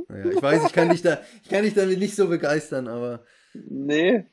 Naja, 0.07 0.25
ich 0.31 0.41
weiß, 0.41 0.65
ich 0.65 0.73
kann 0.73 0.89
dich 0.89 1.01
da, 1.01 1.19
ich 1.43 1.49
kann 1.49 1.63
dich 1.63 1.73
damit 1.73 1.99
nicht 1.99 2.15
so 2.15 2.27
begeistern, 2.27 2.87
aber. 2.87 3.23
Nee. 3.53 4.25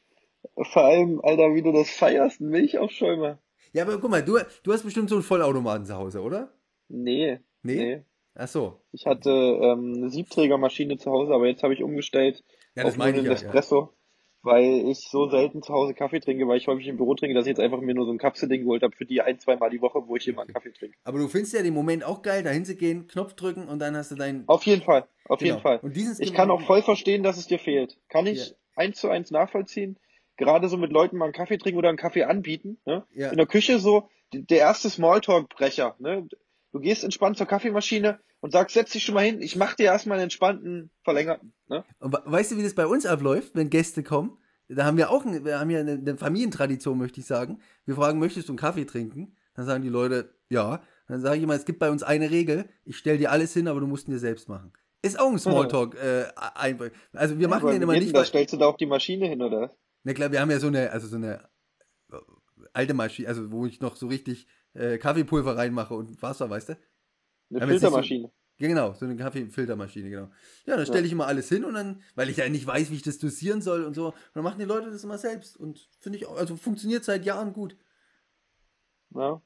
Vor 0.54 0.84
allem, 0.84 1.20
Alter, 1.20 1.54
wie 1.54 1.62
du 1.62 1.72
das 1.72 1.90
feierst, 1.90 2.40
ein 2.40 2.48
Milchaufschäumer. 2.48 3.38
Ja, 3.72 3.84
aber 3.84 3.98
guck 3.98 4.10
mal, 4.10 4.24
du, 4.24 4.38
du 4.62 4.72
hast 4.72 4.82
bestimmt 4.82 5.08
so 5.08 5.14
einen 5.14 5.24
Vollautomaten 5.24 5.86
zu 5.86 5.94
Hause, 5.94 6.20
oder? 6.20 6.52
Nee. 6.88 7.40
Nee? 7.62 7.76
nee. 7.76 8.04
Ach 8.34 8.48
so. 8.48 8.80
Ich 8.92 9.06
hatte 9.06 9.30
ähm, 9.30 9.94
eine 9.96 10.10
Siebträgermaschine 10.10 10.96
zu 10.96 11.10
Hause, 11.10 11.34
aber 11.34 11.46
jetzt 11.48 11.62
habe 11.62 11.74
ich 11.74 11.82
umgestellt 11.82 12.42
ja, 12.74 12.84
das 12.84 12.94
auf 12.94 12.98
meine 12.98 13.20
ich 13.20 13.26
Espresso. 13.26 13.80
Ja 13.80 14.02
weil 14.42 14.88
ich 14.88 15.08
so 15.08 15.28
selten 15.28 15.62
zu 15.62 15.72
Hause 15.72 15.94
Kaffee 15.94 16.20
trinke, 16.20 16.46
weil 16.48 16.58
ich 16.58 16.66
häufig 16.66 16.88
im 16.88 16.96
Büro 16.96 17.14
trinke, 17.14 17.34
dass 17.34 17.46
ich 17.46 17.50
jetzt 17.50 17.60
einfach 17.60 17.80
mir 17.80 17.94
nur 17.94 18.06
so 18.06 18.12
ein 18.12 18.18
Kapselding 18.18 18.62
geholt 18.62 18.82
habe 18.82 18.94
für 18.94 19.04
die 19.04 19.22
ein, 19.22 19.38
zwei 19.38 19.56
Mal 19.56 19.70
die 19.70 19.80
Woche, 19.80 20.06
wo 20.06 20.16
ich 20.16 20.26
immer 20.26 20.42
einen 20.42 20.52
Kaffee 20.52 20.72
trinke. 20.72 20.96
Aber 21.04 21.18
du 21.18 21.28
findest 21.28 21.54
ja 21.54 21.62
den 21.62 21.74
Moment 21.74 22.04
auch 22.04 22.22
geil, 22.22 22.42
da 22.42 22.50
hinzugehen, 22.50 23.06
Knopf 23.06 23.34
drücken 23.34 23.68
und 23.68 23.78
dann 23.78 23.96
hast 23.96 24.10
du 24.10 24.16
deinen. 24.16 24.44
Auf 24.48 24.64
jeden 24.64 24.82
Fall, 24.82 25.06
auf 25.26 25.38
genau. 25.38 25.52
jeden 25.52 25.62
Fall. 25.62 25.78
Und 25.80 25.96
dieses 25.96 26.18
ich 26.18 26.34
kann 26.34 26.50
auch 26.50 26.62
voll 26.62 26.82
verstehen, 26.82 27.22
dass 27.22 27.38
es 27.38 27.46
dir 27.46 27.58
fehlt. 27.58 27.98
Kann 28.08 28.26
ich 28.26 28.48
ja. 28.48 28.54
eins 28.74 29.00
zu 29.00 29.08
eins 29.08 29.30
nachvollziehen. 29.30 29.98
Gerade 30.36 30.68
so 30.68 30.76
mit 30.76 30.92
Leuten 30.92 31.18
mal 31.18 31.26
einen 31.26 31.34
Kaffee 31.34 31.58
trinken 31.58 31.78
oder 31.78 31.90
einen 31.90 31.98
Kaffee 31.98 32.24
anbieten. 32.24 32.78
Ne? 32.84 33.04
Ja. 33.14 33.30
In 33.30 33.36
der 33.36 33.46
Küche 33.46 33.78
so 33.78 34.08
der 34.32 34.58
erste 34.58 34.90
Smalltalk-Brecher. 34.90 35.94
Ne? 35.98 36.26
Du 36.72 36.80
gehst 36.80 37.04
entspannt 37.04 37.36
zur 37.36 37.46
Kaffeemaschine 37.46 38.18
und 38.40 38.52
sagst, 38.52 38.74
setz 38.74 38.92
dich 38.92 39.04
schon 39.04 39.14
mal 39.14 39.24
hin, 39.24 39.42
ich 39.42 39.56
mach 39.56 39.74
dir 39.74 39.84
erstmal 39.84 40.16
einen 40.16 40.24
entspannten, 40.24 40.90
verlängerten. 41.04 41.52
Ne? 41.68 41.84
Weißt 42.00 42.52
du, 42.52 42.56
wie 42.56 42.62
das 42.62 42.74
bei 42.74 42.86
uns 42.86 43.04
abläuft, 43.04 43.54
wenn 43.54 43.68
Gäste 43.68 44.02
kommen? 44.02 44.38
Da 44.68 44.86
haben 44.86 44.96
wir 44.96 45.10
auch, 45.10 45.24
wir 45.26 45.60
haben 45.60 45.70
ja 45.70 45.80
eine, 45.80 45.92
eine 45.92 46.16
Familientradition, 46.16 46.96
möchte 46.96 47.20
ich 47.20 47.26
sagen. 47.26 47.60
Wir 47.84 47.94
fragen, 47.94 48.18
möchtest 48.18 48.48
du 48.48 48.52
einen 48.52 48.58
Kaffee 48.58 48.86
trinken? 48.86 49.36
Dann 49.54 49.66
sagen 49.66 49.82
die 49.82 49.90
Leute, 49.90 50.34
ja. 50.48 50.82
Dann 51.08 51.20
sage 51.20 51.36
ich 51.36 51.42
immer, 51.42 51.54
es 51.54 51.66
gibt 51.66 51.78
bei 51.78 51.90
uns 51.90 52.02
eine 52.02 52.30
Regel, 52.30 52.64
ich 52.84 52.96
stelle 52.96 53.18
dir 53.18 53.30
alles 53.30 53.52
hin, 53.52 53.68
aber 53.68 53.80
du 53.80 53.86
musst 53.86 54.08
ihn 54.08 54.12
dir 54.12 54.18
selbst 54.18 54.48
machen. 54.48 54.72
Ist 55.02 55.20
auch 55.20 55.30
ein 55.30 55.38
Smalltalk. 55.38 55.96
Äh, 55.96 56.28
ein, 56.54 56.78
also 57.12 57.38
wir 57.38 57.48
machen 57.48 57.66
ja, 57.66 57.72
den 57.72 57.82
immer 57.82 57.92
nicht. 57.92 58.16
Da 58.16 58.24
stellst 58.24 58.54
du 58.54 58.56
da 58.56 58.66
auch 58.66 58.76
die 58.76 58.86
Maschine 58.86 59.26
hin, 59.26 59.42
oder? 59.42 59.76
Na 60.04 60.14
klar, 60.14 60.32
wir 60.32 60.40
haben 60.40 60.50
ja 60.50 60.58
so 60.58 60.68
eine, 60.68 60.90
also 60.90 61.06
so 61.06 61.16
eine 61.16 61.48
äh, 62.10 62.16
alte 62.72 62.94
Maschine, 62.94 63.28
also 63.28 63.50
wo 63.50 63.66
ich 63.66 63.80
noch 63.80 63.96
so 63.96 64.06
richtig 64.06 64.46
äh, 64.74 64.98
Kaffeepulver 64.98 65.56
reinmache 65.56 65.94
und 65.94 66.20
Wasser, 66.22 66.48
weißt 66.48 66.70
du? 66.70 66.76
Eine 67.50 67.66
Filtermaschine. 67.66 68.30
Ja, 68.58 68.68
genau, 68.68 68.92
so 68.92 69.06
eine 69.06 69.16
Kaffeefiltermaschine, 69.16 70.10
genau. 70.10 70.30
Ja, 70.66 70.76
dann 70.76 70.86
stelle 70.86 71.00
ja. 71.00 71.06
ich 71.06 71.12
immer 71.12 71.26
alles 71.26 71.48
hin 71.48 71.64
und 71.64 71.74
dann, 71.74 72.02
weil 72.14 72.28
ich 72.28 72.36
ja 72.36 72.48
nicht 72.48 72.66
weiß, 72.66 72.90
wie 72.90 72.96
ich 72.96 73.02
das 73.02 73.18
dosieren 73.18 73.60
soll 73.60 73.84
und 73.84 73.94
so, 73.94 74.08
und 74.08 74.14
dann 74.34 74.44
machen 74.44 74.58
die 74.58 74.64
Leute 74.64 74.90
das 74.90 75.04
immer 75.04 75.18
selbst 75.18 75.56
und 75.56 75.88
finde 75.98 76.18
ich 76.18 76.26
auch, 76.26 76.36
also 76.36 76.56
funktioniert 76.56 77.04
seit 77.04 77.24
Jahren 77.24 77.52
gut. 77.52 77.76
Ja. 79.14 79.42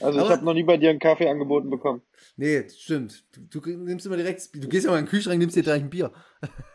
Also 0.00 0.20
ich 0.20 0.30
habe 0.30 0.44
noch 0.44 0.54
nie 0.54 0.62
bei 0.62 0.76
dir 0.76 0.90
einen 0.90 0.98
Kaffee 0.98 1.28
angeboten 1.28 1.68
bekommen. 1.68 2.02
Nee, 2.36 2.68
stimmt. 2.70 3.24
Du, 3.50 3.60
du, 3.60 3.70
nimmst 3.70 4.06
immer 4.06 4.16
direkt, 4.16 4.54
du 4.54 4.68
gehst 4.68 4.86
ja 4.86 4.92
mal 4.92 4.98
in 4.98 5.04
den 5.04 5.10
Kühlschrank, 5.10 5.38
nimmst 5.38 5.56
dir 5.56 5.62
gleich 5.62 5.82
ein 5.82 5.90
Bier. 5.90 6.12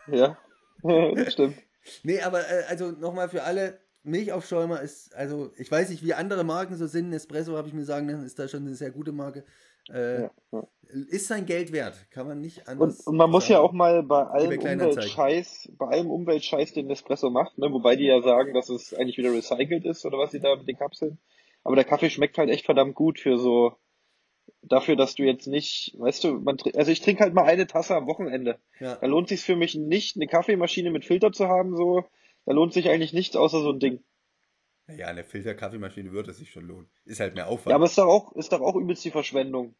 Ja, 0.06 0.38
stimmt. 1.28 1.56
Nee, 2.02 2.20
aber 2.20 2.40
äh, 2.40 2.64
also 2.68 2.90
nochmal 2.92 3.28
für 3.28 3.42
alle, 3.42 3.80
Milchaufschäumer 4.06 4.80
ist, 4.80 5.14
also 5.14 5.50
ich 5.56 5.70
weiß 5.70 5.90
nicht, 5.90 6.04
wie 6.04 6.14
andere 6.14 6.44
Marken 6.44 6.76
so 6.76 6.86
sind. 6.86 7.10
Nespresso 7.10 7.56
habe 7.56 7.68
ich 7.68 7.74
mir 7.74 7.84
sagen 7.84 8.08
lassen, 8.08 8.24
ist 8.24 8.38
da 8.38 8.48
schon 8.48 8.62
eine 8.62 8.74
sehr 8.74 8.90
gute 8.90 9.12
Marke. 9.12 9.44
Äh, 9.90 10.22
ja, 10.22 10.30
ja. 10.52 10.68
Ist 11.10 11.26
sein 11.26 11.46
Geld 11.46 11.72
wert, 11.72 12.10
kann 12.10 12.26
man 12.26 12.40
nicht 12.40 12.68
anders. 12.68 13.00
Und, 13.00 13.06
und 13.08 13.16
man 13.16 13.24
sagen. 13.24 13.32
muss 13.32 13.48
ja 13.48 13.58
auch 13.60 13.72
mal 13.72 14.02
bei 14.04 14.22
allem 14.22 14.58
Umweltscheiß, 14.58 15.72
bei 15.76 15.86
allem 15.86 16.10
Umweltscheiß, 16.10 16.72
den 16.72 16.86
Nespresso 16.86 17.30
macht, 17.30 17.58
ne, 17.58 17.72
wobei 17.72 17.96
die 17.96 18.06
ja 18.06 18.22
sagen, 18.22 18.54
dass 18.54 18.68
es 18.68 18.94
eigentlich 18.94 19.18
wieder 19.18 19.32
recycelt 19.32 19.84
ist 19.84 20.04
oder 20.06 20.18
was 20.18 20.30
sie 20.30 20.40
da 20.40 20.54
mit 20.54 20.68
den 20.68 20.78
Kapseln. 20.78 21.18
Aber 21.64 21.74
der 21.74 21.84
Kaffee 21.84 22.10
schmeckt 22.10 22.38
halt 22.38 22.50
echt 22.50 22.64
verdammt 22.64 22.94
gut 22.94 23.18
für 23.18 23.38
so 23.38 23.74
dafür, 24.62 24.96
dass 24.96 25.16
du 25.16 25.24
jetzt 25.24 25.46
nicht, 25.46 25.94
weißt 25.98 26.24
du, 26.24 26.40
man, 26.40 26.56
also 26.74 26.90
ich 26.90 27.00
trinke 27.00 27.24
halt 27.24 27.34
mal 27.34 27.44
eine 27.44 27.66
Tasse 27.66 27.96
am 27.96 28.06
Wochenende. 28.06 28.58
Ja. 28.80 28.96
Da 28.96 29.06
lohnt 29.06 29.28
sich 29.28 29.42
für 29.42 29.56
mich 29.56 29.74
nicht, 29.74 30.16
eine 30.16 30.26
Kaffeemaschine 30.26 30.90
mit 30.90 31.04
Filter 31.04 31.32
zu 31.32 31.48
haben, 31.48 31.76
so. 31.76 32.04
Da 32.46 32.52
lohnt 32.52 32.72
sich 32.72 32.88
eigentlich 32.88 33.12
nichts 33.12 33.36
außer 33.36 33.60
so 33.60 33.70
ein 33.70 33.80
Ding. 33.80 34.02
Ja, 34.88 35.08
eine 35.08 35.24
Filterkaffeemaschine 35.24 36.12
würde 36.12 36.32
sich 36.32 36.52
schon 36.52 36.66
lohnen. 36.66 36.88
Ist 37.04 37.18
halt 37.18 37.34
mehr 37.34 37.48
Aufwand. 37.48 37.70
Ja, 37.70 37.74
aber 37.74 37.86
ist 37.86 37.98
doch 37.98 38.06
auch, 38.06 38.32
ist 38.36 38.52
doch 38.52 38.60
auch 38.60 38.76
übelst 38.76 39.04
die 39.04 39.10
Verschwendung. 39.10 39.74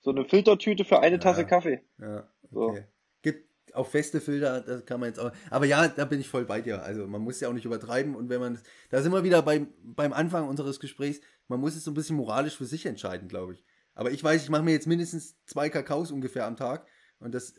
So 0.00 0.10
eine 0.10 0.24
Filtertüte 0.26 0.84
für 0.84 1.00
eine 1.00 1.16
ja, 1.16 1.20
Tasse 1.20 1.46
Kaffee. 1.46 1.82
Ja, 1.98 2.28
okay. 2.42 2.50
So. 2.52 2.78
Gibt 3.22 3.74
auch 3.74 3.86
feste 3.86 4.20
Filter, 4.20 4.60
das 4.60 4.84
kann 4.84 5.00
man 5.00 5.08
jetzt 5.08 5.18
auch. 5.18 5.32
Aber 5.48 5.64
ja, 5.64 5.88
da 5.88 6.04
bin 6.04 6.20
ich 6.20 6.28
voll 6.28 6.44
bei 6.44 6.60
dir. 6.60 6.82
Also 6.82 7.06
man 7.06 7.22
muss 7.22 7.40
ja 7.40 7.48
auch 7.48 7.54
nicht 7.54 7.64
übertreiben 7.64 8.14
und 8.14 8.28
wenn 8.28 8.40
man, 8.40 8.58
da 8.90 9.00
sind 9.00 9.12
wir 9.12 9.24
wieder 9.24 9.40
beim, 9.40 9.68
beim 9.82 10.12
Anfang 10.12 10.46
unseres 10.46 10.78
Gesprächs, 10.78 11.20
man 11.48 11.60
muss 11.60 11.74
es 11.74 11.84
so 11.84 11.90
ein 11.90 11.94
bisschen 11.94 12.16
moralisch 12.16 12.56
für 12.56 12.66
sich 12.66 12.84
entscheiden, 12.84 13.28
glaube 13.28 13.54
ich. 13.54 13.64
Aber 13.94 14.10
ich 14.10 14.22
weiß, 14.22 14.42
ich 14.42 14.50
mache 14.50 14.62
mir 14.62 14.72
jetzt 14.72 14.86
mindestens 14.86 15.42
zwei 15.46 15.70
Kakaos 15.70 16.10
ungefähr 16.10 16.46
am 16.46 16.56
Tag 16.56 16.86
und 17.18 17.34
das, 17.34 17.54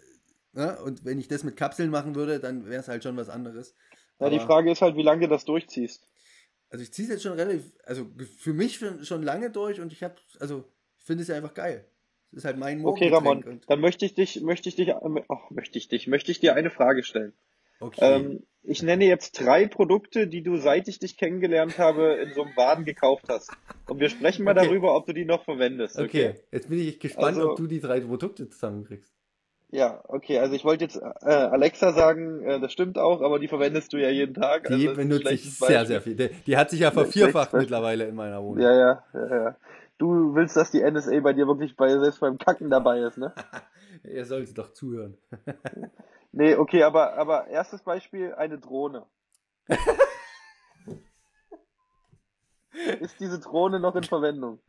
ne? 0.54 0.80
und 0.84 1.04
wenn 1.04 1.20
ich 1.20 1.28
das 1.28 1.44
mit 1.44 1.58
Kapseln 1.58 1.90
machen 1.90 2.16
würde, 2.16 2.40
dann 2.40 2.66
wäre 2.66 2.82
es 2.82 2.88
halt 2.88 3.04
schon 3.04 3.18
was 3.18 3.30
anderes. 3.30 3.76
Ja, 4.22 4.30
die 4.30 4.40
Frage 4.40 4.72
ist 4.72 4.82
halt, 4.82 4.96
wie 4.96 5.04
lange 5.04 5.22
du 5.22 5.28
das 5.28 5.46
durchziehst 5.46 6.08
also 6.72 6.84
ich 6.84 6.94
ziehe 6.94 7.06
es 7.06 7.12
jetzt 7.12 7.24
schon 7.24 7.34
relativ, 7.34 7.74
also 7.86 8.08
für 8.40 8.54
mich 8.54 8.80
schon 9.04 9.24
lange 9.24 9.52
durch 9.52 9.82
und 9.82 9.92
ich 9.92 10.04
habe, 10.04 10.16
also 10.40 10.64
ich 10.98 11.06
finde 11.06 11.24
es 11.24 11.28
ja 11.28 11.36
einfach 11.36 11.54
geil. 11.54 11.86
Das 12.32 12.40
ist 12.40 12.46
halt 12.46 12.58
mein 12.58 12.80
Morgen 12.80 12.98
Okay, 12.98 13.14
Ramon, 13.14 13.62
dann 13.68 13.82
möchte 13.82 14.06
ich 14.06 14.14
dich, 14.14 14.42
möchte 14.42 14.70
ich 14.70 14.76
dich, 14.76 14.94
oh, 14.96 15.38
möchte 15.50 15.78
ich 15.78 15.90
dich, 15.90 16.08
möchte 16.08 16.32
ich 16.32 16.40
dir 16.40 16.56
eine 16.56 16.70
Frage 16.70 17.04
stellen. 17.04 17.34
Okay. 17.82 18.00
Ähm, 18.02 18.44
ich 18.64 18.84
nenne 18.84 19.06
jetzt 19.06 19.34
drei 19.42 19.68
Produkte, 19.68 20.28
die 20.28 20.44
du 20.44 20.56
seit 20.58 20.88
ich 20.88 21.00
dich 21.00 21.18
kennengelernt 21.18 21.78
habe 21.78 22.14
in 22.14 22.34
so 22.34 22.44
einem 22.44 22.56
Waden 22.56 22.86
gekauft 22.86 23.26
hast. 23.28 23.52
Und 23.90 24.00
wir 24.00 24.10
sprechen 24.10 24.46
mal 24.46 24.56
okay. 24.56 24.68
darüber, 24.68 24.96
ob 24.96 25.08
du 25.08 25.14
die 25.14 25.26
noch 25.26 25.44
verwendest. 25.44 25.98
Okay, 25.98 26.30
okay. 26.30 26.40
jetzt 26.52 26.70
bin 26.70 26.80
ich 26.80 27.00
gespannt, 27.00 27.38
also, 27.38 27.52
ob 27.52 27.58
du 27.58 27.68
die 27.68 27.82
drei 27.82 28.00
Produkte 28.00 28.48
zusammenkriegst. 28.48 29.12
Ja, 29.72 30.04
okay, 30.10 30.38
also 30.40 30.54
ich 30.54 30.66
wollte 30.66 30.84
jetzt 30.84 30.98
äh, 30.98 31.30
Alexa 31.30 31.94
sagen, 31.94 32.44
äh, 32.44 32.60
das 32.60 32.74
stimmt 32.74 32.98
auch, 32.98 33.22
aber 33.22 33.40
die 33.40 33.48
verwendest 33.48 33.94
du 33.94 33.98
ja 33.98 34.10
jeden 34.10 34.34
Tag. 34.34 34.68
Die 34.68 34.90
also 34.90 34.96
benutze 35.00 35.34
ich 35.34 35.58
sehr, 35.58 35.86
sehr 35.86 36.02
viel. 36.02 36.16
Die, 36.16 36.28
die 36.46 36.58
hat 36.58 36.70
sich 36.70 36.82
ja 36.82 36.92
vervierfacht 36.92 37.54
mittlerweile 37.54 38.06
in 38.06 38.16
meiner 38.16 38.44
Wohnung. 38.44 38.62
Ja, 38.62 38.74
ja, 38.74 39.04
ja, 39.14 39.44
ja. 39.44 39.56
Du 39.98 40.36
willst, 40.36 40.58
dass 40.58 40.72
die 40.72 40.82
NSA 40.82 41.22
bei 41.22 41.32
dir 41.32 41.48
wirklich 41.48 41.78
bei, 41.78 41.88
selbst 41.88 42.20
beim 42.20 42.38
Kacken 42.38 42.70
dabei 42.70 43.00
ist, 43.00 43.18
ne? 43.18 43.34
er 44.04 44.26
sollte 44.26 44.54
doch 44.54 44.74
zuhören. 44.74 45.18
nee, 46.34 46.54
okay, 46.56 46.84
aber, 46.84 47.14
aber 47.14 47.48
erstes 47.48 47.82
Beispiel, 47.82 48.34
eine 48.34 48.60
Drohne. 48.60 49.06
ist 53.00 53.22
diese 53.22 53.40
Drohne 53.40 53.80
noch 53.80 53.96
in 53.96 54.04
Verwendung? 54.04 54.60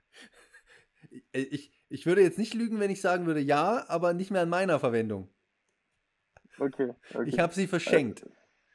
Ich, 1.33 1.73
ich 1.93 2.07
würde 2.07 2.23
jetzt 2.23 2.39
nicht 2.39 2.55
lügen, 2.55 2.81
wenn 2.81 2.91
ich 2.91 3.01
sagen 3.01 3.27
würde, 3.27 3.41
ja, 3.41 3.85
aber 3.89 4.15
nicht 4.15 4.31
mehr 4.31 4.43
in 4.43 4.49
meiner 4.49 4.79
Verwendung. 4.81 5.29
Okay. 6.59 6.95
okay. 7.15 7.29
Ich 7.29 7.39
habe 7.39 7.55
sie 7.55 7.67
verschenkt. 7.67 8.27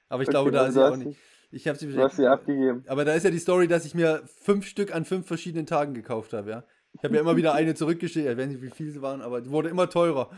Aber 0.08 0.22
ich 0.22 0.30
okay, 0.30 0.34
glaube, 0.34 0.52
da 0.52 0.68
ist 0.68 0.76
sie 0.76 0.86
auch 0.86 0.96
nicht. 0.96 1.20
Ich 1.50 1.68
habe 1.68 1.78
sie 1.78 1.86
verschenkt. 1.86 2.04
Du 2.04 2.10
hast 2.10 2.18
sie 2.18 2.28
abgegeben. 2.28 2.84
Aber 2.88 3.06
da 3.06 3.14
ist 3.14 3.24
ja 3.24 3.32
die 3.32 3.40
Story, 3.40 3.68
dass 3.68 3.86
ich 3.86 3.96
mir 3.96 4.22
fünf 4.26 4.68
Stück 4.68 4.94
an 4.94 5.06
fünf 5.06 5.28
verschiedenen 5.28 5.66
Tagen 5.66 5.94
gekauft 5.94 6.34
habe, 6.34 6.50
ja. 6.50 6.64
Ich 6.94 7.04
habe 7.04 7.16
ja 7.16 7.22
immer 7.22 7.36
wieder 7.36 7.54
eine 7.54 7.74
zurückgeschickt. 7.74 8.28
Ich 8.28 8.38
weiß 8.38 8.48
nicht, 8.48 8.62
wie 8.62 8.70
viel 8.70 8.92
sie 8.92 9.02
waren, 9.02 9.22
aber 9.22 9.42
die 9.42 9.50
wurde 9.50 9.70
immer 9.70 9.90
teurer. 9.90 10.30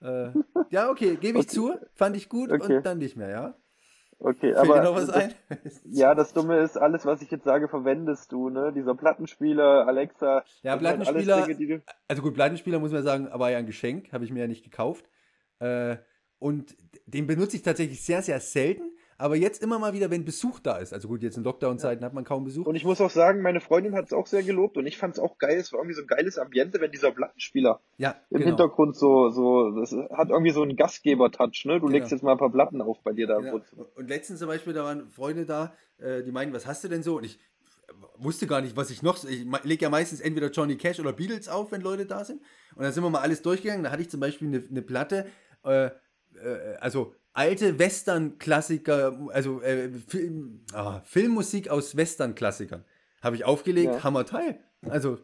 Äh, 0.00 0.30
ja, 0.70 0.90
okay, 0.90 1.16
gebe 1.16 1.38
ich 1.38 1.46
okay. 1.46 1.54
zu. 1.54 1.74
Fand 1.94 2.16
ich 2.16 2.28
gut 2.28 2.50
und 2.50 2.84
dann 2.84 2.98
nicht 2.98 3.16
mehr, 3.16 3.30
ja. 3.30 3.56
Okay, 4.18 4.52
Fällt 4.52 4.56
aber. 4.56 4.74
Dir 4.74 4.82
noch 4.82 4.94
was 4.94 5.06
das, 5.06 5.16
ein? 5.16 5.34
ja, 5.84 6.14
das 6.14 6.32
Dumme 6.32 6.58
ist, 6.58 6.76
alles, 6.76 7.04
was 7.04 7.22
ich 7.22 7.30
jetzt 7.30 7.44
sage, 7.44 7.68
verwendest 7.68 8.32
du, 8.32 8.48
ne? 8.48 8.72
Dieser 8.74 8.94
Plattenspieler, 8.94 9.86
Alexa. 9.86 10.44
Ja, 10.62 10.76
Plattenspieler. 10.76 11.46
Dinge, 11.46 11.82
also 12.08 12.22
gut, 12.22 12.34
Plattenspieler 12.34 12.78
muss 12.78 12.92
man 12.92 13.02
sagen, 13.02 13.28
war 13.32 13.50
ja 13.50 13.58
ein 13.58 13.66
Geschenk, 13.66 14.12
habe 14.12 14.24
ich 14.24 14.32
mir 14.32 14.40
ja 14.40 14.46
nicht 14.46 14.64
gekauft. 14.64 15.04
Äh, 15.58 15.96
und 16.38 16.76
den 17.06 17.26
benutze 17.26 17.56
ich 17.56 17.62
tatsächlich 17.62 18.02
sehr, 18.04 18.22
sehr 18.22 18.40
selten. 18.40 18.90
Aber 19.16 19.36
jetzt 19.36 19.62
immer 19.62 19.78
mal 19.78 19.92
wieder, 19.92 20.10
wenn 20.10 20.24
Besuch 20.24 20.60
da 20.60 20.76
ist. 20.76 20.92
Also 20.92 21.08
gut, 21.08 21.22
jetzt 21.22 21.36
in 21.36 21.44
Lockdown-Zeiten 21.44 22.02
ja. 22.02 22.06
hat 22.06 22.14
man 22.14 22.24
kaum 22.24 22.44
Besuch. 22.44 22.66
Und 22.66 22.74
ich 22.74 22.84
muss 22.84 23.00
auch 23.00 23.10
sagen, 23.10 23.42
meine 23.42 23.60
Freundin 23.60 23.94
hat 23.94 24.06
es 24.06 24.12
auch 24.12 24.26
sehr 24.26 24.42
gelobt 24.42 24.76
und 24.76 24.86
ich 24.86 24.98
fand 24.98 25.14
es 25.14 25.20
auch 25.20 25.38
geil. 25.38 25.56
Es 25.56 25.72
war 25.72 25.80
irgendwie 25.80 25.94
so 25.94 26.02
ein 26.02 26.06
geiles 26.06 26.38
Ambiente, 26.38 26.80
wenn 26.80 26.90
dieser 26.90 27.12
Plattenspieler 27.12 27.80
ja, 27.98 28.16
im 28.30 28.38
genau. 28.38 28.48
Hintergrund 28.48 28.96
so, 28.96 29.30
so, 29.30 29.70
das 29.70 29.92
hat 30.12 30.30
irgendwie 30.30 30.50
so 30.50 30.62
einen 30.62 30.76
Gastgeber-Touch, 30.76 31.64
ne? 31.66 31.74
Du 31.74 31.86
genau. 31.86 31.92
legst 31.92 32.10
jetzt 32.10 32.22
mal 32.22 32.32
ein 32.32 32.38
paar 32.38 32.52
Platten 32.52 32.80
auf 32.80 33.02
bei 33.02 33.12
dir 33.12 33.26
da 33.26 33.38
genau. 33.38 33.60
Und 33.94 34.08
letztens 34.08 34.40
zum 34.40 34.48
Beispiel, 34.48 34.72
da 34.72 34.84
waren 34.84 35.08
Freunde 35.10 35.46
da, 35.46 35.74
äh, 35.98 36.22
die 36.22 36.32
meinen, 36.32 36.52
was 36.52 36.66
hast 36.66 36.82
du 36.84 36.88
denn 36.88 37.02
so? 37.02 37.18
Und 37.18 37.24
ich 37.24 37.38
wusste 38.16 38.46
gar 38.46 38.60
nicht, 38.60 38.76
was 38.76 38.90
ich 38.90 39.02
noch. 39.02 39.22
Ich 39.24 39.46
lege 39.64 39.82
ja 39.82 39.90
meistens 39.90 40.20
entweder 40.20 40.50
Johnny 40.50 40.76
Cash 40.76 41.00
oder 41.00 41.12
Beatles 41.12 41.48
auf, 41.48 41.72
wenn 41.72 41.80
Leute 41.80 42.06
da 42.06 42.24
sind. 42.24 42.40
Und 42.74 42.82
dann 42.82 42.92
sind 42.92 43.02
wir 43.02 43.10
mal 43.10 43.20
alles 43.20 43.42
durchgegangen. 43.42 43.84
Da 43.84 43.90
hatte 43.90 44.02
ich 44.02 44.10
zum 44.10 44.20
Beispiel 44.20 44.48
eine, 44.48 44.64
eine 44.68 44.82
Platte, 44.82 45.26
äh, 45.64 45.86
äh, 45.86 45.90
also 46.80 47.14
alte 47.34 47.78
Western-Klassiker, 47.78 49.28
also 49.32 49.60
äh, 49.60 49.90
Film, 49.90 50.64
ah, 50.72 51.00
Filmmusik 51.04 51.68
aus 51.68 51.96
Western-Klassikern. 51.96 52.84
Habe 53.22 53.36
ich 53.36 53.44
aufgelegt, 53.44 53.92
ja. 53.92 54.04
Hammerteil. 54.04 54.60
Also 54.88 55.18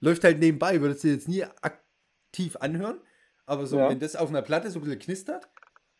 läuft 0.00 0.24
halt 0.24 0.38
nebenbei, 0.38 0.80
würdest 0.80 1.04
du 1.04 1.08
jetzt 1.08 1.28
nie 1.28 1.44
aktiv 1.44 2.56
anhören, 2.60 3.00
aber 3.46 3.66
so, 3.66 3.78
ja. 3.78 3.88
wenn 3.88 3.98
das 3.98 4.16
auf 4.16 4.28
einer 4.28 4.42
Platte 4.42 4.70
so 4.70 4.78
ein 4.78 4.82
bisschen 4.82 4.98
knistert, 4.98 5.48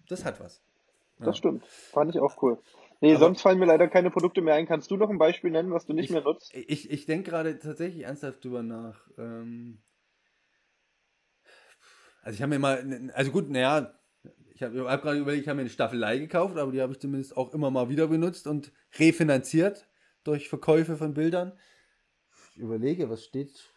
das 0.09 0.25
hat 0.25 0.41
was. 0.41 0.62
Ja. 1.19 1.27
Das 1.27 1.39
stimmt. 1.39 1.65
Fand 1.67 2.15
ich 2.15 2.21
auch 2.21 2.41
cool. 2.43 2.59
Nee, 3.01 3.11
aber 3.11 3.21
sonst 3.21 3.43
fallen 3.43 3.59
mir 3.59 3.67
leider 3.67 3.89
keine 3.89 4.11
Produkte 4.11 4.41
mehr 4.41 4.55
ein. 4.55 4.67
Kannst 4.67 4.91
du 4.91 4.97
noch 4.97 5.11
ein 5.11 5.19
Beispiel 5.19 5.51
nennen, 5.51 5.73
was 5.73 5.87
du 5.87 5.93
nicht 5.93 6.07
ich, 6.07 6.11
mehr 6.11 6.23
nutzt? 6.23 6.55
Ich, 6.55 6.91
ich 6.91 7.07
denke 7.07 7.31
gerade 7.31 7.59
tatsächlich 7.59 8.05
ernsthaft 8.05 8.45
drüber 8.45 8.62
nach. 8.62 9.07
Ähm, 9.19 9.79
Also 12.25 12.37
ich 12.37 12.43
habe 12.43 12.51
mir 12.51 12.59
mal, 12.59 13.11
also 13.12 13.31
gut, 13.31 13.51
naja, 13.51 13.93
ich 14.55 14.63
habe 14.63 14.89
hab 14.89 15.03
gerade 15.03 15.19
überlegt, 15.19 15.43
ich 15.43 15.49
habe 15.49 15.57
mir 15.57 15.63
eine 15.63 15.71
Staffelei 15.71 16.19
gekauft, 16.19 16.57
aber 16.57 16.71
die 16.71 16.81
habe 16.81 16.93
ich 16.93 17.01
zumindest 17.01 17.37
auch 17.37 17.53
immer 17.53 17.71
mal 17.71 17.89
wieder 17.89 18.07
benutzt 18.07 18.47
und 18.47 18.73
refinanziert 18.99 19.89
durch 20.23 20.49
Verkäufe 20.49 20.97
von 20.97 21.13
Bildern. 21.13 21.53
Ich 22.53 22.59
überlege, 22.59 23.11
was 23.11 23.25
steht. 23.25 23.73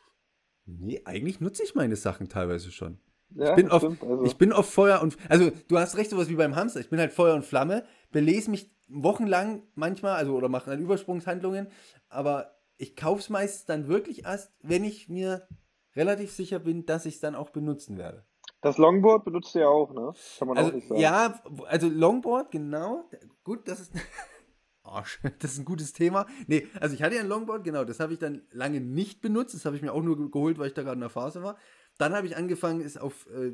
Nee, 0.66 1.02
eigentlich 1.06 1.40
nutze 1.40 1.64
ich 1.64 1.74
meine 1.74 1.96
Sachen 1.96 2.30
teilweise 2.30 2.72
schon. 2.72 3.00
Ja, 3.32 3.50
ich, 3.50 3.56
bin 3.56 3.70
auf, 3.70 3.84
also. 3.84 4.24
ich 4.24 4.38
bin 4.38 4.54
auf 4.54 4.72
Feuer 4.72 5.02
und. 5.02 5.18
Also, 5.30 5.52
du 5.68 5.78
hast 5.80 5.98
recht, 5.98 6.12
sowas 6.12 6.30
wie 6.30 6.36
beim 6.36 6.56
Hamster. 6.56 6.80
Ich 6.80 6.90
bin 6.90 7.00
halt 7.00 7.12
Feuer 7.12 7.34
und 7.34 7.44
Flamme, 7.44 7.84
belese 8.12 8.52
mich 8.52 8.72
wochenlang 8.88 9.64
manchmal, 9.74 10.16
also 10.16 10.36
oder 10.36 10.48
mache 10.48 10.70
dann 10.70 10.80
Übersprungshandlungen, 10.80 11.68
aber 12.08 12.56
ich 12.78 12.96
kaufe 12.96 13.22
es 13.22 13.30
meistens 13.30 13.66
dann 13.66 13.88
wirklich 13.88 14.26
erst, 14.26 14.54
wenn 14.62 14.84
ich 14.84 15.10
mir 15.10 15.48
relativ 15.96 16.32
sicher 16.32 16.60
bin, 16.60 16.86
dass 16.86 17.06
ich 17.06 17.16
es 17.16 17.20
dann 17.20 17.36
auch 17.36 17.50
benutzen 17.50 17.98
werde. 17.98 18.27
Das 18.62 18.78
Longboard 18.78 19.24
benutzt 19.26 19.54
du 19.54 19.60
ja 19.60 19.68
auch, 19.68 19.94
ne? 19.94 20.14
Kann 20.40 20.48
man 20.48 20.58
also, 20.58 20.70
auch 20.70 20.76
nicht 20.76 20.88
sagen. 20.88 21.00
Ja, 21.02 21.42
also 21.68 21.90
Longboard, 21.90 22.52
genau. 22.52 23.10
Gut, 23.44 23.68
das 23.68 23.82
ist. 23.82 23.92
Arsch, 24.84 25.20
das 25.40 25.54
ist 25.54 25.60
ein 25.60 25.66
gutes 25.66 25.94
Thema. 25.94 26.26
Nee, 26.48 26.68
also 26.80 26.96
ich 26.96 27.04
hatte 27.04 27.16
ja 27.16 27.22
ein 27.22 27.28
Longboard, 27.28 27.64
genau, 27.64 27.84
das 27.84 28.00
habe 28.00 28.14
ich 28.14 28.20
dann 28.20 28.44
lange 28.52 28.80
nicht 28.80 29.22
benutzt. 29.22 29.54
Das 29.54 29.66
habe 29.66 29.76
ich 29.76 29.82
mir 29.82 29.92
auch 29.92 30.02
nur 30.02 30.32
geholt, 30.32 30.58
weil 30.58 30.68
ich 30.68 30.74
da 30.74 30.82
gerade 30.82 30.96
in 30.96 31.02
der 31.02 31.10
Phase 31.10 31.44
war. 31.44 31.58
Dann 31.98 32.14
habe 32.14 32.26
ich 32.26 32.38
angefangen, 32.38 32.82
es 32.82 32.98
auf, 32.98 33.28
äh, 33.28 33.52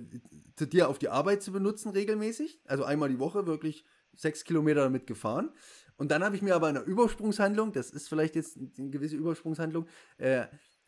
zu 0.56 0.68
dir 0.68 0.90
auf 0.90 1.00
die 1.00 1.10
Arbeit 1.10 1.42
zu 1.42 1.52
benutzen, 1.52 1.90
regelmäßig. 1.90 2.62
Also 2.66 2.84
einmal 2.84 3.10
die 3.10 3.20
Woche 3.20 3.48
wirklich 3.48 3.86
sechs 4.16 4.44
Kilometer 4.44 4.82
damit 4.82 5.08
gefahren. 5.08 5.52
Und 5.98 6.12
dann 6.12 6.24
habe 6.24 6.36
ich 6.36 6.42
mir 6.42 6.56
aber 6.56 6.68
eine 6.68 6.82
Übersprungshandlung, 6.82 7.72
das 7.72 7.90
ist 7.92 8.10
vielleicht 8.10 8.36
jetzt 8.36 8.58
eine 8.58 8.90
gewisse 8.90 9.16
Übersprungshandlung, 9.16 9.88
äh, 10.18 10.48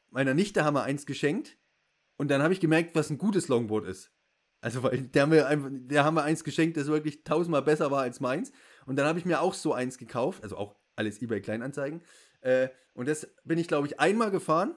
meiner 0.10 0.34
Nichte 0.34 0.64
haben 0.64 0.76
wir 0.76 0.84
eins 0.84 1.06
geschenkt. 1.06 1.58
Und 2.18 2.30
dann 2.30 2.42
habe 2.42 2.54
ich 2.54 2.60
gemerkt, 2.60 2.96
was 2.96 3.10
ein 3.10 3.18
gutes 3.18 3.48
Longboard 3.48 3.86
ist. 3.86 4.12
Also, 4.62 4.82
weil 4.84 5.02
der 5.02 5.22
haben, 5.24 5.32
wir 5.32 5.48
einfach, 5.48 5.70
der 5.72 6.04
haben 6.04 6.16
wir 6.16 6.24
eins 6.24 6.44
geschenkt, 6.44 6.78
das 6.78 6.88
wirklich 6.88 7.24
tausendmal 7.24 7.62
besser 7.62 7.92
war 7.92 8.02
als 8.02 8.20
meins. 8.20 8.52
Und 8.86 8.96
dann 8.96 9.06
habe 9.06 9.20
ich 9.20 9.26
mir 9.26 9.42
auch 9.42 9.54
so 9.54 9.74
eins 9.74 9.98
gekauft, 9.98 10.44
also 10.44 10.58
auch 10.58 10.76
alles 10.96 11.22
eBay 11.22 11.42
Kleinanzeigen. 11.42 12.02
Äh, 12.42 12.70
und 12.94 13.08
das 13.08 13.28
bin 13.44 13.58
ich, 13.58 13.68
glaube 13.68 13.88
ich, 13.88 14.00
einmal 14.00 14.32
gefahren. 14.32 14.76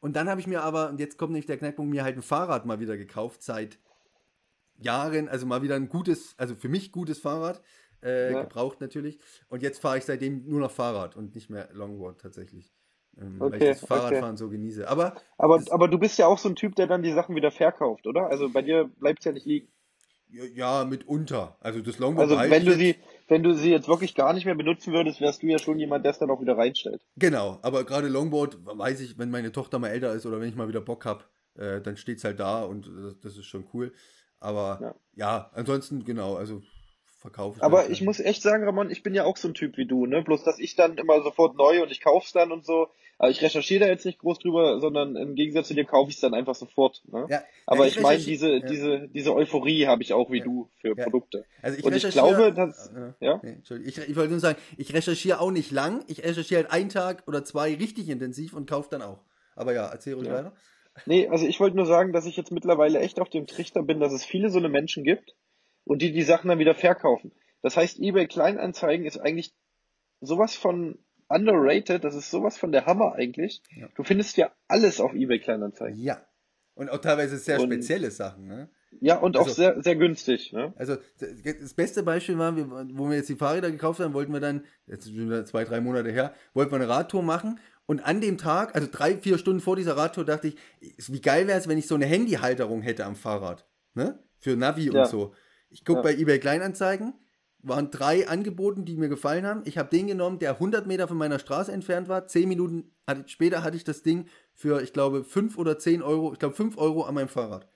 Und 0.00 0.16
dann 0.16 0.28
habe 0.28 0.40
ich 0.40 0.46
mir 0.46 0.62
aber, 0.62 0.88
und 0.88 1.00
jetzt 1.00 1.18
kommt 1.18 1.32
nämlich 1.32 1.46
der 1.46 1.58
Knackpunkt, 1.58 1.90
mir 1.90 2.04
halt 2.04 2.16
ein 2.16 2.22
Fahrrad 2.22 2.66
mal 2.66 2.80
wieder 2.80 2.96
gekauft, 2.96 3.42
seit 3.42 3.78
Jahren, 4.76 5.28
also 5.28 5.44
mal 5.44 5.62
wieder 5.62 5.74
ein 5.74 5.88
gutes, 5.88 6.34
also 6.36 6.54
für 6.54 6.68
mich 6.68 6.92
gutes 6.92 7.18
Fahrrad, 7.18 7.60
äh, 8.02 8.32
ja. 8.32 8.42
gebraucht 8.42 8.80
natürlich. 8.80 9.18
Und 9.48 9.62
jetzt 9.62 9.80
fahre 9.80 9.98
ich 9.98 10.04
seitdem 10.04 10.48
nur 10.48 10.60
noch 10.60 10.70
Fahrrad 10.70 11.16
und 11.16 11.34
nicht 11.34 11.50
mehr 11.50 11.68
Longboard 11.72 12.20
tatsächlich. 12.20 12.72
Ähm, 13.20 13.36
okay, 13.40 13.52
weil 13.52 13.62
ich 13.62 13.68
das 13.80 13.88
Fahrradfahren 13.88 14.30
okay. 14.30 14.36
so 14.36 14.48
genieße. 14.48 14.88
Aber, 14.88 15.14
aber, 15.36 15.62
aber 15.70 15.88
du 15.88 15.98
bist 15.98 16.18
ja 16.18 16.26
auch 16.26 16.38
so 16.38 16.48
ein 16.48 16.56
Typ, 16.56 16.76
der 16.76 16.86
dann 16.86 17.02
die 17.02 17.12
Sachen 17.12 17.34
wieder 17.34 17.50
verkauft, 17.50 18.06
oder? 18.06 18.28
Also 18.28 18.48
bei 18.50 18.62
dir 18.62 18.90
bleibt 18.98 19.20
es 19.20 19.24
ja 19.24 19.32
nicht 19.32 19.46
liegen. 19.46 19.68
Ja, 20.30 20.84
mitunter. 20.84 21.56
Also 21.60 21.80
das 21.80 21.98
Longboard. 21.98 22.30
Also 22.30 22.50
wenn 22.50 22.64
du 22.66 22.74
sie, 22.74 22.96
wenn 23.28 23.42
du 23.42 23.54
sie 23.54 23.70
jetzt 23.70 23.88
wirklich 23.88 24.14
gar 24.14 24.34
nicht 24.34 24.44
mehr 24.44 24.54
benutzen 24.54 24.92
würdest, 24.92 25.20
wärst 25.20 25.42
du 25.42 25.46
ja 25.46 25.58
schon 25.58 25.78
jemand, 25.78 26.04
der 26.04 26.12
es 26.12 26.18
dann 26.18 26.30
auch 26.30 26.40
wieder 26.40 26.58
reinstellt. 26.58 27.00
Genau, 27.16 27.58
aber 27.62 27.84
gerade 27.84 28.08
Longboard 28.08 28.58
weiß 28.62 29.00
ich, 29.00 29.18
wenn 29.18 29.30
meine 29.30 29.52
Tochter 29.52 29.78
mal 29.78 29.88
älter 29.88 30.12
ist 30.12 30.26
oder 30.26 30.38
wenn 30.38 30.48
ich 30.48 30.54
mal 30.54 30.68
wieder 30.68 30.82
Bock 30.82 31.06
habe, 31.06 31.24
äh, 31.54 31.80
dann 31.80 31.96
steht 31.96 32.18
es 32.18 32.24
halt 32.24 32.40
da 32.40 32.62
und 32.62 32.90
das, 32.94 33.20
das, 33.20 33.36
ist 33.38 33.46
schon 33.46 33.66
cool. 33.72 33.94
Aber 34.38 34.78
ja, 34.82 34.94
ja 35.14 35.50
ansonsten 35.54 36.04
genau, 36.04 36.36
also 36.36 36.62
verkaufe. 37.18 37.62
Aber 37.62 37.78
halt 37.78 37.90
ich 37.90 38.02
muss 38.02 38.20
echt 38.20 38.42
sagen, 38.42 38.64
Ramon, 38.64 38.90
ich 38.90 39.02
bin 39.02 39.14
ja 39.14 39.24
auch 39.24 39.38
so 39.38 39.48
ein 39.48 39.54
Typ 39.54 39.78
wie 39.78 39.86
du, 39.86 40.04
ne? 40.04 40.22
Bloß 40.22 40.44
dass 40.44 40.58
ich 40.58 40.76
dann 40.76 40.98
immer 40.98 41.22
sofort 41.22 41.56
neu 41.56 41.82
und 41.82 41.90
ich 41.90 42.02
kauf's 42.02 42.32
dann 42.32 42.52
und 42.52 42.66
so. 42.66 42.88
Aber 43.20 43.30
ich 43.30 43.42
recherchiere 43.42 43.80
da 43.80 43.86
jetzt 43.88 44.06
nicht 44.06 44.20
groß 44.20 44.38
drüber, 44.38 44.78
sondern 44.80 45.16
im 45.16 45.34
Gegensatz 45.34 45.68
zu 45.68 45.74
dir 45.74 45.84
kaufe 45.84 46.08
ich 46.08 46.16
es 46.16 46.20
dann 46.20 46.34
einfach 46.34 46.54
sofort. 46.54 47.02
Ne? 47.10 47.26
Ja, 47.28 47.42
Aber 47.66 47.80
ja, 47.80 47.88
ich, 47.88 47.96
ich 47.96 48.02
meine, 48.02 48.22
diese, 48.22 48.48
ja. 48.48 48.60
diese, 48.60 49.08
diese 49.08 49.34
Euphorie 49.34 49.86
habe 49.86 50.02
ich 50.02 50.12
auch 50.12 50.30
wie 50.30 50.40
du 50.40 50.70
für 50.80 50.94
Produkte. 50.94 51.44
Also 51.60 51.78
ich 51.78 51.84
und 51.84 51.96
ich 51.96 52.08
glaube, 52.10 52.52
dass. 52.52 52.92
ja? 53.18 53.40
Nee, 53.42 53.60
ich, 53.84 53.98
ich 53.98 54.16
wollte 54.16 54.30
nur 54.30 54.40
sagen, 54.40 54.56
ich 54.76 54.94
recherchiere 54.94 55.40
auch 55.40 55.50
nicht 55.50 55.72
lang. 55.72 56.04
Ich 56.06 56.22
recherchiere 56.22 56.62
halt 56.62 56.72
einen 56.72 56.90
Tag 56.90 57.24
oder 57.26 57.44
zwei 57.44 57.74
richtig 57.74 58.08
intensiv 58.08 58.52
und 58.52 58.70
kaufe 58.70 58.88
dann 58.90 59.02
auch. 59.02 59.18
Aber 59.56 59.74
ja, 59.74 59.88
erzähl 59.88 60.14
ruhig 60.14 60.30
weiter. 60.30 60.52
Nee, 61.04 61.28
also 61.28 61.44
ich 61.46 61.58
wollte 61.58 61.76
nur 61.76 61.86
sagen, 61.86 62.12
dass 62.12 62.26
ich 62.26 62.36
jetzt 62.36 62.52
mittlerweile 62.52 63.00
echt 63.00 63.20
auf 63.20 63.28
dem 63.28 63.46
Trichter 63.48 63.82
bin, 63.82 63.98
dass 63.98 64.12
es 64.12 64.24
viele 64.24 64.50
so 64.50 64.58
eine 64.58 64.68
Menschen 64.68 65.02
gibt 65.02 65.34
und 65.84 66.02
die 66.02 66.12
die 66.12 66.22
Sachen 66.22 66.48
dann 66.48 66.60
wieder 66.60 66.74
verkaufen. 66.74 67.32
Das 67.62 67.76
heißt, 67.76 67.98
eBay 67.98 68.28
Kleinanzeigen 68.28 69.06
ist 69.06 69.18
eigentlich 69.18 69.52
sowas 70.20 70.54
von 70.54 70.98
underrated, 71.28 72.04
das 72.04 72.14
ist 72.14 72.30
sowas 72.30 72.58
von 72.58 72.72
der 72.72 72.86
Hammer 72.86 73.14
eigentlich. 73.14 73.62
Ja. 73.76 73.88
Du 73.94 74.02
findest 74.02 74.36
ja 74.36 74.50
alles 74.66 75.00
auf 75.00 75.14
eBay 75.14 75.38
Kleinanzeigen. 75.38 75.98
Ja. 75.98 76.26
Und 76.74 76.90
auch 76.90 76.98
teilweise 76.98 77.36
sehr 77.38 77.60
und, 77.60 77.66
spezielle 77.66 78.10
Sachen, 78.10 78.46
ne? 78.46 78.70
Ja, 79.00 79.18
und 79.18 79.36
also, 79.36 79.50
auch 79.50 79.54
sehr, 79.54 79.82
sehr 79.82 79.96
günstig, 79.96 80.52
ne? 80.52 80.72
Also, 80.76 80.96
das 81.18 81.74
beste 81.74 82.02
Beispiel 82.02 82.38
war, 82.38 82.56
wo 82.56 83.10
wir 83.10 83.16
jetzt 83.16 83.28
die 83.28 83.34
Fahrräder 83.34 83.70
gekauft 83.70 84.00
haben, 84.00 84.14
wollten 84.14 84.32
wir 84.32 84.40
dann, 84.40 84.64
jetzt 84.86 85.04
sind 85.04 85.28
wir 85.28 85.44
zwei, 85.44 85.64
drei 85.64 85.80
Monate 85.80 86.10
her, 86.10 86.32
wollten 86.54 86.70
wir 86.70 86.76
eine 86.76 86.88
Radtour 86.88 87.22
machen 87.22 87.58
und 87.86 88.00
an 88.00 88.20
dem 88.20 88.38
Tag, 88.38 88.74
also 88.74 88.88
drei, 88.90 89.16
vier 89.16 89.38
Stunden 89.38 89.60
vor 89.60 89.76
dieser 89.76 89.96
Radtour, 89.96 90.24
dachte 90.24 90.48
ich, 90.48 90.56
wie 91.08 91.20
geil 91.20 91.46
wäre 91.48 91.58
es, 91.58 91.68
wenn 91.68 91.78
ich 91.78 91.86
so 91.86 91.96
eine 91.96 92.06
Handyhalterung 92.06 92.82
hätte 92.82 93.04
am 93.04 93.16
Fahrrad, 93.16 93.66
ne? 93.94 94.22
Für 94.38 94.56
Navi 94.56 94.90
ja. 94.90 95.00
und 95.00 95.08
so. 95.08 95.34
Ich 95.70 95.84
gucke 95.84 95.98
ja. 95.98 96.02
bei 96.02 96.14
eBay 96.14 96.38
Kleinanzeigen, 96.38 97.12
waren 97.60 97.90
drei 97.90 98.28
angeboten, 98.28 98.84
die 98.84 98.96
mir 98.96 99.08
gefallen 99.08 99.46
haben. 99.46 99.62
Ich 99.64 99.78
habe 99.78 99.90
den 99.90 100.06
genommen, 100.06 100.38
der 100.38 100.52
100 100.52 100.86
Meter 100.86 101.08
von 101.08 101.16
meiner 101.16 101.38
Straße 101.38 101.72
entfernt 101.72 102.08
war. 102.08 102.26
Zehn 102.26 102.48
Minuten 102.48 102.92
später 103.26 103.62
hatte 103.62 103.76
ich 103.76 103.84
das 103.84 104.02
Ding 104.02 104.28
für, 104.54 104.80
ich 104.82 104.92
glaube, 104.92 105.24
5 105.24 105.58
oder 105.58 105.78
10 105.78 106.02
Euro, 106.02 106.32
ich 106.32 106.38
glaube 106.38 106.54
5 106.54 106.78
Euro 106.78 107.02
an 107.02 107.14
meinem 107.14 107.28
Fahrrad. 107.28 107.68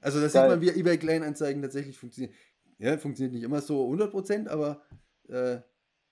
Also 0.00 0.20
das 0.20 0.32
Geil. 0.32 0.42
sieht 0.42 0.50
man, 0.50 0.60
wie 0.60 0.80
eBay 0.80 0.98
Kleinanzeigen 0.98 1.62
tatsächlich 1.62 1.98
funktioniert. 1.98 2.34
Ja, 2.78 2.96
funktioniert 2.96 3.34
nicht 3.34 3.42
immer 3.42 3.60
so 3.60 3.90
100%, 3.90 4.48
aber 4.48 4.82
äh, 5.28 5.58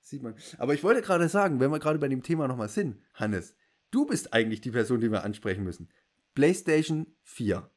sieht 0.01 0.23
man. 0.23 0.35
Aber 0.59 0.75
ich 0.75 0.85
wollte 0.85 1.03
gerade 1.03 1.29
sagen, 1.29 1.61
wenn 1.61 1.71
wir 1.71 1.79
gerade 1.79 1.99
bei 1.99 2.09
dem 2.09 2.23
Thema 2.23 2.49
nochmal 2.49 2.69
sind, 2.69 3.01
Hannes, 3.15 3.55
du 3.91 4.07
bist 4.07 4.33
eigentlich 4.33 4.61
die 4.61 4.71
Person, 4.71 5.01
die 5.01 5.11
wir 5.11 5.25
ansprechen 5.25 5.65
müssen. 5.65 5.89
PlayStation 6.35 7.07
4. 7.23 7.71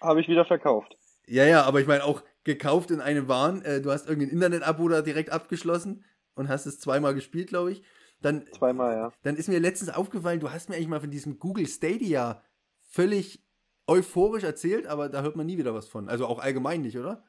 Habe 0.00 0.20
ich 0.20 0.28
wieder 0.28 0.46
verkauft. 0.46 0.96
Ja, 1.26 1.44
ja, 1.44 1.62
aber 1.62 1.80
ich 1.80 1.86
meine 1.86 2.04
auch, 2.04 2.22
gekauft 2.44 2.90
in 2.90 3.00
einem 3.00 3.28
Waren. 3.28 3.62
Äh, 3.62 3.80
du 3.80 3.90
hast 3.90 4.08
irgendein 4.08 4.30
Internet-Abo 4.30 4.88
da 4.88 5.02
direkt 5.02 5.30
abgeschlossen 5.30 6.04
und 6.34 6.48
hast 6.48 6.66
es 6.66 6.80
zweimal 6.80 7.14
gespielt, 7.14 7.48
glaube 7.48 7.72
ich. 7.72 7.82
Dann, 8.22 8.46
zweimal, 8.52 8.96
ja. 8.96 9.12
Dann 9.22 9.36
ist 9.36 9.48
mir 9.48 9.60
letztens 9.60 9.90
aufgefallen, 9.90 10.40
du 10.40 10.50
hast 10.50 10.68
mir 10.68 10.76
eigentlich 10.76 10.88
mal 10.88 11.00
von 11.00 11.10
diesem 11.10 11.38
Google 11.38 11.66
Stadia 11.66 12.42
völlig 12.80 13.42
euphorisch 13.86 14.44
erzählt, 14.44 14.86
aber 14.86 15.08
da 15.08 15.22
hört 15.22 15.36
man 15.36 15.46
nie 15.46 15.58
wieder 15.58 15.74
was 15.74 15.88
von. 15.88 16.08
Also 16.08 16.26
auch 16.26 16.38
allgemein 16.38 16.82
nicht, 16.82 16.98
oder? 16.98 17.24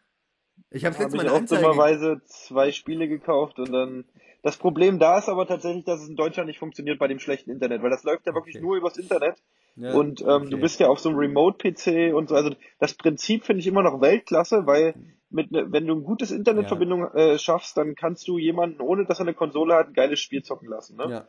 Ich 0.69 0.85
habe 0.85 0.95
letztes 0.97 1.15
Mal 1.15 1.27
eine 1.27 1.35
Anzeige. 1.35 1.63
dummerweise 1.63 2.21
zwei 2.25 2.71
Spiele 2.71 3.07
gekauft 3.07 3.57
und 3.59 3.71
dann. 3.71 4.05
Das 4.43 4.57
Problem 4.57 4.97
da 4.97 5.19
ist 5.19 5.29
aber 5.29 5.47
tatsächlich, 5.47 5.85
dass 5.85 6.01
es 6.01 6.09
in 6.09 6.15
Deutschland 6.15 6.47
nicht 6.47 6.59
funktioniert 6.59 6.97
bei 6.97 7.07
dem 7.07 7.19
schlechten 7.19 7.51
Internet, 7.51 7.83
weil 7.83 7.91
das 7.91 8.03
läuft 8.03 8.25
ja 8.25 8.33
wirklich 8.33 8.59
nur 8.59 8.75
übers 8.75 8.97
Internet. 8.97 9.35
Ja, 9.75 9.93
und 9.93 10.21
ähm, 10.21 10.27
okay. 10.27 10.49
du 10.49 10.57
bist 10.57 10.79
ja 10.79 10.87
auf 10.89 10.99
so 10.99 11.09
einem 11.09 11.17
Remote-PC 11.17 12.13
und 12.13 12.29
so. 12.29 12.35
Also 12.35 12.51
das 12.79 12.93
Prinzip 12.93 13.45
finde 13.45 13.61
ich 13.61 13.67
immer 13.67 13.83
noch 13.83 14.01
Weltklasse, 14.01 14.65
weil 14.65 14.95
mit 15.29 15.51
ne, 15.51 15.71
wenn 15.71 15.87
du 15.87 15.93
eine 15.93 16.01
gutes 16.01 16.31
Internetverbindung 16.31 17.01
ja. 17.01 17.15
äh, 17.15 17.39
schaffst, 17.39 17.77
dann 17.77 17.95
kannst 17.95 18.27
du 18.27 18.37
jemanden, 18.37 18.81
ohne 18.81 19.05
dass 19.05 19.19
er 19.19 19.23
eine 19.23 19.33
Konsole 19.33 19.75
hat, 19.75 19.87
ein 19.87 19.93
geiles 19.93 20.19
Spiel 20.19 20.43
zocken 20.43 20.67
lassen. 20.67 20.97
Ne? 20.97 21.09
Ja. 21.09 21.27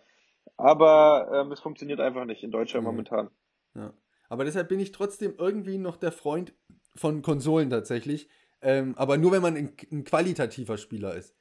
Aber 0.57 1.31
ähm, 1.33 1.53
es 1.53 1.61
funktioniert 1.61 2.01
einfach 2.01 2.25
nicht 2.25 2.43
in 2.43 2.51
Deutschland 2.51 2.85
mhm. 2.85 2.91
momentan. 2.91 3.31
Ja. 3.75 3.93
Aber 4.29 4.45
deshalb 4.45 4.69
bin 4.69 4.81
ich 4.81 4.93
trotzdem 4.93 5.35
irgendwie 5.39 5.79
noch 5.79 5.97
der 5.97 6.13
Freund 6.13 6.53
von 6.95 7.23
Konsolen 7.23 7.71
tatsächlich. 7.71 8.29
Ähm, 8.61 8.95
aber 8.97 9.19
nur 9.19 9.33
wenn 9.33 9.43
man 9.43 9.57
ein, 9.57 9.73
ein 9.91 10.05
qualitativer 10.05 10.79
Spieler 10.79 11.15
ist. 11.15 11.35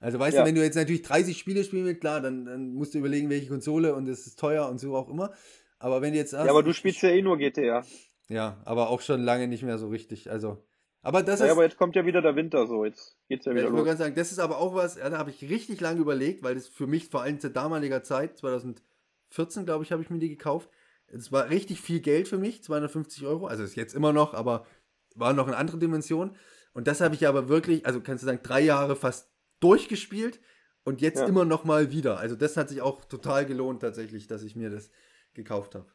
Also 0.00 0.18
weißt 0.18 0.36
ja. 0.36 0.42
du, 0.42 0.48
wenn 0.48 0.54
du 0.54 0.62
jetzt 0.62 0.76
natürlich 0.76 1.02
30 1.02 1.36
Spiele 1.36 1.64
spielen 1.64 1.84
willst, 1.84 2.00
klar, 2.00 2.20
dann, 2.20 2.44
dann 2.44 2.72
musst 2.74 2.94
du 2.94 2.98
überlegen, 2.98 3.30
welche 3.30 3.48
Konsole 3.48 3.94
und 3.94 4.08
es 4.08 4.26
ist 4.26 4.38
teuer 4.38 4.68
und 4.68 4.78
so 4.78 4.94
auch 4.96 5.08
immer. 5.08 5.32
Aber 5.78 6.02
wenn 6.02 6.14
jetzt. 6.14 6.32
Hast, 6.32 6.44
ja, 6.44 6.50
aber 6.50 6.62
du 6.62 6.72
spielst 6.72 7.02
ja 7.02 7.10
eh 7.10 7.22
nur 7.22 7.38
GTA. 7.38 7.84
Ja, 8.28 8.60
aber 8.64 8.90
auch 8.90 9.00
schon 9.00 9.22
lange 9.22 9.48
nicht 9.48 9.62
mehr 9.62 9.78
so 9.78 9.88
richtig. 9.88 10.30
Also. 10.30 10.64
Aber 11.00 11.22
das 11.22 11.40
ja, 11.40 11.46
ist. 11.46 11.52
aber 11.52 11.62
jetzt 11.62 11.76
kommt 11.76 11.94
ja 11.94 12.04
wieder 12.04 12.20
der 12.20 12.34
Winter 12.34 12.66
so, 12.66 12.84
jetzt 12.84 13.16
geht's 13.28 13.46
ja 13.46 13.52
wieder 13.52 13.64
ich 13.64 13.70
los. 13.70 13.80
Ich 13.80 13.86
wollte 13.86 13.98
sagen, 13.98 14.14
das 14.16 14.32
ist 14.32 14.40
aber 14.40 14.58
auch 14.58 14.74
was, 14.74 14.96
ja, 14.96 15.08
da 15.08 15.18
habe 15.18 15.30
ich 15.30 15.48
richtig 15.48 15.80
lange 15.80 16.00
überlegt, 16.00 16.42
weil 16.42 16.56
das 16.56 16.66
für 16.66 16.88
mich 16.88 17.08
vor 17.08 17.22
allem 17.22 17.38
zu 17.38 17.50
damaliger 17.50 18.02
Zeit, 18.02 18.36
2014, 18.36 19.64
glaube 19.64 19.84
ich, 19.84 19.92
habe 19.92 20.02
ich 20.02 20.10
mir 20.10 20.18
die 20.18 20.28
gekauft. 20.28 20.68
Es 21.06 21.30
war 21.30 21.48
richtig 21.50 21.80
viel 21.80 22.00
Geld 22.00 22.26
für 22.28 22.36
mich, 22.36 22.62
250 22.64 23.24
Euro. 23.26 23.46
Also 23.46 23.62
ist 23.62 23.76
jetzt 23.76 23.94
immer 23.94 24.12
noch, 24.12 24.34
aber 24.34 24.66
war 25.14 25.32
noch 25.32 25.48
in 25.48 25.54
andere 25.54 25.78
Dimension. 25.78 26.36
Und 26.74 26.86
das 26.86 27.00
habe 27.00 27.14
ich 27.14 27.26
aber 27.26 27.48
wirklich, 27.48 27.86
also 27.86 28.00
kannst 28.00 28.22
du 28.22 28.26
sagen, 28.26 28.40
drei 28.42 28.60
Jahre 28.60 28.94
fast 28.96 29.30
durchgespielt 29.60 30.40
und 30.84 31.00
jetzt 31.00 31.20
ja. 31.20 31.26
immer 31.26 31.44
noch 31.44 31.64
mal 31.64 31.90
wieder. 31.90 32.18
Also 32.18 32.36
das 32.36 32.56
hat 32.56 32.68
sich 32.68 32.82
auch 32.82 33.04
total 33.04 33.46
gelohnt 33.46 33.80
tatsächlich, 33.80 34.26
dass 34.26 34.42
ich 34.42 34.56
mir 34.56 34.68
das 34.70 34.90
gekauft 35.38 35.74
habe. 35.74 35.86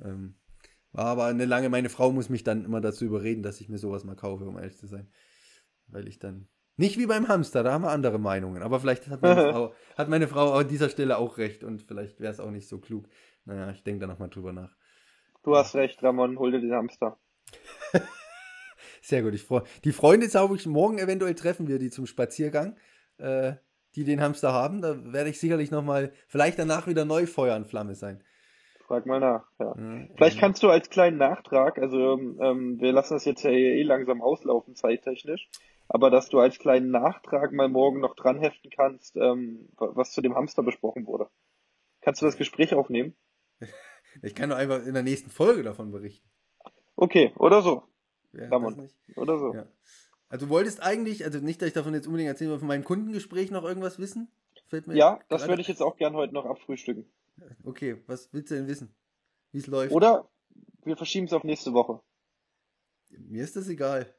Ähm, 0.00 0.36
war 0.92 1.06
aber 1.06 1.26
eine 1.26 1.44
lange, 1.44 1.68
meine 1.68 1.88
Frau 1.88 2.12
muss 2.12 2.28
mich 2.28 2.44
dann 2.44 2.64
immer 2.64 2.80
dazu 2.80 3.04
überreden, 3.04 3.42
dass 3.42 3.60
ich 3.60 3.68
mir 3.68 3.78
sowas 3.78 4.04
mal 4.04 4.16
kaufe, 4.16 4.44
um 4.44 4.58
ehrlich 4.58 4.76
zu 4.76 4.86
sein. 4.86 5.08
Weil 5.88 6.06
ich 6.06 6.18
dann. 6.18 6.48
Nicht 6.76 6.98
wie 6.98 7.06
beim 7.06 7.28
Hamster, 7.28 7.62
da 7.62 7.72
haben 7.72 7.84
wir 7.84 7.90
andere 7.90 8.18
Meinungen. 8.18 8.62
Aber 8.62 8.80
vielleicht 8.80 9.08
hat 9.08 9.22
meine, 9.22 9.34
Frau, 9.52 9.74
hat 9.96 10.08
meine 10.08 10.28
Frau 10.28 10.52
an 10.52 10.68
dieser 10.68 10.88
Stelle 10.88 11.18
auch 11.18 11.38
recht 11.38 11.64
und 11.64 11.82
vielleicht 11.82 12.20
wäre 12.20 12.32
es 12.32 12.40
auch 12.40 12.50
nicht 12.50 12.68
so 12.68 12.78
klug. 12.78 13.08
Naja, 13.44 13.70
ich 13.70 13.82
denke 13.82 14.00
da 14.00 14.06
nochmal 14.06 14.30
drüber 14.30 14.52
nach. 14.52 14.76
Du 15.42 15.56
hast 15.56 15.74
recht, 15.74 16.02
Ramon, 16.02 16.38
hol 16.38 16.52
dir 16.52 16.60
den 16.60 16.72
Hamster. 16.72 17.18
Sehr 19.02 19.22
gut, 19.22 19.34
ich 19.34 19.44
freue 19.44 19.62
Die 19.84 19.92
Freunde 19.92 20.28
zauber 20.28 20.54
ich 20.54 20.66
morgen 20.66 20.98
eventuell 20.98 21.34
treffen 21.34 21.68
wir 21.68 21.78
die 21.78 21.90
zum 21.90 22.06
Spaziergang, 22.06 22.76
äh, 23.18 23.54
die 23.94 24.04
den 24.04 24.20
Hamster 24.20 24.52
haben. 24.52 24.82
Da 24.82 25.12
werde 25.12 25.30
ich 25.30 25.40
sicherlich 25.40 25.70
nochmal, 25.70 26.12
vielleicht 26.28 26.58
danach 26.58 26.86
wieder 26.86 27.04
neu 27.04 27.26
Feuer 27.26 27.56
und 27.56 27.66
Flamme 27.66 27.94
sein. 27.94 28.22
Frag 28.90 29.06
mal 29.06 29.20
nach, 29.20 29.46
ja. 29.60 29.66
ja 29.66 30.06
vielleicht 30.16 30.34
ja. 30.34 30.40
kannst 30.40 30.64
du 30.64 30.68
als 30.68 30.90
kleinen 30.90 31.16
Nachtrag, 31.16 31.78
also 31.78 32.18
ähm, 32.18 32.80
wir 32.80 32.90
lassen 32.90 33.14
das 33.14 33.24
jetzt 33.24 33.44
ja 33.44 33.50
eh 33.52 33.84
langsam 33.84 34.20
auslaufen, 34.20 34.74
zeittechnisch, 34.74 35.48
aber 35.86 36.10
dass 36.10 36.28
du 36.28 36.40
als 36.40 36.58
kleinen 36.58 36.90
Nachtrag 36.90 37.52
mal 37.52 37.68
morgen 37.68 38.00
noch 38.00 38.16
dran 38.16 38.40
heften 38.40 38.68
kannst, 38.68 39.14
ähm, 39.14 39.68
was 39.76 40.10
zu 40.10 40.22
dem 40.22 40.34
Hamster 40.34 40.64
besprochen 40.64 41.06
wurde. 41.06 41.28
Kannst 42.00 42.20
du 42.20 42.26
das 42.26 42.36
Gespräch 42.36 42.74
aufnehmen? 42.74 43.14
Ich 44.22 44.34
kann 44.34 44.50
doch 44.50 44.56
einfach 44.56 44.84
in 44.84 44.92
der 44.94 45.04
nächsten 45.04 45.30
Folge 45.30 45.62
davon 45.62 45.92
berichten. 45.92 46.28
Okay, 46.96 47.32
oder 47.38 47.62
so. 47.62 47.84
Ja, 48.32 48.50
oder 49.14 49.38
so. 49.38 49.54
Ja. 49.54 49.66
Also 50.28 50.46
du 50.46 50.50
wolltest 50.50 50.82
eigentlich, 50.82 51.24
also 51.24 51.38
nicht, 51.38 51.62
dass 51.62 51.68
ich 51.68 51.74
davon 51.74 51.94
jetzt 51.94 52.08
unbedingt 52.08 52.28
erzählen 52.28 52.50
will, 52.50 52.58
von 52.58 52.66
meinem 52.66 52.82
Kundengespräch 52.82 53.52
noch 53.52 53.62
irgendwas 53.62 54.00
wissen? 54.00 54.32
ja, 54.88 55.20
das 55.28 55.46
würde 55.46 55.62
ich 55.62 55.68
jetzt 55.68 55.80
auch 55.80 55.96
gern 55.96 56.16
heute 56.16 56.34
noch 56.34 56.44
abfrühstücken. 56.44 57.08
Okay, 57.64 57.96
was 58.06 58.32
willst 58.32 58.50
du 58.50 58.56
denn 58.56 58.68
wissen? 58.68 58.94
Wie 59.52 59.58
es 59.58 59.66
läuft? 59.66 59.92
Oder 59.92 60.28
wir 60.84 60.96
verschieben 60.96 61.26
es 61.26 61.32
auf 61.32 61.44
nächste 61.44 61.72
Woche. 61.72 62.00
Mir 63.10 63.42
ist 63.44 63.56
das 63.56 63.68
egal. 63.68 64.12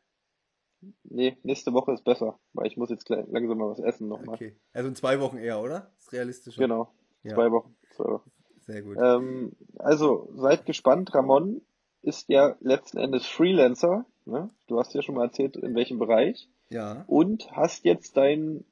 Nee, 1.03 1.38
nächste 1.43 1.73
Woche 1.73 1.93
ist 1.93 2.03
besser, 2.03 2.39
weil 2.53 2.68
ich 2.68 2.76
muss 2.76 2.89
jetzt 2.89 3.07
langsam 3.10 3.57
mal 3.57 3.69
was 3.69 3.80
essen 3.80 4.07
nochmal. 4.07 4.35
Okay, 4.35 4.56
also 4.73 4.89
in 4.89 4.95
zwei 4.95 5.19
Wochen 5.19 5.38
eher, 5.38 5.61
oder? 5.61 5.91
Ist 5.99 6.11
realistisch. 6.11 6.57
Genau, 6.57 6.93
ja. 7.23 7.35
zwei 7.35 7.52
Wochen. 7.52 7.76
Zwei 7.91 8.06
Wochen. 8.06 8.31
Sehr 8.61 8.81
gut. 8.81 8.98
Ähm, 8.99 9.56
also 9.77 10.30
seid 10.35 10.65
gespannt, 10.65 11.14
Ramon 11.14 11.61
ist 12.02 12.30
ja 12.30 12.56
letzten 12.61 12.98
Endes 12.98 13.26
Freelancer. 13.27 14.06
Ne? 14.26 14.49
Du 14.68 14.80
hast 14.80 14.93
ja 14.93 15.02
schon 15.02 15.15
mal 15.15 15.26
erzählt, 15.26 15.56
in 15.56 15.76
welchem 15.76 15.99
Bereich. 15.99 16.49
Ja. 16.69 17.03
Und 17.07 17.52
hast 17.52 17.85
jetzt 17.85 18.18
dein 18.18 18.65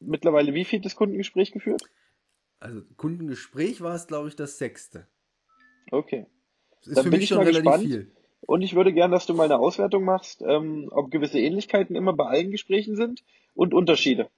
mittlerweile 0.00 0.54
wie 0.54 0.64
viel 0.64 0.80
das 0.80 0.96
Kundengespräch 0.96 1.52
geführt? 1.52 1.82
Also 2.60 2.82
Kundengespräch 2.96 3.80
war 3.80 3.94
es, 3.94 4.06
glaube 4.06 4.28
ich, 4.28 4.36
das 4.36 4.58
sechste. 4.58 5.06
Okay. 5.90 6.26
Das 6.80 6.88
ist 6.88 6.96
Dann 6.96 7.04
für 7.04 7.10
mich 7.10 7.28
schon 7.28 7.38
relativ 7.38 7.62
gespannt. 7.62 7.84
viel. 7.84 8.12
Und 8.46 8.62
ich 8.62 8.74
würde 8.74 8.92
gern, 8.92 9.10
dass 9.10 9.26
du 9.26 9.34
mal 9.34 9.44
eine 9.44 9.58
Auswertung 9.58 10.04
machst, 10.04 10.42
ähm, 10.46 10.88
ob 10.90 11.10
gewisse 11.10 11.38
Ähnlichkeiten 11.38 11.96
immer 11.96 12.12
bei 12.12 12.26
allen 12.26 12.50
Gesprächen 12.50 12.94
sind 12.96 13.24
und 13.54 13.72
Unterschiede. 13.72 14.28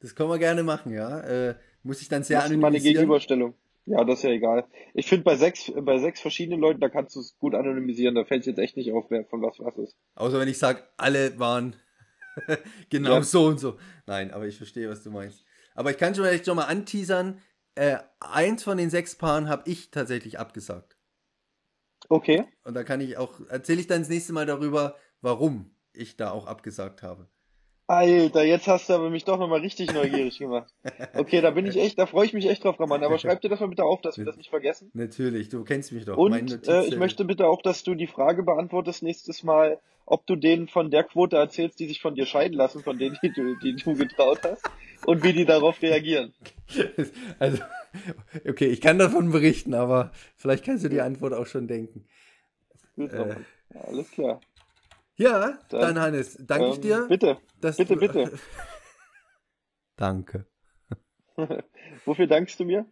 Das 0.00 0.14
können 0.14 0.28
wir 0.28 0.38
gerne 0.38 0.62
machen, 0.62 0.92
ja. 0.92 1.20
Äh, 1.20 1.54
muss 1.82 2.02
ich 2.02 2.08
dann 2.08 2.22
sehr 2.22 2.38
anonymisieren. 2.38 2.60
mal 2.60 2.68
eine 2.68 2.80
Gegenüberstellung. 2.80 3.54
Ja, 3.86 4.04
das 4.04 4.18
ist 4.18 4.24
ja 4.24 4.30
egal. 4.30 4.66
Ich 4.92 5.06
finde 5.06 5.24
bei 5.24 5.36
sechs, 5.36 5.72
bei 5.74 5.98
sechs 5.98 6.20
verschiedenen 6.20 6.60
Leuten, 6.60 6.80
da 6.80 6.90
kannst 6.90 7.16
du 7.16 7.20
es 7.20 7.38
gut 7.38 7.54
anonymisieren. 7.54 8.14
Da 8.14 8.24
fällt 8.24 8.40
es 8.40 8.46
jetzt 8.46 8.58
echt 8.58 8.76
nicht 8.76 8.92
auf, 8.92 9.06
wer 9.08 9.24
von 9.24 9.40
was 9.40 9.58
was 9.60 9.78
ist. 9.78 9.96
Außer 10.14 10.38
wenn 10.38 10.48
ich 10.48 10.58
sage, 10.58 10.82
alle 10.98 11.38
waren 11.38 11.74
genau 12.90 13.14
ja. 13.14 13.22
so 13.22 13.46
und 13.46 13.58
so. 13.58 13.78
Nein, 14.06 14.30
aber 14.30 14.46
ich 14.46 14.58
verstehe, 14.58 14.90
was 14.90 15.02
du 15.02 15.10
meinst. 15.10 15.42
Aber 15.78 15.92
ich 15.92 15.96
kann 15.96 16.12
schon 16.12 16.24
vielleicht 16.24 16.44
schon 16.44 16.56
mal 16.56 16.64
anteasern. 16.64 17.40
Äh, 17.76 17.98
eins 18.18 18.64
von 18.64 18.78
den 18.78 18.90
sechs 18.90 19.14
Paaren 19.14 19.48
habe 19.48 19.70
ich 19.70 19.92
tatsächlich 19.92 20.36
abgesagt. 20.36 20.98
Okay. 22.08 22.46
Und 22.64 22.74
da 22.74 22.82
kann 22.82 23.00
ich 23.00 23.16
auch, 23.16 23.38
erzähle 23.48 23.82
ich 23.82 23.86
dann 23.86 24.00
das 24.00 24.08
nächste 24.08 24.32
Mal 24.32 24.44
darüber, 24.44 24.96
warum 25.20 25.70
ich 25.92 26.16
da 26.16 26.32
auch 26.32 26.46
abgesagt 26.46 27.04
habe. 27.04 27.28
Alter, 27.88 28.44
jetzt 28.44 28.68
hast 28.68 28.90
du 28.90 28.92
aber 28.92 29.08
mich 29.08 29.24
doch 29.24 29.38
nochmal 29.38 29.60
richtig 29.60 29.94
neugierig 29.94 30.38
gemacht. 30.38 30.70
Okay, 31.14 31.40
da 31.40 31.50
bin 31.50 31.64
ich 31.64 31.78
echt, 31.78 31.98
da 31.98 32.04
freue 32.04 32.26
ich 32.26 32.34
mich 32.34 32.46
echt 32.46 32.62
drauf, 32.62 32.78
Raman. 32.78 33.02
Aber 33.02 33.18
schreib 33.18 33.40
dir 33.40 33.48
das 33.48 33.60
mal 33.60 33.68
bitte 33.68 33.84
auf, 33.84 34.02
dass 34.02 34.18
wir 34.18 34.26
das 34.26 34.36
nicht 34.36 34.50
vergessen. 34.50 34.90
Natürlich, 34.92 35.48
du 35.48 35.64
kennst 35.64 35.92
mich 35.92 36.04
doch. 36.04 36.18
Und 36.18 36.68
äh, 36.68 36.84
ich 36.84 36.98
möchte 36.98 37.24
bitte 37.24 37.46
auch, 37.46 37.62
dass 37.62 37.84
du 37.84 37.94
die 37.94 38.06
Frage 38.06 38.42
beantwortest 38.42 39.02
nächstes 39.02 39.42
Mal, 39.42 39.80
ob 40.04 40.26
du 40.26 40.36
denen 40.36 40.68
von 40.68 40.90
der 40.90 41.02
Quote 41.02 41.36
erzählst, 41.36 41.80
die 41.80 41.86
sich 41.86 42.02
von 42.02 42.14
dir 42.14 42.26
scheiden 42.26 42.58
lassen, 42.58 42.82
von 42.82 42.98
denen, 42.98 43.18
die 43.22 43.32
du, 43.32 43.56
die 43.56 43.74
du 43.74 43.94
getraut 43.94 44.40
hast, 44.44 44.68
und 45.06 45.24
wie 45.24 45.32
die 45.32 45.46
darauf 45.46 45.80
reagieren. 45.80 46.34
Also, 47.38 47.62
okay, 48.46 48.66
ich 48.66 48.82
kann 48.82 48.98
davon 48.98 49.32
berichten, 49.32 49.72
aber 49.72 50.12
vielleicht 50.36 50.62
kannst 50.62 50.84
du 50.84 50.90
die 50.90 51.00
Antwort 51.00 51.32
auch 51.32 51.46
schon 51.46 51.66
denken. 51.66 52.04
Gut, 52.96 53.14
äh, 53.14 53.36
alles 53.86 54.10
klar. 54.10 54.40
Ja, 55.18 55.58
dann, 55.68 55.80
dann 55.80 56.00
Hannes, 56.00 56.38
danke 56.40 56.66
ähm, 56.66 56.72
ich 56.72 56.80
dir. 56.80 57.06
Bitte, 57.08 57.38
bitte, 57.60 57.84
du, 57.84 57.96
bitte. 57.96 58.32
danke. 59.96 60.46
Wofür 62.04 62.28
dankst 62.28 62.58
du 62.60 62.64
mir? 62.64 62.86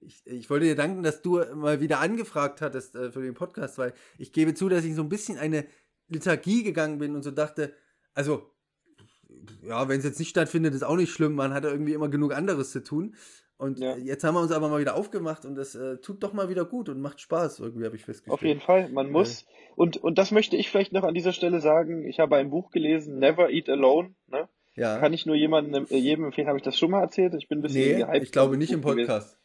Ich, 0.00 0.26
ich, 0.26 0.50
wollte 0.50 0.66
dir 0.66 0.74
danken, 0.74 1.04
dass 1.04 1.22
du 1.22 1.42
mal 1.54 1.80
wieder 1.80 2.00
angefragt 2.00 2.60
hattest 2.62 2.96
äh, 2.96 3.12
für 3.12 3.22
den 3.22 3.34
Podcast, 3.34 3.78
weil 3.78 3.94
ich 4.18 4.32
gebe 4.32 4.54
zu, 4.54 4.68
dass 4.68 4.84
ich 4.84 4.94
so 4.96 5.02
ein 5.02 5.08
bisschen 5.08 5.38
eine 5.38 5.66
Lethargie 6.08 6.64
gegangen 6.64 6.98
bin 6.98 7.14
und 7.14 7.22
so 7.22 7.30
dachte, 7.30 7.74
also, 8.12 8.50
ja, 9.62 9.88
wenn 9.88 9.98
es 9.98 10.04
jetzt 10.04 10.18
nicht 10.18 10.30
stattfindet, 10.30 10.74
ist 10.74 10.82
auch 10.82 10.96
nicht 10.96 11.12
schlimm, 11.12 11.34
man 11.34 11.54
hat 11.54 11.62
ja 11.62 11.70
irgendwie 11.70 11.94
immer 11.94 12.08
genug 12.08 12.34
anderes 12.34 12.72
zu 12.72 12.82
tun. 12.82 13.14
Und 13.58 13.80
ja. 13.80 13.96
jetzt 13.96 14.22
haben 14.22 14.34
wir 14.34 14.40
uns 14.40 14.52
aber 14.52 14.68
mal 14.68 14.80
wieder 14.80 14.96
aufgemacht 14.96 15.44
und 15.44 15.56
das 15.56 15.74
äh, 15.74 15.96
tut 15.98 16.22
doch 16.22 16.32
mal 16.32 16.48
wieder 16.48 16.64
gut 16.64 16.88
und 16.88 17.00
macht 17.00 17.20
Spaß, 17.20 17.58
irgendwie 17.58 17.86
habe 17.86 17.96
ich 17.96 18.04
festgestellt. 18.04 18.32
Auf 18.32 18.42
jeden 18.42 18.60
Fall, 18.60 18.88
man 18.88 19.10
muss. 19.10 19.42
Äh. 19.42 19.46
Und, 19.74 19.96
und 19.96 20.16
das 20.16 20.30
möchte 20.30 20.56
ich 20.56 20.70
vielleicht 20.70 20.92
noch 20.92 21.02
an 21.02 21.14
dieser 21.14 21.32
Stelle 21.32 21.60
sagen. 21.60 22.06
Ich 22.06 22.20
habe 22.20 22.36
ein 22.36 22.50
Buch 22.50 22.70
gelesen, 22.70 23.18
Never 23.18 23.50
Eat 23.50 23.68
Alone. 23.68 24.14
Ne? 24.28 24.48
Ja. 24.76 24.98
Kann 24.98 25.12
ich 25.12 25.26
nur 25.26 25.34
jemandem, 25.34 25.86
äh, 25.90 25.96
jedem 25.96 26.24
empfehlen, 26.26 26.46
habe 26.46 26.58
ich 26.58 26.62
das 26.62 26.78
schon 26.78 26.92
mal 26.92 27.02
erzählt? 27.02 27.34
Ich 27.34 27.48
bin 27.48 27.58
ein 27.58 27.62
bisschen 27.62 27.98
nee, 27.98 28.04
gehypt. 28.04 28.22
Ich 28.22 28.32
glaube 28.32 28.56
nicht 28.56 28.72
im 28.72 28.80
Podcast. 28.80 29.36
Gewesen. 29.36 29.38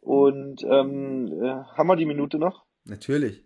Und 0.00 0.64
ähm, 0.64 1.40
äh, 1.40 1.64
haben 1.76 1.86
wir 1.86 1.96
die 1.96 2.06
Minute 2.06 2.38
noch? 2.38 2.64
Natürlich. 2.86 3.44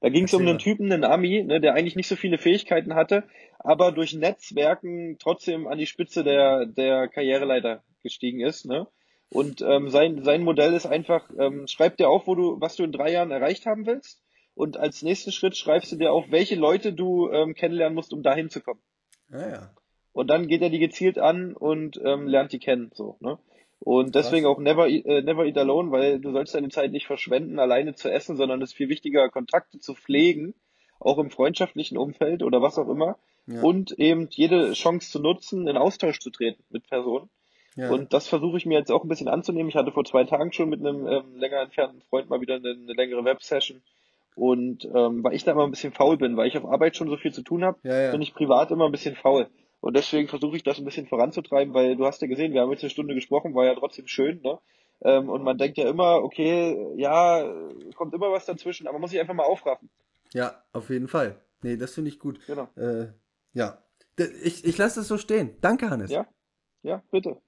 Da 0.00 0.08
ging 0.08 0.24
es 0.24 0.32
um 0.34 0.46
einen 0.46 0.58
Typen, 0.58 0.90
einen 0.90 1.04
Ami, 1.04 1.42
ne, 1.42 1.60
der 1.60 1.74
eigentlich 1.74 1.96
nicht 1.96 2.08
so 2.08 2.16
viele 2.16 2.38
Fähigkeiten 2.38 2.94
hatte, 2.94 3.24
aber 3.58 3.92
durch 3.92 4.14
Netzwerken 4.14 5.16
trotzdem 5.18 5.66
an 5.66 5.76
die 5.76 5.86
Spitze 5.86 6.24
der, 6.24 6.64
der 6.66 7.08
Karriereleiter 7.08 7.82
gestiegen 8.02 8.40
ist. 8.40 8.66
Ne? 8.66 8.86
Und 9.30 9.60
ähm, 9.60 9.88
sein, 9.90 10.22
sein 10.22 10.42
Modell 10.42 10.72
ist 10.72 10.86
einfach, 10.86 11.30
ähm, 11.38 11.66
schreib 11.66 11.96
dir 11.96 12.08
auf, 12.08 12.26
wo 12.26 12.34
du, 12.34 12.60
was 12.60 12.76
du 12.76 12.84
in 12.84 12.92
drei 12.92 13.12
Jahren 13.12 13.30
erreicht 13.30 13.66
haben 13.66 13.86
willst. 13.86 14.22
Und 14.54 14.76
als 14.76 15.02
nächsten 15.02 15.30
Schritt 15.30 15.56
schreibst 15.56 15.92
du 15.92 15.96
dir 15.96 16.12
auf, 16.12 16.30
welche 16.30 16.56
Leute 16.56 16.92
du 16.92 17.30
ähm, 17.30 17.54
kennenlernen 17.54 17.94
musst, 17.94 18.12
um 18.12 18.22
dahin 18.22 18.50
zu 18.50 18.60
kommen. 18.60 18.80
Ah, 19.30 19.48
ja. 19.48 19.70
Und 20.12 20.28
dann 20.28 20.48
geht 20.48 20.62
er 20.62 20.70
die 20.70 20.80
gezielt 20.80 21.18
an 21.18 21.54
und 21.54 22.00
ähm, 22.04 22.26
lernt 22.26 22.52
die 22.52 22.58
kennen. 22.58 22.90
So, 22.94 23.18
ne? 23.20 23.38
Und 23.80 24.14
deswegen 24.14 24.46
auch 24.46 24.58
never, 24.58 24.88
äh, 24.88 25.22
never 25.22 25.44
eat 25.44 25.56
alone, 25.56 25.92
weil 25.92 26.18
du 26.18 26.32
sollst 26.32 26.54
deine 26.54 26.70
Zeit 26.70 26.90
nicht 26.90 27.06
verschwenden, 27.06 27.58
alleine 27.58 27.94
zu 27.94 28.10
essen, 28.10 28.36
sondern 28.36 28.60
es 28.60 28.70
ist 28.70 28.76
viel 28.76 28.88
wichtiger, 28.88 29.28
Kontakte 29.28 29.78
zu 29.78 29.94
pflegen, 29.94 30.54
auch 30.98 31.18
im 31.18 31.30
freundschaftlichen 31.30 31.96
Umfeld 31.96 32.42
oder 32.42 32.60
was 32.60 32.78
auch 32.78 32.88
immer. 32.88 33.18
Ja. 33.46 33.62
Und 33.62 33.92
eben 33.92 34.28
jede 34.30 34.72
Chance 34.72 35.10
zu 35.10 35.20
nutzen, 35.20 35.68
in 35.68 35.76
Austausch 35.76 36.18
zu 36.18 36.30
treten 36.30 36.64
mit 36.70 36.88
Personen. 36.88 37.30
Ja. 37.78 37.90
Und 37.90 38.12
das 38.12 38.26
versuche 38.26 38.56
ich 38.56 38.66
mir 38.66 38.76
jetzt 38.76 38.90
auch 38.90 39.04
ein 39.04 39.08
bisschen 39.08 39.28
anzunehmen. 39.28 39.68
Ich 39.68 39.76
hatte 39.76 39.92
vor 39.92 40.04
zwei 40.04 40.24
Tagen 40.24 40.52
schon 40.52 40.68
mit 40.68 40.80
einem 40.80 41.06
ähm, 41.06 41.36
länger 41.36 41.60
entfernten 41.60 42.02
Freund 42.02 42.28
mal 42.28 42.40
wieder 42.40 42.56
eine, 42.56 42.70
eine 42.70 42.92
längere 42.92 43.24
Websession. 43.24 43.82
Und 44.34 44.84
ähm, 44.84 45.22
weil 45.22 45.34
ich 45.34 45.44
da 45.44 45.52
immer 45.52 45.62
ein 45.62 45.70
bisschen 45.70 45.92
faul 45.92 46.16
bin, 46.16 46.36
weil 46.36 46.48
ich 46.48 46.58
auf 46.58 46.64
Arbeit 46.64 46.96
schon 46.96 47.08
so 47.08 47.16
viel 47.16 47.32
zu 47.32 47.42
tun 47.42 47.62
habe, 47.62 47.78
ja, 47.84 48.00
ja. 48.00 48.10
bin 48.10 48.20
ich 48.20 48.34
privat 48.34 48.72
immer 48.72 48.86
ein 48.86 48.90
bisschen 48.90 49.14
faul. 49.14 49.46
Und 49.80 49.96
deswegen 49.96 50.26
versuche 50.26 50.56
ich 50.56 50.64
das 50.64 50.78
ein 50.78 50.84
bisschen 50.84 51.06
voranzutreiben, 51.06 51.72
weil 51.72 51.94
du 51.94 52.04
hast 52.04 52.20
ja 52.20 52.26
gesehen, 52.26 52.52
wir 52.52 52.62
haben 52.62 52.72
jetzt 52.72 52.82
eine 52.82 52.90
Stunde 52.90 53.14
gesprochen, 53.14 53.54
war 53.54 53.64
ja 53.64 53.76
trotzdem 53.76 54.08
schön, 54.08 54.40
ne? 54.42 54.58
Ähm, 55.02 55.28
und 55.28 55.44
man 55.44 55.56
denkt 55.56 55.78
ja 55.78 55.88
immer, 55.88 56.24
okay, 56.24 56.76
ja, 56.96 57.48
kommt 57.94 58.12
immer 58.12 58.32
was 58.32 58.46
dazwischen, 58.46 58.88
aber 58.88 58.94
man 58.94 59.02
muss 59.02 59.12
sich 59.12 59.20
einfach 59.20 59.34
mal 59.34 59.44
aufraffen. 59.44 59.88
Ja, 60.32 60.64
auf 60.72 60.90
jeden 60.90 61.06
Fall. 61.06 61.40
Nee, 61.62 61.76
das 61.76 61.94
finde 61.94 62.10
ich 62.10 62.18
gut. 62.18 62.40
Genau. 62.48 62.68
Äh, 62.74 63.12
ja. 63.52 63.78
Ich, 64.42 64.64
ich 64.64 64.76
lasse 64.78 64.98
das 64.98 65.06
so 65.06 65.16
stehen. 65.16 65.56
Danke, 65.60 65.90
Hannes. 65.90 66.10
Ja, 66.10 66.26
ja, 66.82 67.04
bitte. 67.12 67.40